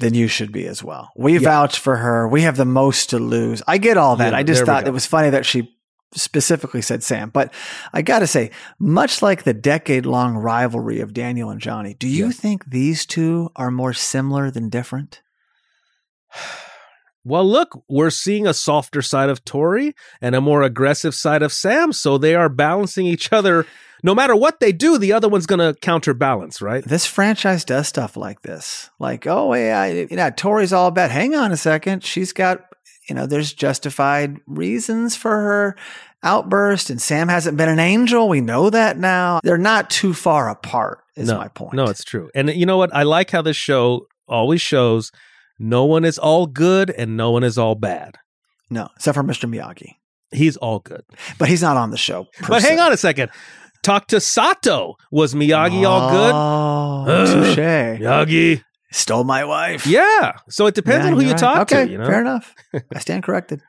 then 0.00 0.14
you 0.14 0.28
should 0.28 0.50
be 0.50 0.66
as 0.66 0.82
well. 0.82 1.10
We 1.14 1.34
Yeah. 1.34 1.40
vouch 1.40 1.78
for 1.78 1.96
her. 1.96 2.26
We 2.26 2.40
have 2.42 2.56
the 2.56 2.64
most 2.64 3.10
to 3.10 3.18
lose. 3.18 3.62
I 3.68 3.76
get 3.78 3.98
all 3.98 4.16
that. 4.16 4.32
Yeah, 4.32 4.38
I 4.38 4.42
just 4.42 4.64
thought 4.64 4.86
it 4.86 4.92
was 4.94 5.04
funny 5.04 5.28
that 5.30 5.44
she 5.44 5.68
specifically 6.14 6.80
said 6.82 7.02
Sam. 7.02 7.30
But 7.30 7.52
I 7.92 8.02
got 8.02 8.20
to 8.20 8.26
say, 8.26 8.50
much 8.78 9.22
like 9.22 9.42
the 9.42 9.54
decade 9.54 10.06
long 10.06 10.36
rivalry 10.36 11.00
of 11.00 11.12
Daniel 11.12 11.50
and 11.50 11.60
Johnny, 11.60 11.94
do 11.94 12.06
you 12.08 12.26
Yes. 12.26 12.36
think 12.36 12.64
these 12.66 13.04
two 13.06 13.50
are 13.56 13.70
more 13.70 13.92
similar 13.92 14.50
than 14.50 14.68
different? 14.68 15.22
Well, 17.28 17.44
look, 17.44 17.82
we're 17.88 18.10
seeing 18.10 18.46
a 18.46 18.54
softer 18.54 19.02
side 19.02 19.30
of 19.30 19.44
Tori 19.44 19.96
and 20.20 20.36
a 20.36 20.40
more 20.40 20.62
aggressive 20.62 21.12
side 21.12 21.42
of 21.42 21.52
Sam. 21.52 21.92
So 21.92 22.18
they 22.18 22.36
are 22.36 22.48
balancing 22.48 23.04
each 23.06 23.32
other. 23.32 23.66
No 24.06 24.14
matter 24.14 24.36
what 24.36 24.60
they 24.60 24.70
do, 24.70 24.98
the 24.98 25.12
other 25.12 25.28
one's 25.28 25.46
going 25.46 25.58
to 25.58 25.76
counterbalance, 25.80 26.62
right? 26.62 26.84
This 26.84 27.06
franchise 27.06 27.64
does 27.64 27.88
stuff 27.88 28.16
like 28.16 28.42
this. 28.42 28.88
Like, 29.00 29.26
oh, 29.26 29.52
yeah, 29.52 29.84
you 29.86 30.06
know, 30.14 30.30
Tori's 30.30 30.72
all 30.72 30.86
about, 30.86 31.10
hang 31.10 31.34
on 31.34 31.50
a 31.50 31.56
second. 31.56 32.04
She's 32.04 32.32
got, 32.32 32.64
you 33.08 33.16
know, 33.16 33.26
there's 33.26 33.52
justified 33.52 34.38
reasons 34.46 35.16
for 35.16 35.32
her 35.32 35.76
outburst, 36.22 36.88
and 36.88 37.02
Sam 37.02 37.26
hasn't 37.26 37.56
been 37.56 37.68
an 37.68 37.80
angel. 37.80 38.28
We 38.28 38.40
know 38.40 38.70
that 38.70 38.96
now. 38.96 39.40
They're 39.42 39.58
not 39.58 39.90
too 39.90 40.14
far 40.14 40.50
apart, 40.50 41.00
is 41.16 41.26
no, 41.26 41.38
my 41.38 41.48
point. 41.48 41.74
No, 41.74 41.86
it's 41.86 42.04
true. 42.04 42.30
And 42.32 42.48
you 42.50 42.64
know 42.64 42.76
what? 42.76 42.94
I 42.94 43.02
like 43.02 43.32
how 43.32 43.42
this 43.42 43.56
show 43.56 44.06
always 44.28 44.60
shows 44.60 45.10
no 45.58 45.84
one 45.84 46.04
is 46.04 46.16
all 46.16 46.46
good 46.46 46.90
and 46.90 47.16
no 47.16 47.32
one 47.32 47.42
is 47.42 47.58
all 47.58 47.74
bad. 47.74 48.18
no, 48.70 48.88
except 48.94 49.16
for 49.16 49.24
Mr. 49.24 49.52
Miyagi. 49.52 49.96
He's 50.30 50.56
all 50.56 50.78
good. 50.80 51.02
But 51.38 51.48
he's 51.48 51.62
not 51.62 51.76
on 51.76 51.90
the 51.90 51.96
show. 51.96 52.26
But 52.48 52.62
hang 52.62 52.78
on 52.78 52.92
a 52.92 52.96
second. 52.96 53.30
Talk 53.86 54.08
to 54.08 54.20
Sato. 54.20 54.96
Was 55.12 55.32
Miyagi 55.34 55.86
all 55.88 56.10
good? 56.10 56.32
Oh, 56.34 57.04
touche. 57.44 57.56
Miyagi. 58.00 58.64
Stole 58.90 59.22
my 59.22 59.44
wife. 59.44 59.86
Yeah. 59.86 60.32
So 60.48 60.66
it 60.66 60.74
depends 60.74 61.04
Yeah, 61.06 61.12
on 61.12 61.16
who 61.16 61.22
you 61.22 61.30
right. 61.30 61.38
talk 61.38 61.60
okay, 61.72 61.84
to, 61.86 61.92
you 61.92 61.98
know? 61.98 62.06
Fair 62.06 62.20
enough. 62.20 62.52
I 62.92 62.98
stand 62.98 63.22
corrected. 63.22 63.62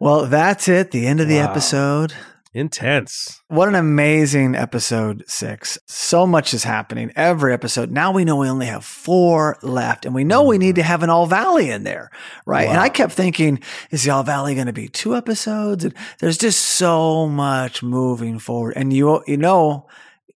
Well, 0.00 0.26
that's 0.26 0.66
it. 0.66 0.90
The 0.90 1.06
end 1.06 1.20
of 1.20 1.28
the 1.28 1.36
Wow. 1.38 1.50
episode. 1.52 2.14
Intense. 2.54 3.42
What 3.48 3.68
an 3.68 3.74
amazing 3.74 4.54
episode 4.54 5.24
six. 5.26 5.78
So 5.86 6.26
much 6.26 6.52
is 6.52 6.64
happening 6.64 7.10
every 7.16 7.54
episode. 7.54 7.90
Now 7.90 8.12
we 8.12 8.26
know 8.26 8.36
we 8.36 8.48
only 8.48 8.66
have 8.66 8.84
four 8.84 9.56
left 9.62 10.04
and 10.04 10.14
we 10.14 10.22
know 10.22 10.42
we 10.42 10.58
need 10.58 10.74
to 10.74 10.82
mm-hmm. 10.82 10.88
have 10.88 11.02
an 11.02 11.08
All 11.08 11.24
Valley 11.24 11.70
in 11.70 11.84
there, 11.84 12.10
right? 12.44 12.68
And 12.68 12.78
I 12.78 12.90
kept 12.90 13.14
thinking, 13.14 13.60
is 13.90 14.04
the 14.04 14.10
All 14.10 14.22
Valley 14.22 14.54
going 14.54 14.66
to 14.66 14.72
be 14.74 14.88
two 14.88 15.16
episodes? 15.16 15.82
And 15.82 15.94
there's 16.18 16.36
just 16.36 16.60
so 16.60 17.26
much 17.26 17.82
moving 17.82 18.38
forward. 18.38 18.74
And 18.76 18.92
you, 18.92 19.22
you 19.26 19.38
know, 19.38 19.86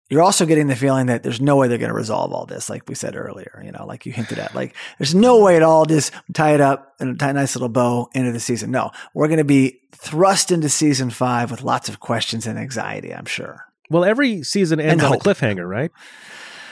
you're 0.10 0.22
also 0.22 0.46
getting 0.46 0.68
the 0.68 0.76
feeling 0.76 1.08
that 1.08 1.24
there's 1.24 1.42
no 1.42 1.56
way 1.56 1.68
they're 1.68 1.78
going 1.78 1.90
to 1.90 1.96
resolve 1.96 2.32
all 2.34 2.46
this, 2.46 2.70
like 2.70 2.88
we 2.88 2.96
said 2.96 3.16
earlier, 3.16 3.62
you 3.66 3.72
know, 3.72 3.86
like 3.86 4.06
you 4.06 4.12
hinted 4.12 4.38
at. 4.38 4.54
Like, 4.54 4.76
there's 5.00 5.16
no 5.16 5.42
way 5.42 5.56
at 5.56 5.64
all 5.64 5.86
just 5.86 6.12
tie 6.34 6.54
it 6.54 6.62
up 6.62 6.94
in 7.00 7.18
a 7.20 7.34
nice 7.34 7.56
little 7.56 7.70
bow 7.70 8.10
into 8.14 8.32
the 8.32 8.40
season. 8.40 8.72
No, 8.72 8.92
we're 9.14 9.28
going 9.28 9.38
to 9.38 9.44
be 9.44 9.80
thrust 9.96 10.52
into 10.52 10.70
season 10.70 11.10
five 11.10 11.50
with 11.52 11.64
lots 11.64 11.90
of 11.90 12.00
questions 12.00 12.46
and 12.46 12.60
anxiety, 12.60 13.14
I'm 13.14 13.26
sure. 13.26 13.66
Well, 13.90 14.04
every 14.04 14.44
season 14.44 14.80
ends 14.80 15.04
on 15.04 15.14
a 15.14 15.18
cliffhanger, 15.18 15.68
right? 15.68 15.92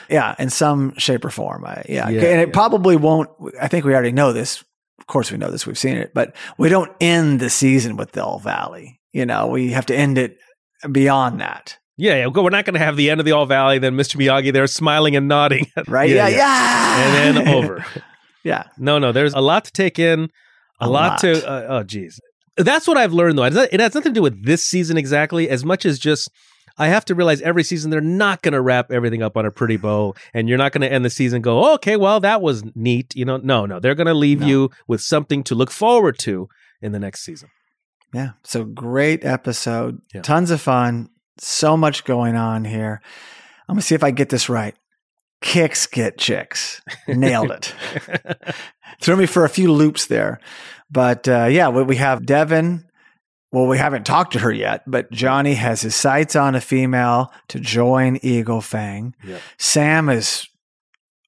Yeah, 0.09 0.35
in 0.37 0.49
some 0.49 0.93
shape 0.97 1.23
or 1.23 1.29
form. 1.29 1.65
I, 1.65 1.83
yeah. 1.87 2.09
Yeah, 2.09 2.21
and 2.23 2.41
it 2.41 2.49
yeah. 2.49 2.53
probably 2.53 2.95
won't, 2.97 3.29
I 3.59 3.69
think 3.69 3.85
we 3.85 3.93
already 3.93 4.11
know 4.11 4.33
this. 4.33 4.63
Of 4.99 5.07
course, 5.07 5.31
we 5.31 5.37
know 5.37 5.49
this. 5.49 5.65
We've 5.65 5.77
seen 5.77 5.97
it, 5.97 6.13
but 6.13 6.35
we 6.57 6.69
don't 6.69 6.91
end 6.99 7.39
the 7.39 7.49
season 7.49 7.95
with 7.97 8.11
the 8.11 8.23
All 8.23 8.39
Valley. 8.39 8.99
You 9.13 9.25
know, 9.25 9.47
we 9.47 9.71
have 9.71 9.87
to 9.87 9.95
end 9.95 10.17
it 10.17 10.37
beyond 10.91 11.41
that. 11.41 11.77
Yeah, 12.01 12.15
yeah. 12.15 12.27
We're 12.27 12.49
not 12.49 12.65
going 12.65 12.73
to 12.73 12.79
have 12.79 12.97
the 12.97 13.09
end 13.11 13.19
of 13.19 13.25
the 13.25 13.31
All 13.33 13.45
Valley, 13.45 13.77
then 13.77 13.95
Mr. 13.95 14.15
Miyagi 14.17 14.51
there 14.51 14.65
smiling 14.67 15.15
and 15.15 15.27
nodding. 15.27 15.67
Right? 15.87 16.09
Yeah. 16.09 16.27
Yeah. 16.27 16.97
And 17.27 17.37
then 17.37 17.47
over. 17.55 17.85
yeah. 18.43 18.63
No, 18.77 18.97
no, 18.99 19.11
there's 19.11 19.33
a 19.33 19.39
lot 19.41 19.65
to 19.65 19.71
take 19.71 19.99
in, 19.99 20.29
a, 20.79 20.87
A 20.87 20.89
lot, 20.89 21.11
lot. 21.11 21.19
to. 21.19 21.47
Uh, 21.47 21.65
oh, 21.69 21.83
geez, 21.83 22.19
that's 22.57 22.87
what 22.87 22.97
I've 22.97 23.13
learned 23.13 23.37
though. 23.37 23.43
It 23.43 23.79
has- 23.79 23.93
nothing 23.95 24.01
to 24.13 24.19
do 24.19 24.21
with 24.21 24.43
this 24.45 24.63
season 24.65 24.97
exactly, 24.97 25.47
as 25.49 25.63
much 25.63 25.85
as 25.85 25.99
just 25.99 26.29
I 26.77 26.87
have 26.87 27.05
to 27.05 27.15
realize 27.15 27.41
every 27.41 27.63
season 27.63 27.91
they're 27.91 28.01
not 28.01 28.41
going 28.41 28.53
to 28.53 28.61
wrap 28.61 28.91
everything 28.91 29.21
up 29.21 29.37
on 29.37 29.45
a 29.45 29.51
pretty 29.51 29.77
bow, 29.77 30.15
and 30.33 30.49
you're 30.49 30.57
not 30.57 30.71
going 30.71 30.81
to 30.81 30.91
end 30.91 31.05
the 31.05 31.09
season 31.09 31.37
and 31.37 31.43
go, 31.43 31.63
oh, 31.63 31.73
okay, 31.75 31.97
well 31.97 32.19
that 32.21 32.41
was 32.41 32.63
neat. 32.75 33.13
You 33.15 33.25
know, 33.25 33.37
no, 33.37 33.65
no, 33.67 33.79
they're 33.79 33.95
going 33.95 34.07
to 34.07 34.13
leave 34.15 34.39
No. 34.39 34.47
you 34.47 34.69
with 34.87 35.01
something 35.01 35.43
to 35.43 35.53
look 35.55 35.69
forward 35.69 36.17
to 36.19 36.47
in 36.81 36.93
the 36.93 36.99
next 36.99 37.21
season. 37.23 37.49
Yeah. 38.13 38.31
So 38.43 38.63
great 38.63 39.23
episode. 39.23 39.99
Yeah. 40.13 40.21
Tons 40.21 40.49
of 40.51 40.59
fun. 40.61 41.09
So 41.43 41.75
much 41.75 42.05
going 42.05 42.35
on 42.35 42.65
here. 42.65 43.01
I'm 43.67 43.75
going 43.75 43.81
to 43.81 43.85
see 43.85 43.95
if 43.95 44.03
I 44.03 44.11
get 44.11 44.29
this 44.29 44.47
right. 44.47 44.75
Kicks 45.41 45.87
get 45.87 46.19
chicks. 46.19 46.81
Nailed 47.07 47.49
it. 47.49 47.73
Threw 49.01 49.17
me 49.17 49.25
for 49.25 49.43
a 49.43 49.49
few 49.49 49.71
loops 49.71 50.05
there. 50.05 50.39
But 50.91 51.27
uh, 51.27 51.45
yeah, 51.45 51.69
we 51.69 51.81
we 51.81 51.95
have 51.95 52.27
Devon. 52.27 52.85
Well, 53.51 53.65
we 53.65 53.79
haven't 53.79 54.05
talked 54.05 54.33
to 54.33 54.39
her 54.39 54.51
yet, 54.51 54.83
but 54.85 55.11
Johnny 55.11 55.55
has 55.55 55.81
his 55.81 55.95
sights 55.95 56.35
on 56.35 56.53
a 56.53 56.61
female 56.61 57.33
to 57.49 57.59
join 57.59 58.19
Eagle 58.21 58.61
Fang. 58.61 59.15
Yep. 59.25 59.41
Sam 59.57 60.09
is 60.09 60.47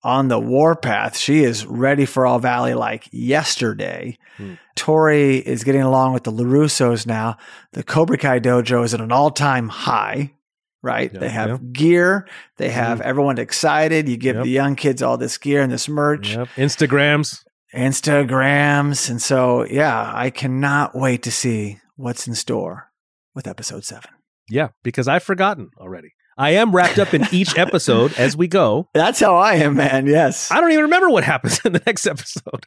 on 0.04 0.28
the 0.28 0.40
warpath. 0.40 1.18
She 1.18 1.44
is 1.44 1.66
ready 1.66 2.06
for 2.06 2.26
All 2.26 2.40
Valley 2.40 2.74
like 2.74 3.08
yesterday. 3.12 4.18
Hmm. 4.38 4.56
Tori 4.76 5.38
is 5.38 5.64
getting 5.64 5.82
along 5.82 6.14
with 6.14 6.24
the 6.24 6.32
LaRussos 6.32 7.06
now. 7.08 7.38
The 7.74 7.84
Cobra 7.84 8.18
Kai 8.18 8.40
dojo 8.40 8.84
is 8.84 8.94
at 8.94 9.02
an 9.02 9.12
all 9.12 9.32
time 9.32 9.70
high, 9.70 10.34
right? 10.82 11.12
Yeah, 11.14 11.20
they 11.20 11.30
have 11.30 11.50
yeah. 11.50 11.58
gear. 11.72 12.28
They 12.58 12.70
have 12.70 13.00
everyone 13.02 13.38
excited. 13.38 14.10
You 14.10 14.18
give 14.18 14.36
Yep. 14.36 14.44
the 14.46 14.50
young 14.52 14.76
kids 14.76 15.02
all 15.02 15.18
this 15.18 15.38
gear 15.38 15.62
and 15.62 15.72
this 15.72 15.88
merch. 15.88 16.36
Yep. 16.36 16.48
Instagrams. 16.58 17.44
Instagrams. 17.74 19.10
And 19.10 19.22
so, 19.22 19.66
yeah, 19.66 20.12
I 20.14 20.30
cannot 20.30 20.96
wait 20.96 21.24
to 21.24 21.32
see 21.32 21.80
what's 21.96 22.28
in 22.28 22.36
store 22.36 22.90
with 23.36 23.48
episode 23.48 23.84
seven. 23.86 24.12
Yeah, 24.50 24.70
because 24.84 25.08
I've 25.08 25.24
forgotten 25.24 25.70
already. 25.78 26.10
I 26.38 26.52
am 26.52 26.76
wrapped 26.76 27.00
up 27.00 27.14
in 27.14 27.26
each 27.32 27.58
episode 27.58 28.14
as 28.18 28.36
we 28.36 28.48
go. 28.48 28.88
That's 28.94 29.20
how 29.20 29.36
I 29.36 29.56
am, 29.56 29.76
man. 29.76 30.08
Yes. 30.08 30.52
I 30.52 30.60
don't 30.62 30.72
even 30.72 30.84
remember 30.86 31.10
what 31.10 31.24
happens 31.24 31.60
in 31.66 31.74
the 31.74 31.82
next 31.86 32.06
episode. 32.08 32.66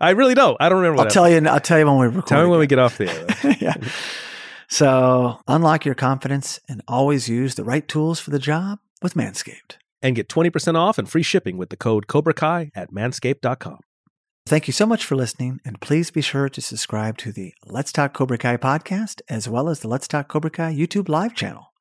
I 0.00 0.10
really 0.10 0.34
don't. 0.34 0.56
I 0.60 0.68
don't 0.68 0.80
remember. 0.80 1.02
I'll 1.02 1.10
tell 1.10 1.28
you. 1.28 1.46
I'll 1.48 1.60
tell 1.60 1.78
you 1.78 1.86
when 1.86 1.98
we 1.98 2.06
record. 2.06 2.26
Tell 2.26 2.42
me 2.42 2.48
when 2.50 2.58
we 2.58 2.66
get 2.66 2.78
off 2.78 2.98
the 2.98 3.08
air. 3.10 3.56
yeah. 3.60 3.74
So 4.68 5.38
unlock 5.46 5.84
your 5.84 5.94
confidence 5.94 6.60
and 6.68 6.82
always 6.88 7.28
use 7.28 7.54
the 7.54 7.64
right 7.64 7.86
tools 7.86 8.18
for 8.20 8.30
the 8.30 8.38
job 8.38 8.78
with 9.02 9.14
Manscaped. 9.14 9.76
and 10.02 10.16
get 10.16 10.28
20% 10.28 10.74
off 10.76 10.98
and 10.98 11.08
free 11.08 11.22
shipping 11.22 11.56
with 11.56 11.68
the 11.70 11.76
code 11.76 12.06
Cobra 12.06 12.34
Kai 12.34 12.70
at 12.74 12.90
manscaped.com. 12.90 13.78
Thank 14.46 14.66
you 14.66 14.72
so 14.72 14.84
much 14.84 15.04
for 15.06 15.16
listening, 15.16 15.60
and 15.64 15.80
please 15.80 16.10
be 16.10 16.20
sure 16.20 16.48
to 16.50 16.60
subscribe 16.60 17.16
to 17.18 17.32
the 17.32 17.54
Let's 17.64 17.92
Talk 17.92 18.12
Cobra 18.12 18.36
Kai 18.36 18.56
podcast 18.58 19.22
as 19.28 19.48
well 19.48 19.68
as 19.70 19.80
the 19.80 19.88
Let's 19.88 20.08
Talk 20.08 20.28
Cobra 20.28 20.50
Kai 20.50 20.74
YouTube 20.74 21.08
live 21.08 21.34
channel. 21.34 21.72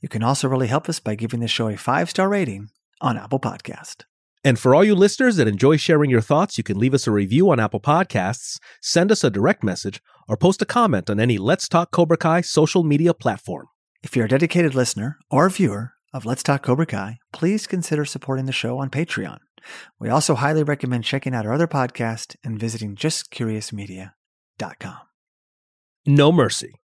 You 0.00 0.08
can 0.08 0.22
also 0.22 0.48
really 0.48 0.68
help 0.68 0.88
us 0.88 1.00
by 1.00 1.14
giving 1.14 1.40
the 1.40 1.48
show 1.48 1.68
a 1.68 1.76
five 1.76 2.10
star 2.10 2.28
rating 2.28 2.70
on 3.00 3.16
Apple 3.16 3.40
Podcast. 3.40 4.04
And 4.44 4.58
for 4.58 4.74
all 4.74 4.82
you 4.82 4.96
listeners 4.96 5.36
that 5.36 5.46
enjoy 5.46 5.76
sharing 5.76 6.10
your 6.10 6.20
thoughts, 6.20 6.58
you 6.58 6.64
can 6.64 6.78
leave 6.78 6.94
us 6.94 7.06
a 7.06 7.12
review 7.12 7.50
on 7.50 7.60
Apple 7.60 7.80
Podcasts, 7.80 8.58
send 8.80 9.12
us 9.12 9.22
a 9.22 9.30
direct 9.30 9.62
message, 9.62 10.02
or 10.28 10.36
post 10.36 10.60
a 10.62 10.66
comment 10.66 11.08
on 11.08 11.20
any 11.20 11.38
Let's 11.38 11.68
Talk 11.68 11.92
Cobra 11.92 12.16
Kai 12.16 12.40
social 12.40 12.82
media 12.82 13.14
platform. 13.14 13.68
If 14.02 14.16
you're 14.16 14.26
a 14.26 14.28
dedicated 14.28 14.74
listener 14.74 15.18
or 15.30 15.48
viewer 15.48 15.92
of 16.12 16.26
Let's 16.26 16.42
Talk 16.42 16.64
Cobra 16.64 16.86
Kai, 16.86 17.18
please 17.32 17.68
consider 17.68 18.04
supporting 18.04 18.46
the 18.46 18.52
show 18.52 18.78
on 18.78 18.90
Patreon. 18.90 19.38
We 20.00 20.08
also 20.08 20.34
highly 20.34 20.64
recommend 20.64 21.04
checking 21.04 21.34
out 21.34 21.46
our 21.46 21.52
other 21.52 21.68
podcast 21.68 22.34
and 22.42 22.58
visiting 22.58 22.96
justcuriousmedia.com. 22.96 24.96
No 26.04 26.32
mercy. 26.32 26.81